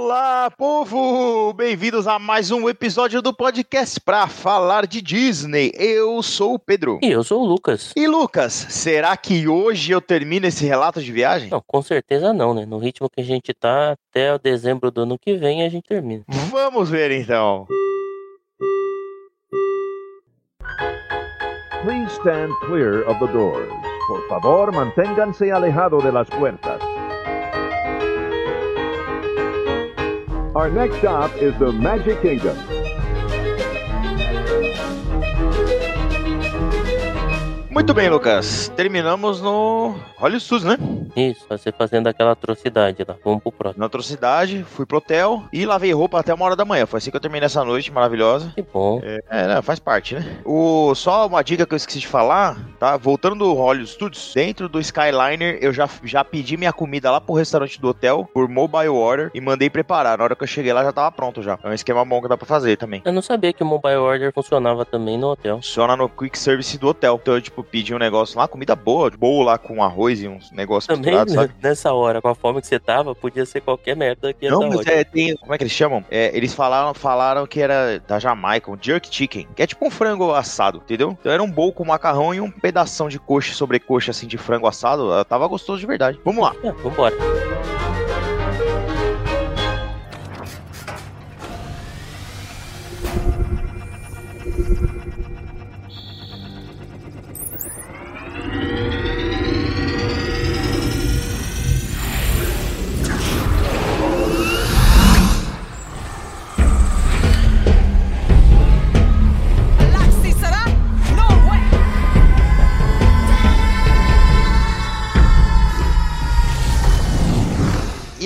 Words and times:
Olá, 0.00 0.48
povo! 0.56 1.52
Bem-vindos 1.54 2.06
a 2.06 2.20
mais 2.20 2.52
um 2.52 2.68
episódio 2.68 3.20
do 3.20 3.34
podcast 3.34 4.00
pra 4.00 4.28
falar 4.28 4.86
de 4.86 5.02
Disney. 5.02 5.72
Eu 5.74 6.22
sou 6.22 6.54
o 6.54 6.58
Pedro. 6.58 7.00
E 7.02 7.10
eu 7.10 7.24
sou 7.24 7.42
o 7.42 7.44
Lucas. 7.44 7.92
E 7.96 8.06
Lucas, 8.06 8.52
será 8.52 9.16
que 9.16 9.48
hoje 9.48 9.90
eu 9.90 10.00
termino 10.00 10.46
esse 10.46 10.64
relato 10.64 11.02
de 11.02 11.10
viagem? 11.10 11.50
Não, 11.50 11.60
com 11.66 11.82
certeza 11.82 12.32
não, 12.32 12.54
né? 12.54 12.64
No 12.64 12.78
ritmo 12.78 13.10
que 13.10 13.20
a 13.20 13.24
gente 13.24 13.52
tá, 13.52 13.96
até 14.10 14.32
o 14.32 14.38
dezembro 14.38 14.92
do 14.92 15.02
ano 15.02 15.18
que 15.18 15.34
vem 15.36 15.64
a 15.64 15.68
gente 15.68 15.88
termina. 15.88 16.22
Vamos 16.48 16.88
ver 16.88 17.10
então. 17.10 17.66
Please 21.82 22.12
stand 22.12 22.54
clear 22.66 23.04
of 23.10 23.18
the 23.18 23.32
doors. 23.32 23.68
Por 24.06 24.28
favor, 24.28 24.70
manténganse 24.70 25.50
alejado 25.50 25.98
de 25.98 26.12
las 26.12 26.30
puertas. 26.30 26.97
Our 30.58 30.68
next 30.68 30.98
stop 30.98 31.32
is 31.36 31.56
the 31.60 31.70
Magic 31.70 32.20
Kingdom. 32.20 32.77
Muito 37.70 37.92
bem, 37.92 38.08
Lucas. 38.08 38.72
Terminamos 38.74 39.42
no 39.42 39.94
Hollywood 40.16 40.42
Studios, 40.42 40.64
né? 40.64 40.78
Isso, 41.14 41.44
você 41.48 41.70
fazendo 41.70 42.06
aquela 42.06 42.32
atrocidade 42.32 43.04
lá. 43.06 43.16
Vamos 43.24 43.42
pro 43.42 43.52
próximo. 43.52 43.80
Na 43.80 43.86
atrocidade, 43.86 44.64
fui 44.64 44.86
pro 44.86 44.98
hotel 44.98 45.44
e 45.52 45.66
lavei 45.66 45.92
roupa 45.92 46.18
até 46.18 46.32
uma 46.32 46.44
hora 46.44 46.56
da 46.56 46.64
manhã. 46.64 46.86
Foi 46.86 46.98
assim 46.98 47.10
que 47.10 47.16
eu 47.16 47.20
terminei 47.20 47.46
essa 47.46 47.62
noite 47.64 47.92
maravilhosa. 47.92 48.52
Que 48.54 48.62
bom. 48.62 49.00
É, 49.02 49.20
é, 49.28 49.46
não, 49.46 49.62
faz 49.62 49.78
parte, 49.78 50.14
né? 50.14 50.38
O, 50.44 50.94
só 50.94 51.26
uma 51.26 51.42
dica 51.42 51.66
que 51.66 51.74
eu 51.74 51.76
esqueci 51.76 52.00
de 52.00 52.06
falar, 52.06 52.56
tá? 52.78 52.96
Voltando 52.96 53.36
do 53.44 53.52
Hollywood 53.52 53.90
Studios, 53.90 54.32
dentro 54.34 54.68
do 54.68 54.80
Skyliner, 54.80 55.58
eu 55.60 55.72
já, 55.72 55.88
já 56.04 56.24
pedi 56.24 56.56
minha 56.56 56.72
comida 56.72 57.10
lá 57.10 57.20
pro 57.20 57.34
restaurante 57.34 57.80
do 57.80 57.88
hotel, 57.88 58.28
por 58.32 58.48
mobile 58.48 58.88
order, 58.88 59.30
e 59.34 59.40
mandei 59.40 59.68
preparar. 59.68 60.16
Na 60.18 60.24
hora 60.24 60.36
que 60.36 60.42
eu 60.42 60.48
cheguei 60.48 60.72
lá, 60.72 60.82
já 60.82 60.92
tava 60.92 61.12
pronto 61.12 61.42
já. 61.42 61.58
É 61.62 61.68
um 61.68 61.74
esquema 61.74 62.04
bom 62.04 62.22
que 62.22 62.28
dá 62.28 62.36
pra 62.36 62.46
fazer 62.46 62.76
também. 62.76 63.02
Eu 63.04 63.12
não 63.12 63.22
sabia 63.22 63.52
que 63.52 63.62
o 63.62 63.66
mobile 63.66 63.96
order 63.96 64.32
funcionava 64.32 64.84
também 64.84 65.18
no 65.18 65.28
hotel. 65.28 65.56
Funciona 65.56 65.96
no 65.96 66.08
quick 66.08 66.38
service 66.38 66.78
do 66.78 66.88
hotel. 66.88 67.18
Então 67.20 67.34
eu, 67.34 67.42
tipo, 67.42 67.62
pedi 67.70 67.94
um 67.94 67.98
negócio 67.98 68.38
lá, 68.38 68.48
comida 68.48 68.74
boa, 68.74 69.10
boa 69.10 69.44
lá 69.44 69.58
com 69.58 69.82
arroz 69.82 70.22
e 70.22 70.28
uns 70.28 70.50
negócios 70.50 70.86
Também 70.86 71.12
misturados, 71.12 71.34
sabe? 71.34 71.48
né, 71.48 71.54
nessa 71.62 71.92
hora, 71.92 72.20
com 72.20 72.28
a 72.28 72.34
fome 72.34 72.60
que 72.60 72.66
você 72.66 72.78
tava, 72.78 73.14
podia 73.14 73.44
ser 73.46 73.60
qualquer 73.60 73.96
merda 73.96 74.32
que 74.32 74.46
ia 74.46 74.50
Não, 74.50 74.68
mas 74.68 74.86
é, 74.86 75.04
tem. 75.04 75.36
Como 75.36 75.54
é 75.54 75.58
que 75.58 75.64
eles 75.64 75.72
chamam? 75.72 76.04
É, 76.10 76.36
eles 76.36 76.54
falaram, 76.54 76.92
falaram 76.94 77.46
que 77.46 77.60
era 77.60 78.00
da 78.06 78.18
Jamaica, 78.18 78.70
um 78.70 78.78
jerk 78.80 79.08
chicken, 79.10 79.46
que 79.54 79.62
é 79.62 79.66
tipo 79.66 79.86
um 79.86 79.90
frango 79.90 80.32
assado, 80.32 80.78
entendeu? 80.78 81.16
Então 81.18 81.30
era 81.30 81.42
um 81.42 81.50
bowl 81.50 81.72
com 81.72 81.84
macarrão 81.84 82.34
e 82.34 82.40
um 82.40 82.50
pedação 82.50 83.08
de 83.08 83.18
coxa 83.18 83.54
sobre 83.54 83.78
coxa 83.78 84.10
assim 84.10 84.26
de 84.26 84.38
frango 84.38 84.66
assado. 84.66 85.24
Tava 85.24 85.46
gostoso 85.46 85.80
de 85.80 85.86
verdade. 85.86 86.18
Vamos 86.24 86.42
lá. 86.42 86.54
É, 86.62 86.72
vambora. 86.72 87.14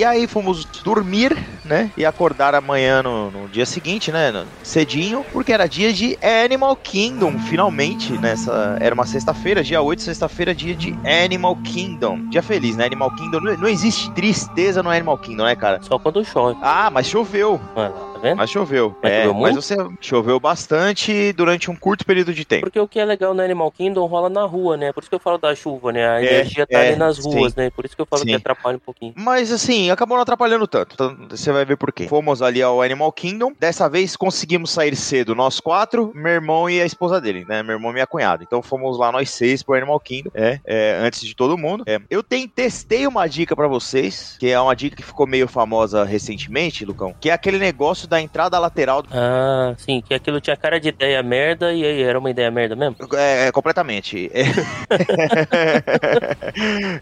E 0.03 0.05
aí 0.05 0.27
fomos 0.27 0.65
dormir, 0.83 1.33
né? 1.63 1.89
E 1.95 2.05
acordar 2.05 2.53
amanhã 2.53 3.01
no, 3.01 3.31
no 3.31 3.47
dia 3.47 3.65
seguinte, 3.65 4.11
né? 4.11 4.45
Cedinho, 4.61 5.25
porque 5.31 5.53
era 5.53 5.65
dia 5.65 5.93
de 5.93 6.19
Animal 6.43 6.75
Kingdom, 6.75 7.39
finalmente. 7.39 8.11
Nessa. 8.17 8.75
Era 8.81 8.93
uma 8.93 9.05
sexta-feira, 9.05 9.63
dia 9.63 9.81
8, 9.81 10.01
sexta-feira, 10.01 10.53
dia 10.53 10.75
de 10.75 10.93
Animal 11.23 11.55
Kingdom. 11.63 12.27
Dia 12.27 12.43
feliz, 12.43 12.75
né? 12.75 12.85
Animal 12.85 13.15
Kingdom. 13.15 13.39
Não, 13.39 13.55
não 13.59 13.67
existe 13.69 14.11
tristeza 14.11 14.83
no 14.83 14.89
Animal 14.89 15.17
Kingdom, 15.19 15.45
né, 15.45 15.55
cara? 15.55 15.81
Só 15.81 15.97
quando 15.97 16.21
chove. 16.25 16.59
Ah, 16.61 16.89
mas 16.91 17.07
choveu. 17.07 17.61
Tá 17.73 18.12
vendo? 18.23 18.37
Mas 18.37 18.49
choveu. 18.49 18.95
Mas 19.03 19.11
é, 19.11 19.23
choveu 19.23 19.41
mas 19.41 19.55
você 19.55 19.75
choveu 19.99 20.39
bastante 20.39 21.33
durante 21.33 21.69
um 21.69 21.75
curto 21.75 22.05
período 22.05 22.33
de 22.33 22.45
tempo. 22.45 22.63
Porque 22.63 22.79
o 22.79 22.87
que 22.87 22.99
é 22.99 23.05
legal 23.05 23.33
no 23.33 23.41
Animal 23.41 23.71
Kingdom 23.71 24.05
rola 24.05 24.29
na 24.29 24.43
rua, 24.45 24.77
né? 24.77 24.91
Por 24.93 25.01
isso 25.01 25.09
que 25.09 25.15
eu 25.15 25.19
falo 25.19 25.37
da 25.37 25.53
chuva, 25.53 25.91
né? 25.91 26.07
A 26.07 26.21
É, 26.21 26.25
energia 26.25 26.65
tá 26.65 26.79
é, 26.79 26.87
ali 26.89 26.95
nas 26.95 27.17
sim. 27.17 27.23
ruas, 27.23 27.53
né? 27.55 27.69
Por 27.69 27.85
isso 27.85 27.95
que 27.95 28.01
eu 28.01 28.05
falo 28.05 28.21
Sim. 28.21 28.29
que 28.29 28.35
atrapalha 28.35 28.77
um 28.77 28.79
pouquinho. 28.79 29.13
Mas 29.15 29.51
assim, 29.51 29.91
acabou 29.91 30.15
não 30.15 30.23
atrapalhando 30.23 30.65
tanto. 30.67 30.93
Então, 30.93 31.17
você 31.29 31.51
vai 31.51 31.65
ver 31.65 31.77
por 31.77 31.91
quê. 31.91 32.07
Fomos 32.07 32.41
ali 32.41 32.61
ao 32.61 32.81
Animal 32.81 33.11
Kingdom. 33.11 33.51
Dessa 33.59 33.89
vez 33.89 34.15
conseguimos 34.15 34.71
sair 34.71 34.95
cedo, 34.95 35.35
nós 35.35 35.59
quatro, 35.59 36.11
meu 36.15 36.31
irmão 36.31 36.69
e 36.69 36.81
a 36.81 36.85
esposa 36.85 37.19
dele, 37.19 37.45
né? 37.47 37.61
Meu 37.61 37.75
irmão 37.75 37.91
e 37.91 37.93
minha 37.93 38.07
cunhada. 38.07 38.43
Então 38.43 38.61
fomos 38.61 38.97
lá 38.97 39.11
nós 39.11 39.29
seis 39.29 39.61
pro 39.61 39.75
Animal 39.75 39.99
Kingdom, 39.99 40.31
é, 40.33 40.59
é, 40.65 40.97
antes 41.01 41.21
de 41.21 41.35
todo 41.35 41.57
mundo. 41.57 41.83
É. 41.85 41.99
Eu 42.09 42.23
tenho, 42.23 42.47
testei 42.47 43.05
uma 43.07 43.27
dica 43.27 43.55
pra 43.55 43.67
vocês, 43.67 44.35
que 44.39 44.49
é 44.49 44.59
uma 44.59 44.75
dica 44.75 44.95
que 44.95 45.03
ficou 45.03 45.27
meio 45.27 45.47
famosa 45.47 46.03
recentemente, 46.03 46.85
Lucão, 46.85 47.13
que 47.19 47.29
é 47.29 47.33
aquele 47.33 47.57
negócio 47.57 48.07
da 48.13 48.21
entrada 48.21 48.59
lateral 48.59 49.01
do 49.01 49.09
Ah, 49.11 49.73
sim, 49.77 50.01
que 50.01 50.13
aquilo 50.13 50.39
tinha 50.39 50.55
cara 50.55 50.79
de 50.79 50.89
ideia 50.89 51.23
merda 51.23 51.73
e 51.73 51.83
aí 51.83 52.03
era 52.03 52.19
uma 52.19 52.29
ideia 52.29 52.51
merda 52.51 52.75
mesmo? 52.75 52.95
É, 53.13 53.47
é, 53.47 53.51
completamente. 53.51 54.31
É. 54.33 54.43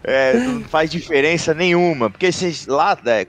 É, 0.04 0.34
não 0.34 0.62
faz 0.62 0.90
diferença 0.90 1.52
nenhuma. 1.54 2.08
Porque 2.10 2.32
vocês 2.32 2.66
lá, 2.66 2.96
né, 3.04 3.24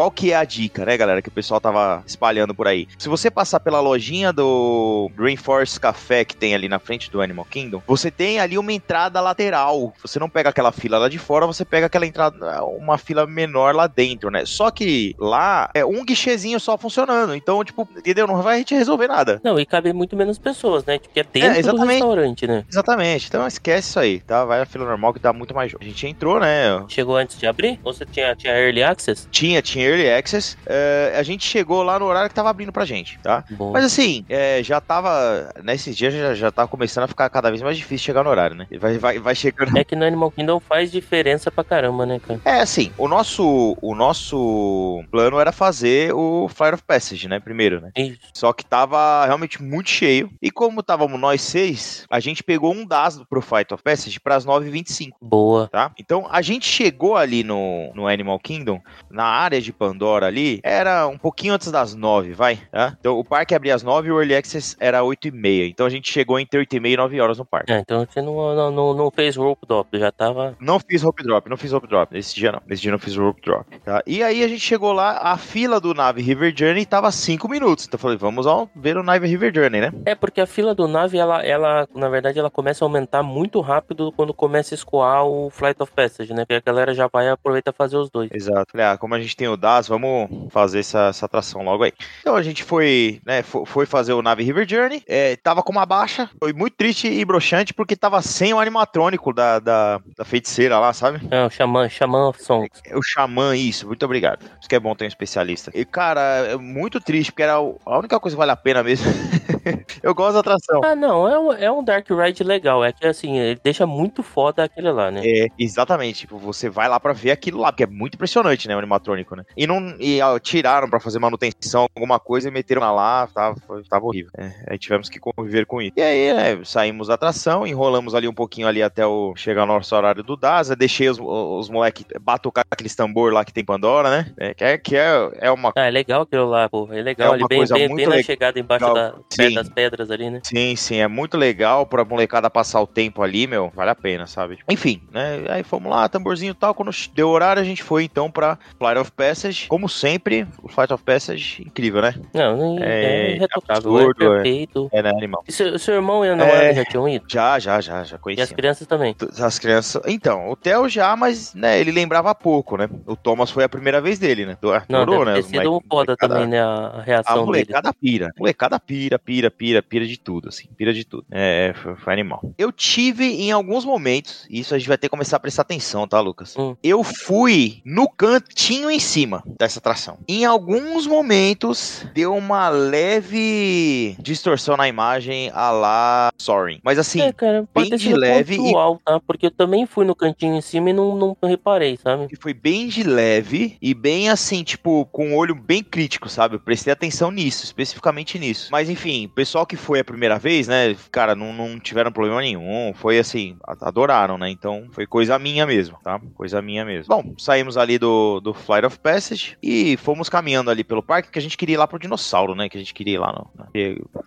qual, 0.00 0.10
que 0.10 0.32
é 0.32 0.36
a 0.36 0.44
dica, 0.44 0.86
né, 0.86 0.96
galera, 0.96 1.20
que 1.20 1.28
o 1.28 1.32
pessoal 1.32 1.60
tava 1.60 2.02
espalhando 2.06 2.54
por 2.54 2.66
aí? 2.66 2.88
Se 2.96 3.06
você 3.06 3.30
passar 3.30 3.60
pela 3.60 3.80
lojinha 3.80 4.32
do 4.32 5.10
Rainforest 5.18 5.78
Café 5.78 6.24
que 6.24 6.34
tem 6.34 6.54
ali 6.54 6.70
na 6.70 6.78
frente 6.78 7.10
do 7.10 7.20
Animal 7.20 7.44
Kingdom, 7.44 7.82
você 7.86 8.10
tem 8.10 8.40
ali 8.40 8.56
uma 8.56 8.72
entrada 8.72 9.20
lateral. 9.20 9.92
Você 10.00 10.18
não 10.18 10.30
pega 10.30 10.48
aquela 10.48 10.72
fila 10.72 10.96
lá 10.96 11.06
de 11.06 11.18
fora, 11.18 11.46
você 11.46 11.66
pega 11.66 11.84
aquela 11.84 12.06
entrada, 12.06 12.64
uma 12.64 12.96
fila 12.96 13.26
menor 13.26 13.74
lá 13.74 13.86
dentro, 13.86 14.30
né? 14.30 14.46
Só 14.46 14.70
que 14.70 15.14
lá 15.18 15.68
é 15.74 15.84
um 15.84 16.02
guichezinho 16.02 16.58
só 16.58 16.78
funcionando. 16.78 17.34
Então, 17.34 17.62
tipo, 17.62 17.86
entendeu? 17.94 18.26
Não 18.26 18.40
vai 18.40 18.64
te 18.64 18.74
resolver 18.74 19.06
nada. 19.06 19.38
Não, 19.44 19.60
e 19.60 19.66
cabe 19.66 19.92
muito 19.92 20.16
menos 20.16 20.38
pessoas, 20.38 20.82
né? 20.86 20.98
Porque 20.98 21.20
é 21.20 21.24
dentro 21.24 21.52
do 21.52 21.58
exatamente. 21.58 21.90
restaurante, 21.90 22.46
né? 22.46 22.64
Exatamente. 22.70 23.26
Então 23.28 23.46
esquece 23.46 23.90
isso 23.90 24.00
aí, 24.00 24.20
tá? 24.20 24.46
Vai 24.46 24.60
na 24.60 24.64
fila 24.64 24.86
normal 24.86 25.12
que 25.12 25.20
dá 25.20 25.30
muito 25.30 25.54
mais 25.54 25.70
jogo. 25.70 25.84
A 25.84 25.86
gente 25.86 26.06
entrou, 26.06 26.40
né? 26.40 26.82
Chegou 26.88 27.16
antes 27.16 27.38
de 27.38 27.46
abrir? 27.46 27.78
Ou 27.84 27.92
você 27.92 28.06
tinha, 28.06 28.34
tinha 28.34 28.58
Early 28.58 28.82
Access? 28.82 29.28
Tinha, 29.30 29.60
tinha 29.60 29.89
Early 29.90 30.10
Access. 30.10 30.56
é, 30.66 31.14
a 31.16 31.22
gente 31.22 31.44
chegou 31.46 31.82
lá 31.82 31.98
no 31.98 32.04
horário 32.06 32.28
que 32.28 32.34
tava 32.34 32.50
abrindo 32.50 32.72
pra 32.72 32.84
gente, 32.84 33.18
tá? 33.18 33.44
Bom. 33.50 33.72
Mas 33.72 33.84
assim, 33.84 34.24
é, 34.28 34.62
já 34.62 34.80
tava. 34.80 35.52
Nesses 35.62 35.96
dias 35.96 36.12
já, 36.14 36.34
já 36.34 36.50
tava 36.50 36.68
começando 36.68 37.04
a 37.04 37.08
ficar 37.08 37.28
cada 37.30 37.50
vez 37.50 37.62
mais 37.62 37.76
difícil 37.76 38.04
chegar 38.06 38.22
no 38.22 38.30
horário, 38.30 38.56
né? 38.56 38.66
Vai, 38.78 38.98
vai, 38.98 39.18
vai 39.18 39.34
chegando. 39.34 39.76
É 39.76 39.84
que 39.84 39.96
no 39.96 40.04
Animal 40.04 40.30
Kingdom 40.30 40.60
faz 40.60 40.90
diferença 40.90 41.50
pra 41.50 41.64
caramba, 41.64 42.06
né, 42.06 42.20
cara? 42.20 42.40
É, 42.44 42.60
assim, 42.60 42.92
o 42.96 43.08
nosso, 43.08 43.76
o 43.80 43.94
nosso 43.94 45.02
plano 45.10 45.38
era 45.38 45.52
fazer 45.52 46.12
o 46.14 46.48
Flight 46.48 46.74
of 46.74 46.84
Passage, 46.84 47.28
né? 47.28 47.40
Primeiro, 47.40 47.80
né? 47.80 47.90
Isso. 47.96 48.18
Só 48.34 48.52
que 48.52 48.64
tava 48.64 49.24
realmente 49.26 49.62
muito 49.62 49.90
cheio. 49.90 50.30
E 50.40 50.50
como 50.50 50.80
estávamos 50.80 51.18
nós 51.20 51.40
seis, 51.42 52.04
a 52.10 52.20
gente 52.20 52.42
pegou 52.42 52.72
um 52.72 52.86
DAS 52.86 53.20
pro 53.28 53.42
Flight 53.42 53.72
of 53.74 53.82
Passage 53.82 54.18
pras 54.20 54.46
9h25. 54.46 55.10
Boa. 55.20 55.68
tá? 55.68 55.90
Então 55.98 56.26
a 56.30 56.42
gente 56.42 56.66
chegou 56.66 57.16
ali 57.16 57.42
no, 57.42 57.92
no 57.94 58.06
Animal 58.06 58.38
Kingdom, 58.38 58.80
na 59.10 59.24
área 59.24 59.60
de 59.60 59.72
Pandora 59.80 60.26
ali, 60.26 60.60
era 60.62 61.08
um 61.08 61.16
pouquinho 61.16 61.54
antes 61.54 61.72
das 61.72 61.94
nove, 61.94 62.34
vai, 62.34 62.56
tá? 62.70 62.94
Então 63.00 63.18
o 63.18 63.24
parque 63.24 63.54
abria 63.54 63.74
às 63.74 63.82
nove 63.82 64.08
e 64.08 64.12
o 64.12 64.20
Early 64.20 64.36
Access 64.36 64.76
era 64.78 65.02
oito 65.02 65.26
e 65.26 65.30
meia. 65.30 65.66
Então 65.66 65.86
a 65.86 65.88
gente 65.88 66.12
chegou 66.12 66.38
entre 66.38 66.58
oito 66.58 66.76
e 66.76 66.78
meia 66.78 66.92
e 66.92 66.96
nove 66.98 67.18
horas 67.18 67.38
no 67.38 67.46
parque. 67.46 67.72
É, 67.72 67.78
então 67.78 68.04
você 68.04 68.20
não, 68.20 68.54
não, 68.54 68.70
não, 68.70 68.94
não 68.94 69.10
fez 69.10 69.36
rope 69.36 69.66
drop, 69.66 69.98
já 69.98 70.12
tava. 70.12 70.54
Não 70.60 70.78
fiz 70.78 71.02
rope 71.02 71.22
drop, 71.22 71.48
não 71.48 71.56
fiz 71.56 71.72
rope 71.72 71.88
drop. 71.88 72.12
Nesse 72.12 72.34
dia 72.34 72.52
não. 72.52 72.60
Nesse 72.66 72.82
dia 72.82 72.92
não 72.92 72.98
fiz 72.98 73.16
rope 73.16 73.40
drop. 73.40 73.78
Tá? 73.78 74.02
E 74.06 74.22
aí 74.22 74.44
a 74.44 74.48
gente 74.48 74.60
chegou 74.60 74.92
lá, 74.92 75.18
a 75.22 75.38
fila 75.38 75.80
do 75.80 75.94
Nave 75.94 76.20
River 76.20 76.52
Journey 76.54 76.84
tava 76.84 77.10
cinco 77.10 77.48
minutos. 77.48 77.86
Então 77.86 77.96
eu 77.96 78.02
falei, 78.02 78.18
vamos 78.18 78.46
ao, 78.46 78.68
ver 78.76 78.98
o 78.98 79.02
Nave 79.02 79.26
River 79.26 79.50
Journey, 79.54 79.80
né? 79.80 79.92
É, 80.04 80.14
porque 80.14 80.42
a 80.42 80.46
fila 80.46 80.74
do 80.74 80.86
nave, 80.86 81.16
ela, 81.16 81.42
ela, 81.42 81.88
na 81.94 82.10
verdade, 82.10 82.38
ela 82.38 82.50
começa 82.50 82.84
a 82.84 82.86
aumentar 82.86 83.22
muito 83.22 83.62
rápido 83.62 84.12
quando 84.12 84.34
começa 84.34 84.74
a 84.74 84.76
escoar 84.76 85.24
o 85.24 85.48
Flight 85.48 85.82
of 85.82 85.90
Passage, 85.92 86.34
né? 86.34 86.44
Porque 86.44 86.54
a 86.54 86.72
galera 86.72 86.92
já 86.92 87.06
vai 87.06 87.26
e 87.26 87.30
aproveita 87.30 87.72
fazer 87.72 87.96
os 87.96 88.10
dois. 88.10 88.30
Exato. 88.30 88.78
Ah, 88.78 88.98
como 88.98 89.14
a 89.14 89.20
gente 89.20 89.36
tem 89.36 89.48
o 89.48 89.56
DAS, 89.60 89.86
vamos 89.88 90.28
fazer 90.50 90.80
essa, 90.80 91.08
essa 91.08 91.26
atração 91.26 91.62
logo 91.62 91.84
aí. 91.84 91.92
Então 92.20 92.34
a 92.34 92.42
gente 92.42 92.64
foi, 92.64 93.20
né, 93.24 93.42
fo- 93.42 93.64
foi 93.64 93.86
fazer 93.86 94.12
o 94.12 94.22
Nave 94.22 94.42
River 94.42 94.66
Journey, 94.68 95.02
é, 95.06 95.36
tava 95.36 95.62
com 95.62 95.70
uma 95.72 95.86
baixa, 95.86 96.28
foi 96.38 96.52
muito 96.52 96.74
triste 96.76 97.06
e 97.06 97.24
broxante 97.24 97.72
porque 97.74 97.94
tava 97.94 98.20
sem 98.22 98.52
o 98.52 98.58
animatrônico 98.58 99.32
da, 99.32 99.58
da, 99.58 100.00
da 100.16 100.24
feiticeira 100.24 100.78
lá, 100.78 100.92
sabe? 100.92 101.20
É, 101.30 101.44
o 101.44 101.50
Xamã, 101.50 101.88
Xamã 101.88 102.32
Songs. 102.38 102.80
É 102.86 102.96
O 102.96 103.02
Xamã, 103.02 103.54
isso, 103.56 103.86
muito 103.86 104.04
obrigado. 104.04 104.44
Isso 104.58 104.68
que 104.68 104.74
é 104.74 104.80
bom 104.80 104.94
ter 104.94 105.04
um 105.04 105.08
especialista. 105.08 105.70
E, 105.74 105.84
cara, 105.84 106.20
é 106.48 106.56
muito 106.56 107.00
triste, 107.00 107.30
porque 107.32 107.42
era 107.42 107.54
a 107.54 107.98
única 107.98 108.18
coisa 108.18 108.36
que 108.36 108.38
vale 108.38 108.50
a 108.52 108.56
pena 108.56 108.82
mesmo 108.82 109.06
Eu 110.02 110.14
gosto 110.14 110.34
da 110.34 110.40
atração. 110.40 110.80
Ah, 110.84 110.94
não, 110.96 111.28
é 111.28 111.38
um, 111.38 111.52
é 111.52 111.70
um 111.70 111.84
Dark 111.84 112.08
Ride 112.10 112.42
legal. 112.42 112.84
É 112.84 112.92
que 112.92 113.06
assim, 113.06 113.38
ele 113.38 113.60
deixa 113.62 113.86
muito 113.86 114.22
foda 114.22 114.64
aquele 114.64 114.90
lá, 114.90 115.10
né? 115.10 115.22
É, 115.24 115.46
exatamente. 115.58 116.20
Tipo, 116.20 116.38
você 116.38 116.68
vai 116.68 116.88
lá 116.88 116.98
pra 116.98 117.12
ver 117.12 117.30
aquilo 117.30 117.60
lá, 117.60 117.70
porque 117.72 117.84
é 117.84 117.86
muito 117.86 118.14
impressionante, 118.14 118.66
né, 118.68 118.74
o 118.74 118.78
animatrônico, 118.78 119.36
né? 119.36 119.44
E 119.56 119.66
não 119.66 119.96
e, 119.98 120.20
ó, 120.20 120.38
tiraram 120.38 120.88
pra 120.88 121.00
fazer 121.00 121.18
manutenção, 121.18 121.86
alguma 121.94 122.18
coisa, 122.18 122.48
e 122.48 122.50
meteram 122.50 122.80
lá, 122.94 123.26
tava, 123.26 123.56
tava 123.88 124.06
horrível. 124.06 124.30
É, 124.36 124.52
aí 124.68 124.78
tivemos 124.78 125.08
que 125.08 125.18
conviver 125.18 125.66
com 125.66 125.80
isso. 125.82 125.92
E 125.96 126.02
aí, 126.02 126.32
né, 126.32 126.64
saímos 126.64 127.08
da 127.08 127.14
atração, 127.14 127.66
enrolamos 127.66 128.14
ali 128.14 128.28
um 128.28 128.34
pouquinho 128.34 128.66
ali 128.66 128.82
até 128.82 129.06
o 129.06 129.34
chegar 129.36 129.64
o 129.64 129.66
nosso 129.66 129.94
horário 129.94 130.22
do 130.22 130.36
DASA, 130.36 130.76
deixei 130.76 131.08
os, 131.08 131.18
os 131.20 131.68
moleques 131.68 132.04
batucar 132.20 132.64
aqueles 132.70 132.94
tambor 132.94 133.32
lá 133.32 133.44
que 133.44 133.52
tem 133.52 133.64
Pandora, 133.64 134.10
né? 134.10 134.32
É, 134.38 134.54
que 134.54 134.64
é, 134.64 134.78
que 134.78 134.96
é, 134.96 135.30
é 135.38 135.50
uma 135.50 135.72
Ah, 135.76 135.86
é 135.86 135.90
legal 135.90 136.22
aquilo 136.22 136.48
lá, 136.48 136.68
pô. 136.68 136.88
É 136.92 137.02
legal 137.02 137.30
É 137.30 137.34
ali, 137.34 137.42
uma 137.42 137.48
bem, 137.48 137.64
bem, 137.66 137.94
bem 137.94 138.06
na 138.06 138.22
chegada 138.22 138.58
embaixo 138.58 138.92
da, 138.92 139.14
das 139.54 139.68
pedras 139.68 140.10
ali, 140.10 140.30
né? 140.30 140.40
Sim, 140.42 140.74
sim, 140.76 140.96
é 140.96 141.08
muito 141.08 141.36
legal 141.36 141.86
pra 141.86 142.04
molecada 142.04 142.50
passar 142.50 142.80
o 142.80 142.86
tempo 142.86 143.22
ali, 143.22 143.46
meu, 143.46 143.70
vale 143.74 143.90
a 143.90 143.94
pena, 143.94 144.26
sabe? 144.26 144.58
Enfim, 144.68 145.02
né, 145.12 145.44
aí 145.48 145.62
fomos 145.62 145.90
lá, 145.90 146.08
tamborzinho 146.08 146.52
e 146.52 146.54
tal, 146.54 146.74
quando 146.74 146.90
deu 147.14 147.28
horário 147.28 147.62
a 147.62 147.64
gente 147.64 147.82
foi 147.82 148.04
então 148.04 148.30
pra 148.30 148.58
Flight 148.78 148.98
of 148.98 149.10
Passage, 149.40 149.68
como 149.68 149.88
sempre, 149.88 150.46
o 150.62 150.68
Flight 150.68 150.92
of 150.92 151.02
Passage, 151.02 151.62
incrível, 151.66 152.02
né? 152.02 152.14
Não, 152.34 152.78
é, 152.78 153.30
É, 153.30 153.36
irretocável, 153.36 153.96
absurdo, 153.96 154.22
é 154.22 154.26
é. 154.26 154.30
perfeito. 154.42 154.88
É, 154.92 155.02
né, 155.02 155.10
animal. 155.10 155.42
E 155.48 155.52
seu, 155.52 155.78
seu 155.78 155.94
irmão 155.94 156.24
e 156.24 156.28
a 156.28 156.36
namorada 156.36 156.64
É. 156.66 156.74
já 156.74 156.84
tinham 156.84 157.08
ido? 157.08 157.24
Já, 157.28 157.58
já, 157.58 157.80
já, 157.80 158.04
já 158.04 158.16
E 158.16 158.18
conheci. 158.18 158.42
as 158.42 158.52
crianças 158.52 158.86
também. 158.86 159.16
As 159.38 159.58
crianças. 159.58 160.02
Então, 160.06 160.50
o 160.50 160.56
Theo 160.56 160.88
já, 160.88 161.16
mas, 161.16 161.54
né, 161.54 161.80
ele 161.80 161.90
lembrava 161.90 162.34
pouco, 162.34 162.76
né? 162.76 162.88
O 163.06 163.16
Thomas 163.16 163.50
foi 163.50 163.64
a 163.64 163.68
primeira 163.68 164.00
vez 164.00 164.18
dele, 164.18 164.44
né? 164.44 164.58
Do- 164.60 164.70
Não, 164.88 165.00
Adorou, 165.02 165.24
deve 165.24 165.30
né? 165.30 165.34
ter 165.36 165.42
sido 165.48 165.60
um 165.68 165.72
moleque- 165.72 165.88
foda 165.90 166.16
também, 166.16 166.46
né? 166.46 166.60
A 166.60 166.66
A 166.98 167.02
reação 167.02 167.34
dele. 167.36 167.46
molecada 167.46 167.92
pira. 167.94 168.28
Molecada 168.38 168.78
pira, 168.78 169.18
pira, 169.18 169.50
pira, 169.50 169.82
pira 169.82 170.06
de 170.06 170.18
tudo, 170.18 170.48
assim. 170.48 170.68
Pira 170.76 170.92
de 170.92 171.04
tudo. 171.04 171.24
É, 171.30 171.72
foi, 171.82 171.96
foi 171.96 172.12
animal. 172.12 172.42
Eu 172.58 172.70
tive 172.70 173.24
em 173.24 173.50
alguns 173.52 173.84
momentos, 173.84 174.46
e 174.50 174.60
isso 174.60 174.74
a 174.74 174.78
gente 174.78 174.88
vai 174.88 174.98
ter 174.98 175.06
que 175.08 175.10
começar 175.10 175.36
a 175.36 175.40
prestar 175.40 175.62
atenção, 175.62 176.06
tá, 176.06 176.20
Lucas? 176.20 176.54
Hum. 176.58 176.76
Eu 176.82 177.02
fui 177.02 177.80
no 177.84 178.08
cantinho 178.08 178.90
em 178.90 178.98
cima 178.98 179.29
dessa 179.58 179.78
atração. 179.78 180.18
Em 180.28 180.44
alguns 180.44 181.06
momentos, 181.06 182.04
deu 182.14 182.34
uma 182.34 182.68
leve 182.68 184.16
distorção 184.22 184.76
na 184.76 184.88
imagem 184.88 185.50
a 185.54 185.70
lá 185.70 186.28
Soaring. 186.38 186.80
Mas 186.84 186.98
assim, 186.98 187.20
É, 187.20 187.32
cara, 187.32 187.64
bem 187.74 187.90
de 187.96 188.12
leve 188.14 188.54
e- 188.54 188.58
pontual, 188.58 189.00
tá? 189.04 189.20
Porque 189.26 189.46
eu 189.46 189.50
também 189.50 189.86
fui 189.86 190.04
no 190.04 190.14
cantinho 190.14 190.54
em 190.56 190.60
cima 190.60 190.90
e 190.90 190.92
não, 190.92 191.16
não 191.16 191.36
reparei, 191.42 191.96
sabe? 191.96 192.28
que 192.28 192.36
foi 192.36 192.54
bem 192.54 192.88
de 192.88 193.02
leve 193.02 193.76
e 193.80 193.92
bem 193.94 194.28
assim, 194.28 194.62
tipo, 194.62 195.04
com 195.06 195.32
o 195.32 195.36
olho 195.36 195.54
bem 195.54 195.82
crítico, 195.82 196.28
sabe? 196.28 196.56
Eu 196.56 196.60
prestei 196.60 196.92
atenção 196.92 197.30
nisso, 197.30 197.64
especificamente 197.64 198.38
nisso. 198.38 198.68
Mas 198.70 198.88
enfim, 198.88 199.26
o 199.26 199.28
pessoal 199.34 199.66
que 199.66 199.76
foi 199.76 200.00
a 200.00 200.04
primeira 200.04 200.38
vez, 200.38 200.68
né, 200.68 200.96
cara, 201.10 201.34
não, 201.34 201.52
não 201.52 201.78
tiveram 201.80 202.12
problema 202.12 202.40
nenhum. 202.40 202.92
Foi 202.94 203.18
assim, 203.18 203.56
adoraram, 203.80 204.38
né? 204.38 204.50
Então 204.50 204.86
foi 204.92 205.06
coisa 205.06 205.38
minha 205.38 205.66
mesmo, 205.66 205.98
tá? 206.02 206.20
Coisa 206.34 206.62
minha 206.62 206.84
mesmo. 206.84 207.14
Bom, 207.14 207.34
saímos 207.38 207.76
ali 207.76 207.98
do, 207.98 208.40
do 208.40 208.54
Flight 208.54 208.86
of 208.86 208.98
Passage 209.20 209.58
e 209.62 209.98
fomos 209.98 210.30
caminhando 210.30 210.70
ali 210.70 210.82
pelo 210.82 211.02
parque, 211.02 211.30
que 211.30 211.38
a 211.38 211.42
gente 211.42 211.56
queria 211.58 211.74
ir 211.74 211.76
lá 211.76 211.86
pro 211.86 211.98
dinossauro, 211.98 212.54
né? 212.54 212.68
Que 212.70 212.78
a 212.78 212.80
gente 212.80 212.94
queria 212.94 213.14
ir 213.14 213.18
lá 213.18 213.32
no, 213.32 213.50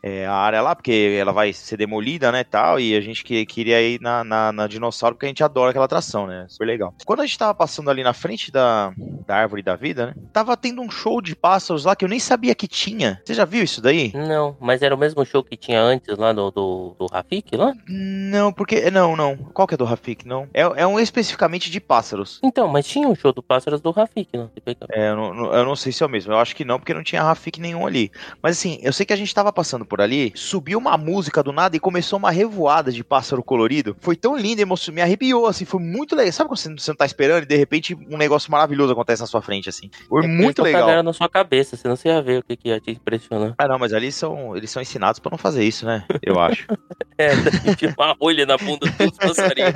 é, 0.04 0.26
a 0.26 0.34
área 0.34 0.62
lá, 0.62 0.76
porque 0.76 1.18
ela 1.20 1.32
vai 1.32 1.52
ser 1.52 1.78
demolida, 1.78 2.32
né, 2.32 2.44
tal, 2.44 2.80
e 2.80 2.96
a 2.96 3.02
gente 3.02 3.24
que, 3.24 3.44
queria 3.46 3.82
ir 3.82 4.00
na, 4.00 4.24
na, 4.24 4.52
na 4.52 4.68
dinossauro, 4.68 5.16
porque 5.16 5.26
a 5.26 5.30
gente 5.30 5.44
adora 5.44 5.72
aquela 5.72 5.86
atração, 5.86 6.28
né? 6.28 6.46
Super 6.48 6.66
legal. 6.66 6.94
Quando 7.06 7.22
a 7.22 7.26
gente 7.26 7.38
tava 7.40 7.54
passando 7.56 7.90
ali 7.90 8.04
na 8.04 8.14
frente 8.14 8.52
da, 8.52 8.94
da 9.26 9.36
árvore 9.36 9.64
da 9.64 9.76
vida, 9.76 10.08
né? 10.08 10.14
Tava 10.32 10.56
tendo 10.56 10.82
um 10.82 10.92
show 10.92 11.22
de 11.22 11.36
pássaros 11.36 11.86
lá 11.86 11.96
que 11.96 12.06
eu 12.06 12.10
nem 12.10 12.20
sabia 12.20 12.54
que 12.54 12.68
tinha. 12.68 13.20
Você 13.26 13.34
já 13.34 13.46
viu 13.46 13.64
isso 13.64 13.82
daí? 13.82 14.12
Não, 14.14 14.56
mas 14.60 14.82
era 14.84 14.94
o 14.94 14.98
mesmo 14.98 15.26
show 15.26 15.44
que 15.44 15.58
tinha 15.58 15.82
antes 15.82 16.16
lá 16.18 16.32
do, 16.34 16.52
do, 16.52 16.96
do 17.00 17.06
Rafik 17.08 17.56
lá? 17.56 17.74
Não, 17.88 18.54
porque. 18.54 18.92
Não, 18.92 19.16
não. 19.16 19.36
Qual 19.38 19.68
que 19.68 19.74
é 19.74 19.78
do 19.78 19.86
Rafik? 19.86 20.28
Não. 20.28 20.48
É, 20.54 20.62
é 20.62 20.88
um 20.88 21.00
especificamente 21.00 21.72
de 21.72 21.80
pássaros. 21.80 22.40
Então, 22.44 22.68
mas 22.68 22.86
tinha 22.86 23.08
um 23.08 23.16
show 23.16 23.32
do 23.32 23.42
Pássaros 23.42 23.80
do 23.82 23.92
Rafik. 23.92 24.30
Você 24.34 24.60
pega- 24.62 24.83
É, 24.92 25.10
eu 25.10 25.16
não, 25.16 25.34
não- 25.34 25.54
eu 25.54 25.66
não 25.66 25.76
sei 25.76 25.92
se 25.92 26.04
é 26.04 26.06
o 26.06 26.10
mesmo. 26.10 26.34
Eu 26.34 26.38
acho 26.40 26.56
que 26.56 26.66
não, 26.66 26.78
porque 26.80 26.94
não 26.94 27.04
tinha 27.04 27.24
Rafik 27.24 27.60
nenhum 27.60 27.86
ali. 27.86 28.12
Mas 28.42 28.58
assim, 28.58 28.80
eu 28.82 28.92
sei 28.92 29.06
que 29.06 29.14
a 29.14 29.16
gente 29.16 29.34
tava 29.34 29.52
passando 29.52 29.86
por 29.86 30.02
ali, 30.02 30.32
subiu 30.36 30.78
uma 30.80 30.98
música 30.98 31.42
do 31.44 31.52
nada 31.52 31.76
e 31.76 31.80
começou 31.80 32.20
uma 32.20 32.32
revoada 32.32 32.92
de 32.92 33.04
pássaro 33.04 33.44
colorido. 33.44 33.96
Foi 34.00 34.16
tão 34.16 34.36
lindo, 34.38 34.64
me 34.92 35.02
arrepiou, 35.02 35.48
assim, 35.48 35.66
foi 35.66 35.82
muito 35.82 36.16
legal. 36.16 36.32
Sabe 36.34 36.50
quando 36.50 36.58
você 36.80 36.90
não 36.90 36.96
tá 36.96 37.06
esperando 37.06 37.44
e 37.44 37.48
de 37.48 37.56
repente 37.56 37.96
um 37.96 38.18
negócio 38.18 38.52
maravilhoso 38.52 38.94
acontece 38.94 39.22
na 39.22 39.28
sua 39.28 39.42
frente, 39.42 39.70
assim? 39.70 39.90
Foi 40.08 40.24
É 40.24 40.28
muito 40.28 40.62
legal. 40.62 40.82
cagaram 40.82 41.04
na 41.04 41.14
sua 41.14 41.30
cabeça, 41.30 41.78
você 41.78 42.10
ia 42.10 42.22
ver 42.22 42.40
o 42.40 42.44
que, 42.44 42.56
que 42.58 42.70
ia 42.70 42.80
te 42.80 42.92
impressionar. 42.92 43.54
Ah, 43.58 43.68
não, 43.68 43.80
mas 43.80 43.94
ali 43.94 44.12
são, 44.12 44.56
eles 44.56 44.70
são 44.70 44.82
ensinados 44.82 45.20
pra 45.20 45.32
não 45.32 45.38
fazer 45.38 45.64
isso, 45.64 45.86
né? 45.86 46.06
Eu 46.22 46.40
acho. 46.40 46.66
É, 47.16 47.30
tinha 47.76 47.94
uma 47.96 48.16
rolha 48.20 48.44
na 48.44 48.58
bunda 48.58 48.88
dos 48.88 49.18
passarinhos. 49.20 49.72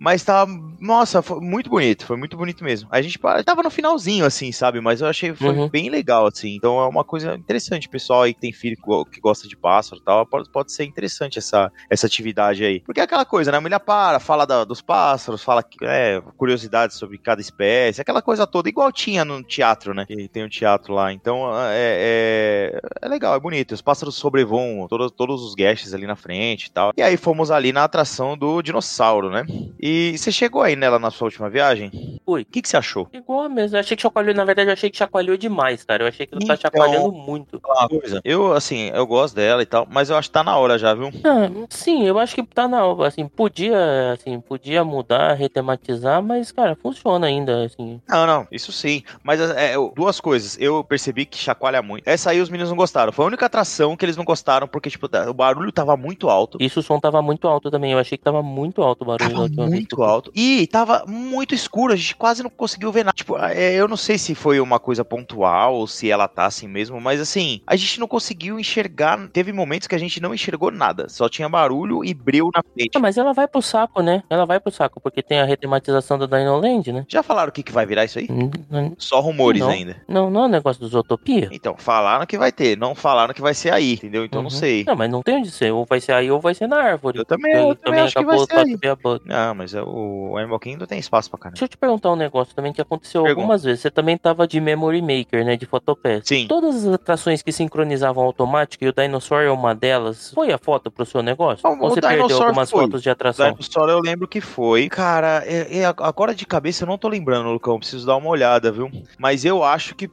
Mas 0.00 0.24
tava. 0.24 0.50
Nossa, 0.80 1.22
foi 1.22 1.40
muito 1.40 1.70
bonito. 1.70 2.04
Foi 2.06 2.16
muito 2.16 2.36
bonito 2.36 2.64
mesmo. 2.64 2.81
A 2.90 3.00
gente 3.02 3.18
tava 3.44 3.62
no 3.62 3.70
finalzinho, 3.70 4.24
assim, 4.24 4.50
sabe? 4.52 4.80
Mas 4.80 5.00
eu 5.00 5.06
achei 5.06 5.34
foi 5.34 5.54
Uhum. 5.56 5.68
bem 5.68 5.90
legal, 5.90 6.26
assim. 6.26 6.54
Então 6.56 6.80
é 6.80 6.86
uma 6.86 7.04
coisa 7.04 7.34
interessante. 7.34 7.88
Pessoal 7.88 8.22
aí 8.22 8.34
que 8.34 8.40
tem 8.40 8.52
filho 8.52 8.76
que 8.76 8.82
go- 8.82 9.04
que 9.04 9.20
gosta 9.20 9.46
de 9.48 9.56
pássaro 9.56 10.00
e 10.00 10.04
tal, 10.04 10.26
pode, 10.26 10.48
pode 10.50 10.72
ser 10.72 10.84
interessante 10.84 11.38
essa, 11.38 11.70
essa 11.90 12.06
atividade 12.06 12.64
aí. 12.64 12.80
Porque 12.80 13.00
é 13.00 13.04
aquela 13.04 13.24
coisa, 13.24 13.50
né? 13.52 13.58
A 13.58 13.60
mulher 13.60 13.78
para, 13.80 14.18
fala 14.20 14.46
da- 14.46 14.64
dos 14.64 14.80
pássaros, 14.80 15.42
fala 15.42 15.64
é, 15.82 16.20
curiosidades 16.36 16.96
sobre 16.98 17.18
cada 17.18 17.40
espécie, 17.40 18.00
aquela 18.00 18.22
coisa 18.22 18.46
toda, 18.46 18.68
igual 18.68 18.90
tinha 18.92 19.24
no 19.24 19.42
teatro, 19.42 19.94
né? 19.94 20.04
Que 20.06 20.28
tem 20.28 20.44
um 20.44 20.48
teatro 20.48 20.92
lá. 20.94 21.12
Então 21.12 21.50
é, 21.60 22.72
é, 22.72 22.80
é 23.02 23.08
legal, 23.08 23.34
é 23.34 23.40
bonito. 23.40 23.72
Os 23.72 23.82
pássaros 23.82 24.14
sobrevoam 24.16 24.86
todos, 24.88 25.10
todos 25.12 25.42
os 25.42 25.54
guests 25.54 25.92
ali 25.94 26.06
na 26.06 26.16
frente 26.16 26.66
e 26.66 26.70
tal. 26.72 26.92
E 26.96 27.02
aí 27.02 27.16
fomos 27.16 27.50
ali 27.50 27.72
na 27.72 27.84
atração 27.84 28.36
do 28.36 28.62
dinossauro, 28.62 29.30
né? 29.30 29.44
E 29.80 30.16
você 30.16 30.30
chegou 30.32 30.62
aí 30.62 30.76
nela 30.76 30.98
na 30.98 31.10
sua 31.10 31.26
última 31.26 31.48
viagem? 31.50 31.90
Fui. 32.24 32.42
O 32.42 32.46
que, 32.46 32.62
que 32.62 32.68
você 32.72 32.76
achou? 32.76 33.08
Igual 33.12 33.48
mesmo. 33.48 33.76
Eu 33.76 33.80
achei 33.80 33.96
que 33.96 34.02
chacoalhou, 34.02 34.34
na 34.34 34.44
verdade, 34.44 34.68
eu 34.68 34.72
achei 34.72 34.90
que 34.90 34.96
chacoalhou 34.98 35.36
demais, 35.36 35.84
cara. 35.84 36.02
Eu 36.04 36.08
achei 36.08 36.26
que 36.26 36.34
ele 36.34 36.46
tá 36.46 36.54
Então- 36.54 36.62
chacoalhando 36.70 37.12
muito. 37.12 37.60
Uma 37.64 37.88
coisa. 37.88 38.20
Eu, 38.24 38.52
assim, 38.52 38.90
eu 38.94 39.06
gosto 39.06 39.34
dela 39.34 39.62
e 39.62 39.66
tal, 39.66 39.86
mas 39.90 40.10
eu 40.10 40.16
acho 40.16 40.28
que 40.28 40.32
tá 40.32 40.42
na 40.44 40.56
hora 40.56 40.78
já, 40.78 40.92
viu? 40.94 41.08
Ah, 41.24 41.48
sim, 41.70 42.04
eu 42.06 42.18
acho 42.18 42.34
que 42.34 42.42
tá 42.42 42.66
na 42.68 42.84
hora, 42.84 43.08
assim, 43.08 43.26
podia, 43.28 44.12
assim, 44.12 44.40
podia 44.40 44.82
mudar, 44.84 45.34
retematizar, 45.34 46.22
mas, 46.22 46.50
cara, 46.52 46.74
funciona 46.76 47.26
ainda, 47.26 47.64
assim. 47.64 48.00
Não, 48.08 48.26
não, 48.26 48.46
isso 48.50 48.72
sim. 48.72 49.02
Mas 49.22 49.40
é, 49.40 49.76
eu- 49.76 49.92
duas 49.94 50.20
coisas. 50.20 50.56
Eu 50.60 50.82
percebi 50.84 51.24
que 51.26 51.36
chacoalha 51.38 51.82
muito. 51.82 52.06
Essa 52.08 52.30
aí 52.30 52.40
os 52.40 52.48
meninos 52.48 52.70
não 52.70 52.76
gostaram. 52.76 53.12
Foi 53.12 53.24
a 53.24 53.28
única 53.28 53.46
atração 53.46 53.96
que 53.96 54.04
eles 54.04 54.16
não 54.16 54.24
gostaram, 54.24 54.66
porque, 54.66 54.90
tipo, 54.90 55.08
o 55.28 55.34
barulho 55.34 55.70
tava 55.72 55.96
muito 55.96 56.28
alto. 56.28 56.58
Isso 56.60 56.80
o 56.80 56.82
som 56.82 56.98
tava 56.98 57.20
muito 57.22 57.46
alto 57.46 57.70
também, 57.70 57.92
eu 57.92 57.98
achei 57.98 58.16
que 58.18 58.24
tava 58.24 58.42
muito 58.42 58.82
alto 58.82 59.02
o 59.02 59.04
barulho 59.06 59.30
Tava 59.32 59.68
muito 59.68 60.02
alto. 60.02 60.32
E 60.34 60.66
tava 60.66 61.04
muito 61.06 61.54
escuro, 61.54 61.92
a 61.92 61.96
gente 61.96 62.16
quase 62.16 62.42
não 62.42 62.50
conseguiu 62.56 62.92
ver 62.92 63.04
nada. 63.04 63.14
Tipo, 63.14 63.36
é, 63.38 63.74
eu 63.74 63.88
não 63.88 63.96
sei 63.96 64.18
se 64.18 64.34
foi 64.34 64.60
uma 64.60 64.78
coisa 64.78 65.04
pontual 65.04 65.74
ou 65.74 65.86
se 65.86 66.10
ela 66.10 66.28
tá 66.28 66.46
assim 66.46 66.68
mesmo, 66.68 67.00
mas 67.00 67.20
assim, 67.20 67.60
a 67.66 67.76
gente 67.76 67.98
não 68.00 68.06
conseguiu 68.08 68.58
enxergar. 68.58 69.18
Teve 69.32 69.52
momentos 69.52 69.86
que 69.88 69.94
a 69.94 69.98
gente 69.98 70.20
não 70.20 70.34
enxergou 70.34 70.70
nada. 70.70 71.08
Só 71.08 71.28
tinha 71.28 71.48
barulho 71.48 72.04
e 72.04 72.14
breu 72.14 72.48
na 72.54 72.62
frente. 72.74 72.90
Ah, 72.96 73.00
mas 73.00 73.16
ela 73.18 73.32
vai 73.32 73.46
pro 73.48 73.62
saco, 73.62 74.02
né? 74.02 74.22
Ela 74.30 74.46
vai 74.46 74.60
pro 74.60 74.72
saco, 74.72 75.00
porque 75.00 75.22
tem 75.22 75.40
a 75.40 75.44
retematização 75.44 76.18
do 76.18 76.26
Dino 76.26 76.58
Land, 76.58 76.92
né? 76.92 77.04
Já 77.08 77.22
falaram 77.22 77.50
o 77.50 77.52
que, 77.52 77.62
que 77.62 77.72
vai 77.72 77.86
virar 77.86 78.04
isso 78.04 78.18
aí? 78.18 78.26
Hum, 78.30 78.50
hum, 78.70 78.94
Só 78.98 79.20
rumores 79.20 79.60
Não. 79.62 79.68
ainda. 79.70 79.96
Não, 80.08 80.30
não 80.30 80.42
é 80.42 80.46
um 80.46 80.50
negócio 80.50 80.80
dos 80.80 80.94
Utopia? 80.94 81.48
Então, 81.52 81.76
falaram 81.78 82.26
que 82.26 82.38
vai 82.38 82.50
ter, 82.52 82.76
não 82.76 82.94
falaram 82.94 83.34
que 83.34 83.40
vai 83.42 83.54
ser 83.54 83.72
aí, 83.72 83.94
entendeu? 83.94 84.24
Então 84.24 84.42
não 84.42 84.50
Uhum. 84.50 84.56
sei. 84.56 84.84
Não, 84.86 84.96
mas 84.96 85.10
não 85.10 85.22
tem 85.22 85.36
onde 85.36 85.50
ser. 85.50 85.72
Ou 85.72 85.84
vai 85.84 86.00
ser 86.00 86.12
aí 86.12 86.30
ou 86.30 86.40
vai 86.40 86.54
ser 86.54 86.66
na 86.66 86.76
árvore. 86.76 87.18
Eu 87.18 87.24
também, 87.24 87.52
eu 87.54 87.76
também 87.76 88.00
acho 88.00 88.14
que 88.14 88.24
vai 88.24 88.38
ser 88.38 88.54
aí. 88.58 88.76
Não, 89.24 89.54
mas 89.54 89.74
é 89.74 89.82
o 89.82 90.36
Animal 90.36 90.58
Kingdom 90.58 90.86
tem 90.86 90.98
espaço 90.98 91.30
pra 91.30 91.38
caramba. 91.38 91.54
Deixa 91.54 91.64
eu 91.64 91.68
te 91.68 91.76
perguntar 91.76 92.10
um 92.12 92.16
negócio 92.16 92.41
também 92.54 92.72
que 92.72 92.80
aconteceu 92.80 93.22
Pergunta. 93.22 93.40
algumas 93.42 93.62
vezes. 93.64 93.80
Você 93.80 93.90
também 93.90 94.16
tava 94.16 94.46
de 94.46 94.60
Memory 94.60 95.00
Maker, 95.02 95.44
né? 95.44 95.56
De 95.56 95.66
Photopass. 95.66 96.22
Sim. 96.24 96.46
Todas 96.48 96.86
as 96.86 96.94
atrações 96.94 97.42
que 97.42 97.52
sincronizavam 97.52 98.24
automático 98.24 98.84
e 98.84 98.88
o 98.88 98.92
Dinosaur 98.92 99.42
é 99.42 99.50
uma 99.50 99.74
delas, 99.74 100.32
foi 100.34 100.52
a 100.52 100.58
foto 100.58 100.90
pro 100.90 101.04
seu 101.06 101.22
negócio? 101.22 101.66
O- 101.68 101.70
Ou 101.70 101.76
o 101.86 101.90
você 101.90 102.00
perdeu 102.00 102.42
algumas 102.42 102.70
foi. 102.70 102.84
fotos 102.84 103.02
de 103.02 103.10
atração? 103.10 103.52
Dinosaur 103.52 103.88
eu 103.88 104.00
lembro 104.00 104.26
que 104.28 104.40
foi. 104.40 104.88
Cara, 104.88 105.42
é, 105.46 105.78
é, 105.80 105.84
agora 105.84 106.34
de 106.34 106.44
cabeça 106.46 106.84
eu 106.84 106.88
não 106.88 106.98
tô 106.98 107.08
lembrando, 107.08 107.48
Lucão. 107.50 107.78
Preciso 107.78 108.06
dar 108.06 108.16
uma 108.16 108.28
olhada, 108.28 108.70
viu? 108.72 108.90
Mas 109.18 109.44
eu 109.44 109.62
acho 109.64 109.94
que 109.94 110.08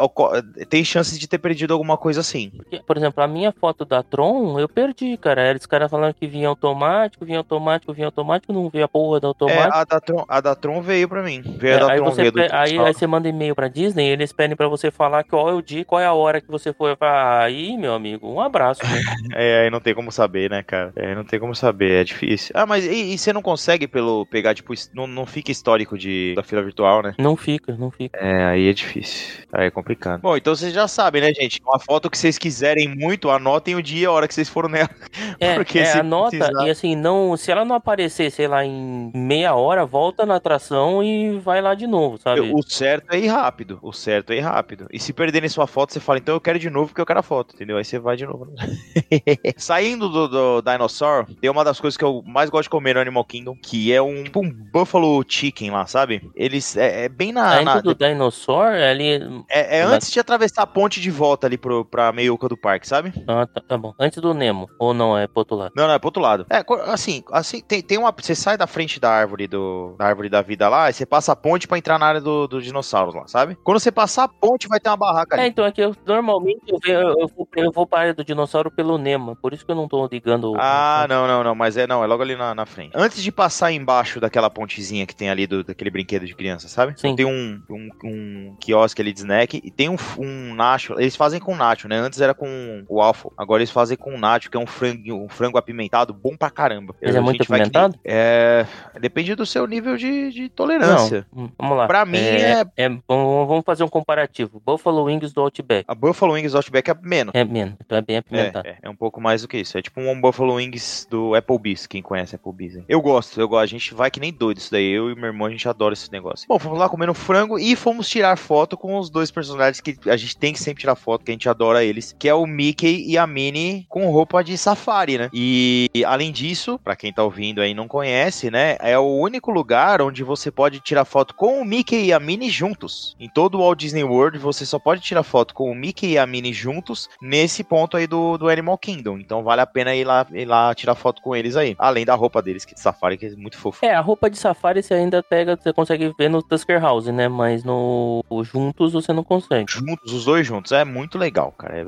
oco- 0.00 0.30
tem 0.68 0.84
chances 0.84 1.18
de 1.18 1.26
ter 1.28 1.38
perdido 1.38 1.72
alguma 1.72 1.96
coisa 1.96 2.20
assim. 2.20 2.50
Porque, 2.50 2.80
por 2.86 2.96
exemplo, 2.96 3.22
a 3.22 3.26
minha 3.28 3.52
foto 3.52 3.84
da 3.84 4.02
Tron, 4.02 4.58
eu 4.58 4.68
perdi, 4.68 5.16
cara. 5.16 5.42
Era 5.42 5.58
os 5.58 5.66
caras 5.66 5.90
falando 5.90 6.14
que 6.14 6.26
vinha 6.26 6.48
automático, 6.48 7.24
vinha 7.24 7.38
automático, 7.38 7.92
vinha 7.92 8.06
automático, 8.06 8.52
não 8.52 8.68
veio 8.68 8.84
a 8.84 8.88
porra 8.88 9.20
da 9.20 9.26
É, 9.26 9.28
automático. 9.28 9.74
a 9.76 9.84
da, 9.84 10.00
Tron, 10.00 10.24
a 10.28 10.40
da 10.40 10.54
Tron 10.54 10.80
veio 10.82 11.08
pra 11.08 11.22
mim. 11.22 11.42
Veio 11.58 11.73
É, 11.74 11.92
aí, 11.92 12.00
você, 12.00 12.22
aí, 12.52 12.78
aí 12.78 12.94
você 12.94 13.06
manda 13.06 13.28
e-mail 13.28 13.54
pra 13.54 13.68
Disney, 13.68 14.08
eles 14.08 14.32
pedem 14.32 14.56
pra 14.56 14.68
você 14.68 14.90
falar 14.90 15.24
qual 15.24 15.48
é 15.48 15.52
o 15.52 15.62
dia, 15.62 15.84
qual 15.84 16.00
é 16.00 16.06
a 16.06 16.12
hora 16.12 16.40
que 16.40 16.48
você 16.50 16.72
vai 16.72 17.44
aí, 17.44 17.76
meu 17.76 17.94
amigo, 17.94 18.28
um 18.28 18.40
abraço. 18.40 18.82
Né? 18.84 19.00
É, 19.36 19.62
aí 19.62 19.70
não 19.70 19.80
tem 19.80 19.94
como 19.94 20.12
saber, 20.12 20.48
né, 20.50 20.62
cara? 20.62 20.92
É, 20.94 21.14
não 21.14 21.24
tem 21.24 21.40
como 21.40 21.54
saber, 21.54 22.00
é 22.00 22.04
difícil. 22.04 22.52
Ah, 22.54 22.66
mas 22.66 22.84
e, 22.84 23.14
e 23.14 23.18
você 23.18 23.32
não 23.32 23.42
consegue 23.42 23.86
pelo 23.88 24.26
pegar, 24.26 24.54
tipo, 24.54 24.72
não, 24.94 25.06
não 25.06 25.26
fica 25.26 25.50
histórico 25.50 25.98
de, 25.98 26.34
da 26.36 26.42
fila 26.42 26.62
virtual, 26.62 27.02
né? 27.02 27.14
Não 27.18 27.36
fica, 27.36 27.74
não 27.76 27.90
fica. 27.90 28.16
É, 28.18 28.44
aí 28.44 28.68
é 28.68 28.72
difícil. 28.72 29.44
Aí 29.52 29.66
é 29.66 29.70
complicado. 29.70 30.20
Bom, 30.20 30.36
então 30.36 30.54
vocês 30.54 30.72
já 30.72 30.86
sabem, 30.86 31.22
né, 31.22 31.32
gente? 31.34 31.60
Uma 31.64 31.78
foto 31.78 32.08
que 32.10 32.18
vocês 32.18 32.38
quiserem 32.38 32.88
muito, 32.88 33.30
anotem 33.30 33.74
o 33.74 33.82
dia 33.82 34.02
e 34.02 34.06
a 34.06 34.12
hora 34.12 34.28
que 34.28 34.34
vocês 34.34 34.48
foram 34.48 34.68
nela. 34.68 34.90
É, 35.40 35.54
Porque 35.54 35.78
é 35.80 35.98
anota 35.98 36.30
precisar- 36.36 36.66
e 36.66 36.70
assim, 36.70 36.94
não, 36.94 37.36
se 37.36 37.50
ela 37.50 37.64
não 37.64 37.74
aparecer, 37.74 38.30
sei 38.30 38.46
lá, 38.46 38.64
em 38.64 39.10
meia 39.14 39.54
hora, 39.54 39.84
volta 39.84 40.24
na 40.24 40.36
atração 40.36 41.02
e 41.02 41.38
vai 41.38 41.60
lá 41.64 41.74
de 41.74 41.86
novo, 41.86 42.18
sabe? 42.18 42.40
O 42.40 42.62
certo 42.62 43.12
é 43.12 43.18
ir 43.18 43.26
rápido. 43.28 43.78
O 43.82 43.92
certo 43.92 44.32
é 44.32 44.36
ir 44.36 44.40
rápido. 44.40 44.86
E 44.92 44.98
se 45.00 45.12
perderem 45.12 45.48
sua 45.48 45.66
foto, 45.66 45.92
você 45.92 46.00
fala, 46.00 46.18
então 46.18 46.34
eu 46.34 46.40
quero 46.40 46.58
de 46.58 46.70
novo 46.70 46.88
porque 46.88 47.00
eu 47.00 47.06
quero 47.06 47.18
a 47.20 47.22
foto, 47.22 47.54
entendeu? 47.54 47.76
Aí 47.76 47.84
você 47.84 47.98
vai 47.98 48.16
de 48.16 48.26
novo. 48.26 48.46
Saindo 49.56 50.08
do, 50.08 50.28
do 50.28 50.62
Dinosaur, 50.62 51.26
tem 51.40 51.50
uma 51.50 51.64
das 51.64 51.80
coisas 51.80 51.96
que 51.96 52.04
eu 52.04 52.22
mais 52.26 52.50
gosto 52.50 52.64
de 52.64 52.70
comer 52.70 52.94
no 52.94 53.00
Animal 53.00 53.24
Kingdom, 53.24 53.56
que 53.56 53.92
é 53.92 54.00
um, 54.00 54.24
tipo 54.24 54.40
um 54.40 54.50
Buffalo 54.52 55.24
Chicken 55.26 55.70
lá, 55.70 55.86
sabe? 55.86 56.30
Eles. 56.34 56.76
É, 56.76 57.04
é 57.04 57.08
bem 57.08 57.32
na. 57.32 57.50
Ainda 57.58 57.74
na- 57.76 57.80
do 57.80 57.94
Dinosaur, 57.94 58.66
ali. 58.66 59.44
é, 59.48 59.78
é 59.80 59.84
na- 59.84 59.94
antes 59.94 60.10
de 60.10 60.20
atravessar 60.20 60.62
a 60.62 60.66
ponte 60.66 61.00
de 61.00 61.10
volta 61.10 61.46
ali 61.46 61.56
pro, 61.56 61.84
pra 61.84 62.12
meiuca 62.12 62.48
do 62.48 62.56
parque, 62.56 62.86
sabe? 62.86 63.12
Ah, 63.26 63.46
tá, 63.46 63.60
tá 63.60 63.78
bom. 63.78 63.94
Antes 63.98 64.20
do 64.20 64.34
Nemo. 64.34 64.68
Ou 64.78 64.92
não, 64.92 65.16
é 65.16 65.26
pro 65.26 65.40
outro 65.40 65.56
lado. 65.56 65.72
Não, 65.76 65.86
não, 65.86 65.94
é 65.94 65.98
pro 65.98 66.08
outro 66.08 66.22
lado. 66.22 66.46
É, 66.50 66.64
assim, 66.90 67.22
assim 67.32 67.60
tem, 67.60 67.82
tem 67.82 67.98
uma. 67.98 68.12
Você 68.16 68.34
sai 68.34 68.56
da 68.56 68.66
frente 68.66 68.98
da 69.00 69.10
árvore 69.10 69.46
do. 69.46 69.94
Da 69.98 70.06
árvore 70.06 70.28
da 70.28 70.42
vida 70.42 70.68
lá, 70.68 70.90
e 70.90 70.92
você 70.92 71.06
passa 71.06 71.32
a 71.32 71.36
ponte 71.36 71.53
pra 71.66 71.78
entrar 71.78 71.98
na 71.98 72.06
área 72.06 72.20
do, 72.20 72.46
do 72.46 72.60
dinossauro 72.60 73.16
lá, 73.18 73.26
sabe? 73.26 73.56
Quando 73.62 73.78
você 73.80 73.90
passar 73.92 74.24
a 74.24 74.28
ponte, 74.28 74.66
vai 74.68 74.80
ter 74.80 74.88
uma 74.90 74.96
barraca 74.96 75.36
É, 75.36 75.40
ali. 75.40 75.48
então 75.50 75.64
é 75.64 75.72
que 75.72 75.80
eu, 75.80 75.94
normalmente 76.06 76.60
eu, 76.68 76.78
eu, 76.84 77.14
eu 77.20 77.28
vou, 77.28 77.48
eu 77.56 77.72
vou 77.72 77.86
pra 77.86 78.00
área 78.00 78.14
do 78.14 78.24
dinossauro 78.24 78.70
pelo 78.70 78.98
Nemo. 78.98 79.36
Por 79.36 79.52
isso 79.52 79.64
que 79.64 79.70
eu 79.70 79.76
não 79.76 79.88
tô 79.88 80.06
ligando. 80.06 80.52
o- 80.52 80.56
Ah, 80.58 81.06
não, 81.08 81.26
não, 81.26 81.42
não, 81.44 81.54
mas 81.54 81.76
é 81.76 81.86
não, 81.86 82.02
é 82.02 82.06
logo 82.06 82.22
ali 82.22 82.36
na, 82.36 82.54
na 82.54 82.66
frente. 82.66 82.92
Antes 82.94 83.22
de 83.22 83.30
passar 83.32 83.72
embaixo 83.72 84.20
daquela 84.20 84.50
pontezinha 84.50 85.06
que 85.06 85.14
tem 85.14 85.30
ali 85.30 85.46
do, 85.46 85.62
daquele 85.64 85.90
brinquedo 85.90 86.26
de 86.26 86.34
criança, 86.34 86.68
sabe? 86.68 86.94
Sim. 87.00 87.14
Tem 87.16 87.24
um, 87.26 87.62
um, 87.70 87.88
um 88.04 88.56
quiosque 88.60 89.00
ali 89.00 89.12
de 89.12 89.20
snack 89.20 89.60
e 89.62 89.70
tem 89.70 89.88
um, 89.88 89.96
um 90.18 90.54
nacho. 90.54 90.94
Eles 90.98 91.16
fazem 91.16 91.40
com 91.40 91.54
nacho, 91.56 91.88
né? 91.88 91.96
Antes 91.98 92.20
era 92.20 92.34
com 92.34 92.84
o 92.88 92.96
waffle, 92.98 93.30
agora 93.36 93.60
eles 93.62 93.70
fazem 93.70 93.96
com 93.96 94.18
nacho, 94.18 94.50
que 94.50 94.56
é 94.56 94.60
um 94.60 94.66
frango, 94.66 95.14
um 95.14 95.28
frango 95.28 95.58
apimentado 95.58 96.12
bom 96.12 96.36
pra 96.36 96.50
caramba. 96.50 96.94
Mas 97.02 97.14
é 97.14 97.20
muito 97.20 97.44
que 97.44 97.50
nem- 97.52 97.60
apimentado? 97.62 97.98
É, 98.04 98.66
depende 99.00 99.34
do 99.34 99.44
seu 99.46 99.66
nível 99.66 99.96
de, 99.96 100.30
de 100.30 100.48
tolerância. 100.48 101.26
Não, 101.34 101.43
vamos 101.58 101.76
lá. 101.78 101.86
Pra 101.86 102.04
mim 102.04 102.18
é- 102.18 102.64
é 102.76 102.88
bom, 102.88 103.46
Vamos 103.46 103.64
fazer 103.64 103.84
um 103.84 103.88
comparativo. 103.88 104.60
Buffalo 104.64 105.04
Wings 105.04 105.32
do 105.32 105.40
Outback. 105.42 105.84
A 105.88 105.94
Buffalo 105.94 106.32
Wings 106.34 106.54
Outback 106.54 106.90
é 106.90 106.94
menos. 107.02 107.34
É 107.34 107.44
menos, 107.44 107.74
então 107.84 107.98
é 107.98 108.02
bem 108.02 108.16
apimentado. 108.18 108.66
É, 108.66 108.72
é, 108.72 108.78
é 108.82 108.90
um 108.90 108.96
pouco 108.96 109.20
mais 109.20 109.42
do 109.42 109.48
que 109.48 109.58
isso. 109.58 109.76
É 109.76 109.82
tipo 109.82 110.00
um 110.00 110.20
Buffalo 110.20 110.54
Wings 110.54 111.06
do 111.10 111.34
Applebee's, 111.34 111.86
quem 111.86 112.02
conhece 112.02 112.34
Applebee's. 112.34 112.76
hein? 112.76 112.84
Eu 112.88 113.00
gosto, 113.00 113.40
eu 113.40 113.48
gosto. 113.48 113.64
A 113.64 113.66
gente 113.66 113.94
vai 113.94 114.10
que 114.10 114.20
nem 114.20 114.32
doido 114.32 114.58
isso 114.58 114.70
daí. 114.70 114.90
Eu 114.90 115.10
e 115.10 115.14
meu 115.14 115.26
irmão, 115.26 115.46
a 115.46 115.50
gente 115.50 115.68
adora 115.68 115.92
esse 115.94 116.10
negócio. 116.10 116.46
Bom, 116.48 116.58
fomos 116.58 116.78
lá 116.78 116.88
comendo 116.88 117.14
frango 117.14 117.58
e 117.58 117.74
fomos 117.76 118.08
tirar 118.08 118.36
foto 118.36 118.76
com 118.76 118.98
os 118.98 119.10
dois 119.10 119.30
personagens 119.30 119.80
que 119.80 119.96
a 120.08 120.16
gente 120.16 120.36
tem 120.36 120.52
que 120.52 120.60
sempre 120.60 120.80
tirar 120.80 120.94
foto, 120.94 121.24
que 121.24 121.30
a 121.30 121.34
gente 121.34 121.48
adora 121.48 121.84
eles, 121.84 122.14
que 122.18 122.28
é 122.28 122.34
o 122.34 122.46
Mickey 122.46 123.04
e 123.08 123.18
a 123.18 123.26
Minnie 123.26 123.86
com 123.88 124.08
roupa 124.10 124.42
de 124.42 124.56
safari, 124.56 125.18
né? 125.18 125.28
E 125.32 125.90
além 126.06 126.32
disso, 126.32 126.78
pra 126.82 126.96
quem 126.96 127.12
tá 127.12 127.22
ouvindo 127.22 127.60
aí 127.60 127.70
e 127.70 127.74
não 127.74 127.88
conhece, 127.88 128.50
né, 128.50 128.76
é 128.80 128.98
o 128.98 129.02
único 129.18 129.50
lugar 129.50 130.00
onde 130.02 130.22
você 130.22 130.50
pode 130.50 130.80
tirar 130.80 131.04
foto 131.04 131.33
com 131.36 131.60
o 131.60 131.64
Mickey 131.64 132.06
e 132.06 132.12
a 132.12 132.20
Minnie 132.20 132.50
juntos. 132.50 133.14
Em 133.18 133.28
todo 133.28 133.56
o 133.56 133.58
Walt 133.60 133.78
Disney 133.78 134.04
World, 134.04 134.38
você 134.38 134.64
só 134.64 134.78
pode 134.78 135.00
tirar 135.00 135.22
foto 135.22 135.54
com 135.54 135.70
o 135.70 135.74
Mickey 135.74 136.12
e 136.12 136.18
a 136.18 136.26
Minnie 136.26 136.52
juntos 136.52 137.08
nesse 137.20 137.64
ponto 137.64 137.96
aí 137.96 138.06
do, 138.06 138.38
do 138.38 138.48
Animal 138.48 138.78
Kingdom. 138.78 139.18
Então 139.18 139.42
vale 139.42 139.60
a 139.60 139.66
pena 139.66 139.94
ir 139.94 140.04
lá, 140.04 140.26
ir 140.32 140.44
lá 140.44 140.74
tirar 140.74 140.94
foto 140.94 141.20
com 141.22 141.34
eles 141.34 141.56
aí. 141.56 141.74
Além 141.78 142.04
da 142.04 142.14
roupa 142.14 142.42
deles, 142.42 142.64
que 142.64 142.74
de 142.74 142.80
safari, 142.80 143.16
que 143.16 143.26
é 143.26 143.30
muito 143.36 143.58
fofo. 143.58 143.84
É, 143.84 143.94
a 143.94 144.00
roupa 144.00 144.30
de 144.30 144.38
safari 144.38 144.82
você 144.82 144.94
ainda 144.94 145.22
pega, 145.22 145.56
você 145.56 145.72
consegue 145.72 146.12
ver 146.18 146.28
no 146.28 146.42
Tusker 146.42 146.80
House, 146.80 147.06
né? 147.06 147.28
Mas 147.28 147.64
no 147.64 148.22
juntos 148.42 148.92
você 148.92 149.12
não 149.12 149.24
consegue. 149.24 149.70
Juntos, 149.70 150.12
os 150.12 150.24
dois 150.24 150.46
juntos. 150.46 150.72
É 150.72 150.84
muito 150.84 151.18
legal, 151.18 151.52
cara. 151.52 151.78
É, 151.78 151.84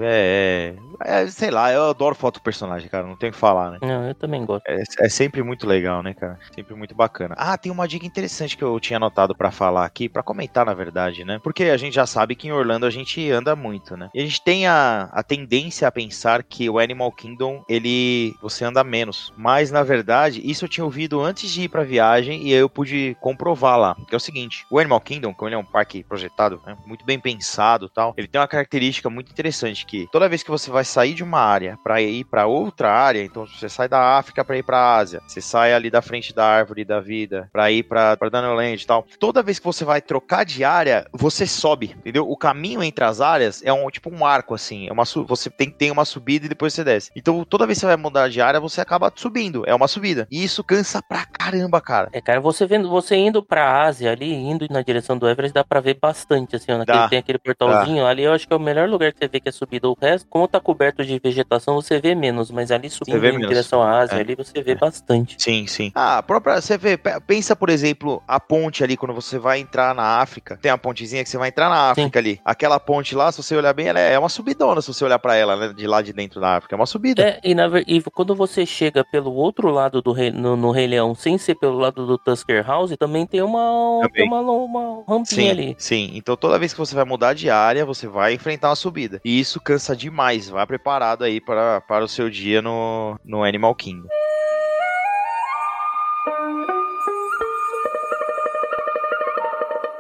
é- 1.05 1.23
é- 1.23 1.27
sei 1.29 1.51
lá, 1.51 1.73
eu 1.73 1.91
adoro 1.91 2.15
foto 2.15 2.35
do 2.35 2.43
personagem, 2.43 2.89
cara. 2.89 3.07
Não 3.07 3.17
tem 3.17 3.31
o 3.31 3.33
que 3.33 3.39
falar, 3.39 3.71
né? 3.73 3.79
Não, 3.83 4.09
eu 4.09 4.15
também 4.15 4.45
gosto. 4.45 4.65
É, 4.67 4.83
é 5.01 5.09
sempre 5.09 5.43
muito 5.43 5.67
legal, 5.67 6.03
né, 6.03 6.15
cara? 6.15 6.39
Sempre 6.55 6.75
muito 6.75 6.95
bacana. 6.95 7.35
Ah, 7.39 7.57
tem 7.59 7.71
uma 7.71 7.87
dica 7.87 8.07
interessante 8.07 8.57
que 8.57 8.65
eu 8.65 8.79
tinha 8.81 8.97
anotado 8.97 9.36
pra 9.37 9.51
falar 9.51 9.85
aqui, 9.85 10.09
pra 10.09 10.23
comentar, 10.23 10.67
na 10.67 10.75
verdade, 10.75 11.25
né? 11.25 11.39
Porque 11.43 11.65
a 11.65 11.77
gente 11.77 11.95
já 11.95 12.07
sabe 12.07 12.35
que 12.35 12.49
em 12.49 12.53
Orlando 12.53 12.87
a 12.87 12.91
gente 12.91 13.31
anda 13.31 13.55
muito, 13.55 13.97
né? 13.97 14.09
E 14.15 14.21
a 14.21 14.25
gente 14.25 14.43
tem 14.43 14.67
a, 14.67 15.09
a 15.13 15.23
tendência 15.23 15.87
a 15.87 15.93
pensar 15.93 16.43
que 16.43 16.69
o 16.69 16.79
Animal 16.79 17.13
Kingdom, 17.13 17.65
ele 17.69 18.35
você 18.41 18.65
anda 18.65 18.83
menos. 18.85 19.33
Mas 19.37 19.71
na 19.71 19.83
verdade, 19.83 20.41
isso 20.45 20.65
eu 20.65 20.69
tinha 20.69 20.85
ouvido 20.85 21.21
antes 21.21 21.51
de 21.51 21.63
ir 21.63 21.69
pra 21.69 21.85
viagem 21.85 22.43
e 22.43 22.53
eu 22.53 22.69
pude 22.69 23.17
comprovar 23.21 23.79
lá. 23.79 23.97
Que 24.09 24.15
é 24.15 24.17
o 24.17 24.21
seguinte: 24.21 24.65
o 24.71 24.79
Animal 24.79 25.01
Kingdom, 25.01 25.35
como 25.35 25.49
ele 25.49 25.57
é 25.57 25.59
um 25.59 25.65
parque 25.65 26.03
projetado, 26.03 26.61
né, 26.67 26.77
muito 26.87 27.05
bem 27.05 27.19
pensado, 27.19 27.89
tal, 27.89 28.15
ele 28.17 28.29
tem 28.29 28.41
uma 28.41 28.49
característica 28.49 29.11
muito 29.11 29.31
interessante 29.31 29.87
que 29.87 30.07
toda 30.11 30.29
vez 30.29 30.43
que 30.43 30.51
você 30.51 30.71
vai 30.71 30.85
sair 30.85 31.15
de 31.15 31.23
uma 31.23 31.41
área 31.41 31.79
pra 31.83 32.01
ir 32.01 32.25
pra 32.25 32.47
outra 32.47 32.93
área, 32.93 33.23
então 33.23 33.47
você 33.47 33.69
sai 33.69 33.89
da 33.89 34.19
África 34.19 34.45
pra 34.45 34.57
ir 34.57 34.63
pra 34.63 34.97
Ásia, 34.97 35.21
você 35.27 35.41
sai 35.41 35.73
ali 35.73 35.91
da 35.91 36.03
frente 36.03 36.35
da 36.35 36.47
árvore 36.47 36.85
da 36.85 37.01
vida 37.01 37.49
pra 37.53 37.71
ir 37.71 37.83
para 37.83 38.17
Danoland 38.31 38.83
e 38.83 38.87
tal. 38.87 39.07
Toda 39.19 39.43
vez 39.43 39.59
que 39.59 39.65
você 39.65 39.85
vai 39.85 40.01
trocar 40.01 40.45
de 40.45 40.65
área, 40.65 41.07
você 41.13 41.47
sobe, 41.47 41.95
entendeu? 41.99 42.29
O 42.31 42.37
caminho 42.37 42.83
entre 42.83 43.05
as 43.05 43.21
áreas 43.21 43.63
é 43.65 43.73
um 43.73 43.89
tipo 43.91 44.11
um 44.15 44.25
arco 44.25 44.55
assim, 44.55 44.89
é 44.89 44.93
uma 44.93 45.05
você 45.05 45.49
tem 45.51 45.71
tem 45.71 45.91
uma 45.91 46.05
subida 46.05 46.47
e 46.47 46.49
depois 46.49 46.73
você 46.75 46.85
desce. 46.85 47.11
Então 47.17 47.45
toda 47.45 47.67
vez 47.67 47.79
que 47.79 47.81
você 47.81 47.87
vai 47.87 47.97
mudar 47.97 48.29
de 48.29 48.41
área, 48.41 48.61
você 48.61 48.81
acaba 48.81 49.13
subindo, 49.15 49.63
é 49.67 49.75
uma 49.75 49.89
subida. 49.89 50.27
E 50.31 50.43
isso 50.45 50.63
cansa 50.65 51.01
pra 51.03 51.25
caramba, 51.27 51.81
cara. 51.81 52.09
É, 52.13 52.21
cara, 52.21 52.41
você 52.41 52.67
vendo, 52.67 52.89
você 52.89 53.17
indo 53.17 53.43
pra 53.43 53.83
Ásia 53.85 54.11
ali, 54.13 54.33
indo 54.33 54.67
na 54.71 54.83
direção 54.83 55.17
do 55.19 55.29
Everest, 55.29 55.55
dá 55.55 55.65
pra 55.65 55.81
ver 55.81 55.99
bastante, 56.01 56.57
assim, 56.57 56.73
ó, 56.73 56.79
naquele, 56.79 56.99
Dá. 56.99 57.09
tem 57.09 57.19
aquele 57.19 57.39
portalzinho 57.39 58.05
ali, 58.07 58.23
eu 58.25 58.33
acho 58.33 58.47
que 58.47 58.53
é 58.53 58.57
o 58.57 58.61
melhor 58.61 58.89
lugar 58.89 59.13
que 59.13 59.19
você 59.19 59.29
vê 59.29 59.41
que 59.41 59.49
é 59.49 59.53
subido. 59.53 59.91
O 59.91 59.97
resto, 60.01 60.27
como 60.29 60.47
tá 60.49 60.61
coberto 60.61 61.05
de 61.05 61.19
vegetação, 61.19 61.75
você 61.77 62.01
vê 62.01 62.15
menos, 62.15 62.51
mas 62.51 62.71
ali 62.71 62.91
subindo 62.91 63.17
em 63.19 63.21
menos. 63.33 63.49
direção 63.49 63.83
à 63.83 64.01
Ásia, 64.01 64.17
É. 64.17 64.21
ali 64.21 64.35
você 64.35 64.63
vê 64.63 64.75
bastante. 64.75 65.37
Sim, 65.39 65.67
sim. 65.67 65.91
Ah, 65.95 66.19
a 66.19 66.23
própria. 66.23 66.61
Você 66.61 66.77
vê, 66.79 66.97
pe- 66.97 67.21
pensa, 67.27 67.55
por 67.57 67.69
exemplo, 67.71 68.23
a 68.27 68.39
ponte 68.41 68.83
ali, 68.85 68.97
quando 69.07 69.15
você 69.15 69.39
vai 69.39 69.61
entrar 69.61 69.95
na 69.95 70.21
África. 70.21 70.59
Tem 70.61 70.71
a 70.71 70.77
pontezinha 70.77 71.23
que 71.23 71.31
você 71.31 71.39
vai 71.39 71.49
entrar 71.49 71.69
na 71.69 71.91
África 71.91 72.19
ali. 72.19 72.41
Aquela 72.45 72.81
ponte 72.81 73.15
lá, 73.15 73.31
se 73.31 73.41
você 73.43 73.55
olhar 73.55 73.73
bem, 73.73 73.87
ela 73.87 74.01
é 74.01 74.17
é 74.17 74.19
uma 74.19 74.29
subidona, 74.29 74.81
se 74.81 74.89
você 74.93 75.05
olhar 75.05 75.19
pra 75.19 75.35
ela, 75.37 75.57
né? 75.57 75.73
De 75.73 75.87
lá 75.87 76.01
de 76.03 76.13
dentro 76.13 76.41
da 76.41 76.57
África. 76.57 76.75
É 76.75 76.79
uma 76.79 76.87
subida. 76.87 77.23
É, 77.23 77.41
e, 77.45 77.55
na, 77.55 77.67
e 77.87 78.03
quando 78.03 78.35
você 78.35 78.65
chega 78.65 79.05
pelo 79.05 79.33
outro 79.33 79.69
lado 79.71 80.01
do 80.01 80.13
rei, 80.13 80.31
no, 80.31 80.57
no 80.57 80.71
Rei 80.71 80.87
Leão, 80.87 81.15
sem 81.15 81.37
ser 81.39 81.55
pelo 81.57 81.79
lado 81.79 82.07
do 82.07 82.17
Tusker 82.17 82.67
House, 82.67 82.97
também 82.99 83.27
tem 83.27 83.43
uma, 83.43 84.01
Também. 84.03 84.13
tem 84.13 84.27
uma, 84.27 84.41
uma 84.41 85.05
rampinha 85.07 85.25
Sim, 85.27 85.51
ali. 85.51 85.77
sim. 85.79 86.11
Então 86.15 86.37
toda 86.37 86.59
vez 86.59 86.73
que 86.73 86.79
você 86.79 86.95
vai 86.95 87.05
mudar 87.05 87.35
de 87.35 87.51
área, 87.51 87.85
você 87.85 88.09
vai 88.09 88.33
enfrentar 88.35 88.71
uma 88.71 88.77
subida. 88.77 89.21
E 89.25 89.39
isso 89.39 89.61
cansa 89.61 89.95
demais. 89.95 90.49
Vá 90.49 90.67
preparado 90.67 91.23
aí 91.25 91.41
para, 91.41 91.81
para 91.83 92.05
o 92.05 92.09
seu 92.09 92.31
dia 92.31 92.63
no, 92.63 93.19
no 93.25 93.45
Animal 93.45 93.75
Kingdom. 93.75 94.09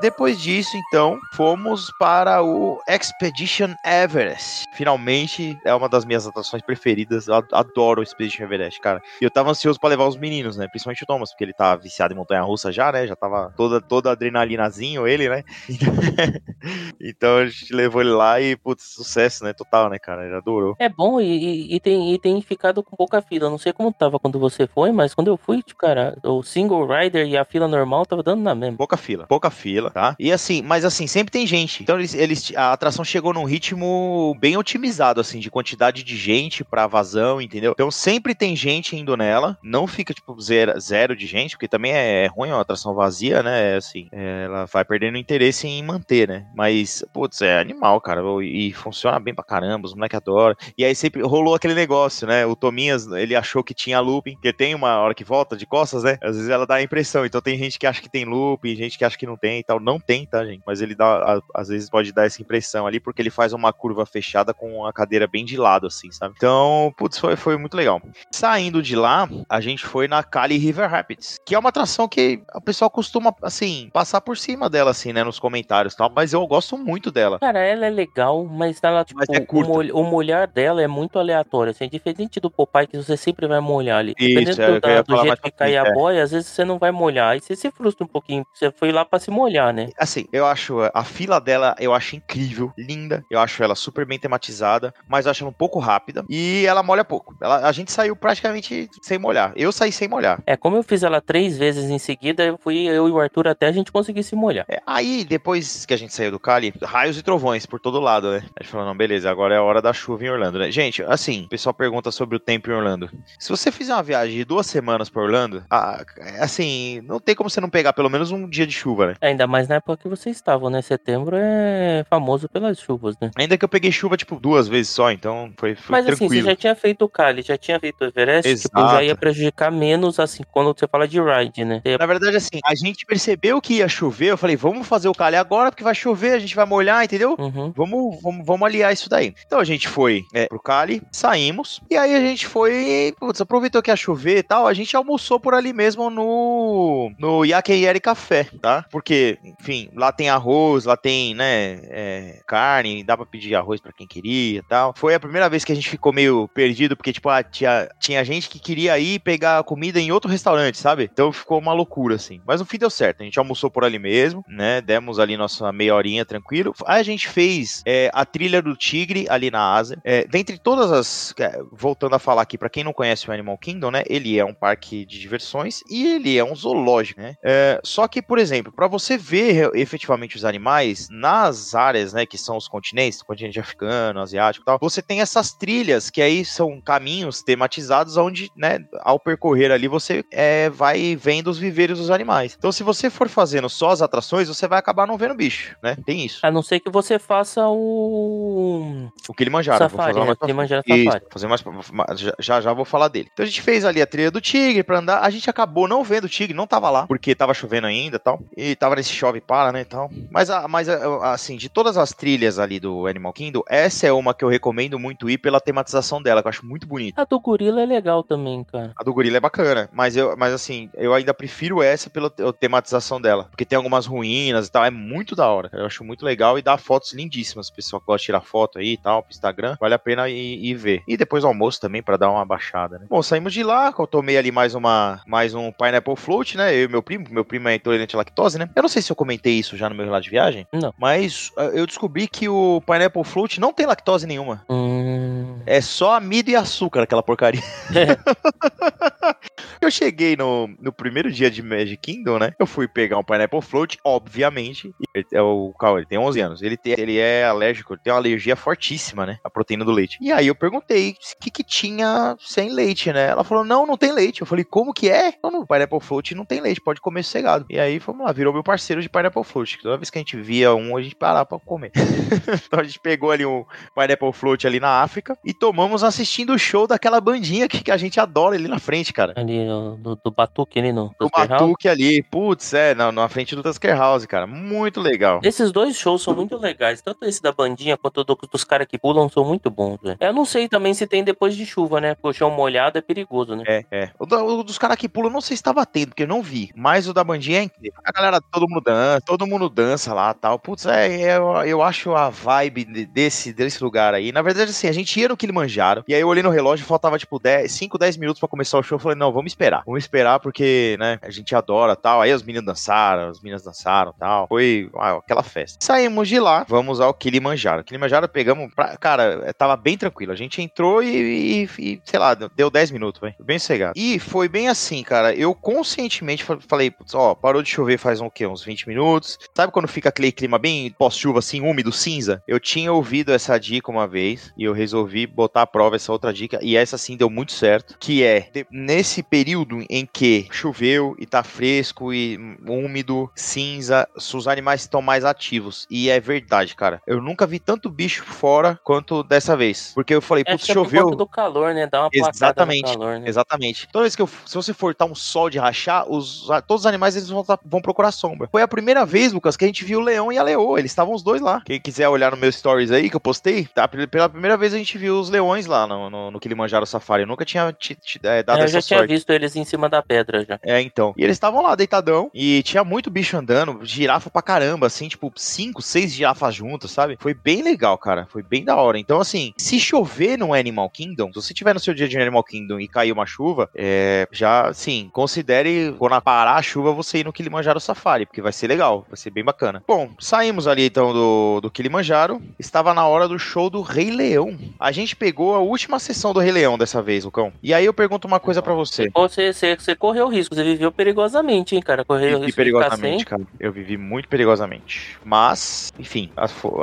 Depois 0.00 0.38
disso, 0.40 0.76
então, 0.76 1.18
fomos 1.32 1.90
para 1.98 2.42
o 2.42 2.78
Expedition 2.86 3.74
Everest. 3.84 4.64
Finalmente, 4.74 5.58
é 5.64 5.74
uma 5.74 5.88
das 5.88 6.04
minhas 6.04 6.26
atrações 6.26 6.62
preferidas. 6.62 7.28
Eu 7.28 7.36
ad- 7.36 7.48
adoro 7.52 8.00
o 8.00 8.02
Expedition 8.02 8.44
Everest, 8.44 8.78
cara. 8.80 9.00
E 9.20 9.24
eu 9.24 9.30
tava 9.30 9.50
ansioso 9.50 9.80
pra 9.80 9.88
levar 9.88 10.06
os 10.06 10.16
meninos, 10.18 10.56
né? 10.58 10.68
Principalmente 10.68 11.02
o 11.02 11.06
Thomas, 11.06 11.30
porque 11.30 11.44
ele 11.44 11.54
tá 11.54 11.74
viciado 11.76 12.12
em 12.12 12.16
montanha-russa 12.16 12.70
já, 12.70 12.92
né? 12.92 13.06
Já 13.06 13.16
tava 13.16 13.54
toda, 13.56 13.80
toda 13.80 14.10
adrenalinazinho 14.12 15.06
ele, 15.08 15.30
né? 15.30 15.42
então 17.00 17.38
a 17.38 17.46
gente 17.46 17.72
levou 17.74 18.00
ele 18.02 18.10
lá 18.10 18.40
e, 18.40 18.54
putz, 18.56 18.84
sucesso, 18.84 19.44
né? 19.44 19.52
Total, 19.52 19.88
né, 19.88 19.98
cara? 19.98 20.26
Ele 20.26 20.34
adorou. 20.36 20.76
É 20.78 20.88
bom 20.90 21.20
e, 21.20 21.74
e- 21.74 21.80
tem, 21.80 22.12
e 22.12 22.18
tem 22.18 22.40
ficado 22.42 22.82
com 22.82 22.94
pouca 22.96 23.22
fila. 23.22 23.48
Não 23.48 23.58
sei 23.58 23.72
como 23.72 23.92
tava 23.92 24.18
quando 24.18 24.38
você 24.38 24.66
foi, 24.66 24.92
mas 24.92 25.14
quando 25.14 25.28
eu 25.28 25.36
fui, 25.38 25.62
tipo, 25.62 25.80
cara, 25.80 26.16
o 26.22 26.42
single 26.42 26.86
rider 26.86 27.26
e 27.26 27.36
a 27.36 27.44
fila 27.44 27.66
normal 27.66 28.04
tava 28.04 28.22
dando 28.22 28.42
na 28.42 28.54
mesma. 28.54 28.76
Pouca 28.76 28.96
fila, 28.96 29.26
pouca 29.26 29.50
fila, 29.50 29.85
tá? 29.90 30.16
E 30.18 30.32
assim, 30.32 30.62
mas 30.62 30.84
assim, 30.84 31.06
sempre 31.06 31.30
tem 31.30 31.46
gente. 31.46 31.82
Então 31.82 31.98
eles, 31.98 32.14
eles 32.14 32.52
a 32.56 32.72
atração 32.72 33.04
chegou 33.04 33.32
num 33.32 33.44
ritmo 33.44 34.36
bem 34.40 34.56
otimizado, 34.56 35.20
assim, 35.20 35.38
de 35.38 35.50
quantidade 35.50 36.02
de 36.02 36.16
gente 36.16 36.64
pra 36.64 36.86
vazão, 36.86 37.40
entendeu? 37.40 37.72
Então 37.72 37.90
sempre 37.90 38.34
tem 38.34 38.54
gente 38.54 38.96
indo 38.96 39.16
nela, 39.16 39.58
não 39.62 39.86
fica, 39.86 40.12
tipo, 40.12 40.38
zero, 40.40 40.78
zero 40.80 41.16
de 41.16 41.26
gente, 41.26 41.52
porque 41.52 41.68
também 41.68 41.92
é 41.92 42.26
ruim 42.26 42.50
uma 42.50 42.60
atração 42.60 42.94
vazia, 42.94 43.42
né? 43.42 43.74
É 43.74 43.76
Assim, 43.86 44.08
é, 44.12 44.44
ela 44.44 44.66
vai 44.66 44.84
perdendo 44.84 45.16
interesse 45.16 45.66
em 45.66 45.82
manter, 45.82 46.28
né? 46.28 46.46
Mas, 46.54 47.04
putz, 47.12 47.40
é 47.42 47.58
animal, 47.60 48.00
cara, 48.00 48.22
e 48.42 48.72
funciona 48.72 49.18
bem 49.20 49.34
pra 49.34 49.44
caramba, 49.44 49.86
os 49.86 49.94
moleques 49.94 50.16
adoram. 50.16 50.56
E 50.76 50.84
aí 50.84 50.94
sempre 50.94 51.22
rolou 51.22 51.54
aquele 51.54 51.74
negócio, 51.74 52.26
né? 52.26 52.44
O 52.44 52.56
Tominhas, 52.56 53.06
ele 53.06 53.36
achou 53.36 53.62
que 53.62 53.74
tinha 53.74 54.00
looping, 54.00 54.34
porque 54.34 54.52
tem 54.52 54.74
uma 54.74 54.98
hora 54.98 55.14
que 55.14 55.24
volta 55.24 55.56
de 55.56 55.66
costas, 55.66 56.02
né? 56.02 56.18
Às 56.22 56.36
vezes 56.36 56.50
ela 56.50 56.66
dá 56.66 56.76
a 56.76 56.82
impressão. 56.82 57.24
Então 57.24 57.40
tem 57.40 57.56
gente 57.56 57.78
que 57.78 57.86
acha 57.86 58.02
que 58.02 58.08
tem 58.08 58.24
looping, 58.24 58.74
gente 58.74 58.98
que 58.98 59.04
acha 59.04 59.16
que 59.16 59.26
não 59.26 59.36
tem 59.36 59.60
e 59.60 59.64
tal. 59.64 59.75
Não 59.80 59.98
tem, 60.00 60.26
tá, 60.26 60.44
gente? 60.44 60.62
Mas 60.66 60.80
ele 60.80 60.94
dá, 60.94 61.06
a- 61.36 61.40
às 61.54 61.68
vezes 61.68 61.88
pode 61.90 62.12
dar 62.12 62.26
essa 62.26 62.40
impressão 62.42 62.86
ali, 62.86 62.98
porque 63.00 63.20
ele 63.22 63.30
faz 63.30 63.52
uma 63.52 63.72
curva 63.72 64.04
fechada 64.06 64.52
com 64.54 64.84
a 64.86 64.92
cadeira 64.92 65.26
bem 65.26 65.44
de 65.44 65.56
lado, 65.56 65.86
assim, 65.86 66.10
sabe? 66.10 66.34
Então, 66.36 66.92
putz, 66.96 67.18
foi, 67.18 67.36
foi 67.36 67.56
muito 67.56 67.76
legal. 67.76 68.00
Saindo 68.30 68.82
de 68.82 68.94
lá, 68.96 69.28
a 69.48 69.60
gente 69.60 69.84
foi 69.86 70.08
na 70.08 70.22
Cali 70.22 70.56
River 70.56 70.88
Rapids, 70.90 71.36
que 71.46 71.54
é 71.54 71.58
uma 71.58 71.68
atração 71.68 72.08
que 72.08 72.42
o 72.54 72.60
pessoal 72.60 72.90
costuma, 72.90 73.34
assim, 73.42 73.90
passar 73.92 74.20
por 74.20 74.36
cima 74.36 74.68
dela, 74.68 74.90
assim, 74.90 75.12
né, 75.12 75.22
nos 75.24 75.38
comentários 75.38 75.94
e 75.94 75.96
tal, 75.96 76.10
mas 76.14 76.32
eu 76.32 76.46
gosto 76.46 76.76
muito 76.76 77.10
dela. 77.10 77.38
Cara, 77.38 77.58
ela 77.60 77.86
é 77.86 77.90
legal, 77.90 78.44
mas 78.44 78.78
ela, 78.82 79.04
tipo, 79.04 79.18
Mas 79.18 79.28
é 79.28 79.42
o, 79.42 79.46
curta. 79.46 79.94
o 79.94 80.04
molhar 80.04 80.46
dela 80.48 80.82
é 80.82 80.86
muito 80.86 81.18
aleatório. 81.18 81.70
Assim, 81.70 81.88
diferente 81.88 82.38
do 82.40 82.50
Popeye, 82.50 82.86
que 82.86 82.96
você 82.96 83.16
sempre 83.16 83.46
vai 83.46 83.60
molhar 83.60 83.98
ali. 83.98 84.14
Isso, 84.18 84.28
Dependendo 84.34 84.62
é, 84.62 84.66
do, 84.66 84.80
da- 84.80 85.02
do 85.02 85.16
jeito 85.22 85.42
que 85.42 85.50
cair 85.50 85.76
a 85.76 85.82
frente, 85.82 85.92
é. 85.92 85.98
boia, 85.98 86.22
às 86.22 86.30
vezes 86.30 86.48
você 86.48 86.64
não 86.64 86.78
vai 86.78 86.90
molhar. 86.90 87.30
Aí 87.32 87.40
você 87.40 87.54
se 87.56 87.70
frustra 87.70 88.04
um 88.04 88.08
pouquinho. 88.08 88.44
Você 88.54 88.70
foi 88.70 88.92
lá 88.92 89.04
pra 89.04 89.18
se 89.18 89.30
molhar, 89.30 89.65
né? 89.72 89.88
Assim, 89.98 90.26
eu 90.32 90.46
acho 90.46 90.76
a 90.94 91.04
fila 91.04 91.40
dela, 91.40 91.74
eu 91.78 91.92
acho 91.94 92.16
incrível, 92.16 92.72
linda. 92.76 93.24
Eu 93.30 93.38
acho 93.40 93.62
ela 93.62 93.74
super 93.74 94.04
bem 94.06 94.18
tematizada, 94.18 94.92
mas 95.08 95.24
eu 95.26 95.30
acho 95.30 95.42
ela 95.44 95.50
um 95.50 95.54
pouco 95.54 95.78
rápida 95.78 96.24
e 96.28 96.64
ela 96.66 96.82
molha 96.82 97.04
pouco. 97.04 97.34
Ela- 97.40 97.66
a 97.66 97.72
gente 97.72 97.92
saiu 97.92 98.14
praticamente 98.16 98.88
sem 99.02 99.18
molhar. 99.18 99.52
Eu 99.56 99.72
saí 99.72 99.92
sem 99.92 100.08
molhar. 100.08 100.40
É, 100.46 100.56
como 100.56 100.76
eu 100.76 100.82
fiz 100.82 101.02
ela 101.02 101.20
três 101.20 101.56
vezes 101.56 101.90
em 101.90 101.98
seguida, 101.98 102.44
eu 102.44 102.58
fui 102.58 102.86
eu 102.86 103.08
e 103.08 103.10
o 103.10 103.18
Arthur 103.20 103.48
até 103.48 103.66
a 103.66 103.72
gente 103.72 103.92
conseguir 103.92 104.22
se 104.22 104.34
molhar. 104.36 104.64
É, 104.68 104.80
aí, 104.86 105.24
depois 105.24 105.84
que 105.86 105.94
a 105.94 105.96
gente 105.98 106.12
saiu 106.14 106.30
do 106.30 106.38
Cali, 106.40 106.72
raios 106.82 107.18
e 107.18 107.22
trovões 107.22 107.66
por 107.66 107.80
todo 107.80 108.00
lado, 108.00 108.30
né? 108.32 108.42
A 108.58 108.62
gente 108.62 108.70
falou, 108.72 108.86
não, 108.86 108.96
beleza, 108.96 109.30
agora 109.30 109.54
é 109.54 109.58
a 109.58 109.62
hora 109.62 109.80
da 109.82 109.92
chuva 109.92 110.24
em 110.24 110.28
Orlando, 110.30 110.58
né? 110.58 110.70
Gente, 110.70 111.02
assim, 111.04 111.44
o 111.44 111.48
pessoal 111.48 111.74
pergunta 111.74 112.10
sobre 112.10 112.36
o 112.36 112.40
tempo 112.40 112.70
em 112.70 112.74
Orlando. 112.74 113.10
Se 113.38 113.48
você 113.50 113.70
fizer 113.72 113.92
uma 113.94 114.02
viagem 114.02 114.36
de 114.36 114.44
duas 114.44 114.66
semanas 114.66 115.08
pra 115.08 115.22
Orlando, 115.22 115.64
ah, 115.70 116.04
assim, 116.40 117.00
não 117.04 117.18
tem 117.18 117.34
como 117.34 117.48
você 117.48 117.60
não 117.60 117.70
pegar 117.70 117.92
pelo 117.92 118.10
menos 118.10 118.30
um 118.30 118.48
dia 118.48 118.66
de 118.66 118.72
chuva, 118.72 119.08
né? 119.08 119.14
Ainda 119.20 119.46
mais 119.46 119.55
na 119.68 119.76
época 119.76 119.96
que 119.96 120.08
vocês 120.08 120.36
estavam, 120.36 120.70
né? 120.70 120.82
Setembro 120.82 121.36
é 121.38 122.04
famoso 122.08 122.48
pelas 122.48 122.78
chuvas, 122.78 123.16
né? 123.20 123.30
Ainda 123.36 123.56
que 123.56 123.64
eu 123.64 123.68
peguei 123.68 123.90
chuva, 123.90 124.16
tipo, 124.16 124.38
duas 124.38 124.68
vezes 124.68 124.92
só, 124.92 125.10
então 125.10 125.52
foi, 125.56 125.74
foi 125.74 125.92
Mas 125.92 126.06
assim, 126.06 126.16
tranquilo. 126.18 126.42
você 126.42 126.50
já 126.50 126.56
tinha 126.56 126.74
feito 126.74 127.04
o 127.04 127.08
Cali, 127.08 127.42
já 127.42 127.56
tinha 127.56 127.80
feito 127.80 128.02
o 128.02 128.04
Everest, 128.04 128.62
tipo, 128.62 128.78
já 128.78 128.86
Exato. 128.86 129.02
ia 129.04 129.16
prejudicar 129.16 129.72
menos, 129.72 130.20
assim, 130.20 130.42
quando 130.52 130.76
você 130.76 130.86
fala 130.86 131.08
de 131.08 131.20
ride, 131.20 131.64
né? 131.64 131.82
Na 131.98 132.06
verdade, 132.06 132.36
assim, 132.36 132.60
a 132.64 132.74
gente 132.74 133.06
percebeu 133.06 133.60
que 133.60 133.74
ia 133.74 133.88
chover. 133.88 134.30
Eu 134.32 134.38
falei, 134.38 134.56
vamos 134.56 134.86
fazer 134.86 135.08
o 135.08 135.14
Cali 135.14 135.36
agora, 135.36 135.70
porque 135.70 135.84
vai 135.84 135.94
chover, 135.94 136.32
a 136.32 136.38
gente 136.38 136.54
vai 136.54 136.66
molhar, 136.66 137.04
entendeu? 137.04 137.36
Uhum. 137.38 137.72
Vamos, 137.74 138.20
vamos, 138.22 138.46
vamos 138.46 138.66
aliar 138.66 138.92
isso 138.92 139.08
daí. 139.08 139.34
Então 139.46 139.58
a 139.58 139.64
gente 139.64 139.88
foi 139.88 140.22
é, 140.34 140.46
pro 140.46 140.60
Cali, 140.60 141.02
saímos, 141.10 141.80
e 141.90 141.96
aí 141.96 142.14
a 142.14 142.20
gente 142.20 142.46
foi, 142.46 143.14
putz, 143.18 143.40
aproveitou 143.40 143.82
que 143.82 143.90
ia 143.90 143.96
chover 143.96 144.38
e 144.38 144.42
tal, 144.42 144.66
a 144.66 144.74
gente 144.74 144.96
almoçou 144.96 145.38
por 145.38 145.54
ali 145.54 145.72
mesmo 145.72 146.10
no, 146.10 147.12
no 147.18 147.44
Yakeyeri 147.44 148.00
Café, 148.00 148.46
tá? 148.60 148.84
Porque, 148.90 149.38
enfim, 149.60 149.88
lá 149.94 150.12
tem 150.12 150.28
arroz, 150.28 150.84
lá 150.84 150.96
tem, 150.96 151.34
né, 151.34 151.80
é, 151.84 152.40
carne, 152.46 153.04
dá 153.04 153.16
pra 153.16 153.26
pedir 153.26 153.54
arroz 153.54 153.80
pra 153.80 153.92
quem 153.92 154.06
queria 154.06 154.58
e 154.58 154.62
tal. 154.62 154.94
Foi 154.96 155.14
a 155.14 155.20
primeira 155.20 155.48
vez 155.48 155.64
que 155.64 155.72
a 155.72 155.74
gente 155.74 155.88
ficou 155.88 156.12
meio 156.12 156.48
perdido, 156.48 156.96
porque, 156.96 157.12
tipo, 157.12 157.28
ah, 157.28 157.42
tinha, 157.42 157.88
tinha 158.00 158.24
gente 158.24 158.48
que 158.48 158.58
queria 158.58 158.98
ir 158.98 159.20
pegar 159.20 159.62
comida 159.64 160.00
em 160.00 160.12
outro 160.12 160.30
restaurante, 160.30 160.78
sabe? 160.78 161.08
Então 161.12 161.32
ficou 161.32 161.58
uma 161.58 161.72
loucura, 161.72 162.16
assim. 162.16 162.40
Mas 162.46 162.60
no 162.60 162.66
fim 162.66 162.78
deu 162.78 162.90
certo, 162.90 163.20
a 163.20 163.24
gente 163.24 163.38
almoçou 163.38 163.70
por 163.70 163.84
ali 163.84 163.98
mesmo, 163.98 164.44
né? 164.48 164.80
Demos 164.80 165.18
ali 165.18 165.36
nossa 165.36 165.70
meia 165.72 165.94
horinha 165.94 166.24
tranquilo. 166.24 166.74
Aí 166.86 167.00
a 167.00 167.04
gente 167.04 167.28
fez 167.28 167.82
é, 167.86 168.10
a 168.12 168.24
trilha 168.24 168.60
do 168.60 168.76
tigre 168.76 169.26
ali 169.28 169.50
na 169.50 169.74
Ásia. 169.74 169.98
É, 170.04 170.26
dentre 170.26 170.58
todas 170.58 170.92
as. 170.92 171.34
é, 171.38 171.56
Voltando 171.72 172.14
a 172.14 172.18
falar 172.18 172.42
aqui, 172.42 172.58
pra 172.58 172.70
quem 172.70 172.84
não 172.84 172.92
conhece 172.92 173.28
o 173.28 173.32
Animal 173.32 173.58
Kingdom, 173.58 173.90
né? 173.90 174.02
Ele 174.08 174.38
é 174.38 174.44
um 174.44 174.54
parque 174.54 175.04
de 175.04 175.18
diversões 175.18 175.80
e 175.90 176.06
ele 176.06 176.36
é 176.36 176.44
um 176.44 176.54
zoológico, 176.54 177.20
né? 177.20 177.34
É, 177.44 177.80
só 177.84 178.08
que, 178.08 178.22
por 178.22 178.38
exemplo, 178.38 178.72
pra 178.72 178.86
você 178.86 179.16
ver 179.16 179.35
efetivamente 179.74 180.36
os 180.36 180.44
animais 180.44 181.08
nas 181.10 181.74
áreas, 181.74 182.12
né? 182.12 182.26
Que 182.26 182.38
são 182.38 182.56
os 182.56 182.68
continentes, 182.68 183.22
continente 183.22 183.58
africano, 183.60 184.20
asiático 184.20 184.62
e 184.64 184.66
tal, 184.66 184.78
você 184.80 185.00
tem 185.02 185.20
essas 185.20 185.52
trilhas 185.52 186.10
que 186.10 186.22
aí 186.22 186.44
são 186.44 186.80
caminhos 186.80 187.42
tematizados 187.42 188.16
onde, 188.16 188.50
né? 188.56 188.78
Ao 189.00 189.18
percorrer 189.18 189.70
ali, 189.70 189.88
você 189.88 190.24
é, 190.30 190.68
vai 190.70 191.16
vendo 191.16 191.48
os 191.48 191.58
viveiros 191.58 191.98
dos 191.98 192.10
animais. 192.10 192.54
Então, 192.58 192.72
se 192.72 192.82
você 192.82 193.10
for 193.10 193.28
fazendo 193.28 193.68
só 193.68 193.90
as 193.90 194.02
atrações, 194.02 194.48
você 194.48 194.66
vai 194.68 194.78
acabar 194.78 195.06
não 195.06 195.16
vendo 195.16 195.34
bicho, 195.34 195.76
né? 195.82 195.96
Tem 196.04 196.24
isso. 196.24 196.38
A 196.44 196.50
não 196.50 196.62
ser 196.62 196.80
que 196.80 196.90
você 196.90 197.18
faça 197.18 197.66
o 197.68 199.08
O 199.28 199.34
que 199.34 199.42
ele 199.42 199.50
manjaram. 199.50 199.88
Safari, 199.88 200.18
né? 200.18 200.34
Kilimanjaro 200.40 200.82
Isso, 200.86 201.04
Safari. 201.04 201.24
fazer 201.30 201.46
mais, 201.46 201.62
ma- 201.92 202.06
já- 202.38 202.60
já 202.60 202.72
vou 202.72 202.84
falar 202.84 203.08
dele. 203.08 203.28
Então 203.32 203.44
a 203.44 203.46
gente 203.46 203.62
fez 203.62 203.84
ali 203.84 204.00
a 204.00 204.06
trilha 204.06 204.30
do 204.30 204.40
tigre 204.40 204.82
pra 204.82 204.98
andar. 204.98 205.20
A 205.20 205.30
gente 205.30 205.48
acabou 205.48 205.88
não 205.88 206.02
vendo 206.04 206.24
o 206.24 206.28
tigre, 206.28 206.54
não 206.54 206.66
tava 206.66 206.90
lá, 206.90 207.06
porque 207.06 207.34
tava 207.34 207.54
chovendo 207.54 207.86
ainda 207.86 208.16
e 208.16 208.20
tal. 208.20 208.40
E 208.56 208.76
tava 208.76 208.96
nesse 208.96 209.12
chove 209.26 209.40
para, 209.40 209.72
né, 209.72 209.80
e 209.80 209.84
tal. 209.84 210.08
Mas, 210.30 210.50
a- 210.50 210.68
mas 210.68 210.88
a- 210.88 211.32
assim, 211.32 211.56
de 211.56 211.68
todas 211.68 211.96
as 211.96 212.12
trilhas 212.12 212.58
ali 212.58 212.78
do 212.78 213.06
Animal 213.06 213.32
Kingdom, 213.32 213.62
essa 213.68 214.06
é 214.06 214.12
uma 214.12 214.32
que 214.32 214.44
eu 214.44 214.48
recomendo 214.48 214.98
muito 214.98 215.28
ir 215.28 215.38
pela 215.38 215.60
tematização 215.60 216.22
dela, 216.22 216.42
que 216.42 216.46
eu 216.46 216.50
acho 216.50 216.64
muito 216.66 216.86
bonita. 216.86 217.20
A 217.20 217.24
do 217.24 217.40
gorila 217.40 217.80
é 217.82 217.86
legal 217.86 218.22
também, 218.22 218.62
cara. 218.64 218.92
A 218.96 219.02
do 219.02 219.12
gorila 219.12 219.36
é 219.36 219.40
bacana, 219.40 219.88
mas 219.92 220.16
eu, 220.16 220.36
mas 220.36 220.52
assim, 220.52 220.88
eu 220.94 221.12
ainda 221.12 221.34
prefiro 221.34 221.82
essa 221.82 222.08
pela 222.08 222.30
te- 222.30 222.42
tematização 222.60 223.20
dela, 223.20 223.44
porque 223.44 223.64
tem 223.64 223.76
algumas 223.76 224.06
ruínas 224.06 224.68
e 224.68 224.70
tal, 224.70 224.84
é 224.84 224.90
muito 224.90 225.34
da 225.34 225.48
hora. 225.48 225.70
Eu 225.72 225.86
acho 225.86 226.04
muito 226.04 226.24
legal 226.24 226.58
e 226.58 226.62
dá 226.62 226.76
fotos 226.78 227.12
lindíssimas. 227.12 227.68
O 227.68 227.74
pessoal 227.74 228.00
que 228.00 228.06
gosta 228.06 228.18
de 228.20 228.26
tirar 228.26 228.40
foto 228.42 228.78
aí 228.78 228.92
e 228.92 228.96
tal, 228.96 229.22
pro 229.22 229.32
Instagram, 229.32 229.76
vale 229.80 229.94
a 229.94 229.98
pena 229.98 230.28
ir, 230.28 230.64
ir 230.64 230.74
ver. 230.74 231.02
E 231.08 231.16
depois 231.16 231.42
o 231.42 231.48
almoço 231.48 231.80
também 231.80 232.02
pra 232.02 232.16
dar 232.16 232.30
uma 232.30 232.44
baixada, 232.44 232.98
né? 232.98 233.06
Bom, 233.08 233.22
saímos 233.22 233.52
de 233.52 233.62
lá, 233.62 233.92
eu 233.98 234.06
tomei 234.06 234.36
ali 234.36 234.52
mais 234.52 234.74
uma 234.74 235.20
mais 235.26 235.54
um 235.54 235.72
pineapple 235.72 236.16
float, 236.16 236.56
né? 236.56 236.74
Eu 236.74 236.84
e 236.84 236.88
meu 236.88 237.02
primo, 237.02 237.24
meu 237.30 237.44
primo 237.44 237.68
é 237.68 237.74
intolerante 237.74 238.14
à 238.14 238.18
lactose, 238.18 238.58
né? 238.58 238.68
Eu 238.76 238.82
não 238.82 238.88
sei 238.88 239.02
se 239.02 239.10
eu 239.10 239.15
comentei 239.16 239.54
isso 239.54 239.76
já 239.76 239.88
no 239.88 239.94
meu 239.94 240.04
relato 240.04 240.24
de 240.24 240.30
viagem, 240.30 240.66
Não. 240.72 240.94
mas 240.98 241.50
ah, 241.56 241.64
eu 241.64 241.86
descobri 241.86 242.28
que 242.28 242.48
o 242.48 242.80
pineapple 242.86 243.24
float 243.24 243.58
não 243.60 243.72
tem 243.72 243.86
lactose 243.86 244.26
nenhuma. 244.26 244.64
Hum. 244.70 245.55
É 245.66 245.80
só 245.80 246.14
amido 246.14 246.50
e 246.50 246.56
açúcar, 246.56 247.02
aquela 247.02 247.22
porcaria. 247.22 247.62
Eu 249.80 249.90
cheguei 249.90 250.36
no, 250.36 250.68
no 250.80 250.92
primeiro 250.92 251.30
dia 251.30 251.50
de 251.50 251.62
Magic 251.62 251.98
Kingdom, 251.98 252.38
né? 252.38 252.52
Eu 252.58 252.66
fui 252.66 252.88
pegar 252.88 253.18
um 253.18 253.24
Pineapple 253.24 253.60
Float, 253.60 253.98
obviamente. 254.04 254.92
Ele- 255.14 255.26
é 255.32 255.42
o 255.42 255.72
Cal, 255.78 255.98
ele 255.98 256.06
tem 256.06 256.18
11 256.18 256.40
anos. 256.40 256.62
Ele, 256.62 256.76
tem, 256.76 256.94
ele 256.96 257.18
é 257.18 257.44
alérgico, 257.44 257.92
ele 257.92 258.00
tem 258.02 258.12
uma 258.12 258.18
alergia 258.18 258.56
fortíssima, 258.56 259.26
né? 259.26 259.38
A 259.44 259.50
proteína 259.50 259.84
do 259.84 259.92
leite. 259.92 260.18
E 260.20 260.32
aí 260.32 260.46
eu 260.46 260.54
perguntei 260.54 261.10
o 261.10 261.14
que, 261.40 261.50
que 261.50 261.62
tinha 261.62 262.36
sem 262.40 262.72
leite, 262.72 263.12
né? 263.12 263.28
Ela 263.28 263.44
falou: 263.44 263.64
não, 263.64 263.86
não 263.86 263.96
tem 263.96 264.12
leite. 264.12 264.40
Eu 264.40 264.46
falei: 264.46 264.64
como 264.64 264.92
que 264.92 265.10
é? 265.10 265.34
Não, 265.42 265.50
no 265.50 265.66
Pineapple 265.66 266.00
Float 266.00 266.34
não 266.34 266.44
tem 266.44 266.60
leite, 266.60 266.80
pode 266.80 267.00
comer 267.00 267.22
sossegado. 267.22 267.66
E 267.68 267.78
aí, 267.78 267.98
vamos 267.98 268.24
lá, 268.24 268.32
virou 268.32 268.52
meu 268.52 268.62
parceiro 268.62 269.02
de 269.02 269.08
Pineapple 269.08 269.44
Float. 269.44 269.78
Toda 269.82 269.98
vez 269.98 270.10
que 270.10 270.18
a 270.18 270.20
gente 270.20 270.36
via 270.36 270.74
um, 270.74 270.96
a 270.96 271.02
gente 271.02 271.14
parava 271.14 271.46
pra 271.46 271.58
comer. 271.58 271.92
então 272.66 272.80
a 272.80 272.84
gente 272.84 273.00
pegou 273.00 273.30
ali 273.30 273.44
um 273.44 273.64
Pineapple 273.94 274.32
Float 274.32 274.66
ali 274.66 274.80
na 274.80 275.02
África 275.02 275.36
e 275.44 275.52
tomamos 275.58 276.04
assistindo 276.04 276.52
o 276.54 276.58
show 276.58 276.86
daquela 276.86 277.20
bandinha 277.20 277.68
que, 277.68 277.82
que 277.82 277.90
a 277.90 277.96
gente 277.96 278.20
adora 278.20 278.54
ali 278.56 278.68
na 278.68 278.78
frente, 278.78 279.12
cara. 279.12 279.32
Ali 279.36 279.68
ó, 279.68 279.90
do, 279.96 280.16
do 280.16 280.30
Batuque 280.30 280.78
ali 280.78 280.92
no 280.92 281.06
O 281.06 281.28
Tusker 281.28 281.48
House. 281.48 281.48
Batuque 281.48 281.88
ali, 281.88 282.22
putz, 282.22 282.72
é, 282.74 282.94
na, 282.94 283.10
na 283.10 283.28
frente 283.28 283.54
do 283.56 283.62
Tusker 283.62 283.96
House, 283.96 284.26
cara. 284.26 284.46
Muito 284.46 285.00
legal. 285.00 285.40
Esses 285.42 285.72
dois 285.72 285.96
shows 285.96 286.22
são 286.22 286.34
muito 286.34 286.56
legais. 286.56 287.00
Tanto 287.02 287.24
esse 287.24 287.42
da 287.42 287.52
bandinha 287.52 287.96
quanto 287.96 288.22
do, 288.24 288.38
dos 288.50 288.64
caras 288.64 288.86
que 288.86 288.98
pulam 288.98 289.28
são 289.28 289.44
muito 289.44 289.70
bons, 289.70 289.98
velho. 290.02 290.16
Eu 290.20 290.32
não 290.32 290.44
sei 290.44 290.68
também 290.68 290.94
se 290.94 291.06
tem 291.06 291.24
depois 291.24 291.56
de 291.56 291.64
chuva, 291.66 292.00
né? 292.00 292.14
Porque 292.14 292.28
o 292.28 292.32
chão 292.32 292.50
molhado 292.50 292.98
é 292.98 293.00
perigoso, 293.00 293.54
né? 293.56 293.64
É, 293.66 293.84
é. 293.90 294.10
O, 294.18 294.26
da- 294.26 294.42
o 294.42 294.62
dos 294.62 294.78
caras 294.78 294.96
que 294.96 295.08
pulam, 295.08 295.30
não 295.32 295.40
sei 295.40 295.56
se 295.56 295.62
tava 295.62 295.84
tendo, 295.86 296.08
porque 296.08 296.22
eu 296.24 296.28
não 296.28 296.42
vi. 296.42 296.70
Mas 296.74 297.08
o 297.08 297.12
da 297.14 297.24
bandinha 297.24 297.60
é 297.60 297.62
incrível. 297.62 298.00
A 298.04 298.12
galera, 298.12 298.40
todo 298.40 298.68
mundo 298.68 298.82
dança, 298.84 299.20
todo 299.24 299.46
mundo 299.46 299.68
dança 299.68 300.12
lá 300.14 300.32
tal. 300.34 300.58
Putz, 300.58 300.86
é, 300.86 301.22
é, 301.22 301.36
eu, 301.36 301.46
eu 301.64 301.82
acho 301.82 302.14
a 302.14 302.28
vibe 302.30 302.84
de- 302.84 303.06
desse, 303.06 303.52
desse 303.52 303.82
lugar 303.82 304.14
aí. 304.14 304.32
Na 304.32 304.42
verdade, 304.42 304.70
assim, 304.70 304.88
a 304.88 304.92
gente 304.92 305.18
ia 305.18 305.28
no 305.28 305.36
Kilimanjaro. 305.46 306.04
E 306.08 306.14
aí 306.14 306.20
eu 306.20 306.28
olhei 306.28 306.42
no 306.42 306.50
relógio 306.50 306.82
e 306.84 306.86
faltava, 306.86 307.18
tipo, 307.18 307.38
10, 307.38 307.70
5, 307.70 307.98
10 307.98 308.16
minutos 308.16 308.40
pra 308.40 308.48
começar 308.48 308.78
o 308.78 308.82
show. 308.82 308.96
Eu 308.96 309.00
falei, 309.00 309.16
não, 309.16 309.32
vamos 309.32 309.52
esperar. 309.52 309.82
Vamos 309.86 310.02
esperar 310.02 310.40
porque, 310.40 310.96
né, 310.98 311.18
a 311.22 311.30
gente 311.30 311.54
adora 311.54 311.94
tal. 311.94 312.20
Aí 312.20 312.32
os 312.32 312.42
meninos 312.42 312.66
dançaram, 312.66 313.28
as 313.28 313.40
meninas 313.40 313.62
dançaram 313.62 314.12
tal. 314.18 314.46
Foi 314.48 314.90
ah, 314.96 315.12
aquela 315.12 315.42
festa. 315.42 315.78
Saímos 315.80 316.28
de 316.28 316.40
lá, 316.40 316.64
vamos 316.68 317.00
ao 317.00 317.14
Kilimanjaro. 317.14 317.84
Kilimanjaro 317.84 318.28
pegamos, 318.28 318.72
pra, 318.74 318.96
cara, 318.96 319.42
eh, 319.46 319.52
tava 319.52 319.76
bem 319.76 319.96
tranquilo. 319.96 320.32
A 320.32 320.36
gente 320.36 320.60
entrou 320.60 321.02
e, 321.02 321.64
e- 321.64 321.68
e, 321.78 322.00
sei 322.04 322.18
lá, 322.18 322.34
deu 322.34 322.70
10 322.70 322.90
minutos, 322.90 323.20
velho. 323.20 323.34
Bem 323.40 323.58
cegado. 323.58 323.92
E 323.96 324.18
foi 324.18 324.48
bem 324.48 324.68
assim, 324.68 325.02
cara. 325.02 325.34
Eu 325.34 325.54
conscientemente 325.54 326.42
fa- 326.44 326.58
falei, 326.66 326.92
ó, 327.14 327.34
parou 327.34 327.62
de 327.62 327.68
chover 327.70 327.98
faz 327.98 328.20
um 328.20 328.28
quê? 328.30 328.46
Uns 328.46 328.64
20 328.64 328.88
minutos. 328.88 329.38
Sabe 329.54 329.72
quando 329.72 329.86
fica 329.88 330.08
aquele 330.08 330.32
clima 330.32 330.58
bem 330.58 330.90
pós-chuva, 330.98 331.38
assim, 331.38 331.60
úmido, 331.60 331.92
cinza? 331.92 332.42
Eu 332.48 332.58
tinha 332.58 332.92
ouvido 332.92 333.32
essa 333.32 333.58
dica 333.58 333.90
uma 333.90 334.06
vez 334.06 334.52
e 334.56 334.64
eu 334.64 334.72
resolvi 334.72 335.25
botar 335.26 335.62
à 335.62 335.66
prova 335.66 335.96
essa 335.96 336.12
outra 336.12 336.32
dica, 336.32 336.58
e 336.62 336.76
essa 336.76 336.96
sim 336.98 337.16
deu 337.16 337.28
muito 337.30 337.52
certo, 337.52 337.96
que 337.98 338.22
é 338.22 338.50
nesse 338.70 339.22
período 339.22 339.84
em 339.88 340.06
que 340.10 340.46
choveu 340.50 341.14
e 341.18 341.26
tá 341.26 341.42
fresco 341.42 342.12
e 342.12 342.38
úmido, 342.66 343.30
cinza, 343.34 344.08
os 344.16 344.48
animais 344.48 344.82
estão 344.82 345.00
mais 345.02 345.24
ativos. 345.24 345.86
E 345.90 346.08
é 346.10 346.18
verdade, 346.20 346.74
cara. 346.74 347.00
Eu 347.06 347.20
nunca 347.20 347.46
vi 347.46 347.58
tanto 347.58 347.88
bicho 347.90 348.24
fora 348.24 348.78
quanto 348.84 349.22
dessa 349.22 349.56
vez. 349.56 349.92
Porque 349.94 350.14
eu 350.14 350.20
falei, 350.22 350.44
Acho 350.46 350.56
putz, 350.58 350.68
é 350.70 350.72
choveu. 350.72 351.10
do 351.10 351.26
calor, 351.26 351.74
né? 351.74 351.86
Dá 351.86 352.02
uma 352.02 352.10
Exatamente, 352.12 352.84
calor, 352.92 353.18
né? 353.20 353.28
Exatamente. 353.28 353.88
Toda 353.92 354.02
vez 354.04 354.14
que 354.16 354.22
eu, 354.22 354.26
se 354.44 354.54
você 354.54 354.72
for 354.74 354.94
tá 354.94 355.04
um 355.04 355.14
sol 355.14 355.48
de 355.50 355.58
rachar, 355.58 356.10
os, 356.10 356.46
todos 356.66 356.82
os 356.82 356.86
animais 356.86 357.16
eles 357.16 357.28
vão, 357.28 357.44
tá- 357.44 357.58
vão 357.64 357.80
procurar 357.80 358.12
sombra. 358.12 358.48
Foi 358.50 358.62
a 358.62 358.68
primeira 358.68 359.04
vez, 359.04 359.32
Lucas, 359.32 359.56
que 359.56 359.64
a 359.64 359.68
gente 359.68 359.84
viu 359.84 360.00
o 360.00 360.02
leão 360.02 360.32
e 360.32 360.38
a 360.38 360.42
leoa. 360.42 360.78
Eles 360.78 360.90
estavam 360.90 361.14
os 361.14 361.22
dois 361.22 361.40
lá. 361.40 361.62
Quem 361.64 361.80
quiser 361.80 362.08
olhar 362.08 362.30
no 362.30 362.36
meu 362.36 362.50
stories 362.50 362.90
aí 362.90 363.08
que 363.10 363.16
eu 363.16 363.20
postei, 363.20 363.64
tá? 363.66 363.86
Pel- 363.88 364.08
Pela 364.08 364.28
primeira 364.28 364.56
vez 364.56 364.72
a 364.74 364.78
gente 364.78 364.96
viu 364.98 365.15
os 365.20 365.30
leões 365.30 365.66
lá 365.66 365.86
no, 365.86 366.08
no, 366.10 366.30
no 366.30 366.40
Kilimanjaro 366.40 366.86
Safari. 366.86 367.22
Eu 367.22 367.26
nunca 367.26 367.44
tinha 367.44 367.72
te, 367.72 367.94
te- 367.94 368.20
é, 368.22 368.42
dado 368.42 368.58
É, 368.58 368.60
eu 368.60 368.64
essa 368.64 368.72
já 368.80 368.82
tinha 368.82 368.98
sorte. 369.00 369.12
visto 369.12 369.30
eles 369.30 369.56
em 369.56 369.64
cima 369.64 369.88
da 369.88 370.02
pedra 370.02 370.44
já. 370.44 370.58
É, 370.62 370.80
então. 370.80 371.14
E 371.16 371.22
eles 371.24 371.36
estavam 371.36 371.62
lá 371.62 371.74
deitadão 371.74 372.30
e 372.34 372.62
tinha 372.62 372.84
muito 372.84 373.10
bicho 373.10 373.36
andando, 373.36 373.80
girafa 373.82 374.30
pra 374.30 374.42
caramba, 374.42 374.86
assim, 374.86 375.08
tipo, 375.08 375.32
cinco, 375.36 375.82
seis 375.82 376.12
girafas 376.12 376.54
juntas, 376.54 376.90
sabe? 376.90 377.16
Foi 377.20 377.34
bem 377.34 377.62
legal, 377.62 377.96
cara. 377.98 378.26
Foi 378.30 378.42
bem 378.42 378.64
da 378.64 378.76
hora. 378.76 378.98
Então, 378.98 379.20
assim, 379.20 379.52
se 379.56 379.78
chover 379.78 380.36
no 380.38 380.52
Animal 380.54 380.88
Kingdom, 380.90 381.28
se 381.28 381.34
você 381.42 381.54
tiver 381.54 381.74
no 381.74 381.80
seu 381.80 381.94
dia 381.94 382.08
de 382.08 382.18
Animal 382.18 382.42
Kingdom 382.44 382.80
e 382.80 382.88
cair 382.88 383.12
uma 383.12 383.26
chuva, 383.26 383.68
é, 383.74 384.26
já, 384.32 384.72
sim, 384.72 385.10
considere 385.12 385.94
quando 385.98 386.20
parar 386.22 386.56
a 386.56 386.62
chuva 386.62 386.92
você 386.92 387.18
ir 387.18 387.24
no 387.24 387.32
Kilimanjaro 387.32 387.78
Safari, 387.78 388.26
porque 388.26 388.40
vai 388.42 388.52
ser 388.52 388.66
legal, 388.68 389.04
vai 389.08 389.16
ser 389.16 389.30
bem 389.30 389.44
bacana. 389.44 389.82
Bom, 389.86 390.10
saímos 390.18 390.66
ali 390.66 390.86
então 390.86 391.12
do, 391.12 391.60
do 391.60 391.70
Kilimanjaro, 391.70 392.40
estava 392.58 392.94
na 392.94 393.06
hora 393.06 393.28
do 393.28 393.38
show 393.38 393.68
do 393.68 393.82
Rei 393.82 394.10
Leão. 394.10 394.56
A 394.80 394.90
gente 394.90 395.05
pegou 395.14 395.54
a 395.54 395.60
última 395.60 395.98
sessão 395.98 396.32
do 396.32 396.40
Rei 396.40 396.52
Leão 396.52 396.78
dessa 396.78 397.02
vez, 397.02 397.24
Lucão. 397.24 397.52
E 397.62 397.72
aí 397.72 397.84
eu 397.84 397.94
pergunto 397.94 398.26
uma 398.26 398.40
coisa 398.40 398.62
pra 398.62 398.74
você. 398.74 399.08
Você, 399.14 399.52
você, 399.52 399.76
você 399.76 399.94
correu 399.94 400.28
risco, 400.28 400.54
você 400.54 400.64
viveu 400.64 400.90
perigosamente, 400.90 401.76
hein, 401.76 401.82
cara? 401.82 402.04
Correu 402.04 402.38
Vivi 402.38 402.46
risco 402.46 402.56
perigosamente, 402.56 403.24
cara. 403.24 403.42
Eu 403.60 403.72
vivi 403.72 403.96
muito 403.96 404.28
perigosamente. 404.28 405.18
Mas, 405.24 405.92
enfim, 405.98 406.30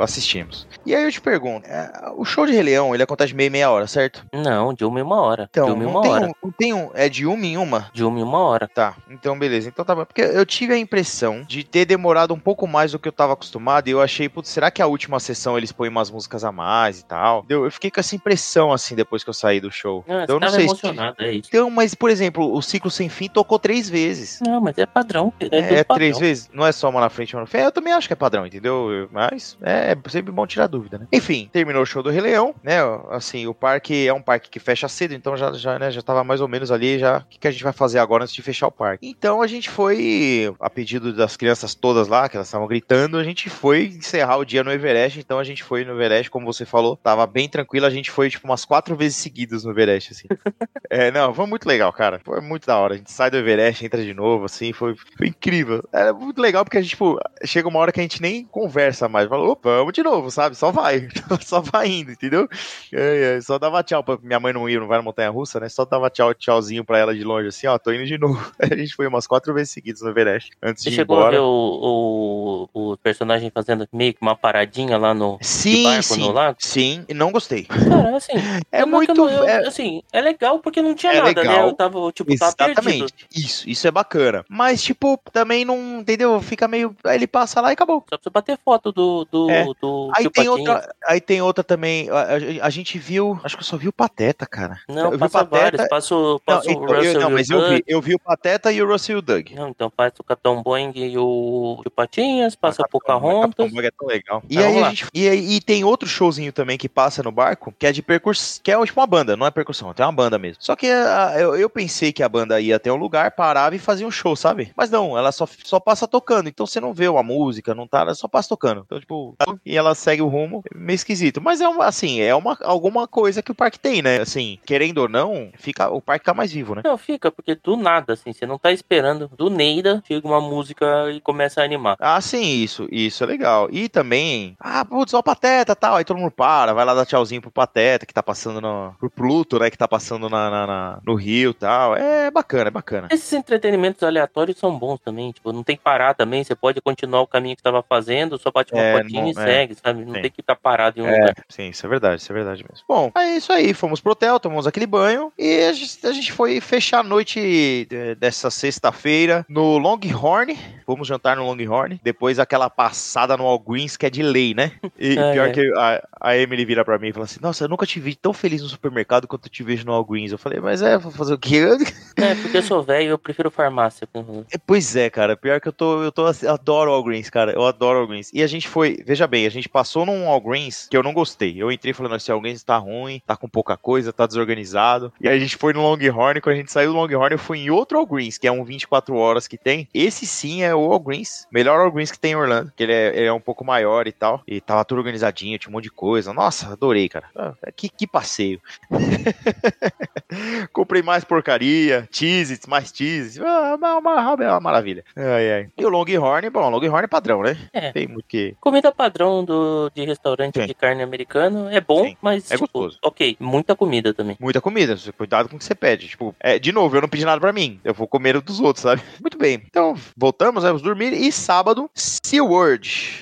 assistimos. 0.00 0.66
E 0.86 0.94
aí 0.94 1.04
eu 1.04 1.12
te 1.12 1.20
pergunto, 1.20 1.66
é, 1.66 1.90
o 2.16 2.24
show 2.24 2.46
de 2.46 2.52
Rei 2.52 2.62
Leão, 2.62 2.94
ele 2.94 3.02
acontece 3.02 3.28
de 3.28 3.34
meia 3.34 3.46
e 3.46 3.50
meia 3.50 3.70
hora, 3.70 3.86
certo? 3.86 4.24
Não, 4.32 4.72
de 4.72 4.84
uma 4.84 5.00
em 5.00 5.02
uma 5.02 5.20
hora. 5.20 5.48
Então, 5.50 5.66
de 5.66 5.72
uma 5.72 5.84
em 5.84 5.86
uma 5.86 6.00
hora. 6.00 6.26
um, 6.26 6.32
não 6.42 6.52
tem 6.52 6.72
um, 6.72 6.90
é 6.94 7.08
de 7.08 7.26
uma 7.26 7.46
em 7.46 7.56
uma? 7.56 7.90
De 7.92 8.04
uma 8.04 8.18
em 8.18 8.22
uma 8.22 8.38
hora. 8.38 8.68
Tá, 8.68 8.96
então 9.10 9.38
beleza. 9.38 9.68
Então 9.68 9.84
tá 9.84 9.94
bom. 9.94 10.04
Porque 10.04 10.22
eu 10.22 10.44
tive 10.44 10.74
a 10.74 10.78
impressão 10.78 11.42
de 11.46 11.64
ter 11.64 11.84
demorado 11.84 12.34
um 12.34 12.38
pouco 12.38 12.66
mais 12.66 12.92
do 12.92 12.98
que 12.98 13.08
eu 13.08 13.12
tava 13.12 13.32
acostumado. 13.32 13.88
E 13.88 13.90
eu 13.90 14.00
achei, 14.00 14.28
putz, 14.28 14.48
será 14.48 14.70
que 14.70 14.82
a 14.82 14.86
última 14.86 15.18
sessão 15.20 15.56
eles 15.56 15.72
põem 15.72 15.88
umas 15.88 16.10
músicas 16.10 16.44
a 16.44 16.52
mais 16.52 17.00
e 17.00 17.04
tal? 17.04 17.44
Eu, 17.48 17.64
eu 17.64 17.70
fiquei 17.70 17.90
com 17.90 18.00
essa 18.00 18.13
impressão, 18.14 18.72
assim, 18.72 18.94
depois 18.94 19.22
que 19.24 19.30
eu 19.30 19.34
saí 19.34 19.60
do 19.60 19.70
show. 19.70 20.04
Ah, 20.08 20.22
então 20.24 20.36
eu 20.36 20.40
não 20.40 20.48
sei 20.48 20.60
se. 20.60 20.66
emocionado, 20.66 21.16
é 21.20 21.32
isso. 21.32 21.48
Então, 21.48 21.70
mas, 21.70 21.94
por 21.94 22.10
exemplo, 22.10 22.54
o 22.54 22.62
Ciclo 22.62 22.90
Sem 22.90 23.08
Fim 23.08 23.28
tocou 23.28 23.58
três 23.58 23.88
vezes. 23.88 24.40
Não, 24.46 24.60
mas 24.60 24.76
é 24.78 24.86
padrão. 24.86 25.32
É, 25.40 25.46
É, 25.46 25.48
tudo 25.62 25.84
padrão. 25.86 25.96
três 25.96 26.18
vezes, 26.18 26.50
não 26.52 26.66
é 26.66 26.72
só 26.72 26.88
uma 26.88 27.00
na 27.00 27.08
frente 27.10 27.30
e 27.30 27.36
uma 27.36 27.42
na 27.42 27.46
frente. 27.46 27.62
É, 27.62 27.66
Eu 27.66 27.72
também 27.72 27.92
acho 27.92 28.06
que 28.06 28.12
é 28.12 28.16
padrão, 28.16 28.46
entendeu? 28.46 28.90
Eu- 28.90 29.08
Mas 29.12 29.56
é 29.62 29.96
sempre 30.08 30.32
bom 30.32 30.46
tirar 30.46 30.66
dúvida, 30.66 30.98
né? 30.98 31.06
Enfim, 31.12 31.48
terminou 31.52 31.82
o 31.82 31.86
show 31.86 32.02
do 32.02 32.10
Rei 32.10 32.20
Leão, 32.20 32.54
né? 32.62 32.78
Assim, 33.10 33.46
o 33.46 33.54
parque 33.54 34.06
é 34.06 34.12
um 34.12 34.22
parque 34.22 34.48
que 34.50 34.58
fecha 34.58 34.88
cedo, 34.88 35.14
então 35.14 35.36
já, 35.36 35.52
já, 35.52 35.78
né, 35.78 35.90
já 35.90 36.02
tava 36.02 36.22
mais 36.24 36.40
ou 36.40 36.48
menos 36.48 36.70
ali, 36.72 36.98
já. 36.98 37.18
O 37.18 37.24
que, 37.28 37.38
que 37.38 37.48
a 37.48 37.50
gente 37.50 37.62
vai 37.64 37.72
fazer 37.72 37.98
agora 37.98 38.24
antes 38.24 38.34
de 38.34 38.42
fechar 38.42 38.66
o 38.66 38.72
parque? 38.72 39.06
Então 39.08 39.40
a 39.42 39.46
gente 39.46 39.68
foi, 39.70 40.52
a 40.60 40.68
pedido 40.70 41.12
das 41.12 41.36
crianças 41.36 41.74
todas 41.74 42.08
lá, 42.08 42.28
que 42.28 42.36
elas 42.36 42.46
estavam 42.48 42.66
gritando, 42.66 43.18
a 43.18 43.24
gente 43.24 43.48
foi 43.50 43.84
encerrar 43.86 44.36
o 44.38 44.44
dia 44.44 44.62
no 44.64 44.72
Everest, 44.72 45.18
então 45.20 45.38
a 45.38 45.44
gente 45.44 45.62
foi 45.62 45.84
no 45.84 45.92
Everest, 45.92 46.30
como 46.30 46.46
você 46.46 46.64
falou, 46.64 46.96
tava 46.96 47.26
bem 47.26 47.48
tranquilo, 47.48 47.86
a 47.86 47.90
gente 47.90 48.03
foi, 48.10 48.30
tipo, 48.30 48.46
umas 48.46 48.64
quatro 48.64 48.96
vezes 48.96 49.16
seguidas 49.16 49.64
no 49.64 49.70
Everest, 49.70 50.12
assim. 50.12 50.28
É, 50.90 51.10
não, 51.10 51.34
foi 51.34 51.46
muito 51.46 51.66
legal, 51.66 51.92
cara. 51.92 52.20
Foi 52.22 52.40
muito 52.40 52.66
da 52.68 52.78
hora. 52.78 52.94
A 52.94 52.96
gente 52.96 53.10
sai 53.10 53.28
do 53.28 53.36
Everest, 53.36 53.84
entra 53.84 54.00
de 54.04 54.14
novo, 54.14 54.44
assim, 54.44 54.72
foi, 54.72 54.94
foi 55.16 55.26
incrível. 55.26 55.82
Era 55.92 56.12
muito 56.12 56.40
legal 56.40 56.64
porque 56.64 56.78
a 56.78 56.80
gente, 56.80 56.90
tipo, 56.90 57.18
chega 57.44 57.66
uma 57.66 57.80
hora 57.80 57.90
que 57.90 57.98
a 57.98 58.02
gente 58.02 58.22
nem 58.22 58.44
conversa 58.44 59.08
mais. 59.08 59.28
Falou, 59.28 59.52
opa, 59.52 59.78
vamos 59.78 59.92
de 59.92 60.04
novo, 60.04 60.30
sabe? 60.30 60.54
Só 60.54 60.70
vai. 60.70 61.08
Só 61.42 61.60
vai 61.60 61.88
indo, 61.88 62.12
entendeu? 62.12 62.48
É, 62.92 63.36
é, 63.36 63.40
só 63.40 63.58
dava 63.58 63.82
tchau 63.82 64.04
pra 64.04 64.18
minha 64.22 64.38
mãe 64.38 64.52
não 64.52 64.68
ir, 64.68 64.78
não 64.78 64.86
vai 64.86 64.98
na 64.98 65.02
montanha 65.02 65.30
russa, 65.30 65.58
né? 65.58 65.68
Só 65.68 65.84
dava 65.84 66.08
tchau, 66.10 66.32
tchauzinho 66.32 66.84
pra 66.84 66.98
ela 66.98 67.14
de 67.14 67.24
longe, 67.24 67.48
assim, 67.48 67.66
ó, 67.66 67.76
tô 67.76 67.92
indo 67.92 68.06
de 68.06 68.16
novo. 68.18 68.52
A 68.60 68.66
gente 68.76 68.94
foi 68.94 69.06
umas 69.08 69.26
quatro 69.26 69.52
vezes 69.52 69.72
seguidas 69.72 70.02
no 70.02 70.10
Everest 70.10 70.52
antes 70.62 70.82
Você 70.82 70.90
de 70.90 70.94
ir 70.94 70.98
chegou 70.98 71.16
embora. 71.16 71.28
a 71.28 71.32
ver 71.32 71.44
o, 71.44 72.68
o, 72.72 72.92
o 72.92 72.96
personagem 72.98 73.50
fazendo 73.50 73.88
meio 73.92 74.14
que 74.14 74.22
uma 74.22 74.36
paradinha 74.36 74.96
lá 74.96 75.12
no 75.12 75.38
de 75.40 75.46
Sim, 75.46 75.82
barco 75.84 76.02
sim. 76.02 76.20
no 76.20 76.30
lago? 76.30 76.56
Sim, 76.60 77.04
e 77.08 77.14
não 77.14 77.32
gostei. 77.32 77.66
Cara, 78.02 78.16
assim, 78.16 78.32
É 78.72 78.82
eu 78.82 78.86
não- 78.86 78.92
muito. 78.98 79.10
eu 79.10 79.14
não- 79.14 79.28
eu- 79.30 79.44
é- 79.44 79.66
assim, 79.66 80.02
é 80.12 80.20
legal 80.20 80.58
porque 80.58 80.82
não 80.82 80.94
tinha 80.94 81.12
É 81.12 81.16
nada, 81.22 81.42
né? 81.42 81.48
legal. 81.50 81.68
Eu 81.68 81.74
tava, 81.74 82.12
tipo, 82.12 82.36
tava 82.38 82.52
perdido. 82.54 82.80
Exatamente. 82.80 83.14
Isso, 83.34 83.68
isso 83.68 83.86
é 83.86 83.90
bacana. 83.90 84.44
Mas, 84.48 84.82
tipo, 84.82 85.18
também 85.32 85.64
não, 85.64 86.00
entendeu? 86.00 86.40
Fica 86.40 86.66
meio. 86.68 86.94
Aí 87.04 87.16
ele 87.16 87.26
passa 87.26 87.60
lá 87.60 87.70
e 87.70 87.74
acabou. 87.74 88.04
Só 88.08 88.18
você 88.22 88.30
bater 88.30 88.58
foto 88.64 88.92
do, 88.92 89.24
do, 89.30 89.50
É. 89.50 89.64
do 89.80 90.10
Aí 90.14 90.24
tem, 90.30 90.46
Patinho. 90.46 90.52
outra, 90.52 90.94
aí 91.06 91.20
tem 91.20 91.42
outra 91.42 91.64
também. 91.64 92.08
A, 92.10 92.20
a- 92.62 92.66
a 92.66 92.70
gente 92.70 92.98
viu. 92.98 93.38
Acho 93.44 93.56
que 93.56 93.62
eu 93.62 93.66
só 93.66 93.76
vi 93.76 93.88
o 93.88 93.92
Pateta, 93.92 94.46
cara. 94.46 94.78
Não, 94.88 95.04
eu 95.04 95.10
vi 95.12 95.16
o 95.16 95.18
passa 95.20 95.44
vários. 95.44 95.88
Passa 95.88 96.14
o, 96.14 96.32
Não, 96.32 96.38
passa 96.40 96.68
o 96.68 96.70
então, 96.72 96.82
eu, 96.88 96.94
Russell 96.96 97.14
não, 97.20 97.28
e 97.28 97.32
o 97.32 97.34
mas 97.34 97.50
eu 97.50 97.68
vi, 97.68 97.84
eu 97.86 98.00
vi 98.00 98.14
o 98.14 98.18
Pateta 98.18 98.72
e 98.72 98.82
o 98.82 98.86
Russell 98.86 99.16
e 99.16 99.18
o 99.18 99.22
Doug. 99.22 99.50
Não, 99.52 99.68
então 99.68 99.90
passa 99.90 100.14
o 100.20 100.24
Capitão 100.24 100.62
Boeing 100.62 100.92
e 100.94 101.16
o 101.18 101.82
Patinhas, 101.94 102.54
passa 102.54 102.82
o 102.82 102.84
Capitão 102.84 103.00
Pocahontas. 103.00 103.70
Bug 103.72 103.86
é 103.86 103.90
tão 103.90 104.08
legal. 104.08 104.42
E 104.48 104.56
Mas 104.56 104.64
aí 104.64 104.82
a 104.82 104.88
gente, 104.88 105.06
e, 105.14 105.28
aí- 105.28 105.56
e 105.56 105.60
tem 105.60 105.84
outro 105.84 106.08
showzinho 106.08 106.52
também 106.52 106.76
que 106.78 106.88
passa 106.88 107.22
no 107.22 107.32
barco, 107.32 107.72
que 107.84 107.88
é 107.88 107.92
de 107.92 108.00
percussão, 108.00 108.60
que 108.62 108.72
é 108.72 108.82
tipo 108.86 108.98
uma 108.98 109.06
banda, 109.06 109.36
não 109.36 109.46
é 109.46 109.50
percussão, 109.50 109.92
tem 109.92 110.06
uma 110.06 110.10
banda 110.12 110.38
mesmo. 110.38 110.56
Só 110.58 110.74
que 110.74 110.86
a- 110.86 111.34
eu, 111.38 111.54
eu 111.54 111.68
pensei 111.68 112.14
que 112.14 112.22
a 112.22 112.28
banda 112.30 112.58
ia 112.58 112.76
até 112.76 112.90
um 112.90 112.96
lugar, 112.96 113.32
parava 113.32 113.76
e 113.76 113.78
fazia 113.78 114.06
um 114.06 114.10
show, 114.10 114.34
sabe? 114.34 114.72
Mas 114.74 114.88
não, 114.90 115.18
ela 115.18 115.30
só, 115.30 115.46
só 115.64 115.78
passa 115.78 116.08
tocando, 116.08 116.48
então 116.48 116.66
você 116.66 116.80
não 116.80 116.94
vê 116.94 117.08
uma 117.08 117.22
música, 117.22 117.74
não 117.74 117.86
tá, 117.86 118.00
ela 118.00 118.14
só 118.14 118.26
passa 118.26 118.48
tocando. 118.48 118.84
Então, 118.86 118.98
tipo, 118.98 119.36
e 119.66 119.76
ela 119.76 119.94
segue 119.94 120.22
o 120.22 120.28
rumo, 120.28 120.62
é 120.74 120.78
meio 120.78 120.94
esquisito. 120.94 121.42
Mas 121.42 121.60
é 121.60 121.68
uma, 121.68 121.84
assim, 121.84 122.22
é 122.22 122.34
uma, 122.34 122.56
alguma 122.62 123.06
coisa 123.06 123.42
que 123.42 123.52
o 123.52 123.54
parque 123.54 123.78
tem, 123.78 124.00
né? 124.00 124.18
Assim, 124.22 124.58
querendo 124.64 124.98
ou 125.02 125.08
não, 125.08 125.50
fica, 125.58 125.90
o 125.90 126.00
parque 126.00 126.24
fica 126.24 126.32
mais 126.32 126.50
vivo, 126.50 126.74
né? 126.74 126.80
Não, 126.82 126.96
fica, 126.96 127.30
porque 127.30 127.54
do 127.54 127.76
nada, 127.76 128.14
assim, 128.14 128.32
você 128.32 128.46
não 128.46 128.58
tá 128.58 128.72
esperando, 128.72 129.30
do 129.36 129.50
Neida, 129.50 130.02
chega 130.08 130.26
uma 130.26 130.40
música 130.40 131.10
e 131.12 131.20
começa 131.20 131.60
a 131.60 131.64
animar. 131.64 131.96
Ah, 132.00 132.18
sim, 132.22 132.62
isso, 132.62 132.88
isso 132.90 133.22
é 133.22 133.26
legal. 133.26 133.68
E 133.70 133.90
também, 133.90 134.56
ah, 134.58 134.82
putz, 134.86 135.12
ó 135.12 135.18
o 135.18 135.22
Pateta 135.22 135.76
tal. 135.76 135.96
Aí 135.96 136.04
todo 136.04 136.16
mundo 136.18 136.30
para, 136.30 136.72
vai 136.72 136.86
lá 136.86 136.94
dar 136.94 137.04
tchauzinho 137.04 137.42
pro 137.42 137.50
Pateta, 137.50 137.73
que 138.06 138.14
tá 138.14 138.22
passando 138.22 138.60
no. 138.60 138.94
pro 139.00 139.10
Pluto, 139.10 139.58
né? 139.58 139.68
Que 139.70 139.76
tá 139.78 139.88
passando 139.88 140.28
na, 140.28 140.48
na- 140.50 140.66
na- 140.66 140.98
no 141.04 141.14
Rio 141.14 141.50
e 141.50 141.54
tal. 141.54 141.96
É 141.96 142.30
bacana, 142.30 142.68
é 142.68 142.70
bacana. 142.70 143.08
Esses 143.10 143.32
entretenimentos 143.32 144.02
aleatórios 144.02 144.58
são 144.58 144.76
bons 144.78 145.00
também, 145.00 145.32
tipo, 145.32 145.52
não 145.52 145.62
tem 145.64 145.76
que 145.76 145.82
parar 145.82 146.14
também, 146.14 146.44
você 146.44 146.54
pode 146.54 146.80
continuar 146.80 147.22
o 147.22 147.26
caminho 147.26 147.56
que 147.56 147.60
você 147.60 147.64
tava 147.64 147.82
fazendo, 147.82 148.38
só 148.38 148.50
bate 148.50 148.72
uma 148.72 148.82
É, 148.82 148.96
fotinha 148.98 149.20
não- 149.22 149.28
e 149.28 149.30
é. 149.32 149.34
segue, 149.34 149.74
sabe? 149.74 150.04
Não 150.04 150.14
Sim. 150.14 150.20
tem 150.22 150.30
que 150.30 150.36
ficar 150.36 150.56
parado 150.56 151.00
em 151.00 151.02
um 151.02 151.06
É, 151.08 151.18
lugar. 151.18 151.34
sim, 151.48 151.68
isso 151.68 151.84
é 151.84 151.88
verdade, 151.88 152.22
isso 152.22 152.30
é 152.30 152.34
verdade 152.34 152.64
mesmo. 152.70 152.84
Bom, 152.88 153.10
é 153.16 153.36
isso 153.36 153.52
aí. 153.52 153.74
Fomos 153.74 154.00
pro 154.00 154.12
hotel, 154.12 154.38
tomamos 154.38 154.66
aquele 154.66 154.86
banho 154.86 155.32
e 155.38 155.64
a 155.64 155.72
gente, 155.72 156.06
a 156.06 156.12
gente 156.12 156.32
foi 156.32 156.60
fechar 156.60 157.00
a 157.00 157.02
noite 157.02 157.88
eh, 157.90 158.14
dessa 158.14 158.50
sexta-feira 158.50 159.44
no 159.48 159.78
Longhorn. 159.78 160.56
Fomos 160.86 161.06
jantar 161.08 161.36
no 161.36 161.44
Longhorn. 161.46 162.00
Depois 162.02 162.38
aquela 162.38 162.68
passada 162.68 163.36
no 163.36 163.44
Walgreens 163.44 163.96
que 163.96 164.06
é 164.06 164.10
de 164.10 164.22
lei, 164.22 164.54
né? 164.54 164.72
E 164.98 165.16
É, 165.24 165.32
pior 165.32 165.48
é. 165.48 165.52
que 165.52 165.72
a, 165.76 166.02
a 166.20 166.36
Emily 166.36 166.64
vira 166.64 166.84
pra 166.84 166.98
mim 166.98 167.08
e 167.08 167.12
fala 167.12 167.24
assim: 167.24 167.38
Nossa, 167.40 167.53
eu 167.62 167.68
nunca 167.68 167.86
te 167.86 168.00
vi 168.00 168.14
tão 168.14 168.32
feliz 168.32 168.62
no 168.62 168.68
supermercado 168.68 169.28
quanto 169.28 169.46
eu 169.46 169.50
te 169.50 169.62
vejo 169.62 169.84
no 169.86 169.92
Walgreens. 169.92 170.32
Eu 170.32 170.38
falei, 170.38 170.60
mas 170.60 170.82
é, 170.82 170.98
vou 170.98 171.12
fazer 171.12 171.34
o 171.34 171.38
quê? 171.38 171.64
É, 172.16 172.34
porque 172.36 172.56
eu 172.56 172.62
sou 172.62 172.80
velho, 172.80 173.10
eu 173.10 173.18
prefiro 173.18 173.50
farmácia. 173.50 174.08
É, 174.52 174.56
Pois 174.56 174.94
é, 174.94 175.10
cara. 175.10 175.36
Pior 175.36 175.60
que 175.60 175.66
eu 175.66 175.72
tô, 175.72 176.02
eu 176.02 176.12
tô 176.12 176.24
assim, 176.26 176.46
adoro 176.46 176.92
Walgreens, 176.92 177.28
cara. 177.28 177.52
Eu 177.52 177.66
adoro 177.66 177.98
Walgreens. 177.98 178.30
E 178.32 178.40
a 178.40 178.46
gente 178.46 178.68
foi, 178.68 179.02
veja 179.04 179.26
bem, 179.26 179.46
a 179.46 179.50
gente 179.50 179.68
passou 179.68 180.06
num 180.06 180.26
Walgreens 180.26 180.86
que 180.88 180.96
eu 180.96 181.02
não 181.02 181.12
gostei. 181.12 181.60
Eu 181.60 181.72
entrei 181.72 181.92
falando 181.92 182.14
assim, 182.14 182.30
Walgreens 182.30 182.62
tá 182.62 182.76
ruim, 182.76 183.20
tá 183.26 183.36
com 183.36 183.48
pouca 183.48 183.76
coisa, 183.76 184.12
tá 184.12 184.26
desorganizado. 184.26 185.12
E 185.20 185.28
aí 185.28 185.36
a 185.36 185.40
gente 185.40 185.56
foi 185.56 185.72
no 185.72 185.82
Longhorn, 185.82 186.40
quando 186.40 186.54
a 186.54 186.58
gente 186.58 186.72
saiu 186.72 186.92
do 186.92 186.98
Longhorn, 186.98 187.32
eu 187.34 187.38
fui 187.38 187.58
em 187.58 187.70
outro 187.70 187.98
Walgreens, 187.98 188.38
que 188.38 188.46
é 188.46 188.52
um 188.52 188.64
24 188.64 189.14
horas 189.16 189.48
que 189.48 189.58
tem. 189.58 189.88
Esse 189.92 190.24
sim 190.24 190.62
é 190.62 190.74
o 190.74 190.88
Walgreens, 190.88 191.46
melhor 191.50 191.80
Walgreens 191.80 192.12
que 192.12 192.18
tem 192.18 192.32
em 192.32 192.36
Orlando, 192.36 192.72
que 192.76 192.82
ele 192.82 192.92
é, 192.92 193.08
ele 193.08 193.26
é 193.26 193.32
um 193.32 193.40
pouco 193.40 193.64
maior 193.64 194.06
e 194.06 194.12
tal. 194.12 194.42
E 194.46 194.60
tava 194.60 194.84
tudo 194.84 194.98
organizadinho, 194.98 195.58
tinha 195.58 195.70
um 195.70 195.72
monte 195.72 195.84
de 195.84 195.90
coisa. 195.90 196.32
Nossa, 196.32 196.72
adorei, 196.72 197.08
cara. 197.08 197.26
Ah, 197.44 197.70
que, 197.76 197.88
que 197.88 198.06
passeio. 198.06 198.60
Comprei 200.72 201.02
mais 201.02 201.24
porcaria, 201.24 202.08
cheese, 202.10 202.58
mais 202.66 202.90
cheese. 202.94 203.40
Ah, 203.44 203.74
uma, 203.76 203.98
uma, 203.98 204.34
uma 204.34 204.60
maravilha. 204.60 205.04
Ai, 205.14 205.52
ai. 205.52 205.68
E 205.76 205.84
o 205.84 205.88
Longhorn, 205.88 206.48
bom, 206.50 206.70
Longhorn 206.70 207.04
é 207.04 207.06
padrão, 207.06 207.42
né? 207.42 207.56
É. 207.72 207.92
Tem 207.92 208.06
muito 208.06 208.26
que. 208.26 208.56
Comida 208.60 208.90
padrão 208.90 209.44
do, 209.44 209.90
de 209.94 210.04
restaurante 210.04 210.58
Sim. 210.60 210.66
de 210.66 210.74
carne 210.74 211.02
americano 211.02 211.68
é 211.68 211.80
bom, 211.80 212.04
Sim. 212.04 212.16
mas, 212.22 212.50
É 212.50 212.56
tipo, 212.56 212.68
gostoso. 212.72 212.98
ok, 213.02 213.36
muita 213.38 213.76
comida 213.76 214.14
também. 214.14 214.36
Muita 214.40 214.60
comida, 214.60 214.96
cuidado 215.16 215.48
com 215.48 215.56
o 215.56 215.58
que 215.58 215.64
você 215.64 215.74
pede. 215.74 216.08
Tipo, 216.08 216.34
é, 216.40 216.58
de 216.58 216.72
novo, 216.72 216.96
eu 216.96 217.02
não 217.02 217.08
pedi 217.08 217.24
nada 217.24 217.40
pra 217.40 217.52
mim. 217.52 217.78
Eu 217.84 217.92
vou 217.94 218.06
comer 218.08 218.36
o 218.36 218.42
dos 218.42 218.60
outros, 218.60 218.82
sabe? 218.82 219.02
Muito 219.20 219.36
bem. 219.36 219.62
Então, 219.66 219.94
voltamos, 220.16 220.62
vamos 220.64 220.82
dormir. 220.82 221.12
E 221.12 221.30
sábado, 221.30 221.90
SeaWorld. 221.94 223.18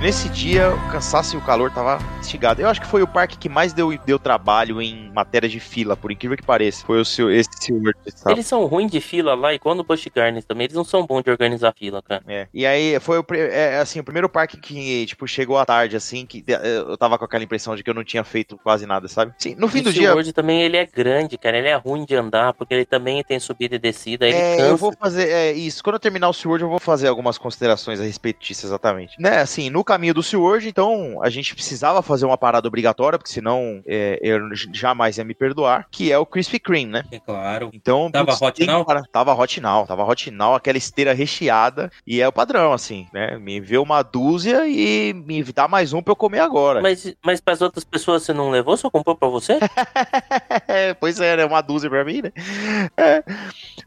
Nesse 0.00 0.28
dia 0.28 0.70
o 0.70 0.90
cansaço 0.90 1.36
e 1.36 1.38
o 1.38 1.42
calor 1.42 1.70
tava 1.70 1.98
instigado. 2.20 2.60
Eu 2.60 2.68
acho 2.68 2.80
que 2.80 2.86
foi 2.86 3.02
o 3.02 3.06
parque 3.06 3.36
que 3.36 3.48
mais 3.48 3.72
deu, 3.72 3.96
deu 4.06 4.18
trabalho 4.18 4.80
em 4.80 5.10
matéria 5.12 5.48
de 5.48 5.58
fila, 5.60 5.96
por 5.96 6.12
incrível 6.12 6.36
que 6.36 6.42
pareça. 6.44 6.84
Foi 6.86 7.00
o 7.00 7.04
seu, 7.04 7.30
esse 7.30 7.48
sabe? 8.14 8.34
Eles 8.36 8.46
são 8.46 8.64
ruins 8.66 8.90
de 8.90 9.00
fila 9.00 9.34
lá, 9.34 9.52
igual 9.52 9.74
no 9.74 9.84
Busch 9.84 10.06
Gardens 10.14 10.44
também. 10.44 10.66
Eles 10.66 10.76
não 10.76 10.84
são 10.84 11.04
bons 11.06 11.22
de 11.22 11.30
organizar 11.30 11.74
fila, 11.76 12.02
cara. 12.02 12.22
É. 12.28 12.46
E 12.52 12.64
aí 12.64 12.98
foi 13.00 13.18
o, 13.18 13.24
é, 13.32 13.78
assim, 13.78 14.00
o 14.00 14.04
primeiro 14.04 14.28
parque 14.28 14.56
que, 14.58 15.06
tipo, 15.06 15.26
chegou 15.26 15.58
à 15.58 15.66
tarde, 15.66 15.96
assim, 15.96 16.24
que 16.24 16.44
é, 16.48 16.78
eu 16.78 16.96
tava 16.96 17.18
com 17.18 17.24
aquela 17.24 17.42
impressão 17.42 17.74
de 17.74 17.82
que 17.82 17.90
eu 17.90 17.94
não 17.94 18.04
tinha 18.04 18.22
feito 18.24 18.56
quase 18.58 18.86
nada, 18.86 19.08
sabe? 19.08 19.32
Sim, 19.38 19.54
no 19.58 19.68
fim 19.68 19.80
o 19.80 19.84
do 19.84 19.92
dia. 19.92 20.02
SeaWorld 20.02 20.32
também, 20.32 20.62
ele 20.62 20.76
é 20.76 20.86
grande, 20.86 21.36
cara. 21.36 21.58
Ele 21.58 21.68
é 21.68 21.74
ruim 21.74 22.04
de 22.04 22.14
andar, 22.14 22.52
porque 22.54 22.74
ele 22.74 22.84
também 22.84 23.22
tem 23.24 23.40
subida 23.40 23.76
e 23.76 23.78
descida. 23.78 24.26
Ele 24.28 24.36
É, 24.36 24.56
cansa. 24.56 24.68
eu 24.68 24.76
vou 24.76 24.92
fazer 24.92 25.28
é, 25.28 25.52
isso. 25.52 25.82
Quando 25.82 25.94
eu 25.94 26.00
terminar 26.00 26.28
o 26.28 26.32
SeaWorld, 26.32 26.62
eu 26.62 26.70
vou 26.70 26.78
fazer 26.78 27.08
algumas 27.08 27.36
considerações 27.38 28.00
a 28.00 28.04
respeito 28.04 28.40
disso 28.40 28.66
exatamente. 28.66 29.20
Né, 29.20 29.38
assim, 29.40 29.70
no 29.70 29.84
caminho 29.88 30.12
do 30.12 30.22
SeaWorld, 30.22 30.68
então, 30.68 31.18
a 31.22 31.30
gente 31.30 31.54
precisava 31.54 32.02
fazer 32.02 32.26
uma 32.26 32.36
parada 32.36 32.68
obrigatória, 32.68 33.18
porque 33.18 33.32
senão 33.32 33.82
é, 33.86 34.18
eu 34.22 34.38
jamais 34.72 35.16
ia 35.16 35.24
me 35.24 35.34
perdoar, 35.34 35.88
que 35.90 36.12
é 36.12 36.18
o 36.18 36.26
Krispy 36.26 36.58
Kreme, 36.58 36.92
né? 36.92 37.04
É 37.10 37.18
claro. 37.18 37.70
Então, 37.72 38.10
Tava 38.10 38.32
hot 38.32 38.52
tem 38.52 38.66
que 38.66 38.72
now? 38.72 38.84
parar. 38.84 39.02
Tava 39.10 39.32
hot 39.34 39.60
now, 39.60 39.86
tava 39.86 40.04
hot 40.04 40.30
now, 40.30 40.54
aquela 40.54 40.76
esteira 40.76 41.14
recheada, 41.14 41.90
e 42.06 42.20
é 42.20 42.28
o 42.28 42.32
padrão, 42.32 42.72
assim, 42.74 43.06
né? 43.14 43.38
Me 43.38 43.60
vê 43.60 43.78
uma 43.78 44.02
dúzia 44.02 44.68
e 44.68 45.14
me 45.14 45.42
dá 45.44 45.66
mais 45.66 45.94
um 45.94 46.02
pra 46.02 46.12
eu 46.12 46.16
comer 46.16 46.40
agora. 46.40 46.82
Mas, 46.82 47.14
mas 47.24 47.40
pras 47.40 47.62
outras 47.62 47.84
pessoas 47.84 48.22
você 48.22 48.34
não 48.34 48.50
levou? 48.50 48.76
Só 48.76 48.90
comprou 48.90 49.16
pra 49.16 49.28
você? 49.28 49.58
É, 50.68 50.92
pois 51.00 51.18
é, 51.18 51.36
né? 51.38 51.46
Uma 51.46 51.62
dúzia 51.62 51.88
pra 51.88 52.04
mim, 52.04 52.20
né? 52.22 52.32
É. 52.94 53.24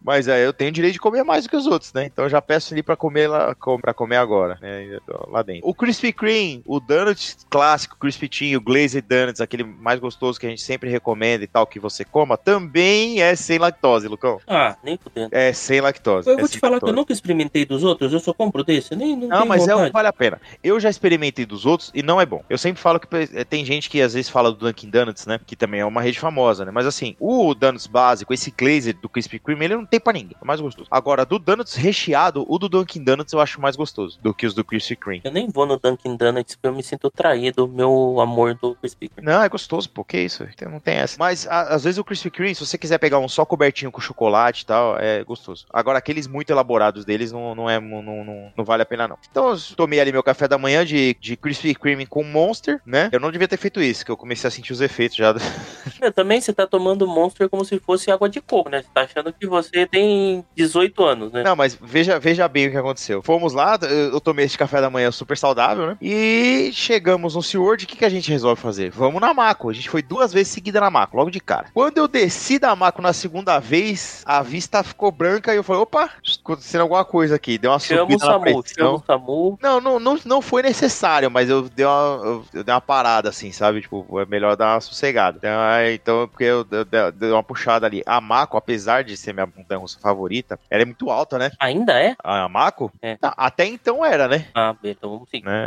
Mas 0.03 0.27
é, 0.27 0.43
eu 0.43 0.51
tenho 0.51 0.71
direito 0.71 0.93
de 0.93 0.99
comer 0.99 1.23
mais 1.23 1.43
do 1.43 1.49
que 1.49 1.55
os 1.55 1.67
outros, 1.67 1.93
né? 1.93 2.05
Então 2.05 2.25
eu 2.25 2.29
já 2.29 2.41
peço 2.41 2.73
ali 2.73 2.81
pra 2.81 2.95
comer 2.95 3.27
lá, 3.27 3.55
pra 3.79 3.93
comer 3.93 4.17
agora, 4.17 4.57
né? 4.59 4.99
Lá 5.27 5.43
dentro. 5.43 5.69
O 5.69 5.75
Krispy 5.75 5.90
Kreme, 6.13 6.61
o 6.65 6.79
donut 6.79 7.35
clássico, 7.49 7.97
Crispy 7.99 8.29
Teen, 8.29 8.55
o 8.55 8.61
Glazed 8.61 9.01
Donuts, 9.01 9.41
aquele 9.41 9.63
mais 9.63 9.99
gostoso 9.99 10.39
que 10.39 10.45
a 10.45 10.49
gente 10.49 10.61
sempre 10.61 10.89
recomenda 10.89 11.43
e 11.43 11.47
tal, 11.47 11.65
que 11.67 11.79
você 11.79 12.05
coma, 12.05 12.37
também 12.37 13.21
é 13.21 13.35
sem 13.35 13.57
lactose, 13.57 14.07
Lucão. 14.07 14.39
Ah, 14.47 14.75
nem 14.83 14.97
fudendo. 14.97 15.29
É 15.35 15.51
sem 15.53 15.81
lactose. 15.81 16.27
Eu 16.29 16.35
é 16.35 16.39
vou 16.39 16.47
te 16.47 16.59
falar 16.59 16.79
que 16.79 16.85
eu 16.85 16.87
lactose. 16.87 16.95
nunca 16.95 17.13
experimentei 17.13 17.65
dos 17.65 17.83
outros, 17.83 18.13
eu 18.13 18.19
só 18.19 18.33
compro 18.33 18.63
desse. 18.63 18.95
Nem, 18.95 19.15
não 19.15 19.27
Não, 19.27 19.45
mas 19.45 19.67
é 19.67 19.73
vontade. 19.73 19.91
vale 19.91 20.07
a 20.07 20.13
pena. 20.13 20.39
Eu 20.63 20.79
já 20.79 20.89
experimentei 20.89 21.45
dos 21.45 21.65
outros 21.65 21.91
e 21.93 22.01
não 22.03 22.19
é 22.21 22.25
bom. 22.25 22.43
Eu 22.49 22.57
sempre 22.57 22.81
falo 22.81 22.99
que 22.99 23.07
eh, 23.15 23.43
tem 23.43 23.65
gente 23.65 23.89
que 23.89 24.01
às 24.01 24.13
vezes 24.13 24.29
fala 24.29 24.51
do 24.51 24.57
Dunkin' 24.57 24.89
Donuts, 24.89 25.25
né? 25.25 25.39
Que 25.45 25.55
também 25.55 25.79
é 25.81 25.85
uma 25.85 26.01
rede 26.01 26.19
famosa, 26.19 26.63
né? 26.65 26.71
Mas 26.71 26.85
assim, 26.85 27.15
o 27.19 27.53
Donuts 27.53 27.87
básico, 27.87 28.33
esse 28.33 28.51
glazer 28.51 28.95
do 29.01 29.09
Krispy 29.09 29.39
Kreme, 29.39 29.65
ele 29.65 29.75
não 29.75 29.85
tem 29.85 29.99
pra 29.99 30.13
ninguém. 30.13 30.35
É 30.41 30.45
mais 30.45 30.61
gostoso. 30.61 30.87
Agora, 30.91 31.25
do 31.25 31.37
Donuts 31.39 31.75
recheado, 31.75 32.45
o 32.47 32.57
do 32.57 32.69
Dunkin' 32.69 33.03
Donuts 33.03 33.33
eu 33.33 33.39
acho 33.39 33.59
mais 33.59 33.75
gostoso 33.75 34.19
do 34.21 34.33
que 34.33 34.45
os 34.45 34.53
do 34.53 34.63
Krispy 34.63 34.95
Kreme. 34.95 35.21
Eu 35.23 35.31
nem 35.31 35.49
vou 35.49 35.65
no 35.65 35.77
Dunkin' 35.81 36.15
Donuts 36.15 36.57
eu 36.61 36.73
me 36.73 36.83
sinto 36.83 37.09
traído, 37.09 37.67
meu 37.67 38.19
amor 38.19 38.53
do 38.55 38.75
Krispy 38.75 39.09
Kreme. 39.09 39.27
Não, 39.31 39.41
é 39.41 39.49
gostoso, 39.49 39.89
pô, 39.89 40.03
que 40.03 40.17
isso? 40.17 40.45
Não 40.69 40.79
tem 40.79 40.95
essa. 40.95 41.15
Mas 41.19 41.47
a- 41.47 41.73
às 41.73 41.83
vezes 41.83 41.97
o 41.97 42.03
Krispy 42.03 42.29
Kreme, 42.29 42.55
se 42.55 42.65
você 42.65 42.77
quiser 42.77 42.97
pegar 42.97 43.19
um 43.19 43.27
só 43.27 43.45
cobertinho 43.45 43.91
com 43.91 44.01
chocolate 44.01 44.63
e 44.63 44.65
tal, 44.65 44.97
é 44.99 45.23
gostoso. 45.23 45.65
Agora, 45.71 45.97
aqueles 45.97 46.27
muito 46.27 46.49
elaborados 46.51 47.05
deles 47.05 47.31
não, 47.31 47.55
não 47.55 47.69
é 47.69 47.79
não, 47.79 48.01
não, 48.01 48.51
não 48.55 48.65
vale 48.65 48.83
a 48.83 48.85
pena, 48.85 49.07
não. 49.07 49.17
Então 49.29 49.49
eu 49.49 49.57
tomei 49.75 49.99
ali 49.99 50.11
meu 50.11 50.23
café 50.23 50.47
da 50.47 50.57
manhã 50.57 50.85
de, 50.85 51.15
de 51.19 51.35
Krispy 51.35 51.73
Kreme 51.75 52.05
com 52.05 52.23
Monster, 52.23 52.79
né? 52.85 53.09
Eu 53.11 53.19
não 53.19 53.31
devia 53.31 53.47
ter 53.47 53.57
feito 53.57 53.81
isso, 53.81 54.05
que 54.05 54.11
eu 54.11 54.17
comecei 54.17 54.47
a 54.47 54.51
sentir 54.51 54.73
os 54.73 54.81
efeitos 54.81 55.17
já. 55.17 55.33
Meu, 56.01 56.11
também 56.11 56.39
você 56.41 56.53
tá 56.53 56.65
tomando 56.67 57.07
Monster 57.07 57.49
como 57.49 57.63
se 57.65 57.79
fosse 57.79 58.11
água 58.11 58.29
de 58.29 58.41
coco, 58.41 58.69
né? 58.69 58.81
Você 58.81 58.87
tá 58.93 59.01
achando 59.01 59.33
que 59.33 59.47
você 59.47 59.85
tem 59.85 60.43
18 60.55 61.03
anos, 61.03 61.31
né? 61.31 61.43
Não, 61.43 61.55
mas 61.55 61.77
veja, 61.81 62.19
veja 62.19 62.47
bem 62.47 62.67
o 62.67 62.71
que 62.71 62.77
aconteceu. 62.77 63.21
Fomos 63.21 63.53
lá, 63.53 63.77
eu 63.83 64.11
eu 64.11 64.19
tomei 64.21 64.45
esse 64.45 64.57
café 64.57 64.81
da 64.81 64.89
manhã 64.89 65.09
super 65.11 65.37
saudável, 65.37 65.70
né? 65.75 65.97
E 66.01 66.71
chegamos 66.73 67.35
no 67.35 67.43
SeaWorld, 67.43 67.85
o 67.85 67.87
que, 67.87 67.97
que 67.97 68.05
a 68.05 68.09
gente 68.09 68.29
resolve 68.31 68.61
fazer? 68.61 68.91
Vamos 68.91 69.21
na 69.21 69.33
Maco. 69.33 69.69
A 69.69 69.73
gente 69.73 69.89
foi 69.89 70.01
duas 70.01 70.33
vezes 70.33 70.49
seguida 70.53 70.79
na 70.79 70.89
Maco, 70.89 71.17
logo 71.17 71.29
de 71.31 71.39
cara. 71.39 71.67
Quando 71.73 71.97
eu 71.97 72.07
desci 72.07 72.59
da 72.59 72.75
Maco 72.75 73.01
na 73.01 73.13
segunda 73.13 73.59
vez, 73.59 74.23
a 74.25 74.41
vista 74.41 74.83
ficou 74.83 75.11
branca 75.11 75.53
e 75.53 75.57
eu 75.57 75.63
falei, 75.63 75.81
opa, 75.81 76.09
acontecendo 76.43 76.81
alguma 76.81 77.05
coisa 77.05 77.35
aqui. 77.35 77.57
Deu 77.57 77.71
uma 77.71 77.79
Chama 77.79 78.01
subida 78.01 78.25
SAMU, 78.25 78.33
chama 78.33 78.63
pressão. 78.63 78.95
o 78.95 79.03
SAMU. 79.05 79.59
Não, 79.61 79.81
não, 79.81 79.99
não, 79.99 80.19
não 80.25 80.41
foi 80.41 80.61
necessário, 80.61 81.29
mas 81.31 81.49
eu 81.49 81.63
dei 81.69 81.85
uma, 81.85 82.19
eu, 82.23 82.45
eu 82.53 82.63
dei 82.63 82.73
uma 82.73 82.81
parada, 82.81 83.29
assim, 83.29 83.51
sabe? 83.51 83.81
Tipo, 83.81 84.19
é 84.19 84.25
melhor 84.25 84.55
dar 84.55 84.75
uma 84.75 84.81
sossegada. 84.81 85.37
Então, 85.37 85.51
então 85.93 86.27
porque 86.27 86.43
eu, 86.43 86.65
eu, 86.71 86.85
eu 86.91 87.11
dei 87.11 87.31
uma 87.31 87.43
puxada 87.43 87.85
ali. 87.85 88.01
A 88.05 88.19
Mako, 88.21 88.57
apesar 88.57 89.03
de 89.03 89.15
ser 89.17 89.33
minha 89.33 89.45
montanha-russa 89.45 89.99
favorita, 89.99 90.59
ela 90.69 90.81
é 90.83 90.85
muito 90.85 91.09
alta, 91.09 91.37
né? 91.37 91.51
Ainda 91.59 91.93
é? 92.01 92.15
A 92.23 92.47
Mako? 92.47 92.91
É. 93.01 93.17
Não, 93.21 93.33
até 93.37 93.65
então 93.65 94.05
era, 94.05 94.27
né? 94.27 94.47
Ah, 94.55 94.75
então 94.83 95.09
vamos 95.11 95.29
seguir. 95.29 95.45
né? 95.45 95.60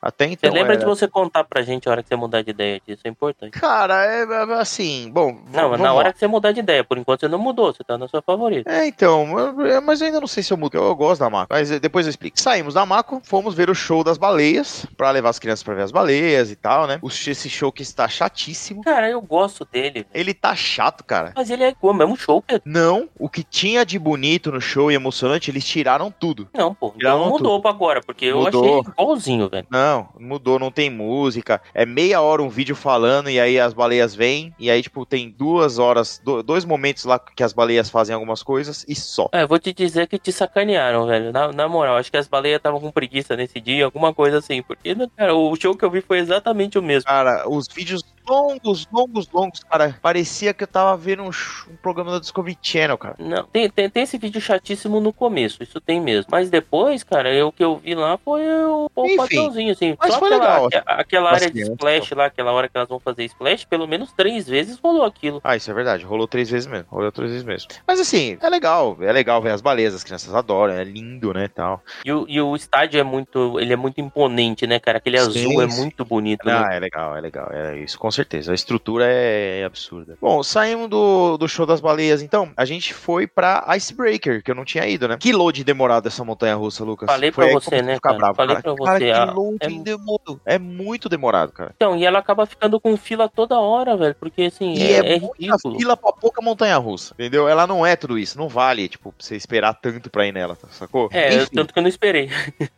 Até 0.00 0.26
Você 0.26 0.32
então 0.34 0.52
lembra 0.52 0.72
era. 0.72 0.78
de 0.80 0.84
você 0.84 1.06
contar 1.08 1.44
pra 1.44 1.62
gente 1.62 1.88
a 1.88 1.92
hora 1.92 2.02
que 2.02 2.08
você 2.08 2.16
mudar 2.16 2.42
de 2.42 2.50
ideia 2.50 2.80
disso, 2.86 3.00
é 3.04 3.08
importante. 3.08 3.52
Cara, 3.52 4.04
é 4.04 4.20
é, 4.22 4.52
assim, 4.60 5.10
bom... 5.12 5.38
Não, 5.52 5.70
na 5.76 5.84
lá. 5.84 5.94
hora 5.94 6.12
que 6.12 6.18
você 6.18 6.26
mudar 6.26 6.52
de 6.52 6.60
ideia, 6.60 6.84
por 6.84 6.98
enquanto 6.98 7.20
você 7.20 7.28
não 7.28 7.38
mudou, 7.38 7.72
você 7.72 7.82
tá 7.84 7.96
na 7.98 8.06
sua 8.08 8.22
favorita. 8.22 8.70
É, 8.70 8.86
então, 8.86 9.38
eu- 9.38 9.82
mas 9.82 10.00
eu 10.00 10.06
ainda 10.06 10.20
não 10.20 10.26
sei 10.26 10.42
se 10.42 10.52
eu 10.52 10.56
mudo, 10.56 10.76
eu 10.76 10.94
gosto 10.94 11.20
da 11.20 11.30
Mako, 11.30 11.48
mas 11.52 11.70
depois 11.80 12.06
eu 12.06 12.10
explico. 12.10 12.40
Saímos 12.40 12.74
da 12.74 12.84
Mako, 12.86 13.20
fomos 13.24 13.54
ver 13.54 13.70
o 13.70 13.74
show 13.74 14.02
das 14.04 14.18
baleias, 14.18 14.86
pra 14.96 15.10
levar 15.10 15.30
as 15.30 15.38
crianças 15.38 15.62
pra 15.62 15.74
ver 15.74 15.82
as 15.82 15.92
baleias 15.92 16.50
e 16.50 16.56
tal, 16.56 16.86
né? 16.86 16.98
O- 17.02 17.08
Esse 17.08 17.48
show 17.48 17.70
que 17.70 17.82
está 17.82 18.08
chatíssimo. 18.08 18.82
Cara, 18.82 19.08
eu 19.08 19.20
gosto 19.20 19.64
dele, 19.70 20.06
Ele 20.12 20.34
tá 20.34 20.54
chato, 20.54 21.04
cara. 21.04 21.32
mas 21.36 21.48
ele 21.50 21.62
é 21.64 21.68
igual, 21.70 21.94
mesmo 21.94 22.16
show, 22.16 22.42
Pedro. 22.42 22.62
Não, 22.64 23.08
o 23.18 23.28
que 23.28 23.42
tinha 23.44 23.84
de 23.86 23.98
bonito 23.98 24.50
no 24.50 24.60
show 24.60 24.90
e 24.90 24.94
emocionante, 24.94 25.50
eles 25.50 25.64
tiraram 25.64 26.10
tudo. 26.10 26.48
Não, 26.54 26.74
pô, 26.74 26.92
Já 27.00 27.10
não 27.10 27.28
mudou 27.30 27.60
pra 27.60 27.70
agora, 27.70 28.00
porque 28.00 28.26
eu 28.26 28.38
Mudou. 28.42 28.80
achei 28.80 28.92
igualzinho, 28.92 29.39
velho. 29.48 29.66
Não, 29.70 30.08
mudou, 30.18 30.58
não 30.58 30.70
tem 30.70 30.90
música. 30.90 31.60
É 31.74 31.86
meia 31.86 32.20
hora 32.20 32.42
um 32.42 32.48
vídeo 32.48 32.74
falando 32.76 33.30
e 33.30 33.38
aí 33.40 33.58
as 33.58 33.72
baleias 33.72 34.14
vêm. 34.14 34.54
E 34.58 34.70
aí, 34.70 34.82
tipo, 34.82 35.06
tem 35.06 35.30
duas 35.30 35.78
horas, 35.78 36.20
do- 36.24 36.42
dois 36.42 36.64
momentos 36.64 37.04
lá 37.04 37.18
que 37.18 37.42
as 37.42 37.52
baleias 37.52 37.88
fazem 37.90 38.14
algumas 38.14 38.42
coisas 38.42 38.84
e 38.88 38.94
só. 38.94 39.28
É, 39.32 39.46
vou 39.46 39.58
te 39.58 39.72
dizer 39.72 40.06
que 40.08 40.18
te 40.18 40.32
sacanearam, 40.32 41.06
velho. 41.06 41.32
Na, 41.32 41.52
na 41.52 41.68
moral, 41.68 41.96
acho 41.96 42.10
que 42.10 42.16
as 42.16 42.28
baleias 42.28 42.56
estavam 42.58 42.80
com 42.80 42.90
preguiça 42.90 43.36
nesse 43.36 43.60
dia, 43.60 43.84
alguma 43.84 44.12
coisa 44.12 44.38
assim. 44.38 44.62
Porque, 44.62 44.94
né, 44.94 45.06
cara, 45.16 45.34
o 45.34 45.54
show 45.56 45.74
que 45.76 45.84
eu 45.84 45.90
vi 45.90 46.00
foi 46.00 46.18
exatamente 46.18 46.78
o 46.78 46.82
mesmo. 46.82 47.06
Cara, 47.06 47.48
os 47.48 47.66
vídeos 47.68 48.02
longos, 48.28 48.86
longos, 48.92 49.28
longos, 49.32 49.60
cara. 49.64 49.96
Parecia 50.00 50.54
que 50.54 50.62
eu 50.62 50.68
tava 50.68 50.96
vendo 50.96 51.22
um, 51.24 51.28
um 51.30 51.76
programa 51.82 52.12
da 52.12 52.18
Discovery 52.20 52.56
Channel, 52.62 52.96
cara. 52.96 53.16
Não, 53.18 53.44
tem, 53.44 53.68
tem, 53.68 53.90
tem 53.90 54.02
esse 54.04 54.18
vídeo 54.18 54.40
chatíssimo 54.40 55.00
no 55.00 55.12
começo, 55.12 55.62
isso 55.62 55.80
tem 55.80 56.00
mesmo. 56.00 56.26
Mas 56.30 56.48
depois, 56.48 57.02
cara, 57.02 57.32
eu, 57.34 57.48
o 57.48 57.52
que 57.52 57.64
eu 57.64 57.76
vi 57.76 57.94
lá 57.94 58.16
foi 58.18 58.42
o, 58.48 58.88
o 58.94 59.16
Enfim, 59.30 59.36
padrãozinho, 59.36 59.72
assim. 59.72 59.96
mas 59.98 60.12
Só 60.12 60.18
foi 60.18 60.28
aquela, 60.34 60.44
legal. 60.52 60.66
aque- 60.66 60.82
aquela 60.86 61.30
área 61.32 61.50
de 61.50 61.60
splash 61.62 62.12
lá, 62.14 62.26
aquela 62.26 62.52
hora 62.52 62.68
que 62.68 62.76
elas 62.76 62.88
vão 62.88 62.98
fazer 63.00 63.24
splash, 63.24 63.64
pelo 63.64 63.86
menos 63.86 64.12
três 64.12 64.46
vezes 64.48 64.78
rolou 64.82 65.04
aquilo. 65.04 65.40
Ah, 65.44 65.56
isso 65.56 65.70
é 65.70 65.74
verdade. 65.74 66.04
Rolou 66.04 66.26
três 66.26 66.50
vezes 66.50 66.66
mesmo. 66.66 66.86
Rolou 66.90 67.10
três 67.12 67.30
vezes 67.30 67.44
mesmo. 67.46 67.68
Mas 67.86 68.00
assim, 68.00 68.36
é 68.40 68.48
legal. 68.48 68.96
É 69.00 69.12
legal 69.12 69.40
ver 69.40 69.50
as 69.52 69.60
baleias. 69.60 69.94
As 69.94 70.04
crianças 70.04 70.34
adoram. 70.34 70.74
É 70.74 70.84
lindo, 70.84 71.32
né, 71.32 71.48
tal. 71.48 71.82
E 72.04 72.12
o, 72.12 72.26
e 72.28 72.40
o 72.40 72.54
estádio 72.56 73.00
é 73.00 73.02
muito, 73.02 73.58
ele 73.60 73.72
é 73.72 73.76
muito 73.76 74.00
imponente, 74.00 74.66
né, 74.66 74.78
cara? 74.78 74.98
Aquele 74.98 75.18
Sim, 75.18 75.26
azul 75.28 75.62
é 75.62 75.68
sim. 75.68 75.80
muito 75.80 76.04
bonito, 76.04 76.44
né? 76.46 76.52
Ah, 76.54 76.74
é 76.74 76.78
legal, 76.80 77.16
é 77.16 77.20
legal. 77.20 77.48
É 77.52 77.78
isso, 77.78 77.98
com 77.98 78.10
certeza. 78.10 78.52
A 78.52 78.54
estrutura 78.54 79.06
é, 79.08 79.60
é 79.60 79.64
absurda. 79.64 80.16
Bom, 80.20 80.42
saímos 80.42 80.88
do, 80.88 81.36
do 81.36 81.48
show 81.48 81.66
das 81.66 81.80
baleias, 81.80 82.22
então. 82.22 82.52
A 82.56 82.64
gente 82.64 82.92
foi 82.94 83.26
pra 83.26 83.64
Icebreaker, 83.76 84.42
que 84.42 84.50
eu 84.50 84.54
não 84.54 84.64
tinha 84.64 84.86
ido, 84.86 85.08
né? 85.08 85.16
Que 85.18 85.32
load 85.32 85.62
demorado 85.64 86.06
essa 86.06 86.24
montanha 86.24 86.54
russa, 86.54 86.84
Lucas. 86.84 87.06
Falei 87.10 87.30
Foi 87.32 87.46
pra 87.50 87.54
você, 87.54 87.82
né, 87.82 87.98
cara? 88.00 88.16
bravo, 88.16 88.34
Falei 88.34 88.56
cara. 88.56 88.74
pra 88.74 88.84
Cara, 88.84 88.98
você, 88.98 89.04
que 89.04 89.10
loading 89.24 89.80
é- 89.80 89.82
demorado. 89.82 90.40
É 90.44 90.58
muito 90.58 91.08
demorado, 91.08 91.52
cara. 91.52 91.72
Então, 91.76 91.96
e 91.96 92.04
ela 92.04 92.18
acaba 92.18 92.46
ficando 92.46 92.80
com 92.80 92.96
fila 92.96 93.28
toda 93.28 93.58
hora, 93.58 93.96
velho, 93.96 94.14
porque 94.18 94.42
assim, 94.42 94.74
E 94.74 94.82
é, 94.82 94.92
é, 94.92 95.16
é 95.16 95.20
muita 95.20 95.34
ridículo. 95.38 95.78
fila 95.78 95.96
pra 95.96 96.12
pouca 96.12 96.40
montanha 96.42 96.76
russa, 96.76 97.14
entendeu? 97.14 97.48
Ela 97.48 97.66
não 97.66 97.84
é 97.84 97.96
tudo 97.96 98.18
isso. 98.18 98.38
Não 98.38 98.48
vale, 98.48 98.88
tipo, 98.88 99.12
pra 99.12 99.24
você 99.26 99.36
esperar 99.36 99.74
tanto 99.74 100.10
pra 100.10 100.26
ir 100.26 100.32
nela, 100.32 100.56
sacou? 100.70 101.08
É, 101.12 101.34
Enfim. 101.42 101.54
tanto 101.56 101.72
que 101.72 101.78
eu 101.78 101.82
não 101.82 101.88
esperei. 101.88 102.28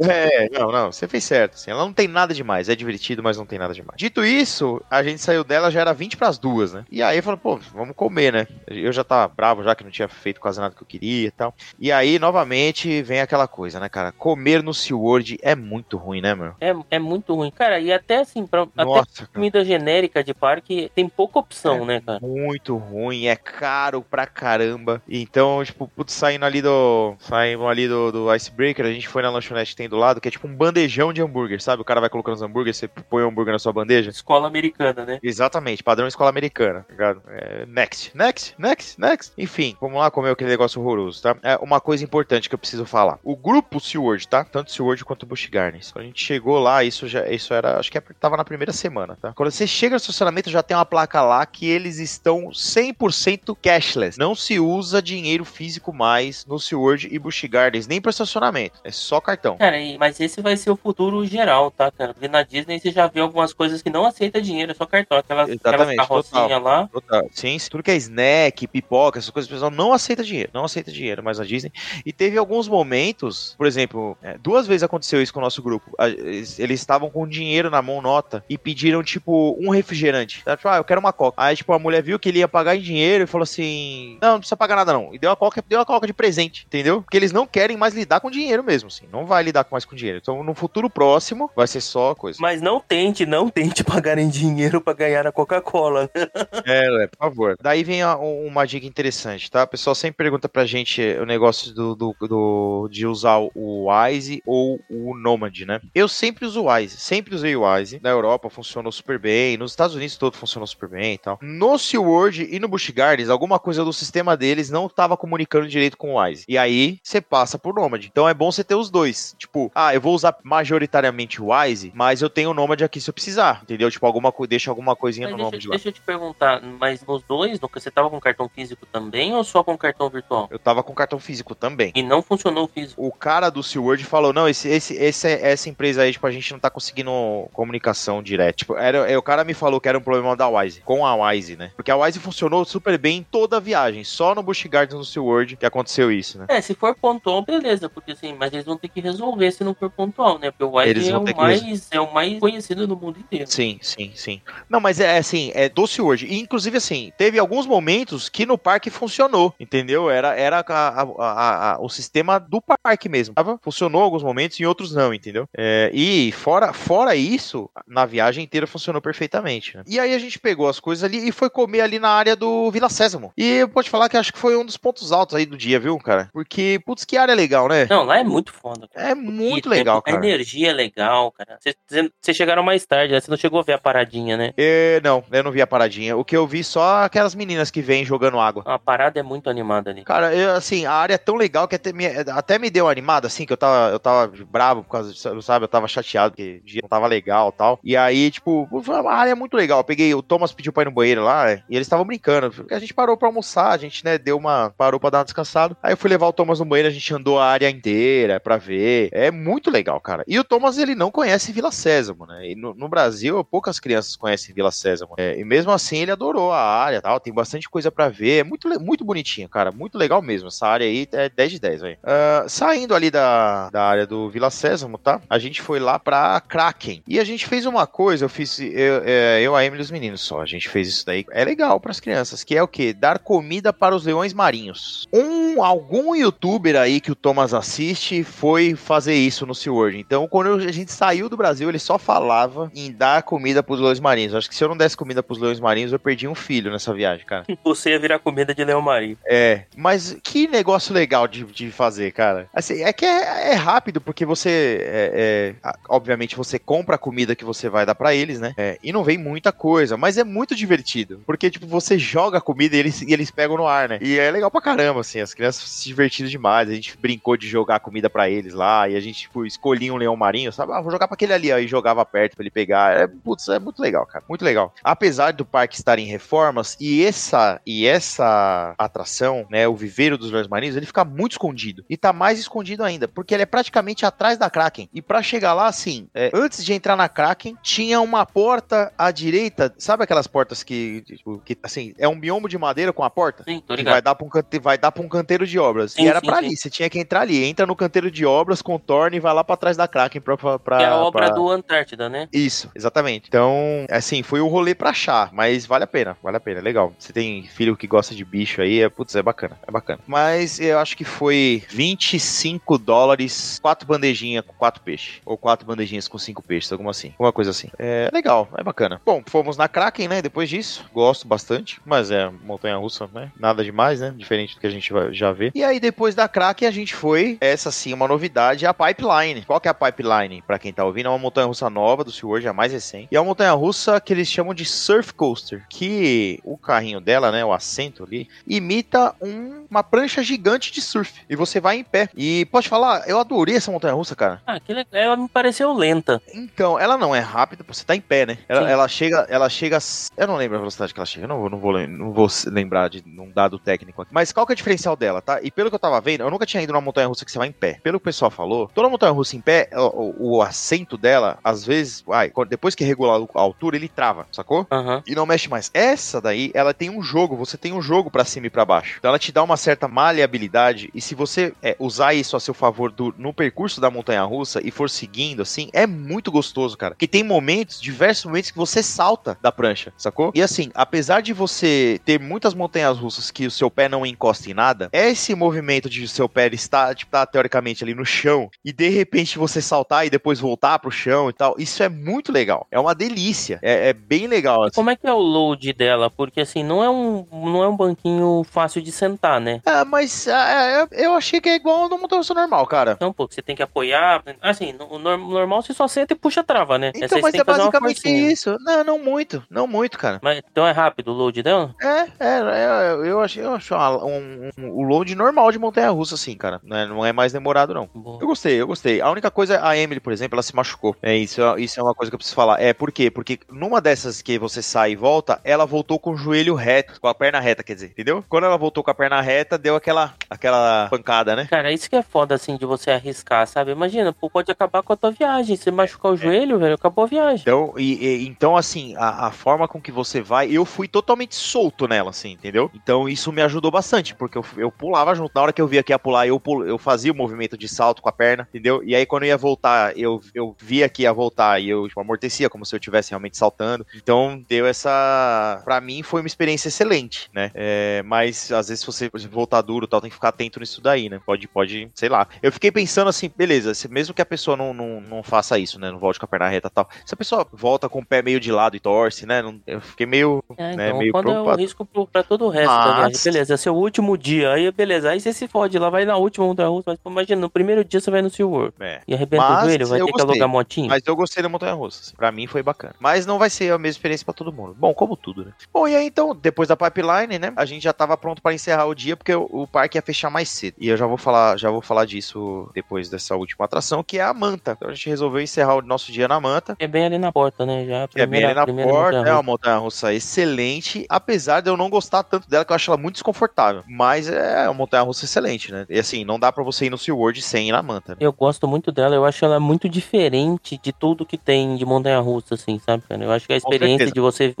É, 0.00 0.48
não, 0.50 0.70
não, 0.70 0.92
você 0.92 1.08
fez 1.08 1.24
certo. 1.24 1.54
Assim, 1.54 1.70
ela 1.70 1.84
não 1.84 1.92
tem 1.92 2.06
nada 2.06 2.32
demais, 2.32 2.68
é 2.68 2.76
divertido, 2.76 3.22
mas 3.22 3.36
não 3.36 3.44
tem 3.46 3.58
nada 3.58 3.74
demais. 3.74 3.96
Dito 3.98 4.24
isso, 4.24 4.80
a 4.90 5.02
gente 5.02 5.20
saiu 5.20 5.42
dela, 5.42 5.70
já 5.70 5.80
era 5.80 5.92
20 5.92 6.16
pras 6.16 6.38
duas, 6.38 6.72
né? 6.72 6.84
E 6.90 7.02
aí 7.02 7.16
eu 7.18 7.22
falei, 7.22 7.40
pô, 7.42 7.56
vamos 7.72 7.96
comer, 7.96 8.32
né? 8.32 8.46
Eu 8.68 8.92
já 8.92 9.02
tava 9.02 9.32
bravo, 9.34 9.62
já 9.64 9.74
que 9.74 9.82
não 9.84 9.90
tinha 9.90 10.08
feito 10.08 10.40
quase 10.40 10.60
nada 10.60 10.74
que 10.74 10.82
eu 10.82 10.86
queria 10.86 11.26
e 11.26 11.30
tal. 11.30 11.52
E 11.78 11.90
aí, 11.90 12.18
novamente, 12.18 13.02
vem 13.02 13.20
aquela 13.20 13.48
coisa, 13.48 13.80
né, 13.80 13.88
cara? 13.88 14.12
Comer 14.12 14.62
no 14.62 14.72
SeaWorld 14.72 15.38
é 15.42 15.54
muito 15.56 15.77
ruim, 15.96 16.20
né, 16.20 16.34
meu? 16.34 16.54
É, 16.60 16.74
é 16.90 16.98
muito 16.98 17.34
ruim. 17.34 17.50
Cara, 17.50 17.78
e 17.80 17.92
até 17.92 18.18
assim, 18.18 18.46
pra, 18.46 18.62
até 18.62 18.84
Nossa, 18.84 19.06
cara. 19.14 19.30
comida 19.34 19.64
genérica 19.64 20.22
de 20.22 20.34
parque 20.34 20.90
tem 20.94 21.08
pouca 21.08 21.38
opção, 21.38 21.82
É. 21.82 21.84
né, 21.84 22.00
cara? 22.04 22.18
Muito 22.20 22.76
ruim, 22.76 23.26
é 23.26 23.36
caro 23.36 24.02
pra 24.02 24.26
caramba. 24.26 25.02
Então, 25.08 25.62
tipo, 25.64 25.88
putz, 25.88 26.12
saindo 26.12 26.44
ali 26.44 26.60
do. 26.62 27.14
Saímos 27.18 27.66
ali 27.66 27.88
do, 27.88 28.10
do 28.12 28.34
Icebreaker, 28.34 28.86
a 28.86 28.92
gente 28.92 29.08
foi 29.08 29.22
na 29.22 29.30
lanchonete 29.30 29.70
que 29.72 29.76
tem 29.76 29.88
do 29.88 29.96
lado, 29.96 30.20
que 30.20 30.28
é 30.28 30.30
tipo 30.30 30.46
um 30.46 30.54
bandejão 30.54 31.12
de 31.12 31.22
hambúrguer, 31.22 31.60
sabe? 31.62 31.82
O 31.82 31.84
cara 31.84 32.00
vai 32.00 32.10
colocando 32.10 32.34
os 32.34 32.42
hambúrgueres, 32.42 32.76
você 32.76 32.88
põe 32.88 33.22
o 33.22 33.28
hambúrguer 33.28 33.52
na 33.52 33.58
sua 33.58 33.72
bandeja. 33.72 34.10
Escola 34.10 34.46
americana, 34.46 35.04
né? 35.04 35.18
Exatamente, 35.22 35.82
padrão 35.82 36.06
escola 36.08 36.30
americana, 36.30 36.80
tá 36.86 36.92
ligado? 36.92 37.22
É, 37.28 37.66
next, 37.66 38.16
next, 38.16 38.54
next, 38.58 39.00
next. 39.00 39.32
Enfim, 39.36 39.76
vamos 39.80 39.98
lá 39.98 40.10
comer 40.10 40.30
aquele 40.30 40.50
negócio 40.50 40.80
horroroso, 40.80 41.22
tá? 41.22 41.36
É 41.42 41.56
uma 41.56 41.80
coisa 41.80 42.02
importante 42.04 42.48
que 42.48 42.54
eu 42.54 42.58
preciso 42.58 42.84
falar. 42.84 43.18
O 43.22 43.36
grupo 43.36 43.80
SeaWorld, 43.80 44.28
tá? 44.28 44.44
Tanto 44.44 44.72
SeaWorld 44.72 45.04
quanto 45.04 45.26
Busch 45.26 45.48
Gardens. 45.68 45.92
Quando 45.92 46.04
a 46.04 46.06
gente 46.06 46.24
chegou 46.24 46.58
lá, 46.58 46.82
isso 46.82 47.06
já 47.06 47.28
isso 47.28 47.52
era, 47.52 47.78
acho 47.78 47.90
que 47.90 48.00
tava 48.14 48.36
na 48.36 48.44
primeira 48.44 48.72
semana, 48.72 49.16
tá? 49.20 49.32
Quando 49.34 49.50
você 49.50 49.66
chega 49.66 49.94
no 49.94 49.98
estacionamento, 49.98 50.50
já 50.50 50.62
tem 50.62 50.76
uma 50.76 50.84
placa 50.84 51.20
lá 51.22 51.44
que 51.44 51.66
eles 51.66 51.98
estão 51.98 52.48
100% 52.48 53.56
cashless. 53.62 54.18
Não 54.18 54.34
se 54.34 54.58
usa 54.58 55.02
dinheiro 55.02 55.44
físico 55.44 55.92
mais 55.92 56.44
no 56.46 56.58
SeaWorld 56.58 57.08
e 57.10 57.18
Busch 57.18 57.44
Gardens, 57.44 57.86
nem 57.86 58.00
para 58.00 58.10
estacionamento. 58.10 58.80
É 58.82 58.90
só 58.90 59.20
cartão. 59.20 59.56
Cara, 59.58 59.76
mas 59.98 60.18
esse 60.20 60.40
vai 60.40 60.56
ser 60.56 60.70
o 60.70 60.76
futuro 60.76 61.24
geral, 61.26 61.70
tá, 61.70 61.90
cara? 61.90 62.14
Porque 62.14 62.28
na 62.28 62.42
Disney 62.42 62.80
você 62.80 62.90
já 62.90 63.06
vê 63.06 63.20
algumas 63.20 63.52
coisas 63.52 63.82
que 63.82 63.90
não 63.90 64.04
aceita 64.04 64.40
dinheiro, 64.40 64.72
é 64.72 64.74
só 64.74 64.86
cartão. 64.86 65.18
Aquelas, 65.18 65.44
aquelas 65.44 65.60
Exatamente, 65.60 65.96
carrocinhas 65.96 66.48
total. 66.48 66.62
lá. 66.62 66.88
Total. 66.88 67.28
Sim, 67.32 67.56
tudo 67.70 67.82
que 67.82 67.90
é 67.90 67.96
snack, 67.96 68.66
pipoca, 68.66 69.18
essas 69.18 69.30
coisas, 69.30 69.50
o 69.50 69.52
pessoal 69.52 69.70
não 69.70 69.92
aceita 69.92 70.22
dinheiro, 70.22 70.50
não 70.54 70.64
aceita 70.64 70.90
dinheiro 70.90 71.22
mais 71.22 71.38
na 71.38 71.44
Disney. 71.44 71.72
E 72.04 72.12
teve 72.12 72.38
alguns 72.38 72.68
momentos, 72.68 73.54
por 73.58 73.66
exemplo, 73.66 74.16
é, 74.22 74.38
duas 74.38 74.66
vezes 74.66 74.82
aconteceu 74.82 75.20
isso 75.20 75.32
com 75.32 75.40
o 75.40 75.42
nosso 75.42 75.57
grupo. 75.62 75.90
A- 75.98 76.08
Eles 76.08 76.58
estavam 76.58 77.10
com 77.10 77.26
dinheiro 77.26 77.70
na 77.70 77.80
mão, 77.82 78.00
nota, 78.02 78.44
e 78.48 78.56
pediram, 78.58 79.02
tipo, 79.02 79.56
um 79.60 79.70
refrigerante. 79.70 80.38
Tipo, 80.44 80.68
ah, 80.68 80.76
eu 80.78 80.84
quero 80.84 81.00
uma 81.00 81.12
coca. 81.12 81.34
Aí, 81.42 81.56
tipo, 81.56 81.72
a 81.72 81.78
mulher 81.78 82.02
viu 82.02 82.18
que 82.18 82.28
ele 82.28 82.38
ia 82.40 82.48
pagar 82.48 82.76
em 82.76 82.80
dinheiro 82.80 83.24
e 83.24 83.26
falou 83.26 83.42
assim: 83.44 84.18
Não, 84.20 84.32
não 84.32 84.38
precisa 84.38 84.56
pagar 84.56 84.76
nada, 84.76 84.92
não. 84.92 85.14
E 85.14 85.18
deu 85.18 85.30
a 85.30 85.36
coca, 85.36 85.62
deu 85.66 85.80
a 85.80 85.86
coca 85.86 86.06
de 86.06 86.12
presente, 86.12 86.64
entendeu? 86.66 87.02
Porque 87.02 87.16
eles 87.16 87.32
não 87.32 87.46
querem 87.46 87.76
mais 87.76 87.94
lidar 87.94 88.20
com 88.20 88.30
dinheiro 88.30 88.62
mesmo, 88.64 88.88
assim. 88.88 89.06
Não 89.12 89.26
vai 89.26 89.42
lidar 89.42 89.66
mais 89.70 89.84
com 89.84 89.94
dinheiro. 89.96 90.18
Então, 90.20 90.42
no 90.42 90.54
futuro 90.54 90.88
próximo, 90.90 91.50
vai 91.56 91.66
ser 91.66 91.80
só 91.80 92.14
coisa. 92.14 92.38
Mas 92.40 92.60
não 92.60 92.80
tente, 92.80 93.24
não 93.26 93.48
tente 93.48 93.82
pagar 93.84 94.18
em 94.18 94.28
dinheiro 94.28 94.80
pra 94.80 94.92
ganhar 94.92 95.26
a 95.26 95.32
Coca-Cola. 95.32 96.10
é, 96.66 97.06
por 97.08 97.18
favor. 97.18 97.56
Daí 97.60 97.84
vem 97.84 98.02
a- 98.02 98.16
uma 98.16 98.66
dica 98.66 98.86
interessante, 98.86 99.50
tá? 99.50 99.64
O 99.64 99.68
pessoal 99.68 99.94
sempre 99.94 100.16
pergunta 100.18 100.48
pra 100.48 100.64
gente 100.64 101.00
o 101.20 101.24
negócio 101.26 101.72
do, 101.74 101.94
do, 101.94 102.14
do- 102.20 102.88
de 102.90 103.06
usar 103.06 103.38
o 103.54 103.90
Wise 103.90 104.42
ou 104.46 104.80
o 104.90 105.16
Nomad, 105.16 105.47
né? 105.66 105.80
Eu 105.94 106.08
sempre 106.08 106.44
uso 106.46 106.62
o 106.62 106.72
Wise, 106.72 106.96
sempre 106.98 107.34
usei 107.34 107.56
o 107.56 107.62
Wise. 107.62 108.00
Na 108.02 108.10
Europa 108.10 108.50
funcionou 108.50 108.92
super 108.92 109.18
bem, 109.18 109.56
nos 109.56 109.72
Estados 109.72 109.94
Unidos 109.94 110.16
todo 110.16 110.36
funcionou 110.36 110.66
super 110.66 110.88
bem 110.88 111.14
e 111.14 111.18
tal. 111.18 111.38
No 111.40 111.78
SeaWorld 111.78 112.48
e 112.50 112.58
no 112.58 112.68
Busch 112.68 112.90
Gardens, 112.90 113.28
alguma 113.28 113.58
coisa 113.58 113.84
do 113.84 113.92
sistema 113.92 114.36
deles 114.36 114.70
não 114.70 114.88
tava 114.88 115.16
comunicando 115.16 115.68
direito 115.68 115.96
com 115.96 116.14
o 116.14 116.22
Wise. 116.22 116.44
E 116.48 116.56
aí 116.58 116.98
você 117.02 117.20
passa 117.20 117.58
por 117.58 117.74
Nomad. 117.74 118.04
Então 118.04 118.28
é 118.28 118.34
bom 118.34 118.50
você 118.50 118.62
ter 118.64 118.74
os 118.74 118.90
dois. 118.90 119.34
Tipo, 119.38 119.70
ah, 119.74 119.94
eu 119.94 120.00
vou 120.00 120.14
usar 120.14 120.36
majoritariamente 120.42 121.40
o 121.42 121.52
Wise, 121.52 121.92
mas 121.94 122.22
eu 122.22 122.30
tenho 122.30 122.50
o 122.50 122.54
Nomad 122.54 122.82
aqui 122.82 123.00
se 123.00 123.10
eu 123.10 123.14
precisar, 123.14 123.60
entendeu? 123.62 123.90
Tipo, 123.90 124.06
alguma 124.06 124.32
deixa 124.48 124.70
alguma 124.70 124.94
coisinha 124.94 125.28
Mas 125.28 125.32
no 125.32 125.36
deixa, 125.38 125.50
Nomad 125.50 125.64
lá. 125.66 125.70
deixa 125.70 125.88
eu 125.88 125.92
te 125.92 126.00
perguntar, 126.00 126.62
mas 126.62 127.04
nos 127.04 127.22
dois, 127.22 127.60
no, 127.60 127.68
você 127.72 127.90
tava 127.90 128.10
com 128.10 128.20
cartão 128.20 128.48
físico 128.48 128.86
também 128.86 129.34
ou 129.34 129.44
só 129.44 129.62
com 129.62 129.76
cartão 129.76 130.08
virtual? 130.08 130.48
Eu 130.50 130.58
tava 130.58 130.82
com 130.82 130.94
cartão 130.94 131.18
físico 131.18 131.54
também. 131.54 131.92
E 131.94 132.02
não 132.02 132.22
funcionou 132.22 132.64
o 132.64 132.68
físico. 132.68 133.04
O 133.04 133.12
cara 133.12 133.50
do 133.50 133.62
SeaWorld 133.62 134.04
falou: 134.04 134.32
não, 134.32 134.48
esse, 134.48 134.68
esse, 134.68 134.94
esse, 134.94 135.28
essa 135.40 135.68
empresa 135.68 136.02
aí, 136.02 136.12
tipo, 136.12 136.26
a 136.26 136.30
gente 136.30 136.52
não 136.52 136.58
tá 136.58 136.70
conseguindo 136.70 137.10
comunicação 137.52 138.22
direta. 138.22 138.52
Tipo, 138.58 138.76
era, 138.76 138.98
é, 139.10 139.16
o 139.16 139.22
cara 139.22 139.44
me 139.44 139.54
falou 139.54 139.80
que 139.80 139.88
era 139.88 139.98
um 139.98 140.02
problema 140.02 140.36
da 140.36 140.48
Wise, 140.48 140.80
com 140.80 141.04
a 141.06 141.14
Wise, 141.14 141.56
né? 141.56 141.70
Porque 141.76 141.90
a 141.90 141.96
Wise 141.96 142.18
funcionou 142.18 142.64
super 142.64 142.98
bem 142.98 143.18
em 143.18 143.22
toda 143.22 143.56
a 143.56 143.60
viagem. 143.60 144.04
Só 144.04 144.34
no 144.34 144.42
Busch 144.42 144.64
Gardens 144.66 144.98
no 144.98 145.04
SeaWorld 145.04 145.56
que 145.56 145.66
aconteceu 145.66 146.10
isso, 146.10 146.38
né? 146.38 146.46
É, 146.48 146.60
se 146.60 146.74
for 146.74 146.94
pontual, 147.00 147.44
beleza, 147.44 147.88
porque 147.88 148.12
assim, 148.12 148.34
mas 148.38 148.52
eles 148.52 148.64
vão 148.64 148.76
ter 148.76 148.88
que 148.88 149.00
resolver 149.00 149.50
se 149.52 149.62
não 149.64 149.74
for 149.74 149.90
pontual, 149.90 150.38
né? 150.38 150.50
Porque 150.50 150.64
o 150.64 150.76
Wise 150.78 151.10
é 151.10 151.16
o, 151.18 151.36
mais, 151.36 151.88
é 151.92 152.00
o 152.00 152.12
mais 152.12 152.38
conhecido 152.38 152.86
no 152.86 152.96
mundo 152.96 153.18
inteiro. 153.18 153.46
Sim, 153.48 153.78
sim, 153.82 154.12
sim. 154.14 154.40
Não, 154.68 154.80
mas 154.80 155.00
é 155.00 155.18
assim, 155.18 155.50
é 155.54 155.68
do 155.68 155.86
SeaWorld. 155.86 156.26
E, 156.26 156.38
inclusive, 156.38 156.76
assim, 156.76 157.12
teve 157.16 157.38
alguns 157.38 157.66
momentos 157.66 158.28
que 158.28 158.44
no 158.46 158.58
parque 158.58 158.90
funcionou, 158.90 159.54
entendeu? 159.58 160.10
Era, 160.10 160.34
era 160.34 160.64
a- 160.66 161.02
a- 161.18 161.72
a- 161.74 161.78
o 161.80 161.88
sistema 161.88 162.38
do 162.38 162.60
parque 162.60 163.08
mesmo. 163.08 163.34
Funcionou 163.62 164.00
em 164.02 164.04
alguns 164.04 164.22
momentos 164.22 164.58
e 164.58 164.62
em 164.62 164.66
outros 164.66 164.94
não, 164.94 165.12
entendeu? 165.12 165.27
É, 165.56 165.90
e 165.92 166.32
fora, 166.32 166.72
fora 166.72 167.14
isso, 167.14 167.70
na 167.86 168.04
viagem 168.06 168.44
inteira 168.44 168.66
funcionou 168.66 169.00
perfeitamente. 169.02 169.76
né? 169.76 169.82
E 169.86 169.98
aí 169.98 170.14
a 170.14 170.18
gente 170.18 170.38
pegou 170.38 170.68
as 170.68 170.80
coisas 170.80 171.04
ali 171.04 171.28
e 171.28 171.32
foi 171.32 171.50
comer 171.50 171.80
ali 171.80 171.98
na 171.98 172.10
área 172.10 172.34
do 172.36 172.70
Vila 172.70 172.88
Sésamo. 172.88 173.32
E 173.36 173.44
eu 173.58 173.68
posso 173.68 173.84
te 173.84 173.90
falar 173.90 174.08
que 174.08 174.16
acho 174.16 174.32
que 174.32 174.38
foi 174.38 174.56
um 174.56 174.64
dos 174.64 174.76
pontos 174.76 175.12
altos 175.12 175.34
aí 175.34 175.44
do 175.46 175.56
dia, 175.56 175.78
viu, 175.80 175.98
cara? 175.98 176.28
Porque, 176.32 176.80
putz, 176.84 177.04
que 177.04 177.16
área 177.16 177.34
legal, 177.34 177.68
né? 177.68 177.86
Não, 177.90 178.04
lá 178.04 178.18
é 178.18 178.24
muito 178.24 178.52
foda. 178.52 178.88
cara. 178.92 179.10
É 179.10 179.14
muito 179.14 179.66
E 179.68 179.70
legal, 179.70 179.98
A 179.98 180.02
cara. 180.02 180.16
energia 180.16 180.70
é 180.70 180.72
legal, 180.72 181.30
cara. 181.32 181.58
Vocês- 181.60 182.36
chegaram 182.36 182.62
mais 182.62 182.84
tarde, 182.86 183.12
né? 183.12 183.20
Você 183.20 183.30
não 183.30 183.36
chegou 183.36 183.58
a 183.60 183.62
ver 183.62 183.72
a 183.74 183.78
paradinha, 183.78 184.36
né? 184.36 184.52
É, 184.56 185.00
não, 185.02 185.24
eu 185.32 185.42
não 185.42 185.50
vi 185.50 185.60
a 185.62 185.66
paradinha. 185.66 186.16
O 186.16 186.24
que 186.24 186.36
eu 186.36 186.46
vi 186.46 186.62
só 186.62 187.02
aquelas 187.04 187.34
meninas 187.34 187.70
que 187.70 187.80
vêm 187.82 188.04
jogando 188.04 188.38
água. 188.38 188.62
A 188.66 188.78
parada 188.78 189.18
é 189.18 189.22
muito 189.22 189.48
animada 189.50 189.90
ali. 189.90 190.04
Cara, 190.04 190.34
eu, 190.34 190.52
assim, 190.52 190.86
a 190.86 190.92
área 190.92 191.14
é 191.14 191.18
tão 191.18 191.34
legal 191.36 191.66
que 191.66 191.74
até 191.74 191.92
me, 191.92 192.06
até 192.06 192.58
me 192.58 192.70
deu 192.70 192.88
animado, 192.88 193.26
assim, 193.26 193.44
que 193.46 193.52
eu 193.52 193.56
tava, 193.56 193.90
eu 193.92 193.98
tava 193.98 194.32
bravo 194.46 194.82
por 194.84 194.90
causa 194.90 195.12
disso, 195.12 195.17
sabe? 195.42 195.64
Eu 195.64 195.68
tava 195.68 195.88
chateado 195.88 196.32
porque 196.32 196.60
o 196.62 196.66
dia 196.66 196.80
não 196.82 196.88
tava 196.88 197.06
legal 197.06 197.52
tal. 197.52 197.78
E 197.82 197.96
aí, 197.96 198.30
tipo, 198.30 198.68
uma 198.70 199.12
área 199.12 199.34
muito 199.36 199.56
legal. 199.56 199.80
Eu 199.80 199.84
peguei, 199.84 200.14
o 200.14 200.22
Thomas 200.22 200.52
pediu 200.52 200.72
pra 200.72 200.82
ir 200.82 200.86
no 200.86 200.92
banheiro 200.92 201.24
lá, 201.24 201.50
é, 201.50 201.62
e 201.68 201.76
eles 201.76 201.86
estavam 201.86 202.04
brincando. 202.04 202.66
A 202.70 202.78
gente 202.78 202.94
parou 202.94 203.16
pra 203.16 203.28
almoçar, 203.28 203.70
a 203.70 203.76
gente, 203.76 204.04
né, 204.04 204.18
deu 204.18 204.36
uma. 204.36 204.72
parou 204.76 205.00
pra 205.00 205.10
dar 205.10 205.18
uma 205.18 205.24
descansada. 205.24 205.76
Aí 205.82 205.92
eu 205.92 205.96
fui 205.96 206.10
levar 206.10 206.26
o 206.26 206.32
Thomas 206.32 206.60
no 206.60 206.66
banheiro, 206.66 206.88
a 206.88 206.92
gente 206.92 207.12
andou 207.14 207.38
a 207.38 207.46
área 207.46 207.68
inteira 207.68 208.40
pra 208.40 208.56
ver. 208.56 209.08
É 209.12 209.30
muito 209.30 209.70
legal, 209.70 210.00
cara. 210.00 210.24
E 210.26 210.38
o 210.38 210.44
Thomas, 210.44 210.78
ele 210.78 210.94
não 210.94 211.10
conhece 211.10 211.52
Vila 211.52 211.70
Sésamo, 211.72 212.26
né? 212.26 212.50
E 212.50 212.54
no, 212.54 212.74
no 212.74 212.88
Brasil, 212.88 213.44
poucas 213.44 213.80
crianças 213.80 214.16
conhecem 214.16 214.54
Vila 214.54 214.70
Sésamo. 214.70 215.14
É, 215.16 215.38
e 215.38 215.44
mesmo 215.44 215.72
assim, 215.72 215.98
ele 215.98 216.12
adorou 216.12 216.52
a 216.52 216.60
área 216.60 217.00
tal. 217.00 217.20
Tem 217.20 217.32
bastante 217.32 217.68
coisa 217.68 217.90
pra 217.90 218.08
ver. 218.08 218.40
É 218.40 218.44
muito, 218.44 218.68
muito 218.80 219.04
bonitinho, 219.04 219.48
cara. 219.48 219.72
Muito 219.72 219.98
legal 219.98 220.22
mesmo. 220.22 220.48
Essa 220.48 220.66
área 220.66 220.86
aí 220.86 221.06
é 221.12 221.28
10 221.28 221.52
de 221.52 221.60
10, 221.60 221.80
velho. 221.80 221.98
Ah, 222.02 222.44
saindo 222.48 222.94
ali 222.94 223.10
da, 223.10 223.70
da 223.70 223.82
área 223.82 224.06
do 224.06 224.28
Vila 224.30 224.50
Sésamo, 224.50 224.98
tá? 225.08 225.20
A 225.30 225.38
gente 225.38 225.62
foi 225.62 225.80
lá 225.80 225.98
pra 225.98 226.40
Kraken. 226.40 227.02
E 227.06 227.18
a 227.18 227.24
gente 227.24 227.46
fez 227.46 227.64
uma 227.64 227.86
coisa, 227.86 228.26
eu 228.26 228.28
fiz. 228.28 228.60
Eu, 228.60 229.02
é, 229.04 229.40
eu 229.40 229.56
a 229.56 229.64
Emily 229.64 229.80
e 229.80 229.84
os 229.84 229.90
meninos 229.90 230.20
só. 230.20 230.42
A 230.42 230.46
gente 230.46 230.68
fez 230.68 230.88
isso 230.88 231.06
daí. 231.06 231.24
É 231.30 231.44
legal 231.44 231.80
pras 231.80 232.00
crianças, 232.00 232.44
que 232.44 232.56
é 232.56 232.62
o 232.62 232.68
quê? 232.68 232.92
Dar 232.92 233.18
comida 233.18 233.72
para 233.72 233.94
os 233.94 234.04
leões 234.04 234.34
marinhos. 234.34 235.06
Um, 235.12 235.62
algum 235.62 236.14
youtuber 236.14 236.76
aí 236.76 237.00
que 237.00 237.10
o 237.10 237.14
Thomas 237.14 237.54
assiste 237.54 238.22
foi 238.22 238.74
fazer 238.74 239.14
isso 239.14 239.46
no 239.46 239.54
SeaWorld. 239.54 239.98
Então, 239.98 240.28
quando 240.28 240.54
a 240.54 240.72
gente 240.72 240.92
saiu 240.92 241.28
do 241.28 241.36
Brasil, 241.36 241.68
ele 241.68 241.78
só 241.78 241.98
falava 241.98 242.70
em 242.74 242.92
dar 242.92 243.22
comida 243.22 243.62
pros 243.62 243.80
leões 243.80 244.00
marinhos. 244.00 244.34
Acho 244.34 244.48
que 244.48 244.54
se 244.54 244.62
eu 244.62 244.68
não 244.68 244.76
desse 244.76 244.96
comida 244.96 245.22
pros 245.22 245.38
leões 245.38 245.60
marinhos, 245.60 245.92
eu 245.92 245.98
perdi 245.98 246.28
um 246.28 246.34
filho 246.34 246.70
nessa 246.70 246.92
viagem, 246.92 247.24
cara. 247.24 247.44
Você 247.64 247.90
ia 247.90 247.98
virar 247.98 248.18
comida 248.18 248.54
de 248.54 248.64
Leão 248.64 248.82
Marinho. 248.82 249.16
É, 249.26 249.62
mas 249.76 250.16
que 250.22 250.46
negócio 250.46 250.92
legal 250.92 251.26
de, 251.28 251.44
de 251.44 251.70
fazer, 251.70 252.12
cara. 252.12 252.48
Assim, 252.52 252.82
é 252.82 252.92
que 252.92 253.04
é, 253.04 253.52
é 253.52 253.54
rápido, 253.54 254.00
porque 254.00 254.24
você, 254.24 254.82
é, 254.98 255.54
é, 255.64 255.72
obviamente, 255.88 256.36
você 256.36 256.58
compra 256.58 256.96
a 256.96 256.98
comida 256.98 257.36
que 257.36 257.44
você 257.44 257.68
vai 257.68 257.86
dar 257.86 257.94
pra 257.94 258.14
eles, 258.14 258.40
né? 258.40 258.54
É, 258.56 258.78
e 258.82 258.92
não 258.92 259.04
vem 259.04 259.18
muita 259.18 259.52
coisa, 259.52 259.96
mas 259.96 260.18
é 260.18 260.24
muito 260.24 260.54
divertido. 260.54 261.22
Porque, 261.26 261.50
tipo, 261.50 261.66
você 261.66 261.98
joga 261.98 262.38
a 262.38 262.40
comida 262.40 262.76
e 262.76 262.78
eles, 262.78 263.02
e 263.02 263.12
eles 263.12 263.30
pegam 263.30 263.56
no 263.56 263.66
ar, 263.66 263.88
né? 263.88 263.98
E 264.00 264.18
é 264.18 264.30
legal 264.30 264.50
pra 264.50 264.60
caramba, 264.60 265.00
assim, 265.00 265.20
as 265.20 265.34
crianças 265.34 265.68
se 265.68 265.84
divertiram 265.88 266.28
demais. 266.28 266.68
A 266.68 266.74
gente 266.74 266.96
brincou 266.96 267.36
de 267.36 267.48
jogar 267.48 267.76
a 267.76 267.80
comida 267.80 268.10
pra 268.10 268.28
eles 268.28 268.54
lá, 268.54 268.88
e 268.88 268.96
a 268.96 269.00
gente, 269.00 269.20
tipo, 269.20 269.46
escolhia 269.46 269.92
um 269.92 269.96
leão 269.96 270.16
marinho, 270.16 270.52
sabe? 270.52 270.72
Ah, 270.72 270.80
vou 270.80 270.90
jogar 270.90 271.06
pra 271.06 271.14
aquele 271.14 271.32
ali, 271.32 271.52
aí 271.52 271.66
jogava 271.66 272.04
perto 272.04 272.34
pra 272.34 272.42
ele 272.42 272.50
pegar. 272.50 272.96
É, 272.96 273.06
putz, 273.06 273.48
é 273.48 273.58
muito 273.58 273.80
legal, 273.80 274.06
cara. 274.06 274.24
Muito 274.28 274.44
legal. 274.44 274.74
Apesar 274.82 275.32
do 275.32 275.44
parque 275.44 275.76
estar 275.76 275.98
em 275.98 276.06
reformas, 276.06 276.76
e 276.80 277.04
essa, 277.04 277.60
e 277.66 277.86
essa 277.86 278.74
atração, 278.78 279.46
né, 279.50 279.66
o 279.68 279.76
viveiro 279.76 280.18
dos 280.18 280.30
leões 280.30 280.48
marinhos, 280.48 280.76
ele 280.76 280.86
fica 280.86 281.04
muito 281.04 281.32
escondido. 281.32 281.84
E 281.88 281.96
tá 281.96 282.12
mais 282.12 282.38
escondido 282.38 282.84
ainda, 282.84 283.06
porque 283.08 283.34
ele 283.34 283.42
é 283.42 283.46
praticamente 283.46 284.04
atrás 284.04 284.38
da 284.38 284.50
Kraken. 284.78 284.88
E 284.94 285.02
pra 285.02 285.22
chegar 285.22 285.54
lá, 285.54 285.66
assim, 285.66 286.08
é, 286.14 286.30
antes 286.32 286.64
de 286.64 286.72
entrar 286.72 286.96
na 286.96 287.08
Kraken, 287.08 287.56
tinha 287.62 288.00
uma 288.00 288.24
porta 288.24 288.92
à 288.96 289.10
direita, 289.10 289.74
sabe 289.78 290.04
aquelas 290.04 290.26
portas 290.26 290.62
que, 290.62 291.02
tipo, 291.02 291.38
que 291.44 291.56
assim, 291.62 291.94
é 291.98 292.06
um 292.08 292.18
biombo 292.18 292.48
de 292.48 292.56
madeira 292.58 292.92
com 292.92 293.02
a 293.02 293.10
porta? 293.10 293.42
Sim, 293.44 293.60
tô 293.66 293.74
Que 293.74 293.78
ligado. 293.80 293.92
vai 293.94 294.02
dar, 294.02 294.14
pra 294.14 294.26
um 294.26 294.30
cante... 294.30 294.58
vai 294.58 294.78
dar 294.78 294.92
pra 294.92 295.02
um 295.02 295.08
canteiro 295.08 295.46
de 295.46 295.58
obras. 295.58 295.92
Sim, 295.92 296.02
e 296.04 296.08
era 296.08 296.20
sim, 296.20 296.26
pra 296.26 296.38
sim. 296.38 296.46
ali, 296.46 296.56
você 296.56 296.70
tinha 296.70 296.88
que 296.90 296.98
entrar 296.98 297.22
ali. 297.22 297.44
Entra 297.44 297.66
no 297.66 297.74
canteiro 297.76 298.10
de 298.10 298.24
obras, 298.24 298.62
contorna 298.62 299.16
e 299.16 299.20
vai 299.20 299.32
lá 299.34 299.42
pra 299.42 299.56
trás 299.56 299.76
da 299.76 299.88
Kraken 299.88 300.20
pra. 300.20 300.36
pra, 300.36 300.58
pra 300.58 300.76
Que 300.78 300.84
é 300.84 300.86
a 300.88 300.96
obra 300.96 301.26
pra- 301.26 301.34
do 301.34 301.48
Antártida, 301.50 302.08
né? 302.08 302.28
Isso, 302.32 302.70
exatamente. 302.74 303.26
Então, 303.28 303.86
assim, 303.90 304.22
foi 304.22 304.40
o 304.40 304.48
rolê 304.48 304.74
pra 304.74 304.90
achar, 304.90 305.30
mas 305.32 305.66
vale 305.66 305.84
a 305.84 305.86
pena, 305.86 306.16
vale 306.22 306.36
a 306.36 306.40
pena, 306.40 306.60
é 306.60 306.62
legal. 306.62 306.92
Você 306.98 307.12
tem 307.12 307.42
filho 307.44 307.76
que 307.76 307.86
gosta 307.86 308.14
de 308.14 308.24
bicho 308.24 308.60
aí, 308.60 308.80
é, 308.80 308.88
putz, 308.88 309.14
é 309.16 309.22
bacana, 309.22 309.58
é 309.66 309.70
bacana. 309.70 310.00
Mas 310.06 310.60
eu 310.60 310.78
acho 310.78 310.96
que 310.96 311.04
foi 311.04 311.62
25 311.68 312.78
dólares, 312.78 313.58
quatro 313.62 313.86
bandejinhas 313.86 314.44
com 314.44 314.52
quatro 314.54 314.67
peixes. 314.76 315.20
Ou 315.24 315.36
quatro 315.36 315.66
bandejinhas 315.66 316.08
com 316.08 316.18
cinco 316.18 316.42
peixes, 316.42 316.70
alguma 316.72 316.90
assim. 316.90 317.10
Alguma 317.12 317.32
coisa 317.32 317.50
assim. 317.50 317.68
É 317.78 318.08
legal, 318.12 318.48
é 318.56 318.62
bacana. 318.62 319.00
Bom, 319.04 319.22
fomos 319.26 319.56
na 319.56 319.68
Kraken, 319.68 320.08
né, 320.08 320.22
depois 320.22 320.48
disso. 320.48 320.84
Gosto 320.92 321.26
bastante, 321.26 321.80
mas 321.84 322.10
é 322.10 322.28
montanha 322.30 322.76
russa, 322.76 323.08
né? 323.12 323.30
Nada 323.38 323.64
demais, 323.64 324.00
né? 324.00 324.12
Diferente 324.16 324.54
do 324.54 324.60
que 324.60 324.66
a 324.66 324.70
gente 324.70 324.92
já 325.12 325.32
vê. 325.32 325.50
E 325.54 325.62
aí, 325.64 325.80
depois 325.80 326.14
da 326.14 326.28
Kraken, 326.28 326.68
a 326.68 326.70
gente 326.70 326.94
foi, 326.94 327.36
essa 327.40 327.70
sim, 327.70 327.92
uma 327.92 328.08
novidade, 328.08 328.66
a 328.66 328.74
Pipeline. 328.74 329.44
Qual 329.44 329.60
que 329.60 329.68
é 329.68 329.70
a 329.70 329.74
Pipeline? 329.74 330.42
Pra 330.46 330.58
quem 330.58 330.72
tá 330.72 330.84
ouvindo, 330.84 331.06
é 331.06 331.10
uma 331.10 331.18
montanha-russa 331.18 331.68
nova 331.70 332.04
do 332.04 332.12
SeaWorld, 332.12 332.48
a 332.48 332.52
mais 332.52 332.72
recente. 332.72 333.08
E 333.10 333.16
é 333.16 333.20
uma 333.20 333.26
montanha-russa 333.26 334.00
que 334.00 334.12
eles 334.12 334.28
chamam 334.28 334.54
de 334.54 334.64
Surf 334.64 335.12
Coaster, 335.14 335.64
que 335.68 336.40
o 336.44 336.56
carrinho 336.56 337.00
dela, 337.00 337.30
né, 337.30 337.44
o 337.44 337.52
assento 337.52 338.04
ali, 338.04 338.28
imita 338.46 339.14
um- 339.20 339.66
uma 339.70 339.82
prancha 339.82 340.22
gigante 340.22 340.72
de 340.72 340.80
surf. 340.80 341.20
E 341.28 341.36
você 341.36 341.60
vai 341.60 341.76
em 341.76 341.84
pé. 341.84 342.08
E 342.16 342.46
pode 342.46 342.68
falar, 342.68 343.08
eu 343.08 343.18
adorei 343.18 343.56
essa 343.56 343.70
montanha-russa, 343.70 344.16
cara. 344.16 344.42
Ah, 344.46 344.57
que 344.60 344.72
legal. 344.72 344.88
Ela 344.92 345.16
me 345.16 345.28
pareceu 345.28 345.72
lenta. 345.72 346.20
Então, 346.34 346.78
ela 346.78 346.96
não 346.96 347.14
é 347.14 347.20
rápida, 347.20 347.64
você 347.66 347.84
tá 347.84 347.94
em 347.94 348.00
pé, 348.00 348.26
né? 348.26 348.38
Ela, 348.48 348.70
ela 348.70 348.88
chega, 348.88 349.26
ela 349.28 349.48
chega. 349.48 349.78
Eu 350.16 350.26
não 350.26 350.36
lembro 350.36 350.56
a 350.56 350.60
velocidade 350.60 350.92
que 350.92 350.98
ela 351.00 351.06
chega, 351.06 351.24
eu 351.24 351.28
não, 351.28 351.40
vou- 351.40 351.50
não 351.50 351.58
vou, 351.58 351.86
não 351.88 352.12
vou 352.12 352.28
lembrar 352.46 352.88
de 352.88 353.02
um 353.06 353.30
dado 353.30 353.58
técnico 353.58 354.02
aqui. 354.02 354.12
Mas 354.14 354.32
qual 354.32 354.46
que 354.46 354.52
é 354.52 354.54
o 354.54 354.56
diferencial 354.56 354.96
dela, 354.96 355.20
tá? 355.22 355.40
E 355.42 355.50
pelo 355.50 355.68
que 355.70 355.74
eu 355.74 355.78
tava 355.80 356.00
vendo, 356.00 356.22
eu 356.22 356.30
nunca 356.30 356.46
tinha 356.46 356.62
ido 356.62 356.72
numa 356.72 356.80
montanha 356.82 357.06
russa 357.06 357.24
que 357.24 357.30
você 357.32 357.38
vai 357.38 357.48
em 357.48 357.52
pé. 357.52 357.78
Pelo 357.82 357.98
que 357.98 358.04
o 358.04 358.08
pessoal 358.08 358.30
falou, 358.30 358.70
toda 358.74 358.88
montanha 358.88 359.12
russa 359.12 359.36
em 359.36 359.40
pé, 359.40 359.68
o, 359.74 360.36
o- 360.38 360.42
assento 360.42 360.96
dela, 360.96 361.38
às 361.44 361.64
vezes, 361.64 362.02
ai, 362.10 362.32
depois 362.48 362.74
que 362.74 362.84
regula 362.84 363.26
a 363.34 363.40
altura, 363.40 363.76
ele 363.76 363.88
trava, 363.88 364.26
sacou? 364.32 364.66
Aham. 364.70 365.02
e 365.06 365.14
não 365.14 365.26
mexe 365.26 365.48
mais. 365.48 365.70
Essa 365.74 366.20
daí, 366.20 366.50
ela 366.54 366.72
tem 366.74 366.90
um 366.90 367.02
jogo, 367.02 367.36
você 367.36 367.56
tem 367.56 367.72
um 367.72 367.80
jogo 367.82 368.10
pra 368.10 368.24
cima 368.24 368.46
e 368.46 368.50
pra 368.50 368.64
baixo. 368.64 368.96
Então 368.98 369.08
ela 369.10 369.18
te 369.18 369.30
dá 369.32 369.42
uma 369.42 369.56
certa 369.56 369.86
maleabilidade 369.88 370.90
e 370.94 371.00
se 371.00 371.14
você 371.14 371.52
é, 371.62 371.76
usar 371.78 372.14
isso 372.14 372.36
a 372.36 372.40
seu 372.40 372.54
favor 372.54 372.90
do- 372.90 373.14
no 373.16 373.32
percurso 373.32 373.80
da 373.80 373.90
montanha 373.90 374.22
russa 374.22 374.47
e 374.62 374.70
for 374.70 374.88
seguindo 374.88 375.42
assim, 375.42 375.68
é 375.72 375.86
muito 375.86 376.30
gostoso, 376.30 376.76
cara. 376.76 376.94
Que 376.94 377.06
tem 377.06 377.22
momentos, 377.22 377.80
diversos 377.80 378.24
momentos 378.24 378.50
que 378.50 378.56
você 378.56 378.82
salta 378.82 379.38
da 379.42 379.52
prancha, 379.52 379.92
sacou? 379.96 380.32
E 380.34 380.42
assim, 380.42 380.70
apesar 380.74 381.20
de 381.20 381.32
você 381.32 382.00
ter 382.04 382.20
muitas 382.20 382.54
montanhas 382.54 382.98
russas 382.98 383.30
que 383.30 383.46
o 383.46 383.50
seu 383.50 383.70
pé 383.70 383.88
não 383.88 384.06
encosta 384.06 384.50
em 384.50 384.54
nada, 384.54 384.88
esse 384.92 385.34
movimento 385.34 385.88
de 385.88 386.06
seu 386.08 386.28
pé 386.28 386.48
estar, 386.52 386.94
tipo, 386.94 387.10
tá 387.10 387.26
teoricamente 387.26 387.84
ali 387.84 387.94
no 387.94 388.04
chão 388.04 388.50
e 388.64 388.72
de 388.72 388.88
repente 388.88 389.38
você 389.38 389.60
saltar 389.60 390.06
e 390.06 390.10
depois 390.10 390.40
voltar 390.40 390.78
pro 390.78 390.90
chão 390.90 391.28
e 391.28 391.32
tal, 391.32 391.54
isso 391.58 391.82
é 391.82 391.88
muito 391.88 392.32
legal. 392.32 392.66
É 392.70 392.78
uma 392.78 392.94
delícia. 392.94 393.58
É, 393.62 393.88
é 393.88 393.92
bem 393.92 394.26
legal. 394.26 394.64
assim. 394.64 394.74
Como 394.74 394.90
é 394.90 394.96
que 394.96 395.06
é 395.06 395.12
o 395.12 395.18
load 395.18 395.72
dela? 395.72 396.10
Porque 396.10 396.40
assim, 396.40 396.62
não 396.62 396.82
é 396.82 396.90
um, 396.90 397.26
não 397.32 397.62
é 397.62 397.68
um 397.68 397.76
banquinho 397.76 398.44
fácil 398.48 398.80
de 398.82 398.92
sentar, 398.92 399.40
né? 399.40 399.60
Ah, 399.66 399.84
mas 399.84 400.28
ah, 400.28 400.86
é, 400.90 401.06
eu 401.06 401.14
achei 401.14 401.40
que 401.40 401.48
é 401.48 401.54
igual 401.54 401.88
no 401.88 401.98
montanha 401.98 402.22
normal, 402.34 402.66
cara. 402.66 402.92
Então, 402.92 403.12
pô, 403.12 403.26
você 403.26 403.42
tem 403.42 403.56
que 403.56 403.62
apoiar. 403.62 404.22
Assim, 404.40 404.74
o 404.90 404.98
nor- 404.98 405.18
normal 405.18 405.62
você 405.62 405.72
só 405.74 405.86
senta 405.88 406.12
e 406.12 406.16
puxa 406.16 406.40
a 406.40 406.44
trava, 406.44 406.78
né? 406.78 406.92
Então, 406.94 407.18
mas 407.20 407.34
é 407.34 407.44
basicamente 407.44 408.08
isso. 408.08 408.56
Não, 408.60 408.84
não 408.84 408.98
muito. 408.98 409.42
Não 409.50 409.66
muito, 409.66 409.98
cara. 409.98 410.20
Mas, 410.22 410.40
então 410.50 410.66
é 410.66 410.72
rápido 410.72 411.08
o 411.12 411.14
load 411.14 411.42
dela? 411.42 411.74
É, 411.80 412.00
é, 412.20 412.40
é, 412.40 412.92
eu 413.10 413.20
achei, 413.20 413.42
eu 413.44 413.54
achei 413.54 413.76
uma- 413.76 414.04
um, 414.04 414.50
um- 414.58 414.70
o 414.70 414.82
load 414.82 415.14
normal 415.14 415.50
de 415.52 415.58
montanha 415.58 415.90
russa, 415.90 416.14
assim, 416.14 416.36
cara. 416.36 416.60
Não 416.62 416.76
é, 416.76 416.86
não 416.86 417.06
é 417.06 417.12
mais 417.12 417.32
demorado, 417.32 417.74
não. 417.74 417.88
Boa. 417.94 418.18
Eu 418.20 418.26
gostei, 418.26 418.60
eu 418.60 418.66
gostei. 418.66 419.00
A 419.00 419.10
única 419.10 419.30
coisa, 419.30 419.60
a 419.66 419.76
Emily, 419.76 420.00
por 420.00 420.12
exemplo, 420.12 420.36
ela 420.36 420.42
se 420.42 420.54
machucou. 420.54 420.96
É 421.02 421.16
isso, 421.16 421.42
é- 421.42 421.60
isso 421.60 421.78
é 421.78 421.82
uma 421.82 421.94
coisa 421.94 422.10
que 422.10 422.14
eu 422.14 422.18
preciso 422.18 422.36
falar. 422.36 422.60
É 422.60 422.72
por 422.72 422.92
quê? 422.92 423.10
Porque 423.10 423.38
numa 423.50 423.80
dessas 423.80 424.22
que 424.22 424.38
você 424.38 424.62
sai 424.62 424.92
e 424.92 424.96
volta, 424.96 425.40
ela 425.44 425.64
voltou 425.66 425.98
com 425.98 426.12
o 426.12 426.16
joelho 426.16 426.54
reto, 426.54 427.00
com 427.00 427.08
a 427.08 427.14
perna 427.14 427.40
reta, 427.40 427.62
quer 427.62 427.74
dizer, 427.74 427.86
entendeu? 427.90 428.24
Quando 428.28 428.44
ela 428.44 428.56
voltou 428.56 428.82
com 428.84 428.90
a 428.90 428.94
perna 428.94 429.20
reta, 429.20 429.58
deu 429.58 429.76
aquela, 429.76 430.14
aquela 430.30 430.88
pancada, 430.90 431.34
né? 431.36 431.46
Cara, 431.50 431.72
isso 431.72 431.88
que 431.88 431.96
é 431.96 432.02
foda, 432.02 432.34
assim, 432.34 432.56
de 432.56 432.64
você 432.66 432.90
arriscar, 432.90 433.46
sabe? 433.46 433.72
Imagina, 433.72 434.12
pô, 434.12 434.27
pode 434.28 434.50
acabar 434.50 434.82
com 434.82 434.92
a 434.92 434.96
tua 434.96 435.10
viagem. 435.10 435.56
Se 435.56 435.70
machucar 435.70 436.12
o 436.12 436.16
joelho, 436.16 436.58
velho, 436.58 436.74
acabou 436.74 437.04
a 437.04 437.06
viagem. 437.08 437.40
Então, 437.42 437.74
e, 437.76 437.94
e- 438.04 438.26
então 438.28 438.56
assim, 438.56 438.94
a, 438.96 439.26
a 439.26 439.30
forma 439.30 439.66
com 439.68 439.80
que 439.80 439.92
você 439.92 440.20
vai, 440.20 440.50
eu 440.50 440.64
fui 440.64 440.88
totalmente 440.88 441.34
solto 441.34 441.86
nela, 441.88 442.10
assim, 442.10 442.32
entendeu? 442.32 442.70
Então 442.74 443.08
isso 443.08 443.32
me 443.32 443.42
ajudou 443.42 443.70
bastante, 443.70 444.14
porque 444.14 444.38
eu, 444.38 444.44
eu 444.56 444.70
pulava 444.70 445.14
junto. 445.14 445.32
Na 445.34 445.42
hora 445.42 445.52
que 445.52 445.60
eu 445.62 445.66
via 445.68 445.82
que 445.82 445.92
ia 445.92 445.98
pular, 445.98 446.26
eu, 446.26 446.38
pul- 446.40 446.66
eu 446.66 446.78
fazia 446.78 447.12
o 447.12 447.16
movimento 447.16 447.56
de 447.56 447.68
salto 447.68 448.02
com 448.02 448.08
a 448.08 448.12
perna, 448.12 448.46
entendeu? 448.48 448.82
E 448.84 448.94
aí 448.94 449.06
quando 449.06 449.24
eu 449.24 449.28
ia 449.28 449.36
voltar, 449.36 449.96
eu, 449.98 450.20
eu 450.34 450.54
via 450.60 450.88
que 450.88 451.02
ia 451.02 451.12
voltar 451.12 451.60
e 451.60 451.68
eu 451.68 451.86
tipo, 451.88 452.00
amortecia, 452.00 452.48
como 452.50 452.64
se 452.64 452.74
eu 452.74 452.78
estivesse 452.78 453.10
realmente 453.10 453.36
saltando. 453.36 453.86
Então 453.94 454.42
deu 454.48 454.66
essa. 454.66 455.60
Pra 455.64 455.80
mim 455.80 456.02
foi 456.02 456.20
uma 456.20 456.26
experiência 456.26 456.68
excelente, 456.68 457.28
né? 457.32 457.50
É, 457.54 458.02
mas 458.04 458.50
às 458.52 458.68
vezes 458.68 458.80
se 458.80 458.86
você 458.86 459.10
voltar 459.30 459.60
duro 459.62 459.84
e 459.84 459.88
tal, 459.88 460.00
tem 460.00 460.10
que 460.10 460.14
ficar 460.16 460.28
atento 460.28 460.60
nisso 460.60 460.80
daí, 460.80 461.08
né? 461.08 461.20
Pode, 461.24 461.46
pode, 461.48 461.90
sei 461.94 462.08
lá. 462.08 462.26
Eu 462.42 462.52
fiquei 462.52 462.70
pensando 462.70 463.08
assim, 463.08 463.30
beleza, 463.36 463.72
mesmo 463.88 464.14
que 464.14 464.17
a 464.22 464.26
pessoa 464.26 464.56
não, 464.56 464.72
não, 464.74 465.00
não 465.00 465.22
faça 465.22 465.58
isso, 465.58 465.78
né? 465.78 465.90
Não 465.90 465.98
volte 465.98 466.18
com 466.18 466.24
a 466.24 466.28
perna 466.28 466.48
reta 466.48 466.68
e 466.68 466.70
tal. 466.70 466.88
Se 467.04 467.14
a 467.14 467.16
pessoa 467.16 467.46
volta 467.52 467.88
com 467.88 468.00
o 468.00 468.04
pé 468.04 468.22
meio 468.22 468.40
de 468.40 468.50
lado 468.52 468.76
e 468.76 468.80
torce, 468.80 469.26
né? 469.26 469.42
não- 469.42 469.60
eu 469.66 469.80
fiquei 469.80 470.06
meio. 470.06 470.42
É, 470.56 470.74
né, 470.76 470.86
então, 470.88 470.98
meio 470.98 471.12
quando 471.12 471.26
é 471.26 471.30
o 471.30 471.32
preocupado. 471.34 471.60
risco 471.62 471.84
pro, 471.84 472.06
pra 472.06 472.22
todo 472.22 472.44
o 472.46 472.48
resto 472.48 472.68
da 472.68 472.84
Mas- 472.86 472.96
viagem. 473.12 473.32
Beleza, 473.32 473.54
é 473.54 473.56
seu 473.56 473.74
último 473.76 474.16
dia. 474.18 474.52
Aí, 474.52 474.70
beleza. 474.72 475.10
Aí 475.10 475.20
você 475.20 475.32
se 475.32 475.46
fode 475.48 475.78
lá, 475.78 475.90
vai 475.90 476.04
na 476.04 476.16
última 476.16 476.46
montanha 476.46 476.68
russa. 476.68 476.84
Mas 476.86 476.98
imagina, 477.12 477.40
no 477.40 477.50
primeiro 477.50 477.84
dia 477.84 478.00
você 478.00 478.10
vai 478.10 478.22
no 478.22 478.30
SeaWorld 478.30 478.74
É. 478.80 479.00
e 479.06 479.14
arrebenta 479.14 479.44
o 479.44 479.60
joelho, 479.64 479.86
vai 479.86 479.98
ter 479.98 480.04
que 480.06 480.12
gostei. 480.12 480.30
alugar 480.30 480.48
motinho. 480.48 480.88
Mas 480.88 481.02
eu 481.06 481.16
gostei 481.16 481.42
da 481.42 481.48
Montanha 481.48 481.72
Russa. 481.74 482.00
assim. 482.02 482.16
Pra 482.16 482.30
mim 482.32 482.46
foi 482.46 482.62
bacana. 482.62 482.94
Mas 482.98 483.26
não 483.26 483.38
vai 483.38 483.50
ser 483.50 483.72
a 483.72 483.78
mesma 483.78 483.96
experiência 483.98 484.24
pra 484.24 484.34
todo 484.34 484.52
mundo. 484.52 484.74
Bom, 484.78 484.92
como 484.94 485.16
tudo, 485.16 485.44
né? 485.44 485.52
Bom, 485.72 485.86
e 485.88 485.94
aí 485.94 486.06
então, 486.06 486.34
depois 486.34 486.68
da 486.68 486.76
pipeline, 486.76 487.38
né? 487.38 487.52
A 487.56 487.64
gente 487.64 487.82
já 487.82 487.92
tava 487.92 488.16
pronto 488.16 488.40
pra 488.42 488.52
encerrar 488.54 488.86
o 488.86 488.94
dia, 488.94 489.16
porque 489.16 489.34
o, 489.34 489.48
o 489.50 489.66
parque 489.66 489.98
ia 489.98 490.02
fechar 490.02 490.30
mais 490.30 490.48
cedo. 490.48 490.74
E 490.78 490.88
eu 490.88 490.96
já 490.96 491.06
vou 491.06 491.16
falar, 491.18 491.58
já 491.58 491.70
vou 491.70 491.80
falar 491.82 492.04
disso 492.04 492.70
depois 492.74 493.08
dessa 493.08 493.36
última 493.36 493.64
atração, 493.64 494.02
que 494.08 494.18
é 494.18 494.22
a 494.22 494.32
Manta. 494.32 494.72
Então 494.76 494.88
a 494.88 494.94
gente 494.94 495.08
resolveu 495.08 495.40
encerrar 495.40 495.76
o 495.76 495.82
nosso 495.82 496.10
dia 496.10 496.26
na 496.26 496.40
Manta. 496.40 496.74
É 496.78 496.86
bem 496.86 497.04
ali 497.04 497.18
na 497.18 497.30
porta, 497.30 497.66
né? 497.66 497.84
Já 497.84 498.04
a 498.04 498.08
Que 498.08 498.20
é 498.20 498.26
bem 498.26 498.40
primeira, 498.40 498.48
ali 498.48 498.54
na 498.54 498.64
primeira 498.64 498.90
porta, 498.90 499.08
é 499.08 499.18
montanha-russa. 499.18 499.36
uma 499.36 499.42
montanha 499.42 499.76
russa 499.76 500.14
excelente, 500.14 501.06
apesar 501.08 501.60
de 501.60 501.68
eu 501.68 501.76
não 501.76 501.90
gostar 501.90 502.22
tanto 502.22 502.48
dela, 502.48 502.64
que 502.64 502.72
eu 502.72 502.76
acho 502.76 502.90
ela 502.90 502.98
muito 502.98 503.14
desconfortável. 503.16 503.84
Mas 503.86 504.28
é 504.28 504.64
uma 504.64 504.74
montanha 504.74 505.02
russa 505.02 505.26
excelente, 505.26 505.70
né? 505.70 505.86
E 505.90 505.98
assim, 505.98 506.24
não 506.24 506.38
dá 506.38 506.50
pra 506.50 506.64
você 506.64 506.86
ir 506.86 506.90
no 506.90 506.96
SeaWorld 506.98 507.42
sem 507.42 507.68
ir 507.68 507.72
na 507.72 507.82
Manta, 507.82 508.12
né? 508.12 508.18
Eu 508.20 508.32
gosto 508.32 508.66
muito 508.66 508.90
dela, 508.90 509.14
eu 509.14 509.24
acho 509.24 509.44
ela 509.44 509.60
muito 509.60 509.88
diferente 509.88 510.80
de 510.82 510.92
tudo 510.92 511.26
que 511.26 511.36
tem 511.36 511.76
de 511.76 511.84
montanha 511.84 512.18
russa, 512.20 512.54
assim, 512.54 512.80
sabe, 512.84 513.02
cara? 513.06 513.22
Eu 513.22 513.30
acho 513.30 513.46
que 513.46 513.52
a 513.52 513.56
experiência 513.56 514.10
de 514.10 514.20
você 514.20 514.54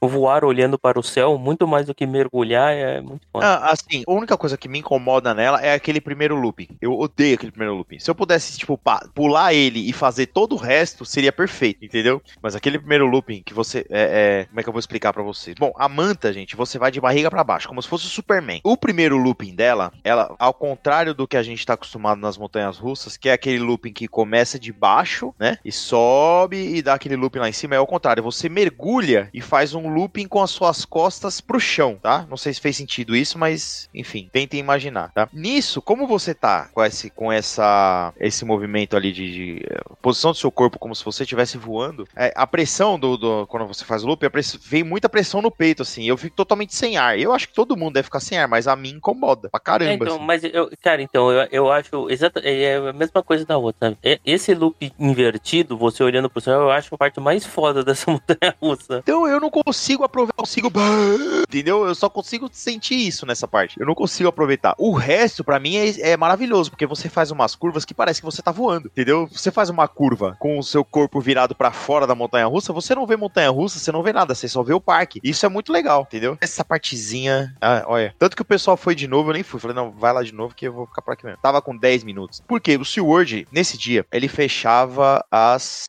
voar 0.00 0.44
olhando 0.44 0.78
para 0.78 0.98
o 0.98 1.02
céu, 1.02 1.36
muito 1.36 1.66
mais 1.66 1.86
do 1.86 1.94
que 1.94 2.06
mergulhar, 2.06 2.72
é 2.72 3.00
muito 3.00 3.26
foda. 3.32 3.46
Ah, 3.46 3.72
assim, 3.72 4.04
a 4.06 4.12
única 4.12 4.36
coisa 4.36 4.56
que 4.56 4.68
me 4.68 4.78
incomoda 4.78 5.34
nela 5.34 5.60
é 5.60 5.74
aquele 5.74 6.00
primeiro 6.00 6.36
looping. 6.36 6.68
Eu 6.80 6.98
odeio 6.98 7.34
aquele 7.34 7.50
primeiro 7.50 7.74
looping. 7.74 7.98
Se 7.98 8.10
eu 8.10 8.14
pudesse, 8.14 8.56
tipo, 8.58 8.76
pular 9.14 9.54
ele 9.54 9.88
e 9.88 9.92
fazer 9.92 10.26
todo 10.26 10.54
o 10.54 10.58
resto, 10.58 11.04
seria 11.04 11.32
perfeito, 11.32 11.84
entendeu? 11.84 12.20
Mas 12.42 12.54
aquele 12.54 12.78
primeiro 12.78 13.06
looping 13.06 13.42
que 13.44 13.54
você. 13.54 13.86
É, 13.90 14.42
é- 14.42 14.44
como 14.46 14.60
é 14.60 14.62
que 14.62 14.68
eu 14.68 14.72
vou 14.72 14.80
explicar 14.80 15.12
pra 15.12 15.22
vocês? 15.22 15.56
Bom, 15.58 15.72
a 15.76 15.88
manta, 15.88 16.32
gente, 16.32 16.56
você 16.56 16.78
vai 16.78 16.90
de 16.90 17.00
barriga 17.00 17.30
pra 17.30 17.44
baixo, 17.44 17.68
como 17.68 17.80
se 17.82 17.88
fosse 17.88 18.06
o 18.06 18.10
Superman. 18.10 18.60
O 18.64 18.76
primeiro 18.76 19.16
looping 19.16 19.54
dela, 19.54 19.92
ela, 20.02 20.34
ao 20.38 20.52
contrário 20.54 21.14
do 21.14 21.26
que 21.28 21.36
a 21.36 21.42
gente 21.42 21.64
tá 21.64 21.74
acostumado 21.74 22.20
nas 22.20 22.36
montanhas 22.36 22.78
russas, 22.78 23.16
que 23.16 23.28
é 23.28 23.32
aquele 23.32 23.58
looping 23.58 23.92
que 23.92 24.08
começa 24.08 24.58
de 24.58 24.72
baixo, 24.72 25.34
né? 25.38 25.58
E 25.64 25.70
sobe 25.70 26.56
e 26.76 26.82
dá 26.82 26.94
aquele 26.94 27.16
looping 27.16 27.38
lá 27.38 27.48
em 27.48 27.52
cima, 27.52 27.74
é 27.74 27.78
ao 27.78 27.86
contrário. 27.86 28.22
Você 28.22 28.48
mergulha 28.48 29.28
e 29.32 29.40
faz 29.40 29.74
um 29.74 29.88
looping 29.88 30.26
com 30.26 30.42
as 30.42 30.50
suas 30.50 30.84
costas 30.84 31.40
pro 31.40 31.60
chão, 31.60 31.98
tá? 32.00 32.26
Não 32.28 32.36
sei 32.36 32.52
se 32.52 32.60
fez 32.60 32.76
sentido 32.76 33.14
isso, 33.14 33.38
mas 33.38 33.88
enfim, 33.94 34.28
tentem 34.32 34.60
imaginar, 34.60 35.12
tá? 35.12 35.28
Nisso, 35.32 35.80
como 35.80 36.06
você 36.06 36.34
tá 36.34 36.68
com 36.72 36.84
esse, 36.84 37.10
com 37.10 37.30
essa, 37.32 38.12
esse 38.18 38.44
movimento 38.44 38.71
ali 38.96 39.12
de, 39.12 39.32
de, 39.32 39.66
eh, 39.68 39.80
posição 40.00 40.30
do 40.32 40.36
seu 40.36 40.50
corpo 40.50 40.78
como 40.78 40.94
se 40.94 41.04
você 41.04 41.22
estivesse 41.24 41.56
voando, 41.58 42.06
é, 42.16 42.32
a 42.36 42.46
pressão 42.46 42.98
do, 42.98 43.16
do- 43.16 43.46
quando 43.46 43.66
você 43.66 43.84
faz 43.84 44.02
o 44.02 44.06
loop, 44.06 44.24
a 44.24 44.30
press- 44.30 44.58
vem 44.62 44.82
muita 44.82 45.08
pressão 45.08 45.40
no 45.42 45.50
peito, 45.50 45.82
assim. 45.82 46.04
Eu 46.04 46.16
fico 46.16 46.34
totalmente 46.36 46.74
sem 46.74 46.96
ar. 46.96 47.18
Eu 47.18 47.32
acho 47.32 47.48
que 47.48 47.54
todo 47.54 47.76
mundo 47.76 47.94
deve 47.94 48.04
ficar 48.04 48.20
sem 48.20 48.38
ar, 48.38 48.48
mas 48.48 48.66
a 48.66 48.74
mim 48.76 48.90
incomoda 48.90 49.48
pra 49.50 49.60
caramba. 49.60 49.90
É, 49.92 49.94
então, 49.94 50.16
assim. 50.16 50.24
mas 50.24 50.44
eu, 50.44 50.70
cara, 50.82 51.02
então, 51.02 51.30
eu, 51.30 51.48
eu 51.50 51.72
acho 51.72 52.10
exata, 52.10 52.40
é 52.40 52.76
a 52.76 52.92
mesma 52.92 53.22
coisa 53.22 53.44
da 53.44 53.56
outra? 53.58 53.96
É- 54.02 54.18
Esse 54.24 54.54
loop 54.54 54.92
invertido, 54.98 55.76
você 55.76 56.02
olhando 56.02 56.28
pro 56.30 56.40
céu, 56.40 56.60
eu 56.62 56.70
acho 56.70 56.94
a 56.94 56.98
parte 56.98 57.20
mais 57.20 57.44
foda 57.44 57.82
dessa 57.84 58.10
montanha 58.10 58.54
russa. 58.60 58.98
Então 58.98 59.26
eu 59.26 59.40
não 59.40 59.50
consigo 59.50 60.04
aproveitar, 60.04 60.34
eu 60.38 60.42
consigo. 60.42 60.70
Entendeu? 61.48 61.86
Eu 61.86 61.94
só 61.94 62.08
consigo 62.08 62.48
sentir 62.52 62.94
isso 62.94 63.26
nessa 63.26 63.46
parte. 63.46 63.78
Eu 63.78 63.86
não 63.86 63.94
consigo 63.94 64.28
aproveitar. 64.28 64.74
O 64.78 64.92
resto, 64.92 65.44
pra 65.44 65.58
mim, 65.60 65.76
é, 65.76 66.12
é 66.12 66.16
maravilhoso, 66.16 66.70
porque 66.70 66.86
você 66.86 67.08
faz 67.08 67.30
umas 67.30 67.54
curvas 67.54 67.84
que 67.84 67.94
parece 67.94 68.20
que 68.20 68.24
você 68.26 68.40
tá 68.42 68.50
voando, 68.50 68.61
entendeu? 68.74 69.26
Você 69.30 69.50
faz 69.50 69.68
uma 69.70 69.86
curva 69.88 70.36
com 70.38 70.58
o 70.58 70.62
seu 70.62 70.84
corpo 70.84 71.20
virado 71.20 71.54
pra 71.54 71.72
fora 71.72 72.06
da 72.06 72.14
montanha 72.14 72.46
russa, 72.46 72.72
você 72.72 72.94
não 72.94 73.06
vê 73.06 73.16
montanha 73.16 73.50
russa, 73.50 73.78
você 73.78 73.90
não 73.92 74.02
vê 74.02 74.12
nada, 74.12 74.34
você 74.34 74.48
só 74.48 74.62
vê 74.62 74.72
o 74.74 74.80
parque. 74.80 75.20
Isso 75.22 75.44
é 75.46 75.48
muito 75.48 75.72
legal, 75.72 76.02
entendeu? 76.02 76.36
Essa 76.40 76.64
partezinha. 76.64 77.54
Ah, 77.60 77.84
olha. 77.86 78.14
Tanto 78.18 78.36
que 78.36 78.42
o 78.42 78.44
pessoal 78.44 78.76
foi 78.76 78.94
de 78.94 79.06
novo, 79.08 79.30
eu 79.30 79.34
nem 79.34 79.42
fui. 79.42 79.58
Falei, 79.60 79.74
não, 79.76 79.90
vai 79.90 80.12
lá 80.12 80.22
de 80.22 80.32
novo 80.32 80.54
que 80.54 80.66
eu 80.66 80.72
vou 80.72 80.86
ficar 80.86 81.02
por 81.02 81.12
aqui 81.12 81.24
mesmo. 81.24 81.40
Tava 81.42 81.60
com 81.62 81.76
10 81.76 82.04
minutos. 82.04 82.42
Porque 82.46 82.76
o 82.76 82.84
SeaWorld, 82.84 83.46
nesse 83.52 83.76
dia, 83.78 84.04
ele 84.12 84.28
fechava 84.28 85.24
às 85.30 85.88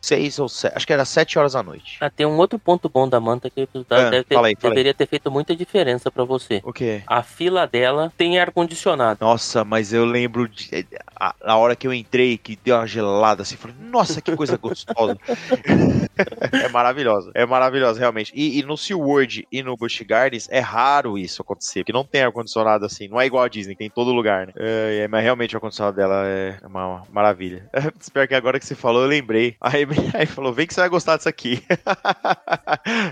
6 0.00 0.38
ou 0.38 0.48
7. 0.48 0.76
Acho 0.76 0.86
que 0.86 0.92
era 0.92 1.04
7 1.04 1.38
horas 1.38 1.52
da 1.52 1.62
noite. 1.62 1.98
Ah, 2.00 2.10
tem 2.10 2.26
um 2.26 2.36
outro 2.36 2.58
ponto 2.58 2.88
bom 2.88 3.08
da 3.08 3.20
manta 3.20 3.50
que 3.50 3.68
deve 3.72 3.86
Ah, 3.90 4.10
ter- 4.10 4.34
fala 4.34 4.48
aí, 4.48 4.54
fala 4.56 4.72
aí. 4.72 4.76
deveria 4.76 4.94
ter 4.94 5.06
feito 5.06 5.30
muita 5.30 5.54
diferença 5.56 6.10
pra 6.10 6.24
você. 6.24 6.60
O 6.64 6.72
quê? 6.72 7.02
A 7.06 7.22
fila 7.22 7.66
dela 7.66 8.12
tem 8.16 8.38
ar-condicionado. 8.38 9.18
Nossa, 9.20 9.64
mas 9.64 9.92
eu 9.92 10.04
lembro 10.04 10.48
de, 10.48 10.86
a, 11.18 11.34
a 11.44 11.56
hora 11.56 11.74
que 11.76 11.86
eu 11.86 11.92
entrei, 11.92 12.05
que 12.38 12.58
deu 12.64 12.76
uma 12.76 12.86
gelada 12.86 13.42
assim, 13.42 13.56
falei, 13.56 13.76
nossa, 13.80 14.20
que 14.20 14.34
coisa 14.36 14.56
gostosa. 14.56 15.16
é 16.52 16.68
maravilhosa, 16.68 17.30
é 17.34 17.44
maravilhosa, 17.44 17.98
realmente. 17.98 18.32
E, 18.34 18.58
e 18.58 18.62
no 18.62 18.76
SeaWorld 18.76 19.46
e 19.50 19.62
no 19.62 19.76
Busch 19.76 20.02
Gardens 20.02 20.48
é 20.50 20.60
raro 20.60 21.18
isso 21.18 21.42
acontecer, 21.42 21.80
porque 21.80 21.92
não 21.92 22.04
tem 22.04 22.22
ar-condicionado 22.22 22.84
assim. 22.84 23.08
Não 23.08 23.20
é 23.20 23.26
igual 23.26 23.44
a 23.44 23.48
Disney, 23.48 23.74
tem 23.74 23.88
em 23.88 23.90
todo 23.90 24.12
lugar, 24.12 24.46
né? 24.46 24.52
É, 24.56 25.00
é, 25.02 25.08
mas 25.08 25.22
realmente 25.22 25.54
o 25.54 25.56
ar-condicionado 25.58 25.96
dela 25.96 26.26
é 26.26 26.58
uma 26.64 27.02
maravilha. 27.12 27.68
Espero 28.00 28.28
que 28.28 28.34
agora 28.34 28.58
que 28.58 28.66
você 28.66 28.74
falou, 28.74 29.02
eu 29.02 29.08
lembrei. 29.08 29.56
Aí, 29.60 29.86
aí 30.14 30.26
falou: 30.26 30.52
vem 30.52 30.66
que 30.66 30.74
você 30.74 30.80
vai 30.80 30.88
gostar 30.88 31.16
disso 31.16 31.28
aqui. 31.28 31.62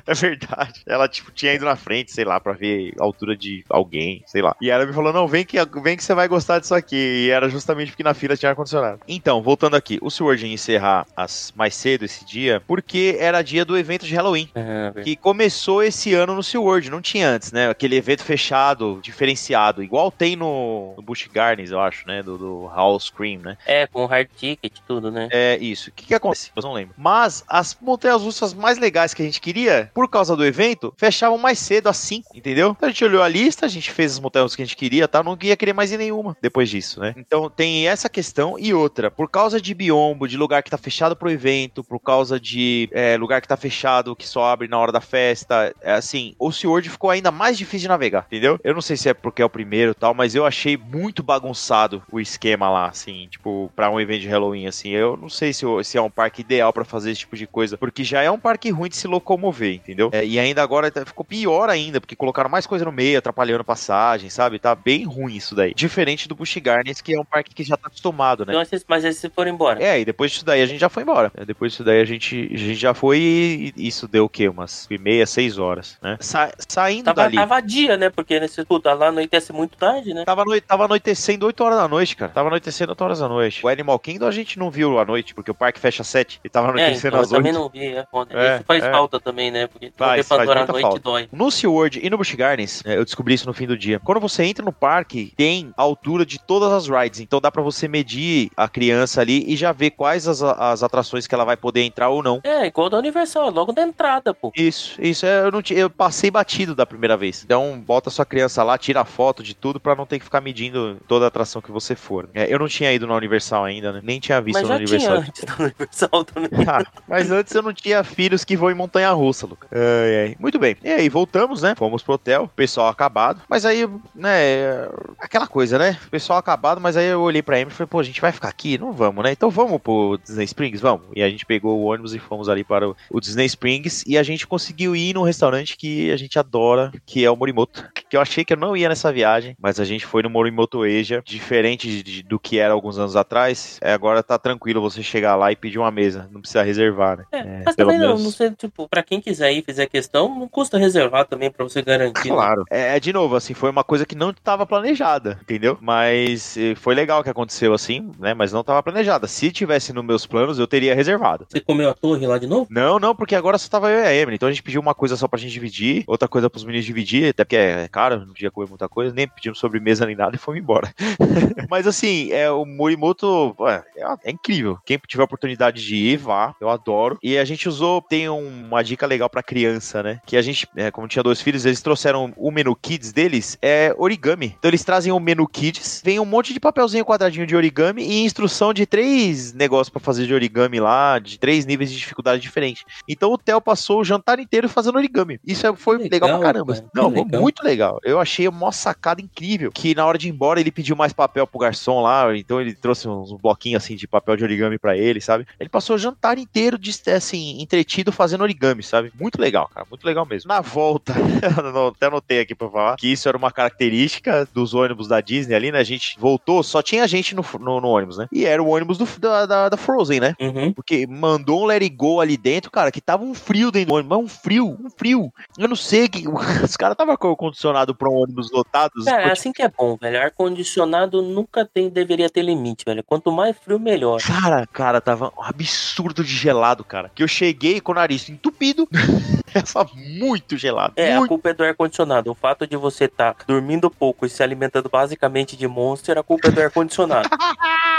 é 0.07 0.15
verdade. 0.15 0.83
Ela, 0.87 1.09
tipo, 1.09 1.31
tinha 1.31 1.55
ido 1.55 1.65
na 1.65 1.77
frente, 1.77 2.13
sei 2.13 2.25
lá, 2.25 2.41
pra 2.41 2.53
ver 2.53 2.95
a 2.99 3.05
altura 3.05 3.37
de 3.37 3.65
alguém, 3.69 4.23
sei 4.27 4.43
lá. 4.43 4.57
E 4.61 4.71
ela 4.71 4.87
me 4.87 4.93
falou: 4.93 5.13
não, 5.13 5.27
vem 5.27 5.45
que, 5.45 5.59
vem 5.83 5.97
que 5.97 6.05
você 6.05 6.15
vai 6.15 6.29
gostar 6.29 6.59
disso 6.59 6.75
aqui. 6.75 7.27
E 7.27 7.31
era 7.31 7.49
justamente 7.49 7.91
porque 7.91 8.03
na 8.03 8.15
fila 8.15 8.37
tinha 8.37 8.51
ar-condicionado. 8.51 8.84
Então, 9.07 9.43
voltando 9.43 9.75
aqui, 9.75 9.99
o 10.01 10.11
Sword 10.11 10.47
ia 10.47 10.53
encerrar 10.53 11.07
as, 11.17 11.53
mais 11.57 11.75
cedo 11.75 12.05
esse 12.05 12.25
dia, 12.25 12.63
porque 12.67 13.17
era 13.19 13.43
dia 13.43 13.65
do 13.65 13.77
evento 13.77 14.07
de 14.07 14.15
Halloween. 14.15 14.49
É, 14.55 14.93
Que 15.03 15.17
começou 15.17 15.83
esse 15.83 16.15
ano 16.15 16.35
no 16.35 16.43
SeaWorld, 16.43 16.91
não 16.91 17.01
tinha 17.01 17.29
antes, 17.29 17.53
né? 17.53 17.69
Aquele 17.69 17.97
evento 17.97 18.23
fechado, 18.23 18.99
diferenciado, 19.03 19.83
igual 19.83 20.11
tem 20.11 20.37
no, 20.37 20.95
no 20.97 21.03
Busch 21.03 21.27
Gardens, 21.33 21.71
eu 21.71 21.81
acho, 21.81 22.07
né? 22.07 22.23
Do, 22.23 22.37
do 22.37 22.69
House 22.75 23.11
Cream, 23.11 23.41
né? 23.41 23.57
é, 23.67 23.87
com 23.87 24.05
hard 24.07 24.29
ticket 24.37 24.79
e 24.79 24.83
tudo, 24.87 25.11
né? 25.11 25.29
É 25.31 25.57
isso. 25.59 25.91
O 25.91 25.93
que, 25.93 26.07
que 26.07 26.15
acontece? 26.15 26.51
Eu 26.55 26.63
não 26.63 26.73
lembro. 26.73 26.95
Mas 26.97 27.45
as 27.49 27.77
montanhas 27.81 28.23
russas 28.23 28.53
mais 28.53 28.79
legais 28.79 29.15
que 29.15 29.23
a 29.23 29.25
gente 29.25 29.41
queria, 29.41 29.91
por 29.95 30.09
causa 30.09 30.37
do 30.37 30.45
evento, 30.45 30.93
fechavam 30.97 31.39
mais 31.39 31.59
cedo, 31.59 31.89
às 31.89 31.97
5, 31.99 32.37
entendeu? 32.37 32.71
Então 32.77 32.89
a 32.89 32.93
gente 32.93 33.05
olhou 33.05 33.23
a 33.23 33.29
lista, 33.29 33.67
a 33.67 33.69
gente 33.69 33.91
fez 33.91 34.13
as 34.13 34.21
montanhas 34.21 34.55
que 34.55 34.63
a 34.63 34.65
gente 34.65 34.77
queria, 34.77 35.09
tá? 35.09 35.23
Não 35.23 35.37
ia 35.43 35.57
querer 35.57 35.73
mais 35.73 35.93
ir 35.93 35.99
nenhuma 35.99 36.37
depois 36.41 36.69
disso, 36.69 37.01
né? 37.01 37.15
Então 37.17 37.49
tem 37.49 37.89
essa 37.89 38.09
questão 38.09 38.59
e 38.59 38.74
outra. 38.75 39.11
Por 39.11 39.29
causa 39.31 39.61
de 39.61 39.73
biombo, 39.75 40.29
de 40.29 40.37
lugar 40.37 40.63
que 40.63 40.71
tá 40.71 40.79
fechado 40.79 41.17
pro 41.17 41.31
evento, 41.31 41.83
por 41.85 41.99
causa 42.01 42.39
de 42.39 42.89
é, 42.93 43.17
lugar 43.17 43.41
que 43.41 43.49
tá 43.49 43.57
fechado, 43.57 44.15
que 44.17 44.27
só 44.27 44.45
abre 44.45 44.69
na 44.69 44.79
hora 44.79 44.93
da 44.93 45.01
festa, 45.01 45.75
é, 45.81 45.93
assim, 45.93 46.35
o 46.39 46.51
SeaWorld 46.53 46.89
ficou 46.91 47.11
ainda 47.11 47.31
mais 47.31 47.57
difícil 47.57 47.81
de 47.81 47.89
navegar, 47.89 48.25
entendeu? 48.27 48.59
Eu 48.63 48.75
não 48.75 48.83
sei 48.83 48.97
se 48.97 49.09
é 49.09 49.15
porque 49.15 49.43
é 49.43 49.45
o 49.45 49.51
primeiro 49.51 49.93
e 49.93 49.95
tal, 49.95 50.15
mas 50.15 50.35
eu 50.35 50.45
achei 50.47 50.77
muito 50.77 51.23
bagunçado 51.23 52.03
o 52.11 52.21
esquema 52.21 52.71
lá, 52.71 52.87
assim, 52.89 53.29
tipo, 53.31 53.71
pra 53.75 53.91
um 53.91 54.01
evento 54.01 54.23
de 54.23 54.29
Halloween, 54.29 54.67
assim. 54.67 54.91
Eu 54.91 55.17
não 55.17 55.29
sei 55.29 55.53
se, 55.53 55.65
se 55.85 55.99
é 55.99 56.03
um 56.03 56.11
parque 56.11 56.41
ideal 56.41 56.73
pra 56.73 56.85
fazer 56.85 57.11
esse 57.11 57.21
tipo 57.21 57.37
de 57.37 57.47
coisa, 57.47 57.77
porque 57.77 58.05
já 58.05 58.23
é 58.23 58.31
um 58.31 58.39
parque 58.39 58.71
ruim 58.71 58.89
de 58.89 58.97
se 58.97 59.07
locomover, 59.07 59.75
entendeu? 59.75 60.11
É, 60.13 60.25
e 60.25 60.39
ainda 60.39 60.63
agora 60.63 60.91
tá- 60.91 61.05
ficou 61.05 61.25
pior 61.25 61.69
ainda, 61.69 62.01
porque 62.01 62.17
colocaram 62.17 62.51
mais 62.51 62.67
coisa 62.67 62.85
no 62.85 62.93
meio, 62.93 63.19
atrapalhando 63.19 63.65
passagem, 63.65 64.31
sabe? 64.31 64.59
Tá 64.59 64.75
bem 64.75 65.05
ruim 65.05 65.35
isso 65.35 65.55
daí. 65.55 65.75
Diferente 65.75 66.29
do 66.29 66.35
Busch 66.35 66.57
Gardens, 66.59 67.01
que 67.01 67.15
é 67.15 67.21
um 67.21 67.25
parque 67.25 67.55
que 67.55 67.63
já 67.65 67.77
tá 67.77 67.89
acostumado, 67.89 68.45
né? 68.45 68.53
Então, 68.65 68.77
esses- 68.77 68.87
mas 68.89 69.33
foram 69.35 69.51
embora. 69.51 69.83
É, 69.83 70.01
e 70.01 70.05
depois 70.05 70.31
disso 70.33 70.45
daí 70.45 70.63
a 70.63 70.67
gente 70.67 70.81
já 70.81 70.89
foi 70.89 71.03
embora. 71.03 71.31
É, 71.37 71.45
Depois 71.45 71.73
disso 71.73 71.85
daí 71.85 72.01
a 72.01 72.05
gente, 72.05 72.51
a 72.53 72.57
gente 72.57 72.75
já 72.75 72.95
foi 72.95 73.19
e 73.19 73.73
isso 73.77 74.09
deu 74.09 74.25
o 74.25 74.29
quê? 74.29 74.49
Umas 74.49 74.87
e 74.91 74.99
meia, 74.99 75.27
seis 75.27 75.59
horas, 75.59 75.99
né? 76.03 76.17
Sa- 76.21 76.53
saindo 76.69 77.05
Tava, 77.05 77.23
dali. 77.23 77.37
tava 77.37 77.61
dia, 77.61 77.97
né? 77.97 78.11
Porque 78.11 78.39
nesse 78.41 78.65
puta 78.65 78.93
lá 78.95 79.09
anoitece 79.09 79.53
muito 79.53 79.77
tarde, 79.77 80.13
né? 80.15 80.25
Tava, 80.25 80.45
tava 80.67 80.85
anoitecendo 80.85 81.47
8 81.47 81.63
horas 81.65 81.79
da 81.79 81.89
noite, 81.89 82.17
cara. 82.17 82.33
Tava 82.33 82.49
anoitecendo 82.49 82.91
8 82.93 83.05
horas 83.05 83.19
da 83.21 83.29
noite. 83.29 83.65
O 83.65 83.69
Animal 83.69 83.99
Kingdom 83.99 84.27
a 84.27 84.31
gente 84.31 84.59
não 84.59 84.71
viu 84.71 84.99
à 84.99 85.05
noite, 85.05 85.35
porque 85.35 85.51
o 85.51 85.55
parque 85.55 85.79
fecha 85.81 86.03
às 86.03 86.09
7 86.09 86.41
e 86.45 86.49
tava 86.49 86.69
É, 86.69 86.71
anoitecendo 86.71 87.09
então, 87.09 87.19
eu 87.21 87.23
às 87.25 87.33
8. 87.33 87.37
também 87.39 87.53
não 87.53 87.69
vi, 87.69 87.87
é 87.97 88.07
foda. 88.11 88.35
É, 88.39 88.55
Isso 88.57 88.65
faz 88.67 88.85
é. 88.85 88.91
falta 88.91 89.21
também, 89.21 89.51
né? 89.51 89.67
Porque 89.67 89.93
Faz, 89.97 90.27
faz 90.27 90.49
a 90.49 90.55
muita 90.55 90.73
noite 90.73 90.83
falta. 90.83 91.01
dói. 91.01 91.29
No 91.33 91.51
SeaWorld 91.51 92.01
e 92.03 92.11
no 92.11 92.17
Busch 92.19 92.35
Gardens, 92.35 92.83
é, 92.85 92.97
eu 92.97 93.05
descobri 93.05 93.35
isso 93.35 93.47
no 93.47 93.53
fim 93.55 93.67
do 93.67 93.77
dia. 93.77 94.01
Quando 94.01 94.21
você 94.21 94.45
entra 94.45 94.65
no 94.65 94.73
parque, 94.73 95.33
tem 95.37 95.73
a 95.77 95.83
altura 95.83 96.25
de 96.27 96.39
todas 96.39 96.73
as 96.73 96.89
rides. 96.89 97.21
Então 97.21 97.41
dá 97.41 97.51
pra 97.51 97.63
você 97.63 97.87
medir 97.89 98.51
a 98.57 98.69
criança 98.69 99.21
ali 99.21 99.45
e 99.47 99.57
já 99.57 99.73
ver 99.73 99.91
quais 99.91 100.27
as, 100.29 100.43
as 100.43 100.83
atrações 100.83 101.27
que 101.27 101.35
ela 101.35 101.45
vai 101.45 101.57
poder 101.57 101.83
entrar 101.83 102.09
ou 102.09 102.23
não. 102.23 102.41
É, 102.45 102.67
igual 102.67 102.89
da 102.91 102.99
Universal, 102.99 103.51
logo 103.51 103.73
da 103.73 103.83
entrada, 103.83 104.33
pô. 104.35 104.53
Isso, 104.57 105.01
isso. 105.01 105.27
é, 105.27 105.41
Eu, 105.47 105.51
não 105.53 105.63
eu 105.71 105.91
passei 105.91 106.31
batido 106.31 106.75
da 106.75 106.87
primeira 106.87 107.17
vez. 107.17 107.43
Então, 107.45 107.79
bota 107.85 108.11
sua 108.11 108.25
criança 108.25 108.63
lá, 108.63 108.77
tira 108.79 109.01
a 109.01 109.05
foto 109.05 109.43
de 109.43 109.55
tudo 109.55 109.81
pra 109.81 109.95
não 109.95 110.07
ter 110.07 110.19
que 110.19 110.25
ficar 110.25 110.41
medindo 110.41 110.97
toda 111.09 111.25
a 111.25 111.29
atração 111.29 111.61
que 111.63 111.73
você 111.73 111.95
for. 111.95 112.29
É, 112.35 112.53
eu 112.53 112.59
não 112.59 112.69
tinha 112.69 112.93
ido 112.93 113.07
na 113.07 113.15
Universal 113.15 113.65
ainda, 113.65 113.93
né? 113.93 114.01
Nem 114.03 114.21
tinha 114.21 114.41
visto 114.41 114.59
Mas 114.61 114.69
na 114.69 114.77
Universal. 114.77 115.17
antes 115.19 115.45
da 115.45 115.55
Universal 115.65 116.25
também. 116.25 116.51
Ah, 116.67 116.83
mas 117.07 117.31
antes 117.31 117.55
eu 117.55 117.63
não 117.63 117.73
tinha 117.75 118.03
filhos 118.03 118.43
que 118.45 118.57
vão 118.57 118.71
em 118.71 118.75
montanha 118.75 119.11
russa, 119.11 119.47
Luca. 119.47 119.69
Ai, 119.71 120.17
ai. 120.29 120.37
Muito 120.39 120.59
bem. 120.59 120.77
E 120.83 120.89
aí, 120.91 121.09
voltamos, 121.09 121.61
né? 121.63 121.75
Fomos 121.77 122.03
pro 122.03 122.15
hotel, 122.15 122.49
pessoal 122.57 122.89
acabado. 122.89 123.43
Mas 123.49 123.67
aí, 123.67 123.87
né, 124.15 124.89
aquela 125.19 125.47
coisa, 125.47 125.79
né? 125.79 125.99
Pessoal 126.11 126.39
acabado, 126.39 126.81
mas 126.81 126.97
aí 126.97 127.07
eu 127.07 127.21
olhei 127.21 127.43
pra 127.43 127.59
Emily 127.59 127.73
e 127.73 127.77
falei, 127.77 127.89
pô, 127.89 127.99
a 128.01 128.03
gente 128.03 128.21
vai 128.21 128.33
ficar 128.35 128.49
aqui? 128.49 128.77
Não 128.79 128.93
vamos, 128.93 129.23
né? 129.25 129.33
Então 129.33 129.51
vamos 129.51 129.81
pro 129.81 130.19
Disney 130.23 130.45
Springs? 130.45 130.81
Vamos. 130.81 131.07
E 131.15 131.23
a 131.23 131.29
gente 131.31 131.47
pegou 131.47 131.79
o 131.79 131.85
ônibus 131.85 132.15
e 132.15 132.19
fomos 132.19 132.49
ali 132.49 132.65
para 132.65 132.89
o, 132.89 133.21
Disney 133.21 133.47
Springs 133.47 134.05
e 134.07 134.19
a 134.19 134.23
gente 134.23 134.47
conseguiu 134.47 134.95
ir 134.95 135.15
num 135.15 135.23
restaurante 135.23 135.77
que 135.77 136.11
a 136.11 136.17
gente 136.17 136.39
adora, 136.39 136.93
que 137.07 137.25
é 137.25 137.31
o 137.31 137.37
Morimoto. 137.37 137.85
Que 138.09 138.17
eu 138.17 138.21
achei 138.21 138.45
que 138.45 138.53
eu 138.53 138.57
não 138.57 138.77
ia 138.77 138.89
nessa 138.89 139.13
viagem, 139.13 139.57
mas 139.61 139.81
a 139.81 139.85
gente 139.85 140.05
foi 140.07 140.23
no 140.23 140.31
Morimoto 140.31 140.83
Asia, 140.83 141.23
diferente 141.25 141.89
de- 141.89 142.03
de- 142.03 142.23
do 142.23 142.39
que 142.39 142.59
era 142.59 142.73
alguns 142.73 142.99
anos 142.99 143.17
atrás. 143.17 143.79
É, 143.81 143.93
agora 143.93 144.23
tá 144.23 144.39
tranquilo 144.39 144.81
você 144.81 145.03
chegar 145.03 145.37
lá 145.37 145.51
e 145.53 145.57
pedir 145.57 145.79
uma 145.79 145.91
mesa, 145.91 146.29
não 146.33 146.41
precisa 146.41 146.63
reservar, 146.63 147.19
né? 147.19 147.25
É, 147.33 147.39
É, 147.39 147.63
mas 147.65 147.77
também 147.77 147.99
não, 147.99 148.09
menos- 148.09 148.25
não 148.25 148.31
sei, 148.31 148.51
tipo, 148.51 148.89
pra 148.89 149.03
quem 149.03 149.21
quiser 149.21 149.53
ir 149.53 149.63
fizer 149.65 149.87
questão, 149.87 150.29
não 150.39 150.49
custa 150.49 150.79
reservar 150.79 151.27
também 151.27 151.51
pra 151.51 151.65
você 151.65 151.83
garantir. 151.83 152.29
né? 152.29 152.35
Claro. 152.35 152.65
É, 152.71 152.99
de 153.01 153.13
novo, 153.13 153.37
assim, 153.37 153.55
foi 153.55 153.71
uma 153.71 153.85
coisa 153.85 154.05
que 154.07 154.15
não 154.15 154.31
estava 154.31 154.67
planejada, 154.67 155.39
entendeu? 155.43 155.79
Mas 155.81 156.57
eh, 156.57 156.75
foi 156.75 156.95
legal 156.95 157.23
que 157.23 157.31
aconteceu 157.31 157.73
assim, 157.75 158.11
né? 158.25 158.35
Mas 158.35 158.53
não 158.53 158.63
estava 158.63 158.83
planejada. 158.83 159.27
Se 159.29 159.53
tivesse 159.53 159.93
nos 159.93 160.05
meus 160.05 160.27
planos, 160.27 160.59
eu 160.59 160.67
teria 160.67 160.95
reservado. 160.95 161.47
Você 161.49 161.61
comeu 161.61 161.89
a 161.91 161.95
torre 161.95 162.27
lá 162.27 162.39
de 162.39 162.47
novo? 162.47 162.67
Não, 162.71 162.99
não, 162.99 163.15
porque 163.15 163.35
agora 163.37 163.59
só 163.59 163.69
tava 163.69 163.91
eu 163.91 164.01
e 164.01 164.07
a 164.07 164.15
Emily. 164.15 164.35
Então 164.37 164.49
a 164.49 164.53
gente 164.53 164.63
pediu 164.63 164.81
uma 164.81 164.95
coisa 164.95 165.17
só 165.17 165.29
pra 165.29 165.39
gente 165.39 165.53
dividir, 165.53 166.03
outra 166.07 166.27
coisa 166.27 166.49
pros 166.51 166.65
meninos 166.65 166.85
dividir, 166.87 167.29
até 167.31 167.45
porque 167.45 167.57
é 167.57 167.87
caro, 167.89 168.21
não 168.21 168.29
podia 168.29 168.51
comer 168.51 168.69
muita 168.69 168.89
coisa, 168.89 169.15
nem 169.15 169.29
pedimos 169.29 169.59
sobremesa 169.59 170.07
nem 170.07 170.17
nada 170.17 170.35
e 170.35 170.39
fomos 170.39 170.59
embora. 170.61 170.93
Mas 171.71 171.87
assim, 171.87 172.31
é, 172.33 172.51
o 172.51 172.65
Morimoto 172.65 173.55
é, 173.69 173.83
é 174.25 174.31
incrível. 174.31 174.79
Quem 174.85 174.99
tiver 175.07 175.23
oportunidade 175.23 175.85
de 175.85 175.95
ir, 175.97 176.17
vá. 176.17 176.55
Eu 176.61 176.69
adoro. 176.71 177.19
E 177.23 177.37
a 177.39 177.45
gente 177.45 177.69
usou, 177.69 178.01
tem 178.01 178.29
um- 178.29 178.65
uma 178.67 178.83
dica 178.83 179.07
legal 179.07 179.29
pra 179.29 179.43
criança, 179.43 180.03
né? 180.03 180.21
Que 180.27 180.37
a 180.37 180.43
gente, 180.43 180.67
é, 180.77 180.91
como 180.91 181.07
tinha 181.09 181.23
dois 181.23 181.41
filhos, 181.41 181.67
eles 181.67 181.83
trouxeram 181.83 182.33
o 182.37 182.51
menu 182.51 182.75
kids 182.75 183.13
deles, 183.13 183.59
é 183.61 183.95
origami. 183.99 184.55
Então 184.59 184.71
eles 184.71 184.85
trazem 184.85 185.13
o 185.13 185.21
menu 185.21 185.47
kids, 185.47 186.01
vem 186.05 186.19
um 186.19 186.25
monte 186.25 186.53
de 186.53 186.61
papelzinho 186.61 187.05
quadradinho 187.05 187.47
de 187.47 187.55
origami 187.57 188.03
e 188.03 188.14
instrução 188.23 188.73
de 188.73 188.87
três 188.87 189.53
negócios 189.53 189.89
pra 189.89 190.01
fazer 190.01 190.27
de 190.27 190.35
origami 190.35 190.79
lá, 190.81 191.19
de 191.19 191.39
três 191.39 191.65
níveis 191.67 191.91
de 191.91 191.99
dificuldade 191.99 192.41
diferentes. 192.43 192.85
Então 193.09 193.33
o 193.33 193.39
Theo 193.39 193.61
passou 193.61 194.01
o 194.01 194.05
jantar 194.05 194.39
inteiro 194.39 194.69
fazendo 194.69 194.97
origami. 194.97 195.41
Isso 195.45 195.67
é- 195.67 195.75
foi 195.75 195.97
legal, 195.99 196.11
legal, 196.29 196.39
pra 196.39 196.47
caramba. 196.47 196.75
cara, 196.75 196.87
Não, 196.95 197.11
foi 197.11 197.23
legal. 197.25 197.41
muito 197.41 197.63
legal. 197.65 197.99
Eu 198.05 198.21
achei 198.21 198.47
uma 198.49 198.73
sacada 198.73 199.21
incrível. 199.21 199.71
Que 199.73 199.95
na 199.95 200.07
hora 200.07 200.19
de 200.19 200.29
ir 200.29 200.31
embora 200.31 200.61
ele 200.61 200.71
pediu 200.71 200.95
mais 200.97 201.13
papel 201.13 201.47
pro 201.47 201.59
garçom 201.59 202.01
lá, 202.01 202.37
então 202.37 202.61
ele 202.61 202.75
trouxe 202.75 203.09
uns 203.09 203.33
bloquinhos 203.41 203.83
assim 203.83 203.97
de 203.97 204.07
papel 204.07 204.37
de 204.37 204.45
origami 204.45 204.79
pra 204.79 204.97
ele, 204.97 205.21
sabe? 205.21 205.47
Ele 205.59 205.69
passou 205.69 205.97
o 205.97 205.99
jantar 205.99 206.39
inteiro 206.39 206.79
de, 206.79 206.91
assim, 207.11 207.61
entretido 207.61 208.13
fazendo 208.13 208.43
origami, 208.43 208.83
sabe? 208.83 209.13
Muito 209.19 209.41
legal, 209.41 209.69
cara, 209.75 209.87
muito 209.91 210.05
legal 210.05 210.27
mesmo. 210.27 210.49
Na 210.49 210.61
volta, 210.61 211.13
eu 211.75 211.89
até 211.89 212.07
anotei 212.07 212.41
aqui 212.41 212.55
pra 212.55 212.69
falar 212.69 212.97
que 212.97 213.09
isso 213.11 213.29
era 213.29 213.37
uma 213.37 213.51
característica 213.51 214.47
dos 214.53 214.75
ônibus 214.75 215.09
da 215.09 215.21
Disney 215.21 215.55
ali, 215.55 215.73
né? 215.73 215.79
A 215.79 215.85
gente 215.85 216.17
voltou, 216.19 216.63
só 216.63 216.83
tinha 216.83 217.07
gente 217.07 217.35
no, 217.35 217.45
no, 217.61 217.81
no 217.81 217.89
ônibus, 217.89 218.04
né? 218.17 218.29
E 218.33 218.45
era 218.45 218.63
o 218.63 218.69
ônibus 218.69 218.99
do, 218.99 219.07
da, 219.19 219.47
da, 219.47 219.69
da 219.69 219.77
Frozen, 219.77 220.21
né? 220.21 220.35
Uhum. 220.41 220.73
Porque 220.73 221.07
mandou 221.07 221.63
um 221.63 221.67
let 221.67 221.83
it 221.83 221.95
go 221.95 222.21
ali 222.21 222.37
dentro, 222.37 222.71
cara, 222.71 222.91
que 222.91 223.01
tava 223.01 223.25
um 223.25 223.35
frio 223.35 223.71
dentro 223.71 223.89
do 223.89 223.95
ônibus, 223.95 224.17
mas 224.17 224.25
um 224.25 224.29
frio, 224.29 224.79
um 224.85 224.91
frio. 224.91 225.33
Eu 225.59 225.69
não 225.69 225.77
sei 225.77 226.09
que 226.09 226.25
os 226.63 226.77
caras 226.77 226.97
tava 226.97 227.17
com 227.17 227.31
o 227.31 227.37
condicionado 227.37 227.95
pra 227.95 228.09
um 228.09 228.15
ônibus 228.15 228.51
lotados. 228.51 229.05
Cara, 229.05 229.29
é 229.29 229.33
assim 229.33 229.53
que 229.53 229.63
é 229.63 229.69
bom, 229.69 229.97
velho. 229.97 230.21
Ar-condicionado 230.21 231.23
nunca 231.23 231.65
tem, 231.65 231.89
deveria 231.89 232.29
ter 232.31 232.43
limite, 232.43 232.85
velho. 232.85 233.03
Quanto 233.05 233.31
mais 233.33 233.57
frio, 233.57 233.79
melhor. 233.79 234.21
Cara, 234.21 234.67
cara, 234.67 235.01
tava 235.01 235.33
um 235.37 235.43
absurdo 235.43 236.25
de 236.25 236.35
gelado, 236.35 236.85
cara. 236.85 237.11
Que 237.15 237.23
eu 237.23 237.29
cheguei 237.29 237.81
com 237.81 237.93
o 237.93 237.95
nariz 237.95 238.29
entupido. 238.29 238.89
Tava 239.73 239.89
muito 239.95 240.57
gelado. 240.57 240.95
É, 240.97 241.13
a 241.13 241.19
muito. 241.19 241.29
culpa 241.29 241.51
é 241.51 241.55
do 241.55 241.63
ar-condicionado. 241.63 242.31
O 242.31 242.35
fato 242.35 242.67
de 242.67 242.77
você 242.77 243.05
estar 243.05 243.37
dormindo 243.47 243.89
pouco 243.89 244.27
e 244.27 244.29
se 244.29 244.43
alimentando 244.43 244.89
basicamente 244.89 245.57
de 245.57 245.69
monster, 245.69 246.19
a 246.19 246.23
culpa 246.23 246.49
é 246.49 246.51
do 246.51 246.61
ar-condicionado. 246.61 247.29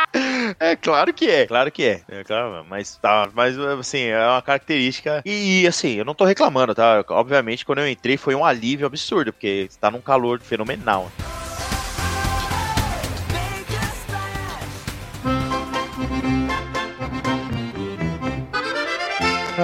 É 0.59 0.75
claro 0.75 1.13
que 1.13 1.29
é, 1.29 1.45
claro 1.45 1.71
que 1.71 1.83
é. 1.83 2.01
É, 2.07 2.23
claro, 2.23 2.65
mas 2.69 2.97
tá, 2.97 3.29
mas 3.33 3.57
assim, 3.59 4.03
é 4.03 4.27
uma 4.27 4.41
característica. 4.41 5.21
E, 5.25 5.63
e, 5.63 5.67
assim, 5.67 5.95
eu 5.95 6.05
não 6.05 6.13
tô 6.13 6.23
reclamando, 6.23 6.75
tá? 6.75 7.03
Obviamente, 7.09 7.65
quando 7.65 7.79
eu 7.79 7.89
entrei 7.89 8.17
foi 8.17 8.35
um 8.35 8.45
alívio 8.45 8.85
absurdo, 8.85 9.33
porque 9.33 9.69
tá 9.79 9.89
num 9.89 10.01
calor 10.01 10.39
fenomenal. 10.39 11.11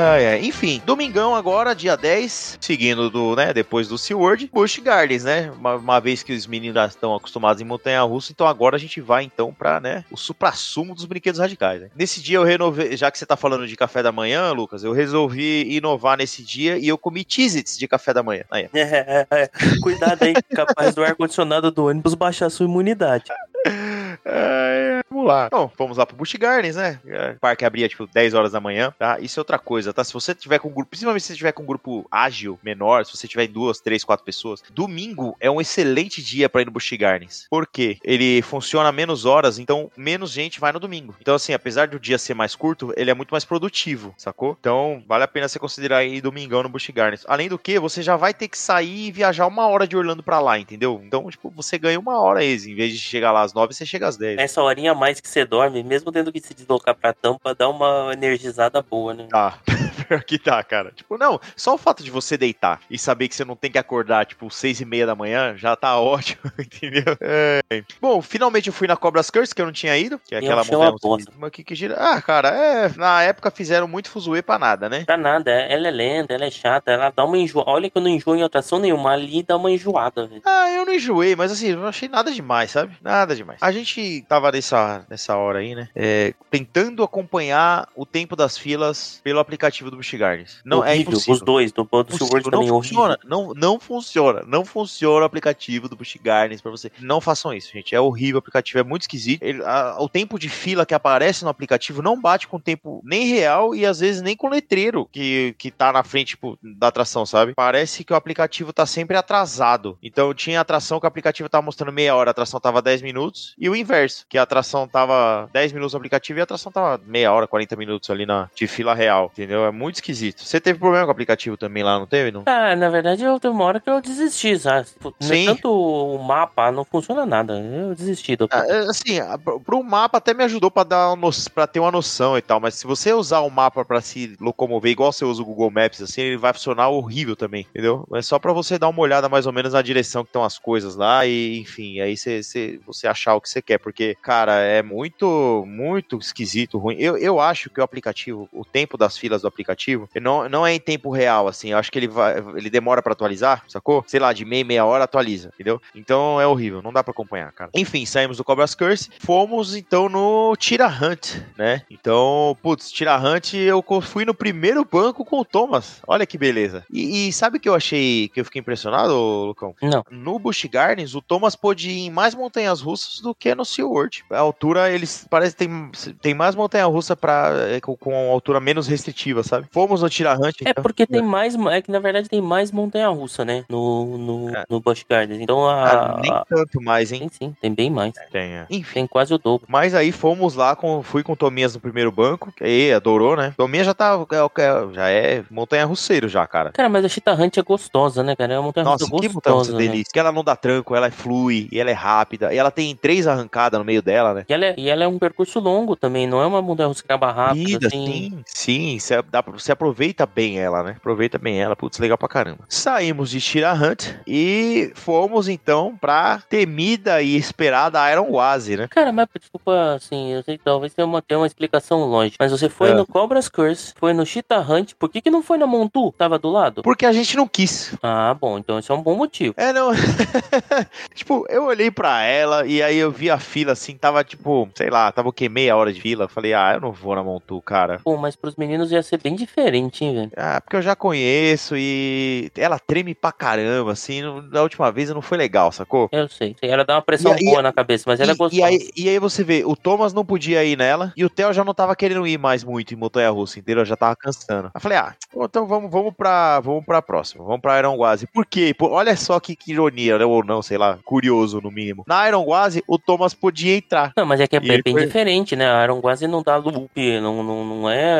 Ah, 0.03 0.19
é. 0.19 0.39
Enfim, 0.39 0.81
domingão 0.83 1.35
agora, 1.35 1.75
dia 1.75 1.95
10, 1.95 2.57
seguindo 2.59 3.07
do, 3.07 3.35
né, 3.35 3.53
depois 3.53 3.87
do 3.87 3.99
SeaWorld, 3.99 4.49
Busch 4.51 4.79
Gardens, 4.79 5.23
né? 5.23 5.51
Uma, 5.51 5.75
uma 5.75 5.99
vez 5.99 6.23
que 6.23 6.33
os 6.33 6.47
meninos 6.47 6.73
já 6.73 6.87
estão 6.87 7.13
acostumados 7.13 7.61
em 7.61 7.65
montanha-russa, 7.65 8.31
então 8.31 8.47
agora 8.47 8.75
a 8.75 8.79
gente 8.79 8.99
vai 8.99 9.23
então 9.23 9.53
pra, 9.53 9.79
né, 9.79 10.03
o 10.09 10.17
supra-sumo 10.17 10.95
dos 10.95 11.05
brinquedos 11.05 11.39
radicais, 11.39 11.81
né? 11.81 11.89
Nesse 11.95 12.19
dia 12.19 12.37
eu 12.37 12.43
renovei, 12.43 12.97
já 12.97 13.11
que 13.11 13.19
você 13.19 13.27
tá 13.27 13.37
falando 13.37 13.67
de 13.67 13.75
café 13.75 14.01
da 14.01 14.11
manhã, 14.11 14.51
Lucas, 14.53 14.83
eu 14.83 14.91
resolvi 14.91 15.71
inovar 15.75 16.17
nesse 16.17 16.41
dia 16.41 16.79
e 16.79 16.87
eu 16.87 16.97
comi 16.97 17.23
cheez 17.27 17.77
de 17.77 17.87
café 17.87 18.11
da 18.11 18.23
manhã. 18.23 18.43
Aí, 18.49 18.67
É, 18.73 18.81
é, 18.81 19.27
é. 19.29 19.49
Cuidado 19.83 20.23
aí, 20.23 20.33
capaz 20.55 20.95
do 20.95 21.03
ar-condicionado 21.03 21.69
do 21.69 21.85
ônibus 21.85 22.15
baixar 22.15 22.47
a 22.47 22.49
sua 22.49 22.65
imunidade. 22.65 23.25
É, 24.23 25.00
vamos 25.21 25.27
lá. 25.27 25.49
Bom, 25.49 25.71
vamos 25.77 25.97
lá 25.97 26.05
pro 26.05 26.15
Busch 26.15 26.33
Gardens, 26.35 26.75
né? 26.75 26.99
É, 27.05 27.31
O 27.31 27.39
parque 27.39 27.65
abria, 27.65 27.87
tipo, 27.87 28.07
10 28.07 28.33
horas 28.33 28.51
da 28.51 28.59
manhã, 28.59 28.93
tá? 28.97 29.19
Isso 29.19 29.39
é 29.39 29.41
outra 29.41 29.59
coisa, 29.59 29.93
tá? 29.93 30.03
Se 30.03 30.13
você 30.13 30.33
tiver 30.33 30.59
com 30.59 30.69
um 30.69 30.73
grupo, 30.73 30.89
principalmente 30.89 31.23
se 31.23 31.27
você 31.29 31.37
tiver 31.37 31.51
com 31.51 31.63
um 31.63 31.65
grupo 31.65 32.07
ágil, 32.11 32.59
menor, 32.63 33.05
se 33.05 33.15
você 33.15 33.27
tiver 33.27 33.45
em 33.45 33.51
duas, 33.51 33.79
três, 33.79 34.03
quatro 34.03 34.25
pessoas, 34.25 34.61
domingo 34.71 35.35
é 35.39 35.49
um 35.49 35.61
excelente 35.61 36.21
dia 36.21 36.49
pra 36.49 36.61
ir 36.61 36.65
no 36.65 36.71
Busch 36.71 36.91
Gardens. 36.93 37.45
Por 37.49 37.67
quê? 37.67 37.97
Ele 38.03 38.41
funciona 38.41 38.91
menos 38.91 39.25
horas, 39.25 39.59
então 39.59 39.91
menos 39.95 40.31
gente 40.31 40.59
vai 40.59 40.71
no 40.71 40.79
domingo. 40.79 41.15
Então, 41.21 41.35
assim, 41.35 41.53
apesar 41.53 41.87
do 41.87 41.99
dia 41.99 42.17
ser 42.17 42.33
mais 42.33 42.55
curto, 42.55 42.93
ele 42.97 43.11
é 43.11 43.13
muito 43.13 43.31
mais 43.31 43.45
produtivo, 43.45 44.13
sacou? 44.17 44.57
Então, 44.59 45.03
vale 45.07 45.23
a 45.23 45.27
pena 45.27 45.47
você 45.47 45.59
considerar 45.59 46.03
ir 46.03 46.21
domingão 46.21 46.63
no 46.63 46.69
Busch 46.69 46.89
Gardens. 46.89 47.23
Além 47.27 47.49
do 47.49 47.59
que, 47.59 47.79
você 47.79 48.01
já 48.01 48.15
vai 48.15 48.33
ter 48.33 48.47
que 48.47 48.57
sair 48.57 49.07
e 49.07 49.11
viajar 49.11 49.47
uma 49.47 49.67
hora 49.67 49.87
de 49.87 49.95
Orlando 49.95 50.23
pra 50.23 50.39
lá, 50.39 50.57
entendeu? 50.59 51.01
Então, 51.03 51.29
tipo, 51.29 51.49
você 51.49 51.77
ganha 51.77 51.99
uma 51.99 52.19
hora 52.19 52.39
aí. 52.39 52.51
Em 52.51 52.75
vez 52.75 52.91
de 52.91 52.99
chegar 52.99 53.31
lá 53.31 53.41
às 53.41 53.53
nove, 53.53 53.73
você 53.73 53.85
chega 53.85 54.07
às 54.07 54.17
dez. 54.17 54.37
Essa 54.37 54.61
horinha 54.61 54.91
a 54.91 54.95
mais 55.11 55.19
que 55.19 55.27
você 55.27 55.43
dorme, 55.45 55.83
mesmo 55.83 56.11
tendo 56.11 56.31
que 56.31 56.39
se 56.39 56.53
deslocar 56.53 56.95
pra 56.95 57.11
tampa, 57.13 57.53
dá 57.53 57.67
uma 57.67 58.11
energizada 58.13 58.81
boa, 58.81 59.13
né? 59.13 59.27
Tá. 59.29 59.57
Pior 60.07 60.23
que 60.23 60.39
tá, 60.39 60.63
cara. 60.63 60.91
Tipo, 60.91 61.17
não, 61.17 61.39
só 61.55 61.75
o 61.75 61.77
fato 61.77 62.03
de 62.03 62.09
você 62.09 62.37
deitar 62.37 62.79
e 62.89 62.97
saber 62.97 63.27
que 63.27 63.35
você 63.35 63.43
não 63.43 63.55
tem 63.55 63.69
que 63.71 63.77
acordar, 63.77 64.25
tipo, 64.25 64.49
seis 64.49 64.79
e 64.79 64.85
meia 64.85 65.05
da 65.05 65.15
manhã, 65.15 65.55
já 65.57 65.75
tá 65.75 65.99
ótimo, 65.99 66.41
entendeu? 66.57 67.17
É. 67.19 67.61
Bom, 68.01 68.21
finalmente 68.21 68.67
eu 68.67 68.73
fui 68.73 68.87
na 68.87 68.95
Cobras 68.95 69.29
Curse, 69.29 69.53
que 69.53 69.61
eu 69.61 69.65
não 69.65 69.73
tinha 69.73 69.97
ido, 69.97 70.19
que 70.19 70.33
é 70.33 70.37
Eu 70.39 70.43
aquela 70.43 70.61
uma 70.63 70.91
montanha 70.91 71.49
que, 71.51 71.63
que 71.63 71.75
gira. 71.75 71.95
Ah, 71.97 72.21
cara, 72.21 72.49
é. 72.49 72.89
Na 72.97 73.21
época 73.23 73.51
fizeram 73.51 73.87
muito 73.87 74.09
fuzuê 74.09 74.41
pra 74.41 74.57
nada, 74.57 74.87
né? 74.89 75.03
Pra 75.05 75.17
nada, 75.17 75.51
é- 75.51 75.73
ela 75.73 75.87
é 75.87 75.91
lenta, 75.91 76.33
ela 76.33 76.45
é 76.45 76.51
chata, 76.51 76.91
ela 76.91 77.09
dá 77.09 77.25
uma 77.25 77.37
enjoada. 77.37 77.69
Olha 77.69 77.89
que 77.89 77.97
eu 77.97 78.01
não 78.01 78.09
enjoo 78.09 78.35
em 78.35 78.43
atração 78.43 78.79
nenhuma, 78.79 79.11
ali 79.11 79.43
dá 79.43 79.57
uma 79.57 79.71
enjoada, 79.71 80.25
velho. 80.25 80.41
Ah, 80.45 80.69
eu 80.71 80.85
não 80.85 80.93
enjoei, 80.93 81.35
mas 81.35 81.51
assim, 81.51 81.67
eu 81.69 81.77
não 81.77 81.87
achei 81.87 82.07
nada 82.07 82.31
demais, 82.31 82.71
sabe? 82.71 82.97
Nada 83.01 83.35
demais. 83.35 83.59
A 83.61 83.71
gente 83.71 84.23
tava 84.27 84.51
nessa, 84.51 85.00
nessa 85.09 85.35
hora 85.37 85.59
aí, 85.59 85.75
né? 85.75 85.89
é, 85.95 86.33
tentando 86.49 87.03
acompanhar 87.03 87.87
o 87.95 88.05
tempo 88.05 88.35
das 88.35 88.57
filas 88.57 89.19
pelo 89.23 89.39
aplicativo 89.39 89.89
do 89.91 89.97
Busch 89.97 90.13
Gardens. 90.15 90.59
Não, 90.65 90.83
é 90.83 90.89
Horrível, 90.91 91.11
impossível. 91.13 91.33
Os 91.33 91.41
dois, 91.41 91.71
do, 91.71 91.83
do 91.83 91.87
Possível, 91.87 92.17
SeaWorld 92.27 92.45
não 92.45 92.51
também, 92.51 92.69
funciona, 92.69 93.13
horrível. 93.23 93.29
não, 93.29 93.53
não 93.53 93.79
funciona, 93.79 94.43
não 94.45 94.65
funciona 94.65 95.21
o 95.23 95.25
aplicativo 95.25 95.87
do 95.87 95.97
Gardens 96.21 96.61
pra 96.61 96.71
você. 96.71 96.91
Não 96.99 97.21
façam 97.21 97.53
isso, 97.53 97.71
gente. 97.73 97.95
É 97.95 97.99
horrível 98.01 98.35
o 98.35 98.39
aplicativo, 98.39 98.79
é 98.79 98.83
muito 98.83 99.03
esquisito. 99.03 99.41
Ele- 99.43 99.63
a- 99.63 99.97
o 99.99 100.09
tempo 100.09 100.37
de 100.37 100.49
fila 100.49 100.85
que 100.85 100.93
aparece 100.93 101.43
no 101.43 101.49
aplicativo 101.49 102.01
não 102.01 102.19
bate 102.19 102.47
com 102.47 102.57
o 102.57 102.61
tempo 102.61 103.01
nem 103.03 103.25
real 103.27 103.73
e 103.75 103.85
às 103.85 103.99
vezes 103.99 104.21
nem 104.21 104.35
com 104.35 104.47
o 104.47 104.49
letreiro 104.49 105.07
que, 105.11 105.55
que 105.57 105.71
tá 105.71 105.91
na 105.91 106.03
frente 106.03 106.29
tipo, 106.29 106.57
da 106.61 106.87
atração, 106.87 107.25
sabe? 107.25 107.53
Parece 107.55 108.03
que 108.03 108.13
o 108.13 108.15
aplicativo 108.15 108.71
tá 108.73 108.85
sempre 108.85 109.15
atrasado. 109.17 109.97
Então 110.01 110.33
tinha 110.33 110.59
atração 110.61 110.99
que 110.99 111.05
o 111.05 111.07
aplicativo 111.07 111.49
tava 111.49 111.63
mostrando 111.65 111.91
meia 111.91 112.15
hora, 112.15 112.29
a 112.29 112.31
atração 112.31 112.59
tava 112.59 112.81
10 112.81 113.01
minutos, 113.01 113.55
e 113.57 113.69
o 113.69 113.75
inverso, 113.75 114.25
que 114.29 114.37
a 114.37 114.43
atração 114.43 114.87
tava 114.91 115.49
10 115.53 115.71
minutos 115.71 115.93
no 115.93 115.97
aplicativo 115.97 116.39
e 116.39 116.41
a 116.41 116.43
atração 116.43 116.71
tava 116.71 117.01
meia 117.05 117.31
hora, 117.31 117.47
40 117.47 117.75
minutos 117.75 118.09
ali 118.09 118.25
na 118.25 118.49
de 118.55 118.67
fila 118.67 118.93
real, 118.93 119.29
entendeu? 119.33 119.65
É 119.65 119.71
muito 119.71 119.95
esquisito. 119.95 120.43
Você 120.43 120.59
teve 120.59 120.79
problema 120.79 121.05
com 121.05 121.09
o 121.09 121.11
aplicativo 121.11 121.57
também 121.57 121.83
lá, 121.83 121.97
não 121.99 122.07
teve? 122.07 122.31
Não? 122.31 122.43
Ah, 122.45 122.75
na 122.75 122.89
verdade, 122.89 123.23
eu 123.23 123.39
teve 123.39 123.53
uma 123.53 123.63
hora 123.65 123.79
que 123.79 123.89
eu 123.89 124.01
desisti, 124.01 124.57
sabe? 124.59 124.87
Tipo, 124.87 125.15
é 125.21 125.23
Sim. 125.25 125.45
Tanto 125.45 125.71
o 125.71 126.17
mapa 126.23 126.71
não 126.71 126.83
funciona 126.85 127.25
nada. 127.25 127.59
Eu 127.59 127.95
desisti 127.95 128.35
do 128.35 128.47
Ah, 128.51 128.65
é, 128.67 128.79
assim, 128.89 129.19
pro 129.65 129.83
mapa 129.83 130.17
até 130.17 130.33
me 130.33 130.43
ajudou 130.43 130.69
pra 130.71 130.83
dar 130.83 131.15
no- 131.15 131.29
pra 131.53 131.67
ter 131.67 131.79
uma 131.79 131.91
noção 131.91 132.37
e 132.37 132.41
tal, 132.41 132.59
mas 132.59 132.75
se 132.75 132.85
você 132.85 133.13
usar 133.13 133.39
o 133.41 133.49
mapa 133.49 133.83
pra 133.85 134.01
se 134.01 134.35
locomover 134.39 134.91
igual 134.91 135.11
você 135.11 135.23
usa 135.25 135.41
o 135.41 135.45
Google 135.45 135.71
Maps, 135.71 136.01
assim, 136.01 136.21
ele 136.21 136.37
vai 136.37 136.53
funcionar 136.53 136.89
horrível 136.89 137.35
também, 137.35 137.65
entendeu? 137.69 138.07
É 138.13 138.21
só 138.21 138.37
pra 138.39 138.53
você 138.53 138.77
dar 138.77 138.89
uma 138.89 139.01
olhada 139.01 139.29
mais 139.29 139.45
ou 139.45 139.53
menos 139.53 139.73
na 139.73 139.81
direção 139.81 140.23
que 140.23 140.29
estão 140.29 140.43
as 140.43 140.57
coisas 140.57 140.95
lá 140.95 141.25
e, 141.25 141.59
enfim, 141.59 141.99
aí 141.99 142.15
você, 142.17 142.41
você, 142.43 142.79
você 142.85 143.07
achar 143.07 143.35
o 143.35 143.41
que 143.41 143.49
você 143.49 143.61
quer, 143.61 143.77
porque, 143.77 144.15
cara, 144.21 144.59
é 144.59 144.80
muito, 144.81 145.63
muito 145.67 146.17
esquisito, 146.17 146.77
ruim. 146.77 146.95
Eu, 146.99 147.17
eu 147.17 147.39
acho 147.39 147.69
que 147.69 147.79
o 147.79 147.83
aplicativo, 147.83 148.47
o 148.51 148.65
tempo 148.65 148.97
das 148.97 149.17
filas 149.17 149.41
do 149.41 149.47
aplicativo, 149.47 150.09
não, 150.19 150.47
não 150.49 150.65
é 150.65 150.73
em 150.73 150.79
tempo 150.79 151.09
real, 151.11 151.47
assim, 151.47 151.71
eu 151.71 151.77
acho 151.77 151.91
que 151.91 151.99
ele 151.99 152.07
vai, 152.07 152.37
ele 152.55 152.69
demora 152.69 153.01
pra 153.01 153.13
atualizar, 153.13 153.63
sacou? 153.67 154.03
Sei 154.07 154.19
lá, 154.19 154.33
de 154.33 154.45
meia, 154.45 154.63
meia 154.63 154.85
hora 154.85 155.03
atualiza, 155.03 155.51
entendeu? 155.53 155.81
Então 155.95 156.39
é 156.39 156.47
horrível, 156.47 156.81
não 156.81 156.93
dá 156.93 157.03
pra 157.03 157.11
acompanhar, 157.11 157.51
cara. 157.51 157.71
Enfim, 157.73 158.05
saímos 158.05 158.37
do 158.37 158.43
Cobra's 158.43 158.75
Curse, 158.75 159.09
fomos 159.19 159.75
então 159.75 160.09
no 160.09 160.55
Tira 160.57 160.87
Hunt, 160.87 161.37
né? 161.57 161.81
Então, 161.89 162.57
putz, 162.61 162.91
Tira 162.91 163.17
Hunt, 163.17 163.53
eu 163.53 163.83
fui 164.01 164.25
no 164.25 164.33
primeiro 164.33 164.85
banco 164.85 165.25
com 165.25 165.39
o 165.39 165.45
Thomas. 165.45 166.01
Olha 166.07 166.25
que 166.25 166.37
beleza. 166.37 166.85
E, 166.91 167.27
e 167.27 167.33
sabe 167.33 167.57
o 167.57 167.59
que 167.59 167.69
eu 167.69 167.75
achei 167.75 168.29
que 168.29 168.39
eu 168.39 168.45
fiquei 168.45 168.59
impressionado, 168.59 169.13
Lucão? 169.13 169.75
Não. 169.81 170.03
No 170.09 170.39
Busch 170.39 170.65
Gardens, 170.65 171.15
o 171.15 171.21
Thomas 171.21 171.55
pôde 171.55 171.89
ir 171.89 171.99
em 171.99 172.09
mais 172.09 172.35
montanhas 172.35 172.81
russas 172.81 173.19
do 173.19 173.35
que 173.35 173.53
no 173.55 173.65
SeaWorld. 173.65 174.23
A 174.29 174.39
altura, 174.39 174.70
eles 174.77 175.25
parece 175.29 175.55
que 175.55 175.67
tem, 175.67 175.91
tem 176.21 176.33
mais 176.33 176.55
montanha 176.55 176.85
russa 176.85 177.15
pra, 177.15 177.51
é, 177.69 177.79
com, 177.81 177.95
com 177.95 178.31
altura 178.31 178.59
menos 178.59 178.87
restritiva, 178.87 179.43
sabe? 179.43 179.67
Fomos 179.71 180.01
no 180.01 180.09
Tira 180.09 180.33
Hunt, 180.35 180.61
É 180.65 180.69
então. 180.71 180.83
porque 180.83 181.05
tem 181.05 181.21
mais. 181.21 181.55
É 181.71 181.81
que 181.81 181.91
na 181.91 181.99
verdade 181.99 182.29
tem 182.29 182.41
mais 182.41 182.71
montanha-russa, 182.71 183.43
né? 183.45 183.65
No, 183.69 184.17
no, 184.17 184.55
É. 184.55 184.63
no 184.69 184.79
Busch 184.79 185.03
Gardens. 185.09 185.39
Então 185.41 185.67
Ah, 185.67 186.15
a. 186.17 186.21
nem 186.21 186.31
a- 186.31 186.45
tanto 186.47 186.81
mais, 186.81 187.11
hein? 187.11 187.19
Tem 187.19 187.29
sim, 187.49 187.55
tem 187.61 187.73
bem 187.73 187.89
mais. 187.89 188.13
Tem, 188.31 188.53
é. 188.53 188.65
Enfim. 188.69 188.93
Tem 188.93 189.07
quase 189.07 189.33
o 189.33 189.37
dobro. 189.37 189.65
Mas 189.69 189.93
aí 189.93 190.11
fomos 190.11 190.55
lá, 190.55 190.75
com, 190.75 191.01
fui 191.03 191.23
com 191.23 191.33
o 191.33 191.35
Tominhas 191.35 191.73
no 191.73 191.79
primeiro 191.81 192.11
banco, 192.11 192.51
que 192.55 192.63
aí 192.63 192.93
adorou, 192.93 193.35
né? 193.35 193.53
Tominhas 193.57 193.85
já 193.87 193.93
tá, 193.93 194.17
é- 194.31 194.61
é- 194.61 194.93
já 194.93 195.09
é 195.09 195.43
montanha 195.49 195.85
russeiro 195.85 196.27
já, 196.27 196.45
cara. 196.47 196.71
Cara, 196.71 196.89
mas 196.89 197.05
a 197.05 197.33
Hunt 197.33 197.57
é 197.57 197.61
gostosa, 197.61 198.23
né, 198.23 198.35
cara? 198.35 198.53
É 198.53 198.57
uma 198.57 198.63
montanha-russa 198.67 199.05
Nossa, 199.05 199.05
que 199.05 199.11
montanha 199.33 199.55
russa 199.55 199.71
gostosa. 199.71 199.71
Né? 199.73 199.77
delícia. 199.91 200.11
Que 200.11 200.19
ela 200.19 200.31
não 200.31 200.43
dá 200.43 200.55
tranco, 200.55 200.95
ela 200.95 201.07
é 201.07 201.11
flui, 201.11 201.67
e 201.71 201.79
ela 201.79 201.89
é 201.89 201.93
rápida, 201.93 202.53
e 202.53 202.57
ela 202.57 202.71
tem 202.71 202.95
três 202.95 203.27
arrancadas 203.27 203.77
no 203.79 203.85
meio 203.85 204.01
dela, 204.01 204.33
né? 204.33 204.45
E 204.47 204.53
ela, 204.53 204.60
é, 204.65 204.75
e 204.77 204.89
ela 204.89 205.03
é 205.03 205.07
um 205.07 205.17
percurso 205.19 205.59
longo 205.59 205.95
também, 205.95 206.27
não 206.27 206.41
é 206.41 206.45
uma 206.45 206.61
montanha-russa 206.61 207.01
que 207.01 207.11
acaba 207.11 207.31
rápido, 207.31 207.65
Vida, 207.65 207.87
assim. 207.87 208.05
sim, 208.05 208.43
sim, 208.45 208.99
você, 208.99 209.21
dá, 209.23 209.41
você 209.41 209.71
aproveita 209.71 210.25
bem 210.25 210.59
ela, 210.59 210.83
né? 210.83 210.95
Aproveita 210.97 211.37
bem 211.37 211.61
ela, 211.61 211.75
putz, 211.75 211.99
legal 211.99 212.17
pra 212.17 212.27
caramba. 212.27 212.59
Saímos 212.69 213.29
de 213.29 213.39
Tira 213.41 213.73
Hunt 213.73 214.07
e 214.27 214.91
fomos 214.95 215.47
então 215.47 215.95
pra 215.99 216.41
temida 216.49 217.21
e 217.21 217.35
esperada 217.35 218.11
Iron 218.11 218.29
Oasis, 218.31 218.77
né? 218.77 218.87
Cara, 218.89 219.11
mas 219.11 219.27
desculpa, 219.39 219.93
assim, 219.95 220.31
eu 220.33 220.43
sei 220.43 220.57
que 220.57 220.63
talvez 220.63 220.93
tenha 220.93 221.05
uma, 221.05 221.21
tenha 221.21 221.39
uma 221.39 221.47
explicação 221.47 221.99
lógica. 222.05 222.37
Mas 222.39 222.51
você 222.51 222.69
foi 222.69 222.89
É. 222.91 222.93
no 222.93 223.05
Cobras 223.05 223.47
Curse, 223.49 223.93
foi 223.97 224.13
no 224.13 224.25
Cheetah 224.25 224.59
Hunt, 224.61 224.93
por 224.97 225.09
que, 225.09 225.21
que 225.21 225.29
não 225.29 225.41
foi 225.43 225.57
na 225.57 225.67
Montu? 225.67 226.11
Tava 226.17 226.37
do 226.39 226.49
lado? 226.49 226.81
Porque 226.81 227.05
a 227.05 227.11
gente 227.13 227.35
não 227.37 227.47
quis. 227.47 227.95
Ah, 228.01 228.33
bom, 228.39 228.57
então 228.57 228.79
esse 228.79 228.91
é 228.91 228.93
um 228.93 229.01
bom 229.01 229.15
motivo. 229.15 229.53
É, 229.57 229.71
não. 229.73 229.91
tipo, 231.13 231.45
eu 231.49 231.65
olhei 231.65 231.91
pra 231.91 232.23
ela 232.23 232.65
e 232.65 232.81
aí 232.81 232.97
eu 232.97 233.11
vi 233.11 233.29
a 233.29 233.39
fila 233.39 233.73
assim, 233.73 233.95
tava 233.95 234.23
tipo, 234.23 234.40
sei 234.75 234.89
lá, 234.89 235.11
tava 235.11 235.29
o 235.29 235.33
quê? 235.33 235.47
Meia 235.49 235.75
hora 235.75 235.91
de 235.91 236.01
fila. 236.01 236.27
Falei, 236.27 236.53
ah, 236.53 236.73
eu 236.75 236.81
não 236.81 236.91
vou 236.91 237.15
na 237.15 237.23
Montu, 237.23 237.61
cara. 237.61 237.99
Pô, 238.03 238.17
mas 238.17 238.35
pros 238.35 238.55
meninos 238.55 238.91
ia 238.91 239.01
ser 239.03 239.21
bem 239.21 239.35
diferente, 239.35 240.03
hein, 240.03 240.13
velho? 240.13 240.31
Ah, 240.37 240.59
porque 240.61 240.75
eu 240.77 240.81
já 240.81 240.95
conheço 240.95 241.75
e 241.77 242.51
ela 242.57 242.79
treme 242.79 243.13
pra 243.15 243.31
caramba, 243.31 243.91
assim. 243.91 244.21
não- 244.21 244.41
Da 244.49 244.61
última 244.63 244.91
vez 244.91 245.09
não 245.09 245.21
foi 245.21 245.37
legal, 245.37 245.71
sacou? 245.71 246.09
Eu 246.11 246.27
sei. 246.29 246.55
Ela 246.61 246.83
dá 246.83 246.95
uma 246.95 247.01
pressão 247.01 247.35
E 247.39 247.43
boa 247.45 247.61
na 247.61 247.71
cabeça, 247.71 248.03
mas 248.07 248.19
ela 248.19 248.31
é 248.31 248.33
E, 248.33 248.37
gostosa. 248.37 248.55
e 248.61 248.63
aí, 248.63 248.89
e 248.95 249.09
aí 249.09 249.19
você 249.19 249.43
vê, 249.43 249.63
o 249.65 249.75
Thomas 249.75 250.13
não 250.13 250.25
podia 250.25 250.63
ir 250.63 250.77
nela 250.77 251.13
e 251.15 251.23
o 251.23 251.29
Theo 251.29 251.53
já 251.53 251.63
não 251.63 251.73
tava 251.73 251.95
querendo 251.95 252.25
ir 252.27 252.37
mais 252.37 252.63
muito 252.63 252.93
em 252.93 252.97
montanha 252.97 253.29
russa, 253.29 253.59
entendeu? 253.59 253.85
Já 253.85 253.95
tava 253.95 254.15
cansando. 254.15 254.67
Aí 254.67 254.71
eu 254.75 254.81
falei, 254.81 254.97
ah, 254.97 255.15
então 255.35 255.65
vamos, 255.65 255.91
vamos 255.91 256.13
pra 256.15 256.59
vamos 256.59 256.85
pra 256.85 257.01
próxima, 257.01 257.43
vamos 257.43 257.61
pra 257.61 257.77
Iron 257.79 257.95
Guazi. 257.95 258.27
Por 258.27 258.45
quê? 258.45 258.73
Pô, 258.77 258.89
olha 258.89 259.15
só 259.15 259.39
que, 259.39 259.55
que 259.55 259.71
ironia, 259.71 260.17
né? 260.17 260.25
Ou 260.25 260.43
não, 260.43 260.61
sei 260.61 260.77
lá, 260.77 260.97
curioso 261.03 261.61
no 261.61 261.71
mínimo. 261.71 262.03
Na 262.07 262.27
Iron 262.27 262.43
Guazi, 262.43 262.83
o 262.87 262.97
Thomas 262.97 263.33
podia 263.33 263.75
entrar. 263.77 264.11
Não, 264.17 264.25
mas 264.31 264.39
é 264.39 264.47
que 264.47 264.55
é 264.55 264.59
E 264.61 264.69
ele 264.71 264.81
bem 264.81 264.93
foi- 264.93 265.05
diferente, 265.05 265.55
né? 265.55 265.69
A 265.69 265.83
Iron 265.83 265.99
quase 265.99 266.25
não 266.27 266.41
dá 266.41 266.55
loop, 266.55 267.19
não, 267.19 267.43
não, 267.43 267.65
não 267.65 267.89
é. 267.89 268.19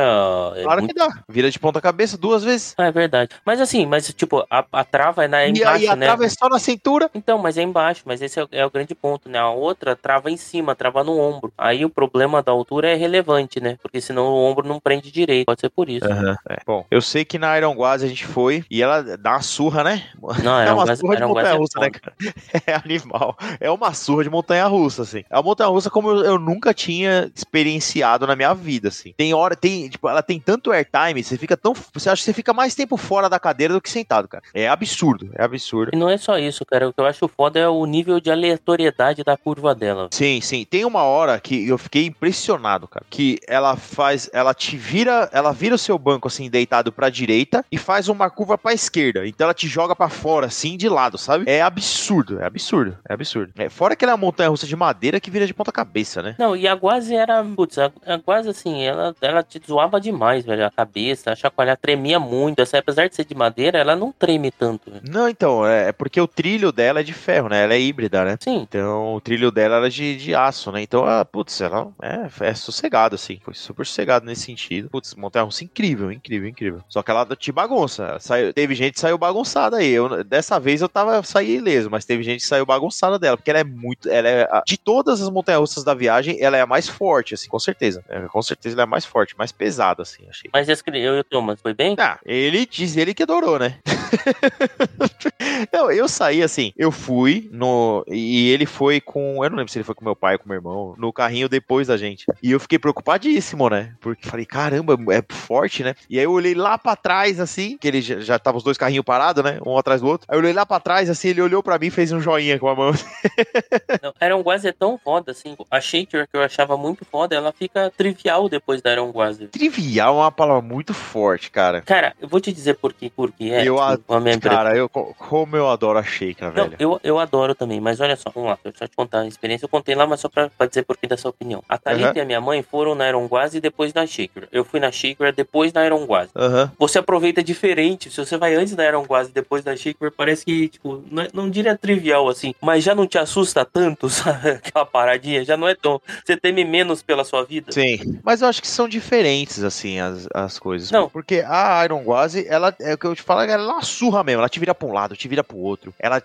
é 0.58 0.64
Claro 0.64 0.82
muito- 0.82 0.94
que 0.94 1.00
dá. 1.00 1.08
Vira 1.30 1.50
de 1.50 1.58
ponta 1.58 1.80
cabeça 1.80 2.18
duas 2.18 2.44
vezes. 2.44 2.74
Ah, 2.78 2.86
é 2.88 2.92
verdade. 2.92 3.30
Mas 3.46 3.62
assim, 3.62 3.86
mas 3.86 4.12
tipo, 4.14 4.46
a, 4.50 4.66
a 4.72 4.84
trava 4.84 5.24
é 5.24 5.28
na, 5.28 5.42
é 5.42 5.48
e 5.48 5.52
embaixo, 5.52 5.70
aí 5.78 5.88
a 5.88 5.96
né? 5.96 6.06
trava 6.08 6.26
é 6.26 6.30
só 6.30 6.50
na 6.50 6.60
cintura. 6.60 7.10
Então, 7.16 7.38
mas 7.38 7.58
é 7.58 7.62
embaixo, 7.62 8.04
mas 8.06 8.22
esse 8.22 8.40
é, 8.40 8.44
o- 8.44 8.50
é 8.52 8.66
o 8.66 8.70
grande 8.72 8.94
ponto, 8.94 9.30
né? 9.30 9.40
A 9.40 9.50
outra 9.50 9.96
trava 9.96 10.30
em 10.30 10.38
cima, 10.38 10.76
trava 10.76 11.04
no 11.04 11.18
ombro. 11.18 11.54
Aí 11.58 11.86
o 11.86 11.90
problema 11.90 12.42
da 12.44 12.52
altura 12.52 12.90
é 12.90 12.96
relevante, 12.96 13.60
né? 13.62 13.78
Porque 13.82 14.02
senão 14.02 14.26
o 14.26 14.44
ombro 14.44 14.68
não 14.68 14.80
prende 14.80 15.12
direito. 15.12 15.46
Pode 15.46 15.62
ser 15.62 15.70
por 15.70 15.90
isso. 15.90 16.06
É. 16.50 16.58
Bom, 16.66 16.86
eu 16.92 17.02
sei 17.02 17.24
que 17.24 17.38
na 17.40 17.58
Iron 17.58 17.74
Guazi 17.74 18.06
a 18.06 18.10
gente 18.10 18.26
foi 18.26 18.64
e 18.70 18.82
ela 18.82 19.02
dá 19.18 19.32
uma 19.32 19.42
surra, 19.42 19.84
né? 19.84 20.04
Não, 20.44 20.60
É 20.60 20.64
era 20.64 20.74
uma 20.74 20.84
um 20.92 20.96
surra 20.96 21.16
de 21.16 21.26
montanha 21.26 21.54
russa, 21.56 21.80
né, 21.80 21.90
cara? 21.90 22.16
É 22.68 22.74
animal. 22.76 23.38
É 23.60 23.70
uma 23.72 23.94
surra 23.94 24.24
de 24.24 24.30
montanha 24.30 24.66
russa, 24.68 25.02
assim. 25.04 25.24
É 25.30 25.36
uma 25.36 25.44
montanha 25.44 25.70
russa 25.70 25.90
como 25.90 26.01
eu, 26.10 26.24
eu 26.24 26.40
nunca 26.40 26.74
tinha 26.74 27.32
experienciado 27.36 28.26
na 28.26 28.36
minha 28.36 28.54
vida, 28.54 28.90
assim. 28.90 29.14
Tem 29.18 29.34
hora, 29.34 29.56
tem, 29.56 29.90
tipo, 29.90 30.08
ela 30.08 30.24
tem 30.24 30.40
tanto 30.40 30.72
airtime 30.72 31.12
time, 31.12 31.24
você 31.24 31.38
fica 31.38 31.58
tão. 31.58 31.74
Você 31.94 32.10
acha 32.10 32.22
que 32.22 32.26
você 32.26 32.34
fica 32.34 32.54
mais 32.54 32.76
tempo 32.76 32.98
fora 32.98 33.30
da 33.30 33.40
cadeira 33.40 33.74
do 33.74 33.82
que 33.82 33.90
sentado, 33.90 34.28
cara. 34.28 34.44
É 34.54 34.68
absurdo, 34.68 35.30
é 35.36 35.44
absurdo. 35.44 35.92
E 35.94 35.98
não 35.98 36.10
é 36.10 36.18
só 36.18 36.38
isso, 36.38 36.66
cara. 36.66 36.90
O 36.90 36.94
que 36.94 37.00
eu 37.00 37.06
acho 37.06 37.28
foda 37.28 37.60
é 37.60 37.68
o 37.68 37.86
nível 37.86 38.20
de 38.20 38.32
aleatoriedade 38.32 39.24
da 39.24 39.38
curva 39.38 39.74
dela. 39.74 40.10
Sim, 40.12 40.42
sim. 40.42 40.66
Tem 40.70 40.86
uma 40.86 41.04
hora 41.04 41.40
que 41.40 41.68
eu 41.68 41.78
fiquei 41.78 42.06
impressionado, 42.06 42.88
cara. 42.88 43.06
Que 43.10 43.40
ela 43.48 43.76
faz. 43.76 44.30
Ela 44.34 44.54
te 44.54 44.78
vira. 44.78 45.30
Ela 45.32 45.52
vira 45.52 45.76
o 45.76 45.80
seu 45.80 45.98
banco 45.98 46.28
assim, 46.28 46.50
deitado 46.50 46.92
pra 46.92 47.10
direita 47.10 47.66
e 47.72 47.78
faz 47.78 48.08
uma 48.08 48.30
curva 48.30 48.58
pra 48.58 48.74
esquerda. 48.74 49.26
Então 49.28 49.46
ela 49.46 49.54
te 49.54 49.68
joga 49.68 49.96
pra 49.96 50.10
fora, 50.10 50.48
assim, 50.48 50.78
de 50.78 50.90
lado, 50.90 51.18
sabe? 51.18 51.46
É 51.48 51.62
absurdo, 51.62 52.40
é 52.40 52.46
absurdo, 52.46 52.98
é 53.08 53.14
absurdo. 53.14 53.54
É, 53.58 53.70
fora 53.70 53.96
que 53.96 54.04
ela 54.04 54.12
é 54.12 54.16
uma 54.16 54.22
montanha 54.22 54.50
russa 54.50 54.68
de 54.68 54.76
madeira 54.76 55.20
que 55.20 55.32
vira 55.32 55.48
de 55.48 55.54
ponta 55.54 55.72
cabeça, 55.72 55.91
né? 56.22 56.36
Não, 56.38 56.56
e 56.56 56.68
a 56.68 56.74
Guazi 56.74 57.16
era. 57.16 57.44
Putz, 57.44 57.78
a, 57.78 57.92
a 58.06 58.16
Guazi, 58.16 58.50
assim, 58.50 58.82
ela, 58.84 59.16
ela 59.22 59.44
te 59.44 59.62
zoava 59.66 60.00
demais, 60.00 60.46
velho. 60.46 60.66
A 60.66 60.72
cabeça, 60.72 61.32
a 61.32 61.36
chacoalhar 61.36 61.78
tremia 61.78 62.20
muito. 62.20 62.62
Assim, 62.62 62.78
apesar 62.78 63.08
de 63.08 63.16
ser 63.16 63.26
de 63.26 63.36
madeira, 63.36 63.78
ela 63.78 63.96
não 63.96 64.12
treme 64.12 64.52
tanto. 64.52 64.92
velho. 64.92 65.04
Não, 65.10 65.28
então, 65.28 65.66
é, 65.66 65.90
é 65.90 65.92
porque 65.92 66.20
o 66.20 66.28
trilho 66.28 66.72
dela 66.72 67.02
é 67.02 67.04
de 67.04 67.14
ferro, 67.14 67.50
né? 67.50 67.64
Ela 67.64 67.74
é 67.74 67.80
híbrida, 67.80 68.24
né? 68.24 68.38
Sim. 68.40 68.58
Então, 68.62 69.16
o 69.16 69.22
trilho 69.22 69.52
dela 69.52 69.78
era 69.78 69.90
de, 69.90 70.16
de 70.18 70.36
aço, 70.36 70.72
né? 70.72 70.82
Então, 70.82 71.06
ah, 71.06 71.26
putz, 71.26 71.60
ela 71.62 71.90
é, 72.02 72.48
é 72.48 72.54
sossegado, 72.54 73.16
assim. 73.16 73.40
Foi 73.44 73.54
super 73.54 73.86
sossegado 73.86 74.26
nesse 74.26 74.44
sentido. 74.44 74.90
Putz, 74.90 75.16
montanha 75.16 75.44
russa 75.44 75.64
incrível, 75.64 76.12
incrível, 76.12 76.48
incrível. 76.48 76.82
Só 76.88 77.02
que 77.04 77.12
ela 77.12 77.26
te 77.36 77.52
bagunça. 77.52 78.18
Saiu, 78.20 78.54
teve 78.54 78.76
gente 78.76 78.94
que 78.94 79.00
saiu 79.00 79.18
bagunçada 79.18 79.78
aí. 79.78 79.90
Eu, 79.90 80.24
dessa 80.24 80.60
vez 80.60 80.82
eu 80.82 80.90
tava 80.90 81.22
saí 81.24 81.58
ileso, 81.58 81.90
mas 81.90 82.06
teve 82.06 82.24
gente 82.24 82.42
que 82.42 82.48
saiu 82.48 82.66
bagunçada 82.66 83.18
dela, 83.18 83.38
porque 83.38 83.50
ela 83.50 83.60
é 83.60 83.64
muito. 83.64 84.10
Ela 84.10 84.28
é, 84.28 84.48
de 84.66 84.78
todas 84.78 85.22
as 85.22 85.30
montanhas 85.30 85.62
russas 85.62 85.81
da 85.84 85.94
viagem, 85.94 86.38
ela 86.40 86.58
é 86.58 86.62
a 86.62 86.68
mais 86.68 86.88
forte, 86.88 87.34
assim, 87.34 87.50
com 87.50 87.60
certeza. 87.60 88.04
É, 88.10 88.22
com 88.22 88.42
certeza 88.42 88.76
ela 88.76 88.84
é 88.84 88.86
a 88.86 88.88
mais 88.88 89.06
forte, 89.06 89.38
mais 89.38 89.52
pesada, 89.52 90.02
assim, 90.02 90.24
achei. 90.30 90.50
Mas 90.54 90.70
esse 90.70 90.84
que 90.84 90.90
eu 90.92 91.18
e 91.18 91.20
o 91.20 91.24
Thomas, 91.24 91.62
foi 91.62 91.74
bem? 91.74 91.96
Ah, 92.00 92.20
ele 92.26 92.66
diz 92.66 92.98
ele 92.98 93.14
que 93.14 93.24
adorou, 93.24 93.60
né? 93.60 93.78
Não, 95.72 95.92
eu 95.92 96.08
saí 96.08 96.42
assim, 96.44 96.74
eu 96.78 96.92
fui 96.92 97.50
no. 97.52 98.04
E 98.08 98.50
ele 98.50 98.66
foi 98.66 99.00
com. 99.00 99.44
Eu 99.44 99.50
não 99.50 99.58
lembro 99.58 99.72
se 99.72 99.78
ele 99.78 99.84
foi 99.84 99.96
com 99.96 100.04
meu 100.04 100.16
pai 100.16 100.34
ou 100.34 100.40
com 100.40 100.50
meu 100.50 100.58
irmão, 100.58 100.96
no 100.98 101.14
carrinho 101.14 101.48
depois 101.48 101.88
da 101.88 101.98
gente. 101.98 102.26
E 102.42 102.52
eu 102.52 102.60
fiquei 102.60 102.80
preocupadíssimo, 102.80 103.70
né? 103.70 103.94
Porque 104.00 104.28
falei, 104.28 104.46
caramba, 104.46 104.98
é 105.14 105.24
forte, 105.30 105.84
né? 105.84 105.96
E 106.10 106.18
aí 106.18 106.26
eu 106.26 106.32
olhei 106.32 106.54
lá 106.54 106.78
pra 106.78 106.96
trás, 106.96 107.40
assim, 107.40 107.78
que 107.78 107.88
ele 107.88 108.02
já, 108.02 108.20
já 108.20 108.40
tava 108.40 108.58
os 108.58 108.64
dois 108.64 108.78
carrinhos 108.78 109.06
parados, 109.06 109.44
né? 109.44 109.60
Um 109.66 109.78
atrás 109.78 110.02
do 110.02 110.08
outro. 110.08 110.28
Aí 110.30 110.36
eu 110.36 110.40
olhei 110.40 110.54
lá 110.54 110.66
pra 110.66 110.80
trás, 110.80 111.10
assim, 111.10 111.30
ele 111.30 111.42
olhou 111.42 111.62
pra 111.64 111.78
mim 111.78 111.88
e 111.88 111.92
fez 111.92 112.12
um 112.12 112.20
joinha 112.20 112.60
com 112.60 112.68
a 112.68 112.76
mão. 112.76 112.92
Não, 114.02 114.14
Iron 114.28 114.42
Guazi 114.42 114.68
é 114.68 114.72
tão 114.72 114.98
foda, 114.98 115.32
assim. 115.32 115.56
A 115.72 115.80
Shaker, 115.80 116.28
que 116.28 116.36
eu 116.38 116.44
achava 116.44 116.76
muito 116.76 117.06
foda, 117.06 117.34
ela 117.36 117.52
fica 117.52 117.90
trivial 117.96 118.50
depois 118.50 118.82
da 118.82 118.92
Iron 118.92 119.10
Guazi. 119.10 119.48
Trivial 119.48 120.16
é 120.16 120.18
uma 120.20 120.32
palavra 120.32 120.62
muito 120.62 120.94
forte, 120.94 121.50
cara. 121.50 121.82
Cara, 121.82 122.14
eu 122.22 122.28
vou 122.28 122.42
te 122.42 122.52
dizer 122.52 122.76
por 122.76 122.92
quê. 122.94 123.10
Por 123.16 123.32
quê. 123.32 123.46
É, 123.52 123.68
Eu 123.68 123.78
tipo, 123.98 124.14
a 124.14 124.20
minha 124.20 124.38
Cara, 124.40 124.76
eu, 124.76 124.90
como 124.90 125.56
eu 125.56 125.70
adoro 125.70 125.98
a 126.00 126.02
Não, 126.02 126.52
velho. 126.52 126.76
eu, 126.78 127.00
eu 127.04 127.20
adoro 127.20 127.56
também, 127.56 127.80
mas 127.80 128.00
olha 128.02 128.16
só, 128.16 128.30
vamos 128.30 128.50
lá, 128.50 128.58
deixa 128.64 128.84
eu 128.84 128.88
te 128.90 128.96
contar 128.96 129.22
a 129.22 129.28
experiência. 129.28 129.66
Eu 129.66 129.70
contei 129.70 129.96
lá, 129.96 130.06
mas 130.06 130.20
só 130.20 130.28
pra, 130.30 130.50
pra 130.50 130.68
dizer 130.68 130.84
por 130.84 130.98
que 130.98 131.08
dessa 131.08 131.30
opinião. 131.30 131.64
A 131.70 131.78
Thalita 131.78 132.10
Aham. 132.10 132.18
e 132.18 132.22
a 132.22 132.26
minha 132.26 132.42
mãe 132.42 132.62
foram 132.62 132.94
na 132.94 133.08
Iron 133.08 133.26
Guazi 133.26 133.62
depois 133.62 133.94
da 133.94 134.06
Shaker. 134.06 134.48
Eu 134.52 134.66
fui 134.66 134.80
na 134.80 134.92
Shaker 134.92 135.34
depois 135.34 135.72
da 135.72 135.86
Iron 135.86 136.04
Guazi. 136.06 136.32
Aham. 136.36 136.72
Você 136.78 137.00
aproveita 137.00 137.42
diferente. 137.44 138.10
Se 138.12 138.18
você 138.26 138.38
vai 138.38 138.56
antes 138.56 138.76
da 138.76 138.86
Iron 138.88 139.06
e 139.30 139.34
depois 139.34 139.64
da 139.64 139.76
Shaker, 139.76 140.12
parece 140.12 140.44
que, 140.46 140.68
tipo, 140.68 141.04
não, 141.10 141.24
é- 141.24 141.30
não 141.34 141.50
diria 141.50 141.78
trivial 141.78 142.28
assim, 142.28 142.54
mas 142.62 142.84
já 142.84 142.94
não 142.94 143.08
te 143.08 143.18
assusta 143.18 143.64
tanto, 143.66 144.10
sabe? 144.10 144.50
Aquela 144.52 144.86
paradinha, 144.86 145.44
já 145.46 145.56
não 145.58 145.61
é 145.68 145.76
tão. 145.76 146.02
Você 146.26 146.38
teme 146.38 146.64
menos 146.64 147.02
pela 147.02 147.24
sua 147.24 147.44
vida. 147.44 147.72
Sim, 147.72 148.20
mas 148.24 148.42
eu 148.42 148.48
acho 148.48 148.62
que 148.62 148.68
são 148.68 148.88
diferentes, 148.88 149.64
assim, 149.64 150.00
as, 150.00 150.28
as 150.34 150.60
coisas. 150.60 150.92
Não. 150.92 151.10
Porque 151.10 151.44
a 151.46 151.84
Iron 151.86 152.04
Guazi, 152.04 152.46
ela, 152.48 152.76
é 152.80 152.94
o 152.94 152.98
que 152.98 153.06
eu 153.06 153.16
te 153.16 153.22
falo, 153.22 153.42
ela 153.42 153.80
é 153.80 153.82
surra 153.82 154.24
mesmo. 154.24 154.42
Ela 154.42 154.50
te 154.50 154.60
vira 154.60 154.76
pra 154.76 154.88
um 154.88 154.94
lado, 154.94 155.16
te 155.16 155.28
vira 155.28 155.44
pro 155.44 155.58
outro. 155.58 155.94
Ela, 156.00 156.22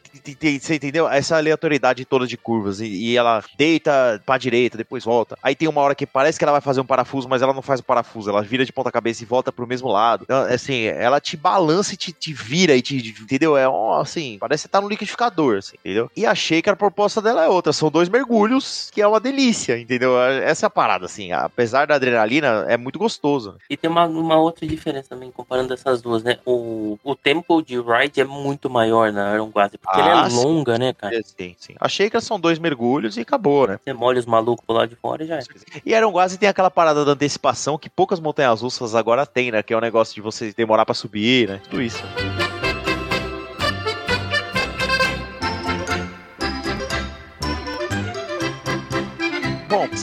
você 0.60 0.74
entendeu? 0.74 1.08
Essa 1.08 1.36
aleatoriedade 1.36 2.04
toda 2.04 2.26
de 2.26 2.36
curvas. 2.36 2.80
E, 2.80 2.86
e 2.86 3.16
ela 3.16 3.42
deita 3.56 4.20
pra 4.24 4.38
direita, 4.38 4.76
depois 4.78 5.04
volta. 5.04 5.38
Aí 5.42 5.54
tem 5.54 5.68
uma 5.68 5.80
hora 5.80 5.94
que 5.94 6.06
parece 6.06 6.38
que 6.38 6.44
ela 6.44 6.52
vai 6.52 6.60
fazer 6.60 6.80
um 6.80 6.86
parafuso, 6.86 7.28
mas 7.28 7.42
ela 7.42 7.52
não 7.52 7.62
faz 7.62 7.80
o 7.80 7.84
parafuso. 7.84 8.30
Ela 8.30 8.42
vira 8.42 8.64
de 8.64 8.72
ponta 8.72 8.90
cabeça 8.90 9.22
e 9.22 9.26
volta 9.26 9.52
pro 9.52 9.66
mesmo 9.66 9.88
lado. 9.88 10.24
Então, 10.24 10.42
assim, 10.44 10.84
ela 10.84 11.20
te 11.20 11.36
balança 11.36 11.94
e 11.94 11.96
te, 11.96 12.12
te 12.12 12.32
vira 12.32 12.74
e 12.74 12.82
te, 12.82 12.96
entendeu? 13.20 13.56
É, 13.56 13.68
ó, 13.68 14.00
assim, 14.00 14.36
parece 14.38 14.62
que 14.62 14.68
você 14.68 14.72
tá 14.72 14.80
no 14.80 14.88
liquidificador, 14.88 15.58
assim, 15.58 15.76
entendeu? 15.84 16.10
E 16.16 16.26
a 16.26 16.34
Shaker, 16.34 16.72
a 16.72 16.76
proposta 16.76 17.20
dela 17.20 17.44
é 17.44 17.48
outra. 17.48 17.72
São 17.72 17.90
dois 17.90 18.08
mergulhos, 18.08 18.90
que 18.92 19.02
é 19.02 19.06
uma 19.06 19.20
delícia, 19.30 19.78
entendeu? 19.78 20.20
Essa 20.20 20.66
é 20.66 20.68
a 20.68 20.70
parada, 20.70 21.06
assim. 21.06 21.32
Apesar 21.32 21.86
da 21.86 21.94
adrenalina, 21.94 22.64
é 22.68 22.76
muito 22.76 22.98
gostoso. 22.98 23.56
E 23.68 23.76
tem 23.76 23.90
uma, 23.90 24.06
uma 24.06 24.36
outra 24.36 24.66
diferença 24.66 25.08
também, 25.10 25.30
comparando 25.30 25.72
essas 25.74 26.00
duas, 26.00 26.22
né? 26.22 26.38
O, 26.44 26.98
o 27.02 27.14
tempo 27.14 27.62
de 27.62 27.80
ride 27.80 28.20
é 28.20 28.24
muito 28.24 28.70
maior 28.70 29.12
na 29.12 29.34
Iron 29.34 29.48
Guazi, 29.48 29.78
porque 29.78 30.00
Ah, 30.00 30.08
ela 30.10 30.26
é 30.26 30.30
sim. 30.30 30.36
longa, 30.36 30.78
né, 30.78 30.92
cara? 30.92 31.16
É, 31.16 31.22
sim, 31.22 31.54
sim. 31.58 31.74
A 31.80 31.88
Shaker 31.88 32.20
são 32.20 32.38
dois 32.38 32.58
mergulhos 32.58 33.16
e 33.16 33.20
acabou, 33.20 33.66
né? 33.66 33.78
Você 33.82 33.92
molha 33.92 34.18
os 34.18 34.26
malucos 34.26 34.64
pro 34.64 34.74
lado 34.76 34.88
de 34.88 34.96
fora 34.96 35.24
e 35.24 35.26
já 35.26 35.36
é. 35.38 35.42
E 35.84 35.94
Aranguazi 35.94 36.38
tem 36.38 36.48
aquela 36.48 36.70
parada 36.70 37.04
da 37.04 37.12
antecipação 37.12 37.78
que 37.78 37.90
poucas 37.90 38.20
montanhas 38.20 38.60
russas 38.62 38.94
agora 38.94 39.26
tem, 39.26 39.50
né? 39.50 39.62
Que 39.62 39.74
é 39.74 39.76
o 39.76 39.80
negócio 39.80 40.14
de 40.14 40.20
você 40.20 40.52
demorar 40.52 40.84
pra 40.84 40.94
subir, 40.94 41.48
né? 41.48 41.60
Tudo 41.68 41.82
isso. 41.82 42.02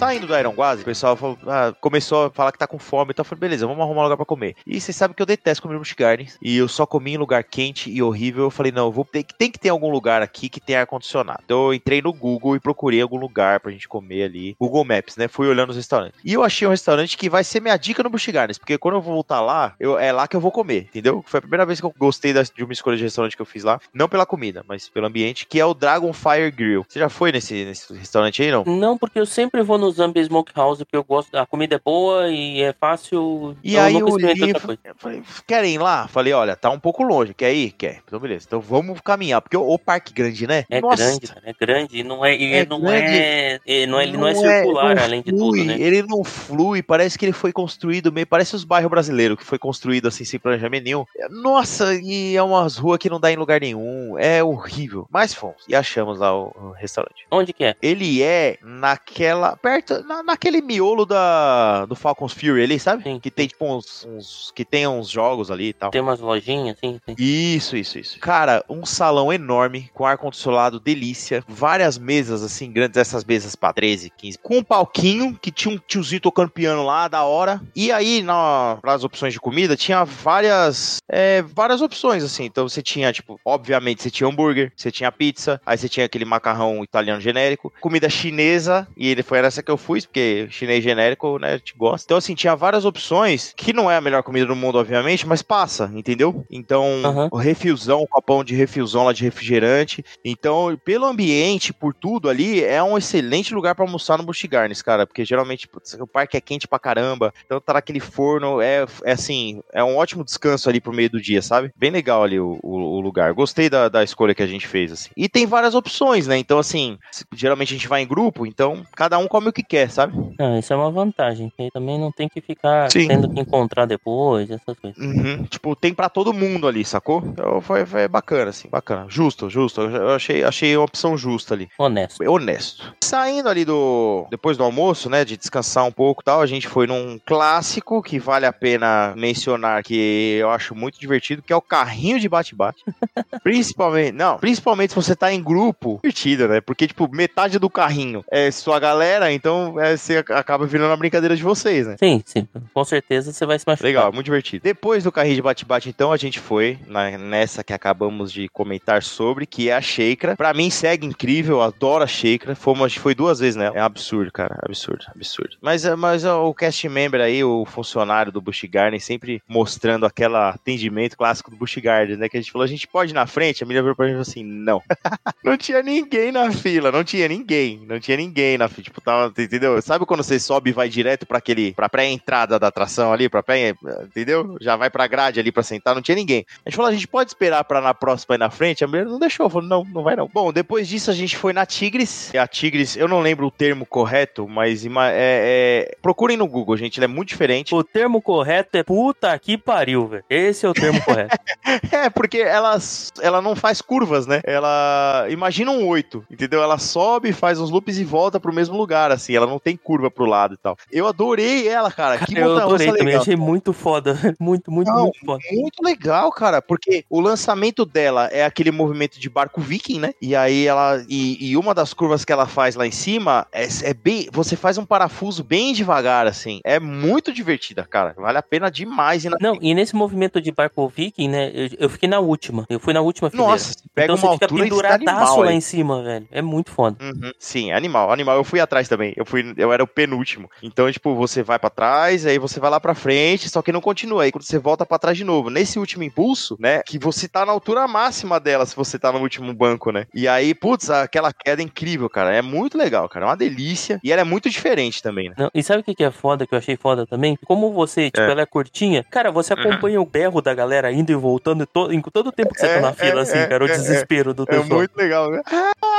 Saindo 0.06 0.28
do 0.28 0.36
Aranguazi, 0.36 0.82
o 0.82 0.86
pessoal 0.86 1.16
falou- 1.16 1.38
ah, 1.48 1.74
começou 1.80 2.26
a 2.26 2.30
falar 2.32 2.52
que 2.52 2.58
tá 2.58 2.68
com 2.68 2.78
fome, 2.80 3.12
então 3.12 3.22
eu 3.24 3.26
falei, 3.28 3.40
beleza, 3.40 3.66
vamos 3.68 3.82
arrumar 3.82 4.02
um 4.02 4.04
lugar 4.04 4.18
pra 4.18 4.26
comer. 4.26 4.56
E 4.66 4.80
vocês 4.80 4.96
sabem 4.96 5.16
que 5.16 5.22
eu 5.22 5.26
detesto 5.26 5.62
comer 5.62 5.78
Busch 5.78 5.94
Gardens, 5.98 6.38
e 6.42 6.58
eu 6.58 6.68
só 6.68 6.86
comi 6.86 7.14
em 7.14 7.18
lugar 7.18 7.44
quente 7.44 7.90
e 7.92 8.02
horrível. 8.02 8.44
Eu 8.46 8.52
falei, 8.52 8.72
não, 8.72 8.86
eu 8.86 8.92
vou 8.92 9.06
ter, 9.06 9.24
tem 9.24 9.50
que 9.52 9.60
ter 9.60 9.70
algum 9.70 9.90
lugar 9.90 10.22
aqui 10.22 10.50
que 10.50 10.60
tenha 10.60 10.82
ar-condicionado. 10.82 11.40
Então 11.44 11.66
eu 11.68 11.74
entrei 11.74 12.02
no 12.02 12.14
Google 12.14 12.56
e 12.56 12.60
procurei 12.60 13.02
algum 13.02 13.18
lugar 13.18 13.60
pra 13.60 13.72
gente 13.72 13.88
comer 13.88 14.24
ali. 14.24 14.56
Google 14.60 14.84
Maps, 14.86 15.16
né? 15.18 15.28
Fui 15.28 15.48
olhando 15.48 15.70
os 15.72 15.76
restaurantes. 15.76 16.20
E 16.24 16.34
eu 16.34 16.44
achei 16.44 16.68
um 16.68 16.72
restaurante 16.72 17.18
que 17.18 17.30
vai 17.30 17.44
ser 17.44 17.60
minha 17.62 17.78
dica 17.78 18.04
no 18.04 18.10
Busch 18.10 18.28
Gardens, 18.30 18.58
porque 18.58 18.78
quando 18.78 18.96
eu 18.96 19.02
voltar 19.02 19.42
lá, 19.42 19.74
eu, 19.80 19.98
é 19.98 20.12
lá 20.12 20.28
que 20.28 20.36
eu 20.36 20.42
vou 20.42 20.52
comer, 20.52 20.84
entendeu? 20.90 21.24
Foi 21.26 21.38
a 21.38 21.42
primeira 21.42 21.66
vez 21.66 21.80
que 21.80 21.86
eu 21.86 21.94
gostei 21.98 22.34
das- 22.34 22.50
de 22.50 22.64
uma 22.64 22.74
escolha 22.74 22.98
de 22.98 23.04
restaurante 23.04 23.36
que 23.36 23.42
eu 23.42 23.46
fiz 23.46 23.64
lá. 23.64 23.80
Não 23.94 24.10
pela 24.10 24.26
comida, 24.26 24.64
mas 24.68 24.90
pelo 24.90 25.06
ambiente, 25.08 25.46
que 25.48 25.60
é 25.60 25.66
o 25.66 25.74
Dragonfire 25.74 26.52
Grill. 26.52 26.86
Você 26.88 27.00
já 27.00 27.10
foi 27.10 27.32
nesse, 27.32 27.66
nesse 27.66 27.94
restaurante 27.94 28.42
aí, 28.42 28.52
não? 28.52 28.64
Não, 28.66 28.98
porque 28.98 29.20
eu 29.20 29.26
sempre 29.26 29.62
vou 29.62 29.78
no 29.78 29.92
Zambia 29.94 30.24
Smokehouse, 30.24 30.84
porque 30.84 30.98
eu 30.98 31.04
gosto, 31.04 31.36
a 31.36 31.46
comida 31.46 31.76
é 31.76 31.80
boa 31.84 32.30
e 32.30 32.62
é 32.62 32.74
fácil. 32.74 33.56
E 33.64 33.72
então 33.74 33.84
aí 33.86 33.94
eu 33.96 34.08
eu 34.08 34.96
falei, 35.00 35.24
querem 35.48 35.76
ir 35.76 35.78
lá? 35.78 36.08
Falei, 36.08 36.34
olha, 36.34 36.56
tá 36.56 36.70
um 36.70 36.80
pouco 36.80 37.04
longe, 37.04 37.34
quer 37.34 37.54
ir? 37.54 37.72
Quer. 37.72 38.02
Então 38.06 38.20
beleza, 38.20 38.46
então 38.48 38.60
vamos 38.60 39.00
caminhar, 39.02 39.42
porque 39.42 39.58
o, 39.58 39.68
o 39.68 39.80
parque 39.80 40.14
grande, 40.14 40.48
né? 40.48 40.66
É 40.70 40.82
Nossa, 40.82 41.04
grande, 41.04 41.34
é 41.44 41.54
grande. 41.54 42.00
E 42.00 42.04
não 42.04 42.26
é, 42.26 42.36
e 42.36 42.54
É 42.54 42.66
não 42.66 42.82
grande. 42.82 43.04
é, 43.06 43.60
e 43.66 43.86
não 43.86 44.00
é, 44.00 44.04
ele 44.04 44.18
não 44.18 44.28
é 44.28 44.36
circular, 44.36 44.96
não 44.96 45.04
além 45.04 45.22
de 45.22 45.32
flui, 45.32 45.60
tudo, 45.60 45.64
né? 45.66 45.78
Ele 45.80 46.04
não 46.04 46.24
flui, 46.24 46.82
parece 46.82 47.18
que 47.18 47.26
ele 47.26 47.34
foi 47.34 47.52
construído 47.52 48.12
meio, 48.12 48.28
parece 48.28 48.56
os 48.56 48.64
bairros 48.64 48.90
brasileiros, 48.90 49.38
que 49.38 49.46
foi 49.46 49.58
construído 49.60 50.08
assim 50.08 50.24
sem 50.26 50.40
planejamento 50.40 50.84
nenhum. 50.84 51.06
Nossa, 51.30 51.94
e 51.96 52.36
é 52.36 52.44
umas 52.44 52.78
ruas 52.78 52.98
que 52.98 53.10
não 53.10 53.20
dá 53.20 53.32
em 53.32 53.36
lugar 53.36 53.62
nenhum, 53.62 54.18
é 54.18 54.44
horrível. 54.44 55.08
Mas 55.12 55.34
fomos 55.34 55.64
e 55.68 55.76
achamos 55.76 56.20
lá 56.20 56.36
o, 56.36 56.54
o 56.56 56.72
restaurante. 56.72 57.26
Onde 57.32 57.54
que 57.54 57.64
é? 57.64 57.76
Ele 57.82 58.22
é 58.22 58.58
naquela, 58.62 59.56
perto, 59.58 59.83
na- 60.08 60.24
naquele 60.24 60.62
miolo 60.62 61.06
da, 61.06 61.86
do 61.86 61.96
Falcons 61.96 62.34
Fury 62.34 62.64
ali, 62.64 62.80
sabe? 62.80 63.04
Sim. 63.04 63.20
Que 63.20 63.32
tem 63.32 63.48
tipo 63.48 63.66
uns, 63.66 64.06
uns- 64.06 64.52
que 64.56 64.64
tem 64.66 64.88
uns 64.88 65.10
jogos 65.10 65.50
ali 65.50 65.70
e 65.70 65.74
tal. 65.74 65.92
Tem 65.92 66.02
umas 66.02 66.20
lojinhas, 66.20 66.78
assim. 66.78 67.00
Tem. 67.06 67.16
Isso, 67.18 67.76
isso, 67.78 67.98
isso. 67.98 68.20
Cara, 68.20 68.64
um 68.70 68.86
salão 68.86 69.32
enorme, 69.32 69.90
com 69.94 70.06
ar-condicionado, 70.06 70.80
delícia. 70.80 71.44
Várias 71.48 71.98
mesas, 71.98 72.44
assim, 72.44 72.72
grandes, 72.72 72.98
essas 72.98 73.24
mesas 73.24 73.56
pra 73.56 73.74
13, 73.74 74.10
15. 74.10 74.38
Com 74.40 74.58
um 74.60 74.64
palquinho, 74.64 75.38
que 75.42 75.52
tinha 75.52 75.74
um 75.74 75.78
tiozinho 75.78 76.22
tocando 76.22 76.50
piano 76.52 76.84
lá, 76.86 77.08
da 77.08 77.24
hora. 77.24 77.62
E 77.76 77.92
aí, 77.92 78.22
na, 78.22 78.78
nas 78.84 79.04
opções 79.04 79.34
de 79.34 79.40
comida, 79.40 79.76
tinha 79.76 80.04
várias, 80.04 80.98
é, 81.10 81.42
várias 81.42 81.82
opções, 81.82 82.24
assim. 82.24 82.46
Então 82.46 82.68
você 82.68 82.82
tinha, 82.82 83.12
tipo, 83.14 83.40
obviamente, 83.46 84.02
você 84.04 84.12
tinha 84.12 84.28
hambúrguer, 84.30 84.72
você 84.76 84.92
tinha 84.92 85.12
pizza, 85.12 85.60
aí 85.66 85.78
você 85.78 85.88
tinha 85.90 86.06
aquele 86.06 86.26
macarrão 86.26 86.84
italiano 86.84 87.22
genérico, 87.22 87.72
comida 87.80 88.10
chinesa, 88.10 88.88
e 88.98 89.08
ele 89.08 89.24
foi 89.24 89.42
nessa 89.42 89.63
que 89.64 89.72
eu 89.72 89.78
fui, 89.78 90.02
porque 90.02 90.48
chinês 90.50 90.84
genérico, 90.84 91.40
né, 91.40 91.60
te 91.60 91.74
gosta. 91.76 92.06
Então, 92.06 92.18
assim, 92.18 92.36
tinha 92.36 92.56
várias 92.56 92.86
opções, 92.86 93.54
que 93.58 93.74
não 93.74 93.90
é 93.90 93.98
a 93.98 94.02
melhor 94.02 94.22
comida 94.24 94.46
do 94.46 94.56
mundo, 94.56 94.78
obviamente, 94.78 95.28
mas 95.28 95.42
passa, 95.42 95.92
entendeu? 95.94 96.46
Então, 96.50 97.02
Aham. 97.04 97.30
o 97.32 97.38
refilzão, 97.38 98.02
um 98.04 98.08
copão 98.08 98.44
de 98.44 98.54
refilzão 98.56 99.06
lá 99.06 99.14
de 99.14 99.24
refrigerante. 99.24 100.04
Então, 100.24 100.78
pelo 100.86 101.06
ambiente, 101.06 101.74
por 101.74 101.94
tudo 101.94 102.30
ali, 102.30 102.64
é 102.64 102.82
um 102.84 102.98
excelente 102.98 103.54
lugar 103.54 103.74
pra 103.76 103.84
almoçar 103.86 104.18
no 104.18 104.24
Busch 104.24 104.44
Gardens, 104.46 104.82
cara, 104.82 105.08
porque 105.08 105.26
geralmente 105.26 105.68
putz, 105.68 105.94
o 106.00 106.06
parque 106.08 106.38
é 106.38 106.42
quente 106.42 106.68
pra 106.68 106.78
caramba, 106.80 107.34
então 107.46 107.60
tá 107.60 107.74
naquele 107.74 108.00
forno, 108.00 108.62
é, 108.62 108.86
é 109.04 109.12
assim, 109.14 109.62
é 109.74 109.84
um 109.84 109.98
ótimo 109.98 110.24
descanso 110.24 110.70
ali 110.70 110.80
pro 110.80 110.94
meio 110.94 111.10
do 111.10 111.22
dia, 111.22 111.42
sabe? 111.42 111.72
Bem 111.76 111.90
legal 111.92 112.24
ali 112.24 112.40
o, 112.40 112.60
o- 112.62 112.98
o 112.98 113.00
lugar. 113.02 113.34
Gostei 113.34 113.70
da, 113.70 113.90
da 113.90 114.04
escolha 114.04 114.36
que 114.36 114.44
a 114.44 114.48
gente 114.48 114.68
fez, 114.68 114.92
assim. 114.92 115.10
E 115.18 115.28
tem 115.28 115.46
várias 115.46 115.74
opções, 115.76 116.28
né? 116.28 116.38
Então, 116.38 116.60
assim, 116.60 116.98
geralmente 117.34 117.74
a 117.74 117.78
gente 117.78 117.88
vai 117.88 118.02
em 118.02 118.08
grupo, 118.08 118.46
então 118.46 118.84
cada 118.96 119.18
um 119.18 119.24
um 119.24 119.28
come 119.30 119.53
o 119.54 119.56
que 119.56 119.64
quer, 119.64 119.90
sabe? 119.90 120.14
Ah, 120.40 120.60
isso 120.60 120.74
é 120.74 120.76
uma 120.76 120.92
vantagem, 120.92 121.52
que 121.56 121.64
aí 121.64 121.72
também 121.72 122.00
não 122.00 122.12
tem 122.12 122.28
que 122.28 122.42
ficar 122.42 122.92
Sim. 122.92 123.08
tendo 123.08 123.30
que 123.30 123.40
encontrar 123.40 123.86
depois, 123.86 124.50
essas 124.50 124.78
coisas. 124.78 124.98
Uhum. 124.98 125.46
Tipo, 125.46 125.76
tem 125.76 125.94
pra 125.94 126.10
todo 126.10 126.34
mundo 126.34 126.68
ali, 126.68 126.84
sacou? 126.84 127.24
Então, 127.26 127.62
foi, 127.62 127.86
foi 127.86 128.08
bacana, 128.08 128.50
assim, 128.50 128.68
bacana. 128.70 129.06
Justo, 129.10 129.50
justo. 129.50 129.82
Eu 129.82 130.04
eu 130.04 130.16
achei, 130.16 130.44
achei 130.44 130.76
uma 130.76 130.86
opção 130.86 131.18
justa 131.18 131.54
ali. 131.54 131.70
Honesto. 131.78 132.24
Honesto. 132.30 132.96
Saindo 133.04 133.50
ali 133.50 133.66
do. 133.66 134.28
Depois 134.30 134.58
do 134.58 134.64
almoço, 134.64 135.10
né? 135.10 135.26
De 135.26 135.38
descansar 135.38 135.86
um 135.86 135.92
pouco 135.92 136.22
e 136.22 136.26
tal, 136.26 136.42
a 136.42 136.46
gente 136.46 136.68
foi 136.68 136.86
num 136.88 137.20
clássico 137.26 138.02
que 138.02 138.20
vale 138.20 138.46
a 138.46 138.54
pena 138.54 139.14
mencionar 139.16 139.84
que 139.84 140.38
eu 140.40 140.50
acho 140.50 140.76
muito 140.76 141.00
divertido, 141.00 141.42
que 141.42 141.54
é 141.54 141.56
o 141.56 141.62
carrinho 141.62 142.20
de 142.20 142.30
bate-bate. 142.30 142.84
principalmente. 143.44 144.14
Não, 144.14 144.38
principalmente 144.38 144.92
se 144.92 144.96
você 144.96 145.16
tá 145.16 145.32
em 145.32 145.42
grupo, 145.42 146.00
divertido, 146.04 146.48
né? 146.48 146.62
Porque, 146.62 146.88
tipo, 146.88 147.10
metade 147.12 147.58
do 147.58 147.70
carrinho 147.70 148.24
é 148.30 148.52
sua 148.52 148.80
galera, 148.80 149.32
então 149.44 149.78
é, 149.78 149.98
você 149.98 150.24
acaba 150.30 150.66
virando 150.66 150.90
uma 150.92 150.96
brincadeira 150.96 151.36
de 151.36 151.44
vocês, 151.44 151.86
né? 151.86 151.98
Sim, 152.00 152.24
sim. 152.26 152.48
Com 152.74 152.84
certeza 152.86 153.34
você 153.34 153.46
vai 153.46 153.60
se 153.60 153.66
machucar. 153.68 153.86
Legal, 153.86 154.14
muito 154.14 154.24
divertido. 154.26 154.64
Depois 154.64 155.04
do 155.04 155.12
carrinho 155.12 155.36
de 155.36 155.42
bate-bate, 155.42 155.90
então, 155.90 156.14
a 156.14 156.18
gente 156.18 156.40
foi 156.40 156.80
na- 156.88 157.18
nessa 157.18 157.62
que 157.62 157.74
acabamos 157.74 158.32
de 158.32 158.48
comentar 158.48 159.04
sobre, 159.04 159.46
que 159.46 159.70
é 159.70 159.76
a 159.76 159.82
Sheikra. 159.82 160.38
Pra 160.38 160.54
mim, 160.54 160.70
segue 160.70 161.06
incrível, 161.06 161.62
adoro 161.62 162.06
a 162.06 162.08
Sheikra. 162.08 162.56
Fomos, 162.56 162.96
a 162.96 163.00
foi 163.02 163.14
duas 163.14 163.40
vezes 163.40 163.58
nela. 163.58 163.76
É 163.76 163.82
absurdo, 163.82 164.32
cara. 164.32 164.58
Absurdo, 164.66 165.04
absurdo. 165.14 165.58
Mas, 165.62 165.84
é- 165.84 165.96
mas 165.96 166.24
o 166.24 166.54
cast 166.54 166.88
member 166.88 167.20
aí, 167.20 167.44
o 167.44 167.66
funcionário 167.66 168.32
do 168.32 168.40
Busch 168.42 168.64
Garden, 168.70 169.00
sempre 169.00 169.42
mostrando 169.46 170.06
aquele 170.06 170.36
atendimento 170.38 171.18
clássico 171.18 171.52
do 171.52 171.58
Busch 171.58 171.76
Garden, 171.82 172.16
né? 172.16 172.30
Que 172.30 172.38
a 172.38 172.42
gente 172.42 172.52
falou, 172.52 172.64
a 172.64 172.68
gente 172.70 172.88
pode 172.88 173.12
ir 173.12 173.16
na 173.16 173.28
frente? 173.28 173.62
A 173.64 173.68
menina 173.68 173.82
virou 173.84 173.96
pra 173.96 174.06
gente 174.08 174.14
e 174.14 174.16
falou 174.18 174.22
assim, 174.30 174.44
não. 174.46 174.82
não 175.44 175.58
tinha 175.58 175.82
ninguém 175.84 176.32
na 176.32 176.50
fila, 176.52 176.92
não 176.92 177.04
tinha 177.04 177.28
ninguém. 177.28 177.84
Não 177.86 178.00
tinha 178.00 178.16
ninguém 178.16 178.58
na 178.58 178.70
fila. 178.70 178.84
Tipo, 178.84 179.02
tava, 179.02 179.33
entendeu? 179.38 179.82
Sabe 179.82 180.06
quando 180.06 180.24
você 180.24 180.40
sobe 180.40 180.70
e 180.70 180.74
vai 180.74 180.90
direto 180.90 181.26
pra 181.26 181.38
aquele, 181.38 181.74
pra 181.74 181.90
pré-entrada 181.90 182.60
da 182.60 182.68
atração 182.68 183.12
ali, 183.14 183.30
pra 183.30 183.44
pré, 183.44 183.74
entendeu? 184.04 184.58
Já 184.62 184.76
vai 184.76 184.90
pra 184.90 185.08
grade 185.08 185.40
ali 185.40 185.52
pra 185.52 185.64
sentar, 185.64 185.96
não 185.96 186.02
tinha 186.02 186.16
ninguém. 186.16 186.46
A 186.66 186.70
gente 186.70 186.76
falou, 186.78 186.90
a 186.90 186.94
gente 186.94 187.08
pode 187.08 187.30
esperar 187.30 187.64
pra 187.64 187.82
na 187.82 187.94
próxima 187.94 188.36
ir 188.36 188.38
na 188.40 188.50
frente? 188.50 188.84
A 188.84 188.88
mulher 188.88 189.06
não 189.06 189.20
deixou, 189.20 189.50
falou, 189.50 189.68
não, 189.68 189.84
não 189.84 190.04
vai 190.04 190.16
não. 190.16 190.28
Bom, 190.28 190.52
depois 190.52 190.88
disso 190.88 191.10
a 191.12 191.14
gente 191.14 191.38
foi 191.38 191.54
na 191.54 191.66
Tigres. 191.66 192.34
E 192.34 192.38
a 192.38 192.48
Tigres, 192.48 192.96
eu 192.96 193.08
não 193.08 193.22
lembro 193.22 193.48
o 193.48 193.52
termo 193.52 193.86
correto, 193.86 194.48
mas 194.48 194.86
é, 194.86 194.90
é- 195.14 195.98
procurem 196.02 196.38
no 196.38 196.48
Google, 196.48 196.78
gente, 196.78 196.98
ele 197.00 197.06
é 197.06 197.08
muito 197.08 197.30
diferente. 197.30 197.74
O 197.74 197.84
termo 197.84 198.22
correto 198.22 198.78
é 198.78 198.84
puta 198.84 199.38
que 199.40 199.58
pariu, 199.58 200.08
velho. 200.08 200.24
Esse 200.30 200.66
é 200.66 200.70
o 200.70 200.74
termo 200.74 201.02
correto. 201.04 201.38
É, 201.92 202.10
porque 202.10 202.40
ela, 202.40 202.78
ela 203.22 203.42
não 203.42 203.56
faz 203.56 203.82
curvas, 203.82 204.28
né? 204.28 204.42
Ela. 204.44 205.26
Imagina 205.30 205.72
um 205.72 205.88
8, 205.88 206.26
entendeu? 206.30 206.62
Ela 206.62 206.78
sobe, 206.78 207.32
faz 207.32 207.60
uns 207.60 207.70
loops 207.70 207.98
e 207.98 208.04
volta 208.04 208.40
pro 208.40 208.54
mesmo 208.54 208.78
lugar, 208.78 209.12
assim. 209.12 209.23
Ela 209.32 209.46
não 209.48 209.60
tem 209.60 209.78
curva 209.78 210.10
pro 210.10 210.26
lado 210.26 210.56
e 210.56 210.58
tal. 210.58 210.76
Eu 210.92 211.08
adorei 211.08 211.68
ela, 211.68 211.92
cara. 211.92 212.18
que 212.18 212.38
eu 212.38 212.58
adorei 212.58 212.88
também, 212.88 213.04
legal. 213.06 213.22
achei 213.22 213.36
muito 213.36 213.72
foda. 213.74 214.14
Muito, 214.40 214.72
muito, 214.72 214.88
Não, 214.92 215.04
muito 215.04 215.20
foda. 215.26 215.44
Muito 215.52 215.82
legal, 215.84 216.32
cara, 216.32 216.62
porque 216.62 217.06
o 217.10 217.20
lançamento 217.22 217.86
dela 217.86 218.28
é 218.32 218.44
aquele 218.44 218.72
movimento 218.72 219.20
de 219.20 219.30
barco 219.30 219.62
viking, 219.62 220.00
né? 220.00 220.14
E 220.22 220.36
aí 220.36 220.66
ela. 220.66 221.04
E, 221.08 221.52
e 221.52 221.56
uma 221.58 221.74
das 221.74 221.94
curvas 221.94 222.26
que 222.26 222.32
ela 222.32 222.46
faz 222.48 222.76
lá 222.76 222.86
em 222.86 222.92
cima 222.92 223.46
é, 223.52 223.68
é 223.84 223.94
bem. 223.94 224.28
Você 224.32 224.56
faz 224.56 224.78
um 224.78 224.86
parafuso 224.86 225.44
bem 225.44 225.74
devagar, 225.74 226.26
assim. 226.28 226.60
É 226.64 226.80
muito 226.80 227.32
divertida, 227.32 227.86
cara. 227.86 228.14
Vale 228.18 228.38
a 228.38 228.42
pena 228.42 228.70
demais. 228.70 229.24
na- 229.26 229.38
Não, 229.40 229.58
e 229.62 229.74
nesse 229.74 229.96
movimento 229.96 230.42
de 230.42 230.52
barco 230.52 230.88
viking, 230.88 231.30
né, 231.30 231.52
eu, 231.54 231.70
eu 231.80 231.90
fiquei 231.90 232.10
na 232.10 232.20
última. 232.20 232.66
Eu 232.70 232.80
fui 232.80 232.94
na 232.94 233.02
última 233.02 233.30
fileira. 233.30 233.52
Nossa, 233.52 233.74
pega 233.94 234.14
então 234.14 234.28
uma 234.28 234.34
você 234.38 234.48
fica 234.48 234.62
penduradaço 234.64 235.04
animal 235.10 235.40
lá 235.42 235.50
aí. 235.52 235.56
em 235.56 235.62
cima, 235.62 236.04
velho. 236.04 236.28
É 236.32 236.42
muito 236.42 236.72
foda. 236.72 236.98
Uhum. 237.02 237.32
Sim, 237.40 237.72
animal, 237.72 238.12
animal. 238.12 238.36
Eu 238.38 238.44
fui 238.44 238.60
atrás 238.60 238.88
também. 238.90 239.13
Eu 239.16 239.26
fui, 239.26 239.54
eu 239.58 239.72
era 239.72 239.84
o 239.84 239.88
penúltimo. 239.88 240.50
Então, 240.62 240.92
tipo, 240.92 241.16
você 241.16 241.42
vai 241.44 241.60
pra 241.60 241.70
trás, 241.70 242.26
aí 242.26 242.38
você 242.40 242.60
vai 242.60 242.70
lá 242.70 242.80
pra 242.80 242.96
frente, 242.96 243.50
só 243.50 243.62
que 243.62 243.72
não 243.72 243.82
continua. 243.82 244.24
Aí 244.24 244.32
quando 244.32 244.44
você 244.44 244.58
volta 244.60 244.86
pra 244.86 245.00
trás 245.00 245.18
de 245.18 245.24
novo, 245.24 245.50
nesse 245.50 245.78
último 245.80 246.04
impulso, 246.04 246.56
né, 246.60 246.82
que 246.86 246.98
você 247.00 247.28
tá 247.28 247.46
na 247.46 247.52
altura 247.52 247.88
máxima 247.88 248.40
dela 248.40 248.66
se 248.66 248.76
você 248.76 248.98
tá 249.00 249.12
no 249.12 249.20
último 249.20 249.54
banco, 249.54 249.92
né? 249.92 250.06
E 250.14 250.28
aí, 250.28 250.54
putz, 250.54 250.90
aquela 250.90 251.32
queda 251.34 251.62
é 251.62 251.66
incrível, 251.66 252.10
cara. 252.10 252.36
É 252.36 252.42
muito 252.42 252.78
legal, 252.78 253.08
cara. 253.10 253.26
É 253.26 253.30
uma 253.30 253.38
delícia. 253.38 254.00
E 254.04 254.12
ela 254.12 254.22
é 254.22 254.26
muito 254.26 254.50
diferente 254.50 255.02
também, 255.02 255.30
né? 255.30 255.36
Não, 255.38 255.50
e 255.54 255.62
sabe 255.64 255.82
o 255.82 255.84
que 255.84 255.96
que 255.96 256.04
é 256.04 256.12
foda, 256.12 256.46
que 256.48 256.54
eu 256.54 256.58
achei 256.58 256.76
foda 256.78 257.06
também? 257.06 257.38
Como 257.46 257.72
você, 257.74 258.06
tipo, 258.10 258.22
É. 258.22 258.32
ela 258.32 258.42
é 258.42 258.46
curtinha, 258.46 259.04
cara, 259.10 259.32
você 259.32 259.54
acompanha 259.54 260.02
o 260.02 260.06
berro 260.06 260.42
da 260.42 260.54
galera 260.54 260.92
indo 260.92 261.12
e 261.12 261.16
voltando 261.16 261.66
to, 261.66 261.92
em 261.92 262.02
todo 262.02 262.28
o 262.28 262.32
tempo 262.32 262.54
que 262.54 262.60
você 262.60 262.66
É, 262.68 262.76
tá 262.76 262.82
na 262.82 262.94
fila, 262.94 263.20
é, 263.20 263.24
assim, 263.24 263.38
é, 263.38 263.48
cara, 263.48 263.64
o 263.64 263.68
é, 263.68 263.72
desespero 263.72 264.34
do 264.34 264.44
É 264.44 264.46
pessoal. 264.48 264.80
muito 264.80 264.96
legal, 264.96 265.32
né? 265.32 265.42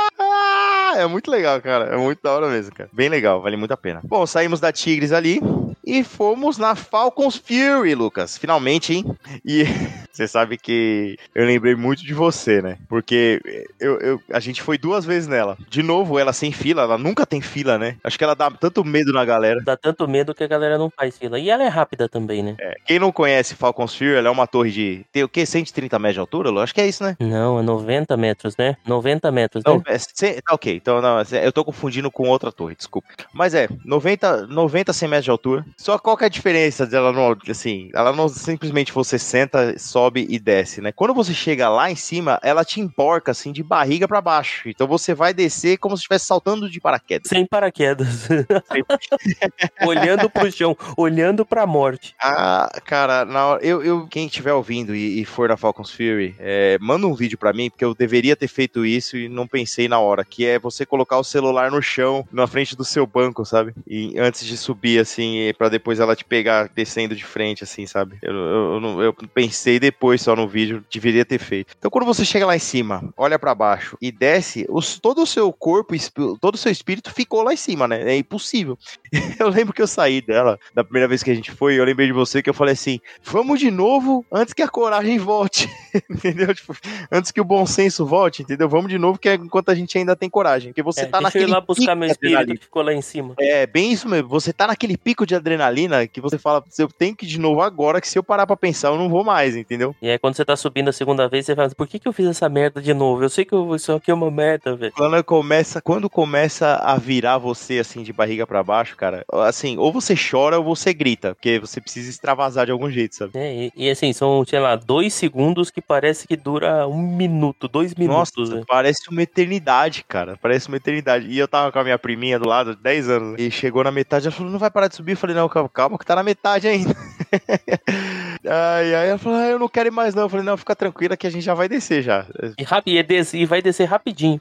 É 0.97 1.05
muito 1.07 1.29
legal, 1.29 1.59
cara. 1.61 1.93
É 1.93 1.97
muito 1.97 2.19
da 2.23 2.31
hora 2.31 2.47
mesmo, 2.49 2.73
cara. 2.73 2.89
Bem 2.93 3.04
legal, 3.09 3.41
vale 3.41 3.57
muito 3.57 3.71
a 3.73 3.77
pena. 3.77 4.01
Bom, 4.03 4.25
saímos 4.25 4.59
da 4.59 4.71
Tigres 4.71 5.11
ali 5.11 5.39
e 5.85 6.03
fomos 6.03 6.57
na 6.57 6.75
Falcons 6.75 7.35
Fury, 7.35 7.93
Lucas. 7.95 8.37
Finalmente, 8.37 8.93
hein? 8.93 9.05
E 9.43 9.65
você 10.15 10.27
sabe 10.27 10.57
que 10.57 11.17
eu 11.33 11.45
lembrei 11.45 11.75
muito 11.75 12.03
de 12.03 12.13
você, 12.13 12.61
né? 12.61 12.77
Porque 12.87 13.41
eu, 13.79 13.99
eu- 13.99 14.21
a 14.31 14.39
gente 14.39 14.61
foi 14.61 14.77
duas 14.77 15.03
vezes 15.05 15.27
nela. 15.27 15.57
De 15.69 15.83
novo, 15.83 16.17
ela 16.17 16.31
sem 16.33 16.51
fila, 16.51 16.83
ela 16.83 16.97
nunca 16.97 17.25
tem 17.25 17.41
fila, 17.41 17.77
né? 17.77 17.97
Acho 18.03 18.17
que 18.17 18.23
ela 18.23 18.35
dá 18.35 18.49
tanto 18.49 18.83
medo 18.83 19.11
na 19.11 19.25
galera. 19.25 19.61
Dá 19.63 19.75
tanto 19.75 20.07
medo 20.07 20.33
que 20.33 20.43
a 20.43 20.47
galera 20.47 20.77
não 20.77 20.89
faz 20.89 21.17
fila. 21.17 21.37
E 21.39 21.49
ela 21.49 21.63
é 21.63 21.67
rápida 21.67 22.07
também, 22.07 22.41
né? 22.41 22.55
É, 22.59 22.75
Quem 22.85 22.99
não 22.99 23.11
conhece 23.11 23.55
Falcons 23.55 23.93
Fury, 23.95 24.13
ela 24.15 24.27
é 24.27 24.31
uma 24.31 24.47
torre 24.47 24.71
de. 24.71 25.05
Tem 25.11 25.23
o 25.23 25.29
quê? 25.29 25.45
130 25.45 25.99
metros 25.99 26.15
de 26.15 26.19
altura, 26.19 26.49
Lu? 26.49 26.59
Acho 26.59 26.73
que 26.73 26.81
é 26.81 26.87
isso, 26.87 27.03
né? 27.03 27.15
Não, 27.19 27.59
é 27.59 27.61
90 27.61 28.15
metros, 28.15 28.55
né? 28.57 28.77
90 28.85 29.31
metros, 29.31 29.63
Não, 29.65 29.77
né? 29.77 29.83
é, 30.21 30.41
tá 30.41 30.53
ok. 30.53 30.75
Então, 30.75 31.01
não, 31.01 31.17
eu 31.41 31.51
tô 31.51 31.63
confundindo 31.65 32.09
com 32.09 32.29
outra 32.29 32.51
torre, 32.51 32.75
desculpa. 32.75 33.07
Mas 33.33 33.53
é, 33.53 33.67
90, 33.83 34.47
90 34.47 34.93
100 34.93 35.09
metros 35.09 35.25
de 35.25 35.31
altura. 35.31 35.65
Só 35.77 35.97
qual 35.97 36.15
que 36.15 36.23
é 36.23 36.27
a 36.27 36.29
diferença 36.29 36.85
dela, 36.85 37.11
não, 37.11 37.35
assim, 37.49 37.89
ela 37.93 38.13
não 38.13 38.27
simplesmente 38.29 38.91
você 38.91 39.17
senta, 39.19 39.77
sobe 40.05 40.25
e 40.29 40.37
desce, 40.39 40.81
né? 40.81 40.91
Quando 40.91 41.13
você 41.13 41.33
chega 41.33 41.67
lá 41.67 41.89
em 41.89 41.95
cima, 41.95 42.39
ela 42.43 42.63
te 42.63 42.79
emborca, 42.79 43.31
assim, 43.31 43.51
de 43.51 43.63
barriga 43.63 44.07
pra 44.07 44.21
baixo. 44.21 44.69
Então 44.69 44.87
você 44.87 45.13
vai 45.13 45.33
descer 45.33 45.77
como 45.77 45.95
se 45.97 46.01
estivesse 46.01 46.25
saltando 46.25 46.69
de 46.69 46.79
paraquedas. 46.79 47.27
Sem 47.27 47.45
paraquedas. 47.45 48.27
olhando 49.85 50.29
pro 50.29 50.51
chão, 50.51 50.77
olhando 50.97 51.45
pra 51.45 51.65
morte. 51.65 52.15
Ah, 52.21 52.69
cara, 52.85 53.25
na 53.25 53.45
hora, 53.47 53.65
eu, 53.65 53.83
eu 53.83 54.07
quem 54.07 54.27
estiver 54.27 54.53
ouvindo 54.53 54.95
e, 54.95 55.21
e 55.21 55.25
for 55.25 55.49
na 55.49 55.57
Falcons 55.57 55.91
Fury, 55.91 56.35
é, 56.39 56.77
manda 56.79 57.07
um 57.07 57.15
vídeo 57.15 57.37
pra 57.37 57.53
mim, 57.53 57.69
porque 57.69 57.85
eu 57.85 57.95
deveria 57.95 58.35
ter 58.35 58.47
feito 58.47 58.85
isso 58.85 59.17
e 59.17 59.27
não 59.27 59.47
pensei 59.47 59.87
na 59.87 59.99
hora, 59.99 60.23
que 60.23 60.45
é 60.45 60.59
você 60.59 60.85
colocar 60.85 61.17
o 61.17 61.23
celular 61.23 61.71
no 61.71 61.81
chão, 61.81 62.27
na 62.31 62.45
frente 62.47 62.75
do 62.75 62.85
seu 62.85 63.07
banco, 63.07 63.43
sabe? 63.45 63.73
E 63.87 64.17
antes 64.19 64.45
de 64.45 64.57
subir, 64.57 64.99
assim, 64.99 65.51
pra 65.57 65.69
depois 65.69 65.99
ela 65.99 66.15
te 66.15 66.23
pegar 66.25 66.69
descendo 66.75 67.15
de 67.15 67.25
frente, 67.25 67.63
assim, 67.63 67.85
sabe? 67.87 68.17
Eu, 68.21 68.33
eu, 68.33 68.73
eu 68.75 68.79
não- 68.79 69.01
eu 69.01 69.13
pensei 69.33 69.79
depois 69.79 69.94
só 70.17 70.35
no 70.35 70.47
vídeo, 70.47 70.83
deveria 70.91 71.25
ter 71.25 71.39
feito. 71.39 71.73
Então 71.77 71.89
quando 71.91 72.05
você 72.05 72.23
chega 72.23 72.45
lá 72.45 72.55
em 72.55 72.59
cima, 72.59 73.13
olha 73.17 73.37
pra 73.39 73.53
baixo 73.55 73.97
e 74.01 74.11
desce, 74.11 74.65
os- 74.69 74.99
todo 74.99 75.21
o 75.21 75.25
seu 75.25 75.51
corpo, 75.51 75.93
todo 76.39 76.55
o 76.55 76.57
seu 76.57 76.71
espírito 76.71 77.11
ficou 77.13 77.41
lá 77.41 77.53
em 77.53 77.57
cima, 77.57 77.87
né? 77.87 78.01
É 78.11 78.17
impossível. 78.17 78.77
Eu 79.39 79.49
lembro 79.49 79.73
que 79.73 79.81
eu 79.81 79.87
saí 79.87 80.21
dela, 80.21 80.57
da 80.73 80.83
primeira 80.83 81.07
vez 81.07 81.21
que 81.23 81.31
a 81.31 81.35
gente 81.35 81.51
foi, 81.51 81.75
eu 81.79 81.83
lembrei 81.85 82.07
de 82.07 82.13
você 82.13 82.41
que 82.41 82.49
eu 82.49 82.53
falei 82.53 82.73
assim: 82.73 82.99
vamos 83.23 83.59
de 83.59 83.69
novo 83.71 84.25
antes 84.31 84.53
que 84.53 84.61
a 84.61 84.67
coragem 84.67 85.17
volte. 85.17 85.69
entendeu? 86.09 86.53
Tipo, 86.53 86.75
antes 87.11 87.31
que 87.31 87.39
o 87.41 87.45
bom 87.45 87.65
senso 87.65 88.05
volte, 88.05 88.41
entendeu? 88.41 88.67
Vamos 88.69 88.89
de 88.89 88.97
novo, 88.97 89.17
que 89.19 89.29
é 89.29 89.35
enquanto 89.35 89.69
a 89.69 89.75
gente 89.75 89.97
ainda 89.97 90.15
tem 90.15 90.29
coragem. 90.29 90.71
Porque 90.71 90.81
você 90.83 91.01
É, 91.01 91.05
tá 91.05 91.19
deixa 91.19 91.37
eu 91.37 91.41
naquele. 91.41 91.43
ir 91.45 91.53
lá 91.53 91.61
buscar 91.61 91.95
meu 91.95 92.09
espírito 92.09 92.53
que 92.55 92.63
ficou 92.63 92.81
lá 92.81 92.93
em 92.93 93.01
cima. 93.01 93.35
É, 93.39 93.65
bem 93.67 93.91
isso 93.91 94.07
mesmo. 94.07 94.27
Você 94.29 94.51
tá 94.53 94.67
naquele 94.67 94.97
pico 94.97 95.25
de 95.25 95.35
adrenalina 95.35 96.07
que 96.07 96.21
você 96.21 96.37
fala, 96.37 96.63
eu 96.77 96.87
tenho 96.87 97.15
que 97.15 97.25
ir 97.25 97.29
de 97.29 97.39
novo 97.39 97.61
agora, 97.61 97.99
que 98.01 98.07
se 98.07 98.17
eu 98.17 98.23
parar 98.23 98.47
pra 98.47 98.55
pensar, 98.57 98.89
eu 98.89 98.97
não 98.97 99.09
vou 99.09 99.23
mais, 99.23 99.55
entendeu? 99.55 99.84
E 100.01 100.09
aí 100.09 100.17
quando 100.17 100.35
você 100.35 100.45
tá 100.45 100.55
subindo 100.55 100.89
a 100.89 100.93
segunda 100.93 101.27
vez, 101.27 101.45
você 101.45 101.55
fala, 101.55 101.69
por 101.69 101.87
que 101.87 101.99
que 101.99 102.07
eu 102.07 102.13
fiz 102.13 102.27
essa 102.27 102.47
merda 102.47 102.81
de 102.81 102.93
novo? 102.93 103.23
Eu 103.23 103.29
sei 103.29 103.43
que 103.45 103.53
eu- 103.53 103.75
isso 103.75 103.91
aqui 103.91 104.09
é 104.11 104.13
uma 104.13 104.31
merda, 104.31 104.75
velho. 104.75 104.93
Quando 104.95 105.23
começa, 105.23 105.81
quando 105.81 106.09
começa 106.09 106.75
a 106.75 106.95
virar 106.97 107.37
você 107.37 107.79
assim 107.79 108.03
de 108.03 108.13
barriga 108.13 108.45
pra 108.47 108.63
baixo, 108.63 108.95
cara, 108.95 109.25
assim, 109.31 109.77
ou 109.77 109.91
você 109.91 110.15
chora 110.15 110.57
ou 110.57 110.63
você 110.63 110.93
grita, 110.93 111.35
porque 111.35 111.59
você 111.59 111.81
precisa 111.81 112.09
extravasar 112.09 112.65
de 112.65 112.71
algum 112.71 112.89
jeito, 112.89 113.15
sabe? 113.15 113.31
É, 113.35 113.65
e, 113.65 113.71
e 113.75 113.89
assim, 113.89 114.13
são, 114.13 114.43
sei 114.45 114.59
lá, 114.59 114.75
dois 114.75 115.13
segundos 115.13 115.69
que 115.69 115.81
parece 115.81 116.27
que 116.27 116.35
dura 116.35 116.87
um 116.87 117.01
minuto, 117.01 117.67
dois 117.67 117.93
minutos, 117.95 118.31
Nossa, 118.37 118.53
velho. 118.55 118.65
parece 118.67 119.09
uma 119.09 119.21
eternidade, 119.23 120.03
cara. 120.07 120.37
Parece 120.41 120.67
uma 120.67 120.77
eternidade. 120.77 121.27
E 121.27 121.37
eu 121.37 121.47
tava 121.47 121.71
com 121.71 121.79
a 121.79 121.83
minha 121.83 121.97
priminha 121.99 122.39
do 122.39 122.47
lado, 122.47 122.75
10 122.75 123.09
anos. 123.09 123.39
E 123.39 123.49
chegou 123.51 123.83
na 123.83 123.91
metade, 123.91 124.27
ela 124.27 124.35
falou, 124.35 124.51
não 124.51 124.59
vai 124.59 124.69
parar 124.71 124.87
de 124.87 124.95
subir. 124.95 125.11
Eu 125.13 125.17
falei, 125.17 125.35
não, 125.35 125.47
calma, 125.49 125.69
calma 125.69 125.97
que 125.97 126.05
tá 126.05 126.15
na 126.15 126.23
metade 126.23 126.67
ainda. 126.67 126.95
Ai, 128.47 128.95
aí 128.95 129.09
ela 129.09 129.17
falou, 129.17 129.39
ah, 129.39 129.47
eu 129.47 129.59
não 129.59 129.67
quero 129.67 129.89
ir 129.89 129.91
mais 129.91 130.13
não. 130.13 130.23
Eu 130.23 130.29
falei, 130.29 130.45
não, 130.45 130.57
fica 130.57 130.75
tranquila 130.75 131.17
que 131.17 131.25
a 131.25 131.29
gente 131.29 131.43
já 131.43 131.53
vai 131.53 131.67
descer 131.67 132.01
já. 132.01 132.25
E, 132.57 132.97
e, 132.97 133.41
e 133.41 133.45
vai 133.45 133.61
descer 133.61 133.85
rapidinho. 133.85 134.39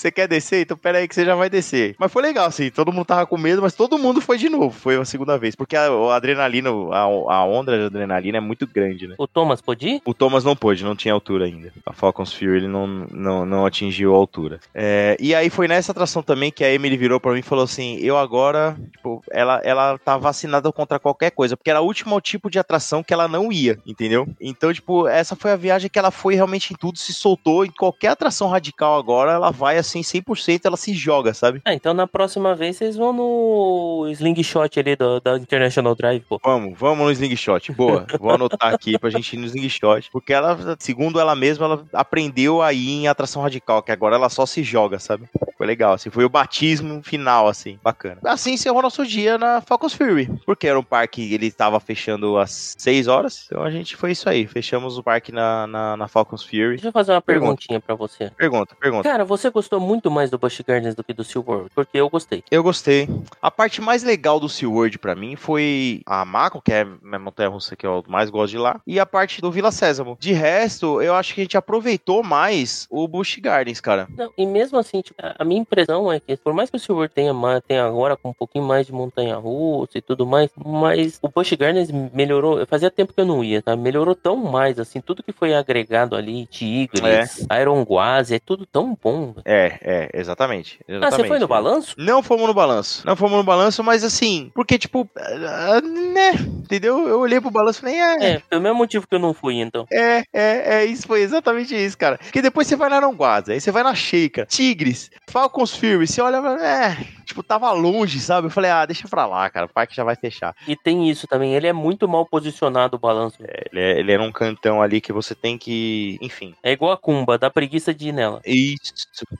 Você 0.00 0.10
quer 0.10 0.28
descer? 0.28 0.62
Então 0.62 0.76
pera 0.76 0.98
aí 0.98 1.08
que 1.08 1.14
você 1.14 1.24
já 1.24 1.34
vai 1.34 1.50
descer. 1.50 1.94
Mas 1.98 2.12
foi 2.12 2.22
legal, 2.22 2.46
assim, 2.46 2.70
todo 2.70 2.92
mundo 2.92 3.04
tava 3.04 3.26
com 3.26 3.36
medo, 3.36 3.62
mas 3.62 3.74
todo 3.74 3.98
mundo 3.98 4.20
foi 4.20 4.38
de 4.38 4.48
novo. 4.48 4.70
Foi 4.70 4.96
a 4.96 5.04
segunda 5.04 5.38
vez. 5.38 5.54
Porque 5.54 5.76
a, 5.76 5.88
a 5.88 6.16
adrenalina, 6.16 6.70
a, 6.70 7.00
a 7.02 7.44
onda 7.44 7.76
de 7.76 7.84
adrenalina 7.84 8.38
é 8.38 8.40
muito 8.40 8.66
grande, 8.66 9.06
né? 9.06 9.14
O 9.18 9.26
Thomas 9.26 9.60
pôde 9.60 9.88
ir? 9.88 10.02
O 10.04 10.14
Thomas 10.14 10.44
não 10.44 10.56
pôde, 10.56 10.84
não 10.84 10.96
tinha 10.96 11.14
altura 11.14 11.44
ainda. 11.44 11.72
A 11.86 11.92
Falcons 11.92 12.32
Fury 12.32 12.56
ele 12.56 12.68
não, 12.68 12.86
não, 12.86 13.46
não 13.46 13.66
atingiu 13.66 14.14
a 14.14 14.16
altura. 14.16 14.60
É, 14.74 15.16
e 15.20 15.34
aí 15.34 15.50
foi 15.50 15.68
nessa 15.68 15.92
atração 15.92 16.22
também 16.22 16.50
que 16.50 16.64
a 16.64 16.72
Emily 16.72 16.96
virou 16.96 17.20
pra 17.20 17.32
mim 17.32 17.40
e 17.40 17.42
falou 17.42 17.64
assim: 17.64 17.98
Eu 18.00 18.16
agora, 18.16 18.76
tipo, 18.92 19.22
ela, 19.30 19.60
ela 19.64 19.98
tá 19.98 20.16
vacinada 20.16 20.70
contra 20.72 20.98
qualquer 20.98 21.30
coisa, 21.30 21.56
porque 21.56 21.70
era 21.70 21.80
o 21.80 21.86
último 21.86 22.20
tipo 22.20 22.50
de 22.50 22.58
atração 22.58 23.02
que 23.02 23.12
ela 23.12 23.28
não 23.28 23.52
ia, 23.52 23.78
entendeu? 23.86 24.28
Então, 24.40 24.72
tipo, 24.72 25.06
essa 25.08 25.36
foi 25.36 25.52
a 25.52 25.56
viagem 25.56 25.90
que 25.90 25.98
ela 25.98 26.10
foi 26.10 26.34
realmente 26.34 26.72
em 26.72 26.76
tudo, 26.76 26.98
se 26.98 27.12
soltou. 27.12 27.64
Em 27.64 27.70
qualquer 27.70 28.08
atração 28.08 28.48
radical 28.48 28.98
agora, 28.98 29.32
ela 29.32 29.50
vai 29.50 29.78
assim, 29.82 30.00
100%, 30.00 30.62
ela 30.64 30.76
se 30.76 30.94
joga, 30.94 31.34
sabe? 31.34 31.60
Ah, 31.64 31.74
então 31.74 31.92
na 31.94 32.06
próxima 32.06 32.54
vez 32.54 32.76
vocês 32.76 32.96
vão 32.96 33.12
no 33.12 34.06
slingshot 34.10 34.80
ali 34.80 34.96
do, 34.96 35.20
da 35.20 35.36
International 35.36 35.94
Drive, 35.94 36.24
pô. 36.28 36.40
Vamos, 36.42 36.78
vamos 36.78 37.04
no 37.06 37.12
slingshot. 37.12 37.72
Boa. 37.72 38.06
Vou 38.18 38.30
anotar 38.30 38.74
aqui 38.74 38.98
pra 38.98 39.10
gente 39.10 39.34
ir 39.34 39.38
no 39.38 39.46
slingshot. 39.46 40.08
Porque 40.10 40.32
ela, 40.32 40.76
segundo 40.78 41.20
ela 41.20 41.34
mesma, 41.34 41.66
ela 41.66 41.84
aprendeu 41.92 42.62
a 42.62 42.72
ir 42.72 42.90
em 42.90 43.08
atração 43.08 43.42
radical, 43.42 43.82
que 43.82 43.92
agora 43.92 44.16
ela 44.16 44.28
só 44.28 44.46
se 44.46 44.62
joga, 44.62 44.98
sabe? 44.98 45.28
Foi 45.56 45.66
legal, 45.66 45.94
assim. 45.94 46.10
Foi 46.10 46.24
o 46.24 46.28
batismo 46.28 47.02
final, 47.02 47.48
assim. 47.48 47.78
Bacana. 47.82 48.18
Assim 48.24 48.52
encerrou 48.52 48.82
nosso 48.82 49.06
dia 49.06 49.38
na 49.38 49.60
Falcons 49.60 49.94
Fury. 49.94 50.28
Porque 50.44 50.66
era 50.66 50.78
um 50.78 50.82
parque, 50.82 51.32
ele 51.32 51.46
estava 51.46 51.78
fechando 51.80 52.36
às 52.38 52.74
6 52.78 53.08
horas. 53.08 53.44
Então 53.46 53.62
a 53.62 53.70
gente 53.70 53.96
foi 53.96 54.12
isso 54.12 54.28
aí. 54.28 54.46
Fechamos 54.46 54.98
o 54.98 55.02
parque 55.02 55.30
na, 55.32 55.66
na, 55.66 55.96
na 55.96 56.08
Falcons 56.08 56.42
Fury. 56.42 56.70
Deixa 56.70 56.88
eu 56.88 56.92
fazer 56.92 57.12
uma 57.12 57.22
Pergunta. 57.22 57.46
perguntinha 57.46 57.80
pra 57.80 57.94
você. 57.94 58.30
Pergunta, 58.30 58.74
pergunta. 58.74 59.08
Cara, 59.08 59.24
você 59.24 59.50
gostou 59.50 59.61
muito 59.80 60.10
mais 60.10 60.30
do 60.30 60.38
Busch 60.38 60.60
Gardens 60.66 60.94
do 60.94 61.04
que 61.04 61.12
do 61.12 61.24
SeaWorld? 61.24 61.70
Porque 61.74 61.98
eu 61.98 62.08
gostei. 62.08 62.42
Eu 62.50 62.62
gostei. 62.62 63.08
A 63.40 63.50
parte 63.50 63.80
mais 63.80 64.02
legal 64.02 64.38
do 64.38 64.48
SeaWorld 64.48 64.98
pra 64.98 65.14
mim 65.14 65.36
foi 65.36 66.02
a 66.06 66.24
Mako, 66.24 66.62
que 66.62 66.72
é 66.72 66.82
a 66.82 67.18
montanha 67.18 67.48
russa 67.48 67.76
que 67.76 67.86
eu 67.86 68.04
mais 68.08 68.30
gosto 68.30 68.52
de 68.52 68.58
lá, 68.58 68.80
e 68.86 68.98
a 68.98 69.06
parte 69.06 69.40
do 69.40 69.50
Vila 69.50 69.70
Sésamo. 69.70 70.16
De 70.18 70.32
resto, 70.32 71.00
eu 71.02 71.14
acho 71.14 71.34
que 71.34 71.40
a 71.40 71.44
gente 71.44 71.56
aproveitou 71.56 72.22
mais 72.22 72.86
o 72.90 73.06
Busch 73.08 73.38
Gardens, 73.38 73.80
cara. 73.80 74.08
Não, 74.16 74.30
e 74.36 74.46
mesmo 74.46 74.78
assim, 74.78 75.00
tipo, 75.00 75.20
a 75.20 75.44
minha 75.44 75.60
impressão 75.60 76.12
é 76.12 76.20
que, 76.20 76.36
por 76.36 76.52
mais 76.52 76.70
que 76.70 76.76
o 76.76 76.80
SeaWorld 76.80 77.12
tenha, 77.14 77.32
tenha 77.66 77.84
agora 77.84 78.16
com 78.16 78.30
um 78.30 78.34
pouquinho 78.34 78.64
mais 78.64 78.86
de 78.86 78.92
montanha-russa 78.92 79.98
e 79.98 80.02
tudo 80.02 80.26
mais, 80.26 80.50
mas 80.56 81.18
o 81.22 81.28
Busch 81.28 81.52
Gardens 81.52 81.90
melhorou, 81.90 82.64
fazia 82.66 82.90
tempo 82.90 83.12
que 83.12 83.20
eu 83.20 83.26
não 83.26 83.42
ia, 83.42 83.62
tá? 83.62 83.76
Melhorou 83.76 84.14
tão 84.14 84.36
mais, 84.36 84.78
assim, 84.78 85.00
tudo 85.00 85.22
que 85.22 85.32
foi 85.32 85.54
agregado 85.54 86.16
ali, 86.16 86.46
Tigres, 86.46 87.46
Iron 87.60 87.82
Guazi, 87.82 88.34
é 88.34 88.38
tudo 88.38 88.66
tão 88.66 88.96
bom. 89.02 89.34
É, 89.52 89.78
é, 89.82 90.10
exatamente. 90.14 90.78
Ah, 90.80 90.92
exatamente. 90.92 91.16
você 91.16 91.28
foi 91.28 91.38
no 91.38 91.46
balanço? 91.46 91.94
Não 91.98 92.22
fomos 92.22 92.46
no 92.46 92.54
balanço. 92.54 93.06
Não 93.06 93.14
fomos 93.14 93.36
no 93.36 93.44
balanço, 93.44 93.84
mas 93.84 94.02
assim, 94.02 94.50
porque, 94.54 94.78
tipo, 94.78 95.06
ah, 95.14 95.80
né? 95.82 96.30
Entendeu? 96.32 97.06
Eu 97.06 97.20
olhei 97.20 97.38
pro 97.38 97.50
balanço 97.50 97.80
e 97.80 97.82
falei, 97.82 97.96
é, 97.96 98.32
É, 98.32 98.42
pelo 98.48 98.62
mesmo 98.62 98.78
motivo 98.78 99.06
que 99.06 99.14
eu 99.14 99.18
não 99.18 99.34
fui, 99.34 99.60
então. 99.60 99.86
É, 99.92 100.22
é, 100.32 100.76
é, 100.76 100.84
isso 100.86 101.06
foi 101.06 101.20
exatamente 101.20 101.74
isso, 101.74 101.98
cara. 101.98 102.16
Porque 102.16 102.40
depois 102.40 102.66
você 102.66 102.76
vai 102.76 102.88
na 102.88 102.96
Aranguaza, 102.96 103.52
aí 103.52 103.60
você 103.60 103.70
vai 103.70 103.82
na 103.82 103.94
Sheikah, 103.94 104.46
Tigres, 104.46 105.10
Falcons 105.28 105.76
Fury, 105.76 106.06
você 106.06 106.22
olha, 106.22 106.38
é, 106.62 106.96
tipo, 107.24 107.42
tava 107.42 107.70
longe, 107.72 108.20
sabe? 108.20 108.46
Eu 108.46 108.50
falei, 108.50 108.70
ah, 108.70 108.86
deixa 108.86 109.08
pra 109.08 109.26
lá, 109.26 109.48
cara, 109.50 109.66
o 109.66 109.68
parque 109.68 109.94
já 109.94 110.04
vai 110.04 110.16
fechar. 110.16 110.54
E 110.66 110.76
tem 110.76 111.08
isso 111.08 111.26
também, 111.26 111.54
ele 111.54 111.66
é 111.66 111.72
muito 111.72 112.08
mal 112.08 112.26
posicionado 112.26 112.96
o 112.96 113.00
balanço. 113.00 113.38
É, 113.42 113.68
Ele 113.70 113.80
é, 113.80 113.98
ele 113.98 114.12
é 114.12 114.18
num 114.18 114.32
cantão 114.32 114.82
ali 114.82 115.00
que 115.00 115.12
você 115.12 115.34
tem 115.34 115.58
que, 115.58 116.18
enfim. 116.20 116.54
É 116.62 116.72
igual 116.72 116.92
a 116.92 116.96
Kumba, 116.96 117.38
dá 117.38 117.50
preguiça 117.50 117.94
de 117.94 118.08
ir 118.08 118.12
nela. 118.12 118.40
Isso, 118.44 118.92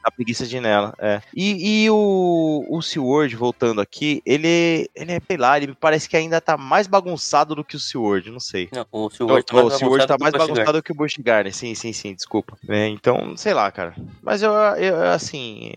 a 0.02 0.10
preguiça 0.10 0.46
de 0.46 0.56
ir 0.56 0.60
nela, 0.60 0.94
é. 0.98 1.20
E, 1.34 1.84
e 1.84 1.90
o, 1.90 2.64
o 2.68 2.82
SeaWorld, 2.82 3.34
voltando 3.36 3.80
aqui, 3.80 4.22
ele, 4.24 4.88
ele 4.94 5.12
é, 5.12 5.20
sei 5.26 5.36
lá, 5.36 5.56
ele 5.56 5.74
parece 5.78 6.08
que 6.08 6.16
ainda 6.16 6.40
tá 6.40 6.56
mais 6.56 6.86
bagunçado 6.86 7.54
do 7.54 7.64
que 7.64 7.76
o 7.76 7.80
SeaWorld, 7.80 8.30
não 8.30 8.40
sei. 8.40 8.68
Não, 8.72 8.86
o 8.90 9.10
SeaWorld 9.10 9.44
tá 9.44 9.56
o 9.56 9.62
mais 9.62 10.06
tá 10.06 10.16
bagunçado 10.16 10.22
mais 10.22 10.32
bagunçado 10.32 10.82
que 10.82 10.92
o 10.92 10.94
Busch 10.94 11.16
Gardens, 11.18 11.56
sim, 11.56 11.74
sim, 11.74 11.92
sim, 11.92 12.14
desculpa. 12.14 12.56
É, 12.68 12.88
então, 12.88 13.36
sei 13.36 13.54
lá, 13.54 13.70
cara. 13.70 13.94
Mas 14.22 14.42
eu, 14.42 14.52
eu, 14.52 15.02
assim, 15.10 15.72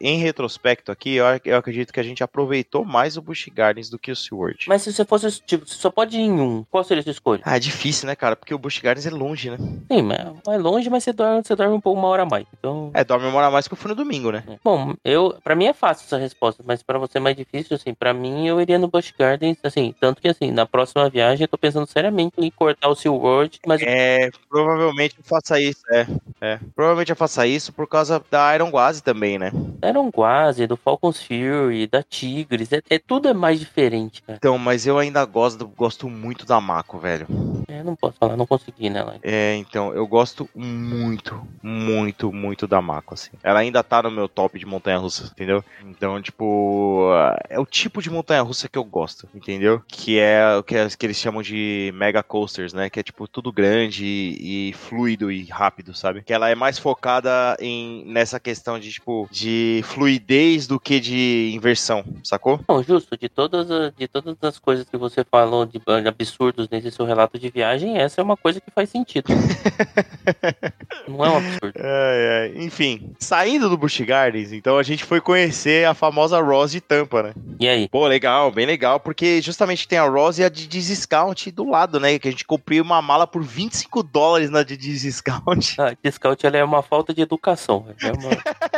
em 0.00 0.18
retrospecto 0.18 0.90
aqui, 0.92 1.16
eu, 1.16 1.26
eu 1.48 1.56
acredito 1.56 1.92
que 1.92 2.00
a 2.00 2.02
gente 2.02 2.22
aproveitou 2.22 2.84
mais 2.84 3.16
o 3.16 3.22
Busch 3.22 3.48
Gardens 3.52 3.90
do 3.90 3.98
que 3.98 4.10
o 4.10 4.16
SeaWorld. 4.16 4.66
Mas 4.68 4.82
se 4.82 4.92
você 4.92 5.04
fosse, 5.04 5.40
tipo, 5.42 5.66
você 5.66 5.74
só 5.74 5.90
pode 5.90 6.16
ir 6.16 6.20
em 6.22 6.40
um, 6.40 6.64
qual 6.70 6.84
seria 6.84 7.00
a 7.00 7.04
sua 7.04 7.12
escolha? 7.12 7.42
Ah, 7.44 7.56
é 7.56 7.60
difícil, 7.60 8.06
né, 8.06 8.14
cara? 8.14 8.36
Porque 8.36 8.54
o 8.54 8.58
Busch 8.58 8.80
Gardens 8.80 9.06
é 9.06 9.10
longe, 9.10 9.50
né? 9.50 9.56
Sim, 9.90 10.02
mas 10.02 10.18
é 10.46 10.58
longe, 10.58 10.90
mas 10.90 11.04
você 11.04 11.12
dorme, 11.12 11.42
você 11.44 11.56
dorme 11.56 11.74
um 11.74 11.80
pouco 11.80 11.98
uma 11.98 12.08
hora 12.08 12.22
a 12.22 12.26
mais. 12.26 12.46
Então. 12.58 12.90
É, 12.94 13.04
dorme 13.04 13.26
uma 13.26 13.38
hora 13.38 13.50
mais 13.50 13.66
que 13.66 13.74
eu 13.74 13.78
fui 13.78 13.88
no 13.88 13.94
domingo, 13.94 14.30
né? 14.30 14.44
Bom, 14.62 14.94
eu, 15.04 15.36
pra 15.42 15.54
mim 15.54 15.66
é 15.66 15.72
fácil 15.72 16.04
essa 16.04 16.18
resposta, 16.18 16.62
mas 16.66 16.82
pra 16.82 16.98
você 16.98 17.18
é 17.18 17.20
mais 17.20 17.36
difícil, 17.36 17.76
assim, 17.76 17.94
pra 17.94 18.12
mim 18.12 18.46
eu 18.46 18.60
iria 18.60 18.78
no 18.78 18.88
Busch 18.88 19.12
Gardens, 19.18 19.58
assim, 19.62 19.94
tanto 20.00 20.20
que 20.20 20.28
assim, 20.28 20.50
na 20.50 20.66
próxima 20.66 21.08
viagem 21.08 21.44
eu 21.44 21.48
tô 21.48 21.58
pensando 21.58 21.86
seriamente 21.86 22.34
em 22.38 22.50
cortar 22.50 22.88
o 22.88 22.94
SeaWorld, 22.94 23.60
mas 23.66 23.82
É, 23.82 24.30
provavelmente 24.48 25.16
eu 25.18 25.24
faça 25.24 25.60
isso, 25.60 25.82
é. 25.90 26.06
É, 26.40 26.58
provavelmente 26.74 27.10
eu 27.10 27.16
faça 27.16 27.46
isso 27.46 27.72
por 27.72 27.88
causa 27.88 28.22
da 28.30 28.54
Iron 28.54 28.70
Guazi 28.70 29.02
também, 29.02 29.38
né? 29.38 29.50
um 29.98 30.10
Guazi, 30.10 30.66
do 30.66 30.76
Falcons 30.76 31.20
Fury, 31.42 31.86
da 31.86 32.02
Tigres, 32.02 32.72
é, 32.72 32.80
é- 32.90 32.98
tudo 32.98 33.28
é 33.28 33.34
mais 33.34 33.58
diferente, 33.60 34.22
cara. 34.22 34.36
Então, 34.38 34.58
mas 34.58 34.86
eu 34.86 34.98
ainda 34.98 35.24
gosto, 35.24 35.66
gosto 35.68 36.08
muito 36.08 36.44
da 36.44 36.60
Mako, 36.60 36.98
velho. 36.98 37.26
É, 37.68 37.82
não 37.82 37.94
posso 37.94 38.16
falar, 38.18 38.36
não 38.36 38.46
consegui 38.46 38.88
nela. 38.88 39.16
É, 39.22 39.54
então, 39.56 39.92
eu 39.92 40.06
gosto 40.06 40.48
muito, 40.54 41.40
muito, 41.62 42.32
muito 42.32 42.66
da 42.66 42.80
Mako, 42.80 43.14
assim. 43.14 43.30
Ela 43.42 43.60
ainda 43.60 43.82
tá 43.82 44.02
no 44.02 44.10
meu 44.10 44.28
top 44.28 44.58
de 44.58 44.64
montanha-russa, 44.66 45.30
entendeu? 45.32 45.62
Então, 45.84 46.20
tipo, 46.22 47.10
é 47.48 47.58
o 47.58 47.66
tipo 47.66 48.00
de 48.02 48.10
montanha-russa 48.10 48.68
que 48.68 48.78
eu 48.78 48.84
gosto, 48.84 49.28
entendeu? 49.34 49.82
Que 49.86 50.18
é 50.18 50.56
o 50.56 50.62
que, 50.62 50.76
é- 50.76 50.88
que 50.88 51.06
eles 51.06 51.16
chamam 51.18 51.42
de 51.42 51.92
mega 51.94 52.22
coasters, 52.22 52.72
né? 52.72 52.88
Que 52.88 53.00
é, 53.00 53.02
tipo, 53.02 53.28
tudo 53.28 53.52
grande 53.52 54.04
e, 54.04 54.70
e 54.70 54.72
fluido 54.72 55.30
e 55.30 55.44
rápido, 55.44 55.94
sabe? 55.94 56.22
Que 56.22 56.32
ela 56.32 56.48
é 56.48 56.54
mais 56.54 56.78
focada 56.78 57.56
em, 57.60 58.04
nessa 58.06 58.40
questão 58.40 58.78
de, 58.78 58.90
tipo, 58.90 59.28
de 59.30 59.82
fluidez 59.84 60.66
do 60.66 60.80
que 60.80 61.00
de 61.00 61.27
inversão, 61.54 62.04
sacou? 62.22 62.60
Não, 62.68 62.82
justo, 62.82 63.16
de 63.16 63.28
todas, 63.28 63.70
as- 63.70 63.92
de 63.94 64.06
todas 64.08 64.36
as 64.42 64.58
coisas 64.58 64.88
que 64.88 64.96
você 64.96 65.24
falou 65.24 65.64
de, 65.66 65.78
de 65.78 66.08
absurdos 66.08 66.68
nesse 66.68 66.90
seu 66.90 67.04
relato 67.04 67.38
de 67.38 67.48
viagem, 67.50 67.98
essa 67.98 68.20
é 68.20 68.24
uma 68.24 68.36
coisa 68.36 68.60
que 68.60 68.70
faz 68.70 68.88
sentido. 68.90 69.26
não 71.08 71.24
é 71.24 71.30
um 71.30 71.36
absurdo. 71.36 71.72
É, 71.76 72.52
é, 72.56 72.62
Enfim, 72.62 73.12
saindo 73.18 73.68
do 73.68 73.76
Busch 73.76 74.00
Gardens, 74.00 74.52
então 74.52 74.78
a 74.78 74.82
gente 74.82 75.04
foi 75.04 75.20
conhecer 75.20 75.86
a 75.86 75.94
famosa 75.94 76.40
Rose 76.40 76.72
de 76.74 76.80
Tampa, 76.80 77.22
né? 77.22 77.34
E 77.60 77.68
aí? 77.68 77.88
Pô, 77.88 78.06
legal, 78.06 78.50
bem 78.50 78.66
legal, 78.66 79.00
porque 79.00 79.40
justamente 79.42 79.86
tem 79.88 79.98
a 79.98 80.06
Rose 80.08 80.40
e 80.42 80.44
a 80.44 80.48
Didi 80.48 80.80
Discount 80.80 81.50
do 81.50 81.68
lado, 81.68 81.98
né? 82.00 82.18
Que 82.18 82.28
a 82.28 82.30
gente 82.30 82.44
comprou 82.44 82.68
uma 82.82 83.00
mala 83.00 83.26
por 83.26 83.42
25 83.42 84.02
dólares 84.02 84.50
na 84.50 84.62
Didi 84.62 84.98
Discount. 84.98 85.80
A 85.80 85.96
discount 86.02 86.44
ela 86.46 86.56
é 86.56 86.64
uma 86.64 86.82
falta 86.82 87.14
de 87.14 87.22
educação. 87.22 87.86
É 88.02 88.12
uma- 88.12 88.30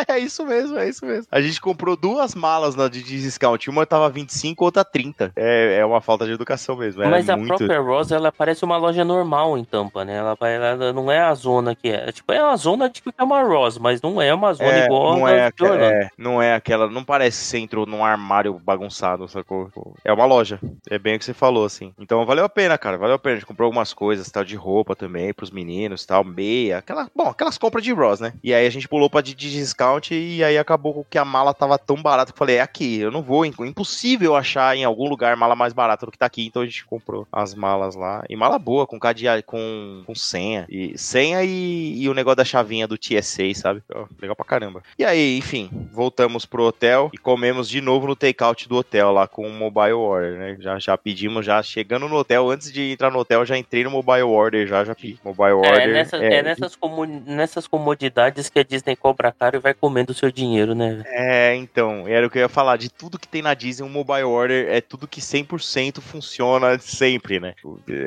é 0.16 0.18
isso 0.18 0.44
mesmo, 0.46 0.78
é 0.78 0.88
isso 0.88 1.04
mesmo. 1.04 1.26
A 1.30 1.40
gente 1.40 1.60
comprou 1.60 1.96
duas 1.96 2.34
malas 2.40 2.74
na 2.74 2.88
Didi 2.88 3.20
Discount, 3.20 3.68
uma 3.68 3.84
tava 3.84 4.08
25, 4.08 4.64
outra 4.64 4.84
30. 4.84 5.32
É, 5.36 5.78
é 5.78 5.84
uma 5.84 6.00
falta 6.00 6.24
de 6.24 6.32
educação 6.32 6.74
mesmo. 6.76 7.02
É 7.02 7.08
Mas 7.08 7.28
a 7.28 7.36
muito... 7.36 7.48
própria 7.48 7.80
Rosa, 7.80 8.16
ela 8.16 8.32
parece 8.32 8.64
uma 8.64 8.76
loja 8.76 9.04
normal 9.04 9.58
em 9.58 9.64
Tampa, 9.64 10.04
né? 10.04 10.16
Ela, 10.16 10.36
ela 10.40 10.92
não 10.92 11.12
é 11.12 11.20
a 11.20 11.34
zona 11.34 11.74
que 11.74 11.88
é. 11.88 12.10
Tipo, 12.10 12.32
é 12.32 12.42
uma 12.42 12.56
zona 12.56 12.88
de 12.88 13.02
que 13.02 13.10
é 13.16 13.22
uma 13.22 13.42
Rosa, 13.42 13.78
mas 13.78 14.00
não 14.00 14.20
é 14.20 14.32
uma 14.32 14.54
zona 14.54 14.70
É, 14.70 14.84
igual 14.86 15.18
não 15.18 15.26
a 15.26 15.30
é, 15.30 15.36
de 15.36 15.40
aquela, 15.42 15.84
é, 15.84 16.08
não 16.16 16.42
é 16.42 16.54
aquela. 16.54 16.88
Não 16.88 17.04
parece 17.04 17.38
que 17.38 17.44
você 17.46 17.58
entrou 17.58 17.86
num 17.86 18.04
armário 18.04 18.58
bagunçado, 18.58 19.28
sacou? 19.28 19.70
É 20.04 20.12
uma 20.12 20.24
loja. 20.24 20.58
É 20.88 20.98
bem 20.98 21.16
o 21.16 21.18
que 21.18 21.24
você 21.24 21.34
falou, 21.34 21.64
assim. 21.64 21.92
Então 21.98 22.24
valeu 22.24 22.44
a 22.44 22.48
pena, 22.48 22.78
cara. 22.78 22.96
Valeu 22.96 23.16
a 23.16 23.18
pena. 23.18 23.36
A 23.36 23.38
gente 23.38 23.46
comprou 23.46 23.66
algumas 23.66 23.92
coisas, 23.92 24.30
tal, 24.30 24.44
de 24.44 24.56
roupa 24.56 24.96
também, 24.96 25.32
pros 25.32 25.50
meninos, 25.50 26.06
tal, 26.06 26.24
meia. 26.24 26.78
Aquela, 26.78 27.08
bom, 27.14 27.28
aquelas 27.28 27.58
compras 27.58 27.84
de 27.84 27.92
Ross, 27.92 28.20
né? 28.20 28.32
E 28.42 28.54
aí 28.54 28.66
a 28.66 28.70
gente 28.70 28.88
pulou 28.88 29.10
pra 29.10 29.20
Didi 29.20 29.50
Discount 29.50 30.14
e 30.14 30.42
aí 30.42 30.56
acabou 30.58 31.04
que 31.08 31.18
a 31.18 31.24
mala 31.24 31.52
tava 31.52 31.78
tão 31.78 32.00
barata 32.00 32.29
que 32.32 32.36
eu 32.36 32.38
falei, 32.38 32.56
é 32.56 32.60
aqui, 32.60 32.98
eu 33.00 33.10
não 33.10 33.22
vou. 33.22 33.44
é 33.44 33.48
Impossível 33.48 34.36
achar 34.36 34.76
em 34.76 34.84
algum 34.84 35.08
lugar 35.08 35.36
mala 35.36 35.54
mais 35.54 35.72
barata 35.72 36.06
do 36.06 36.12
que 36.12 36.18
tá 36.18 36.26
aqui. 36.26 36.46
Então 36.46 36.62
a 36.62 36.66
gente 36.66 36.84
comprou 36.84 37.26
as 37.32 37.54
malas 37.54 37.94
lá. 37.94 38.24
E 38.28 38.36
mala 38.36 38.58
boa, 38.58 38.86
com 38.86 38.98
cadeado, 38.98 39.42
com, 39.42 40.02
com 40.06 40.14
senha. 40.14 40.66
E 40.68 40.96
senha 40.98 41.42
e, 41.44 42.02
e 42.02 42.08
o 42.08 42.14
negócio 42.14 42.36
da 42.36 42.44
chavinha 42.44 42.86
do 42.86 42.98
TSA, 42.98 43.54
sabe? 43.54 43.82
Legal 44.20 44.36
pra 44.36 44.44
caramba. 44.44 44.82
E 44.98 45.04
aí, 45.04 45.38
enfim, 45.38 45.70
voltamos 45.92 46.44
pro 46.46 46.64
hotel 46.64 47.10
e 47.12 47.18
comemos 47.18 47.68
de 47.68 47.80
novo 47.80 48.06
no 48.06 48.16
takeout 48.16 48.68
do 48.68 48.76
hotel 48.76 49.10
lá 49.12 49.26
com 49.28 49.46
o 49.46 49.52
mobile 49.52 49.92
order, 49.92 50.38
né? 50.38 50.56
Já, 50.60 50.78
já 50.78 50.96
pedimos, 50.98 51.44
já 51.46 51.62
chegando 51.62 52.08
no 52.08 52.16
hotel, 52.16 52.50
antes 52.50 52.72
de 52.72 52.92
entrar 52.92 53.10
no 53.10 53.18
hotel, 53.18 53.44
já 53.44 53.56
entrei 53.56 53.84
no 53.84 53.90
mobile 53.90 54.22
order, 54.22 54.66
já, 54.66 54.84
já 54.84 54.94
pedi. 54.94 55.18
Mobile 55.24 55.50
É, 55.50 55.54
order. 55.54 55.92
nessa- 55.92 56.16
é 56.16 56.42
nessas, 56.42 56.76
comu- 56.76 57.06
nessas 57.06 57.66
comodidades 57.66 58.48
que 58.48 58.58
a 58.58 58.62
Disney 58.64 58.96
cobra 58.96 59.32
caro 59.32 59.56
e 59.56 59.60
vai 59.60 59.74
comendo 59.74 60.12
o 60.12 60.14
seu 60.14 60.30
dinheiro, 60.30 60.74
né? 60.74 61.02
É, 61.06 61.54
então, 61.56 62.08
era 62.20 62.26
o 62.26 62.30
que 62.30 62.38
eu 62.38 62.42
ia 62.42 62.48
falar. 62.48 62.76
De 62.76 62.88
tudo 62.88 63.18
que 63.18 63.26
tem 63.28 63.42
na 63.42 63.54
Disney, 63.54 63.84
um 63.86 63.90
mobile 63.90 64.22
order 64.24 64.68
é 64.68 64.80
tudo 64.80 65.08
que 65.08 65.20
100% 65.20 66.00
funciona 66.00 66.78
sempre, 66.78 67.40
né? 67.40 67.54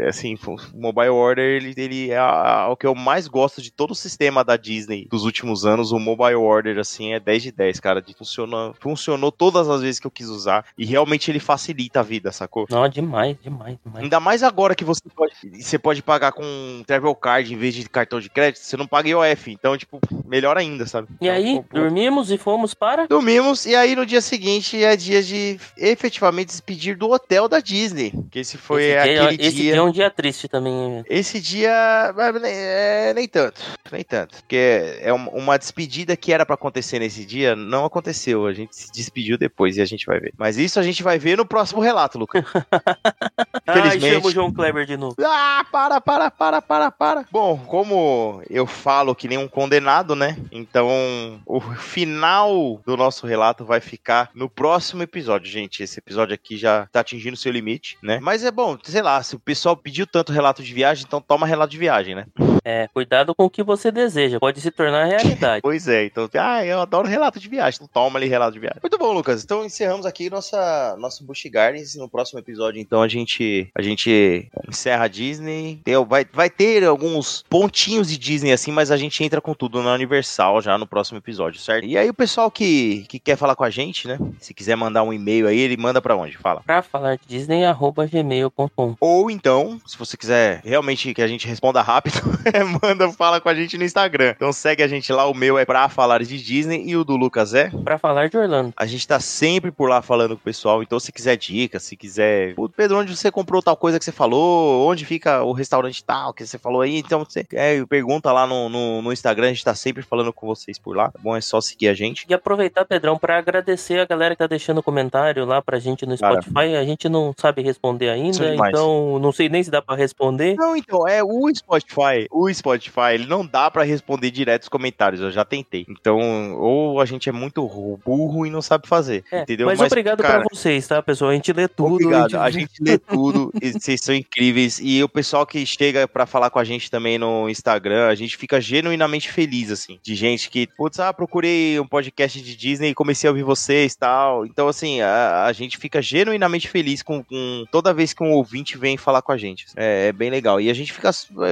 Assim, 0.07 0.35
o 0.45 0.57
Mobile 0.79 1.09
Order, 1.09 1.43
ele, 1.45 1.73
ele 1.77 2.11
é 2.11 2.17
a- 2.17 2.63
a- 2.63 2.69
o 2.69 2.77
que 2.77 2.85
eu 2.85 2.95
mais 2.95 3.27
gosto 3.27 3.61
de 3.61 3.71
todo 3.71 3.91
o 3.91 3.95
sistema 3.95 4.43
da 4.43 4.55
Disney 4.57 5.07
dos 5.09 5.23
últimos 5.25 5.65
anos. 5.65 5.91
O 5.91 5.99
Mobile 5.99 6.35
Order, 6.35 6.77
assim, 6.79 7.13
é 7.13 7.19
10 7.19 7.43
de 7.43 7.51
10, 7.51 7.79
cara. 7.79 8.01
De 8.01 8.13
funciona, 8.13 8.73
funcionou 8.79 9.31
todas 9.31 9.69
as 9.69 9.81
vezes 9.81 9.99
que 9.99 10.07
eu 10.07 10.11
quis 10.11 10.27
usar. 10.27 10.65
E 10.77 10.85
realmente 10.85 11.29
ele 11.31 11.39
facilita 11.39 11.99
a 11.99 12.03
vida, 12.03 12.31
sacou? 12.31 12.65
Não, 12.69 12.87
demais, 12.87 13.37
demais, 13.41 13.77
demais. 13.83 14.03
Ainda 14.03 14.19
mais 14.19 14.43
agora 14.43 14.75
que 14.75 14.83
você 14.83 15.01
pode, 15.15 15.33
você 15.61 15.77
pode 15.79 16.01
pagar 16.01 16.31
com 16.31 16.83
Travel 16.85 17.15
Card 17.15 17.53
em 17.53 17.57
vez 17.57 17.73
de 17.73 17.87
cartão 17.89 18.19
de 18.19 18.29
crédito, 18.29 18.61
você 18.63 18.77
não 18.77 18.87
paga 18.87 19.09
IOF. 19.09 19.51
Então, 19.51 19.77
tipo, 19.77 19.99
melhor 20.25 20.57
ainda, 20.57 20.85
sabe? 20.85 21.07
E 21.19 21.27
Então, 21.27 21.35
aí, 21.35 21.63
dormimos 21.71 22.31
e 22.31 22.37
fomos 22.37 22.73
para. 22.73 23.07
Dormimos 23.07 23.65
e 23.65 23.75
aí 23.75 23.95
no 23.95 24.02
dia 24.05 24.21
seguinte 24.21 24.83
é 24.83 24.95
dia 24.95 25.21
de 25.23 25.59
efetivamente 25.77 26.47
despedir 26.47 26.97
do 26.97 27.09
hotel 27.09 27.47
da 27.47 27.59
Disney. 27.59 28.13
Que 28.31 28.39
esse 28.39 28.57
foi 28.57 28.83
esse 28.83 29.03
dia, 29.03 29.23
aquele 29.23 29.41
esse 29.41 29.55
dia. 29.55 29.63
dia 29.71 29.75
é 29.75 29.81
um 29.81 29.91
dia 29.91 30.09
triste 30.09 30.47
também. 30.47 31.03
Esse 31.09 31.39
dia 31.39 32.13
nem- 32.41 32.51
é, 32.51 33.13
nem 33.15 33.27
tanto, 33.27 33.61
nem 33.91 34.03
tanto, 34.03 34.35
porque 34.37 34.97
é 35.01 35.13
um- 35.13 35.29
uma 35.29 35.57
despedida 35.57 36.15
que 36.15 36.31
era 36.33 36.45
pra 36.45 36.55
acontecer 36.55 36.99
nesse 36.99 37.25
dia, 37.25 37.55
não 37.55 37.85
aconteceu. 37.85 38.45
A 38.45 38.53
gente 38.53 38.75
se 38.75 38.91
despediu 38.91 39.37
depois 39.37 39.77
e 39.77 39.81
a 39.81 39.85
gente 39.85 40.05
vai 40.05 40.19
ver. 40.19 40.33
Mas 40.37 40.57
isso 40.57 40.79
a 40.79 40.83
gente 40.83 41.03
vai 41.03 41.17
ver 41.19 41.37
no 41.37 41.45
próximo 41.45 41.81
relato, 41.81 42.17
Lucas. 43.67 43.83
Ai, 43.83 43.99
chama 43.99 44.27
o 44.27 44.31
João 44.31 44.51
Kleber 44.51 44.85
de 44.85 44.97
novo. 44.97 45.15
Ah, 45.19 45.65
para, 45.71 46.01
para, 46.01 46.29
para, 46.29 46.61
para, 46.61 46.91
para. 46.91 47.25
Bom, 47.31 47.57
como 47.57 48.41
eu 48.49 48.65
falo 48.65 49.15
que 49.15 49.27
nem 49.27 49.37
um 49.37 49.47
condenado, 49.47 50.15
né? 50.15 50.37
Então, 50.51 51.41
o 51.45 51.61
final 51.61 52.81
do 52.85 52.97
nosso 52.97 53.25
relato 53.25 53.65
vai 53.65 53.79
ficar 53.79 54.29
no 54.33 54.49
próximo 54.49 55.03
episódio, 55.03 55.49
gente. 55.49 55.83
Esse 55.83 55.99
episódio 55.99 56.33
aqui 56.33 56.57
já 56.57 56.87
tá 56.91 56.99
atingindo 56.99 57.37
seu 57.37 57.51
limite, 57.51 57.97
né? 58.01 58.19
Mas 58.21 58.43
é 58.43 58.51
bom, 58.51 58.77
sei 58.83 59.01
lá, 59.01 59.21
se 59.23 59.35
o 59.35 59.39
pessoal 59.39 59.77
pediu 59.77 60.05
tanto 60.05 60.31
relato 60.31 60.61
de 60.61 60.73
viagem, 60.73 61.05
então 61.07 61.21
toma 61.21 61.47
relato 61.47 61.71
de 61.71 61.77
viagem, 61.77 62.15
né? 62.15 62.25
É, 62.65 62.87
cuidado 62.93 63.35
com 63.35 63.45
o 63.45 63.49
que 63.49 63.63
você 63.63 63.91
deseja, 63.91 64.39
pode 64.39 64.61
se 64.61 64.71
tornar 64.71 65.05
realidade. 65.05 65.61
Pois 65.73 65.87
é, 65.87 66.05
então, 66.05 66.29
ah, 66.35 66.65
eu 66.65 66.81
adoro 66.81 67.07
relato 67.07 67.39
de 67.39 67.47
viagem, 67.47 67.77
então 67.77 67.89
toma 67.91 68.19
ali 68.19 68.27
relato 68.27 68.53
de 68.53 68.59
viagem. 68.59 68.79
Muito 68.81 68.97
bom, 68.97 69.13
Lucas. 69.13 69.43
Então 69.43 69.65
encerramos 69.65 70.05
aqui 70.05 70.29
nossa 70.29 70.95
nosso 70.97 71.23
Busch 71.23 71.45
Gardens. 71.49 71.95
No 71.95 72.09
próximo 72.09 72.39
episódio, 72.39 72.79
então, 72.79 73.01
a 73.01 73.07
gente 73.07 73.52
a 73.75 73.81
gente 73.81 74.49
encerra 74.67 75.05
a 75.05 75.07
Disney. 75.07 75.79
Vai, 76.07 76.25
vai 76.31 76.49
ter 76.49 76.83
alguns 76.83 77.43
pontinhos 77.49 78.07
de 78.07 78.17
Disney 78.17 78.51
assim, 78.51 78.71
mas 78.71 78.91
a 78.91 78.97
gente 78.97 79.23
entra 79.23 79.41
com 79.41 79.53
tudo 79.53 79.81
na 79.81 79.93
Universal 79.93 80.61
já 80.61 80.77
no 80.77 80.87
próximo 80.87 81.17
episódio, 81.17 81.59
certo? 81.59 81.85
E 81.85 81.97
aí 81.97 82.09
o 82.09 82.13
pessoal 82.13 82.49
que, 82.49 83.05
que 83.07 83.19
quer 83.19 83.35
falar 83.35 83.55
com 83.55 83.63
a 83.63 83.69
gente, 83.69 84.07
né? 84.07 84.17
Se 84.39 84.53
quiser 84.53 84.75
mandar 84.75 85.03
um 85.03 85.13
e-mail 85.13 85.47
aí, 85.47 85.59
ele 85.59 85.77
manda 85.77 86.01
pra 86.01 86.15
onde? 86.15 86.37
Fala. 86.37 86.61
Pra 86.65 86.81
falar 86.81 87.17
de 87.17 87.27
Disney, 87.27 87.65
arroba 87.65 88.05
gmail.com. 88.05 88.95
Ou 88.99 89.29
então, 89.29 89.79
se 89.85 89.97
você 89.97 90.17
quiser 90.17 90.61
realmente 90.63 91.13
que 91.13 91.21
a 91.21 91.27
gente 91.27 91.47
responda 91.47 91.81
rápido, 91.81 92.15
manda, 92.81 93.11
fala 93.11 93.39
com 93.39 93.49
a 93.49 93.55
gente 93.55 93.77
no 93.77 93.83
Instagram. 93.83 94.33
Então 94.35 94.51
segue 94.51 94.83
a 94.83 94.87
gente 94.87 95.11
lá, 95.11 95.25
o 95.27 95.33
meu 95.33 95.57
é 95.57 95.65
pra 95.65 95.89
falar 95.89 96.23
de 96.23 96.41
Disney 96.41 96.83
e 96.85 96.95
o 96.95 97.03
do 97.03 97.15
Lucas 97.15 97.53
é 97.53 97.69
Pra 97.83 97.97
falar 97.97 98.29
de 98.29 98.37
Orlando. 98.37 98.73
A 98.77 98.85
gente 98.85 99.07
tá 99.07 99.19
sempre 99.19 99.71
por 99.71 99.89
lá 99.89 100.01
falando 100.01 100.35
com 100.35 100.41
o 100.41 100.43
pessoal, 100.43 100.81
então 100.81 100.99
se 100.99 101.11
quiser 101.11 101.37
dicas, 101.37 101.83
se 101.83 101.95
quiser. 101.95 102.55
Pedro, 102.75 102.97
onde 102.97 103.15
você 103.15 103.31
comprou 103.43 103.61
tal 103.61 103.75
coisa 103.75 103.99
que 103.99 104.05
você 104.05 104.11
falou? 104.11 104.89
Onde 104.89 105.05
fica 105.05 105.43
o 105.43 105.51
restaurante 105.51 106.03
tal 106.03 106.33
que 106.33 106.45
você 106.45 106.57
falou 106.57 106.81
aí? 106.81 106.97
Então 106.97 107.19
você 107.19 107.45
é, 107.53 107.85
pergunta 107.85 108.31
lá 108.31 108.47
no, 108.47 108.69
no, 108.69 109.01
no 109.01 109.11
Instagram, 109.11 109.47
a 109.47 109.49
gente 109.49 109.63
tá 109.63 109.75
sempre 109.75 110.01
falando 110.01 110.31
com 110.31 110.47
vocês 110.47 110.79
por 110.79 110.95
lá, 110.95 111.11
tá 111.11 111.19
bom? 111.21 111.35
É 111.35 111.41
só 111.41 111.59
seguir 111.59 111.89
a 111.89 111.93
gente. 111.93 112.25
E 112.27 112.33
aproveitar, 112.33 112.85
Pedrão, 112.85 113.17
pra 113.17 113.37
agradecer 113.37 113.99
a 113.99 114.05
galera 114.05 114.33
que 114.33 114.39
tá 114.39 114.47
deixando 114.47 114.81
comentário 114.81 115.45
lá 115.45 115.61
pra 115.61 115.77
gente 115.77 116.05
no 116.05 116.17
Cara. 116.17 116.41
Spotify. 116.41 116.75
A 116.75 116.85
gente 116.85 117.09
não 117.09 117.33
sabe 117.37 117.61
responder 117.61 118.09
ainda, 118.09 118.55
então 118.55 119.19
não 119.19 119.31
sei 119.31 119.49
nem 119.49 119.61
se 119.61 119.69
dá 119.69 119.81
pra 119.81 119.95
responder. 119.95 120.55
Não, 120.55 120.75
então, 120.75 121.07
é 121.07 121.21
o 121.21 121.53
Spotify. 121.53 122.27
O 122.31 122.51
Spotify, 122.53 123.13
ele 123.13 123.25
não 123.25 123.45
dá 123.45 123.69
pra 123.69 123.83
responder 123.83 124.31
direto 124.31 124.63
os 124.63 124.69
comentários, 124.69 125.21
eu 125.21 125.31
já 125.31 125.43
tentei. 125.43 125.85
Então, 125.89 126.55
ou 126.55 127.01
a 127.01 127.05
gente 127.05 127.27
é 127.27 127.31
muito 127.31 127.67
burro 128.05 128.45
e 128.45 128.49
não 128.49 128.61
sabe 128.61 128.87
fazer, 128.87 129.23
É, 129.31 129.41
entendeu? 129.41 129.67
Mas, 129.67 129.81
obrigado 129.81 130.21
cara, 130.21 130.39
pra 130.39 130.47
vocês, 130.51 130.87
tá, 130.87 131.01
pessoal? 131.01 131.31
A 131.31 131.33
gente 131.33 131.51
lê 131.51 131.67
tudo. 131.67 131.95
Obrigado, 131.95 132.39
a 132.39 132.49
gente 132.49 132.81
lê 132.81 132.97
tudo, 132.97 133.32
e 133.61 133.71
vocês 133.71 134.01
são 134.01 134.13
incríveis. 134.13 134.79
E 134.81 135.03
o 135.03 135.09
pessoal 135.09 135.45
que 135.45 135.65
chega 135.65 136.07
pra 136.07 136.25
falar 136.25 136.49
com 136.49 136.59
a 136.59 136.63
gente 136.63 136.89
também 136.89 137.17
no 137.17 137.49
Instagram, 137.49 138.07
a 138.07 138.15
gente 138.15 138.37
fica 138.37 138.59
genuinamente 138.61 139.31
feliz, 139.31 139.71
assim, 139.71 139.99
de 140.01 140.15
gente 140.15 140.49
que, 140.49 140.67
putz, 140.67 140.99
ah, 140.99 141.13
procurei 141.13 141.79
um 141.79 141.87
podcast 141.87 142.41
de 142.41 142.55
Disney 142.55 142.89
e 142.89 142.95
comecei 142.95 143.27
a 143.27 143.31
ouvir 143.31 143.43
vocês 143.43 143.95
tal. 143.95 144.45
Então, 144.45 144.67
assim, 144.67 145.01
a, 145.01 145.45
a 145.45 145.53
gente 145.53 145.77
fica 145.77 146.01
genuinamente 146.01 146.67
feliz 146.67 147.01
com, 147.01 147.23
com 147.23 147.65
toda 147.71 147.93
vez 147.93 148.13
que 148.13 148.23
um 148.23 148.31
ouvinte 148.31 148.77
vem 148.77 148.97
falar 148.97 149.21
com 149.21 149.31
a 149.31 149.37
gente. 149.37 149.65
É, 149.75 150.07
é 150.07 150.11
bem 150.11 150.29
legal. 150.29 150.59
E 150.61 150.69
a 150.69 150.73
gente 150.73 150.93
fica, 150.93 151.11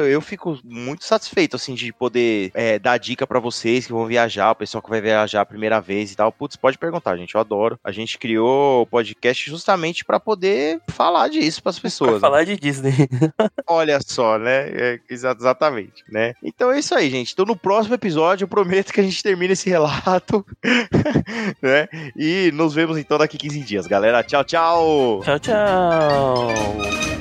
eu 0.10 0.22
fico 0.22 0.60
muito 0.64 1.04
satisfeito, 1.04 1.56
assim, 1.56 1.74
de 1.74 1.92
poder 1.92 2.52
é, 2.54 2.78
dar 2.80 2.98
dica 2.98 3.26
pra 3.26 3.40
vocês 3.40 3.88
que 3.88 3.94
vão 3.94 4.06
viajar, 4.06 4.52
o 4.52 4.56
pessoal 4.56 4.82
que 4.82 4.90
vai 4.90 5.02
viajar 5.02 5.42
a 5.42 5.46
primeira 5.46 5.80
vez 5.80 6.12
e 6.12 6.16
tal. 6.16 6.32
Putz, 6.32 6.56
pode 6.56 6.78
perguntar, 6.78 7.18
gente, 7.18 7.36
eu 7.36 7.42
adoro. 7.42 7.80
A 7.84 7.92
gente 7.92 8.18
criou 8.18 8.84
o 8.84 8.86
podcast 8.86 9.50
justamente 9.50 10.06
pra 10.06 10.20
poder 10.20 10.80
falar 10.88 11.28
disso 11.28 11.62
pras 11.62 11.71
Pra 11.80 11.88
pessoas. 11.90 12.14
né? 12.14 12.20
falar 12.20 12.44
de 12.44 12.58
Disney. 12.58 12.94
Olha 13.68 14.00
só, 14.06 14.38
né? 14.38 14.70
É, 14.70 15.00
exa- 15.10 15.36
exatamente, 15.38 16.04
né? 16.10 16.34
Então 16.44 16.72
é 16.72 16.80
isso 16.80 16.94
aí, 16.96 17.10
gente. 17.10 17.32
Então 17.34 17.46
no 17.46 17.56
próximo 17.56 17.96
episódio 17.96 18.44
eu 18.46 18.48
prometo 18.48 18.92
que 18.92 19.00
a 19.00 19.04
gente 19.04 19.22
termina 19.24 19.54
esse 19.54 19.70
relato, 19.70 20.46
né? 21.62 21.88
E 22.16 22.52
nos 22.54 22.74
vemos 22.74 22.98
então 22.98 23.18
daqui 23.18 23.38
15 23.38 23.60
dias, 23.62 23.88
galera. 23.88 24.24
Tchau, 24.24 24.44
tchau! 24.44 25.22
Tchau, 25.24 25.40
tchau. 25.40 27.21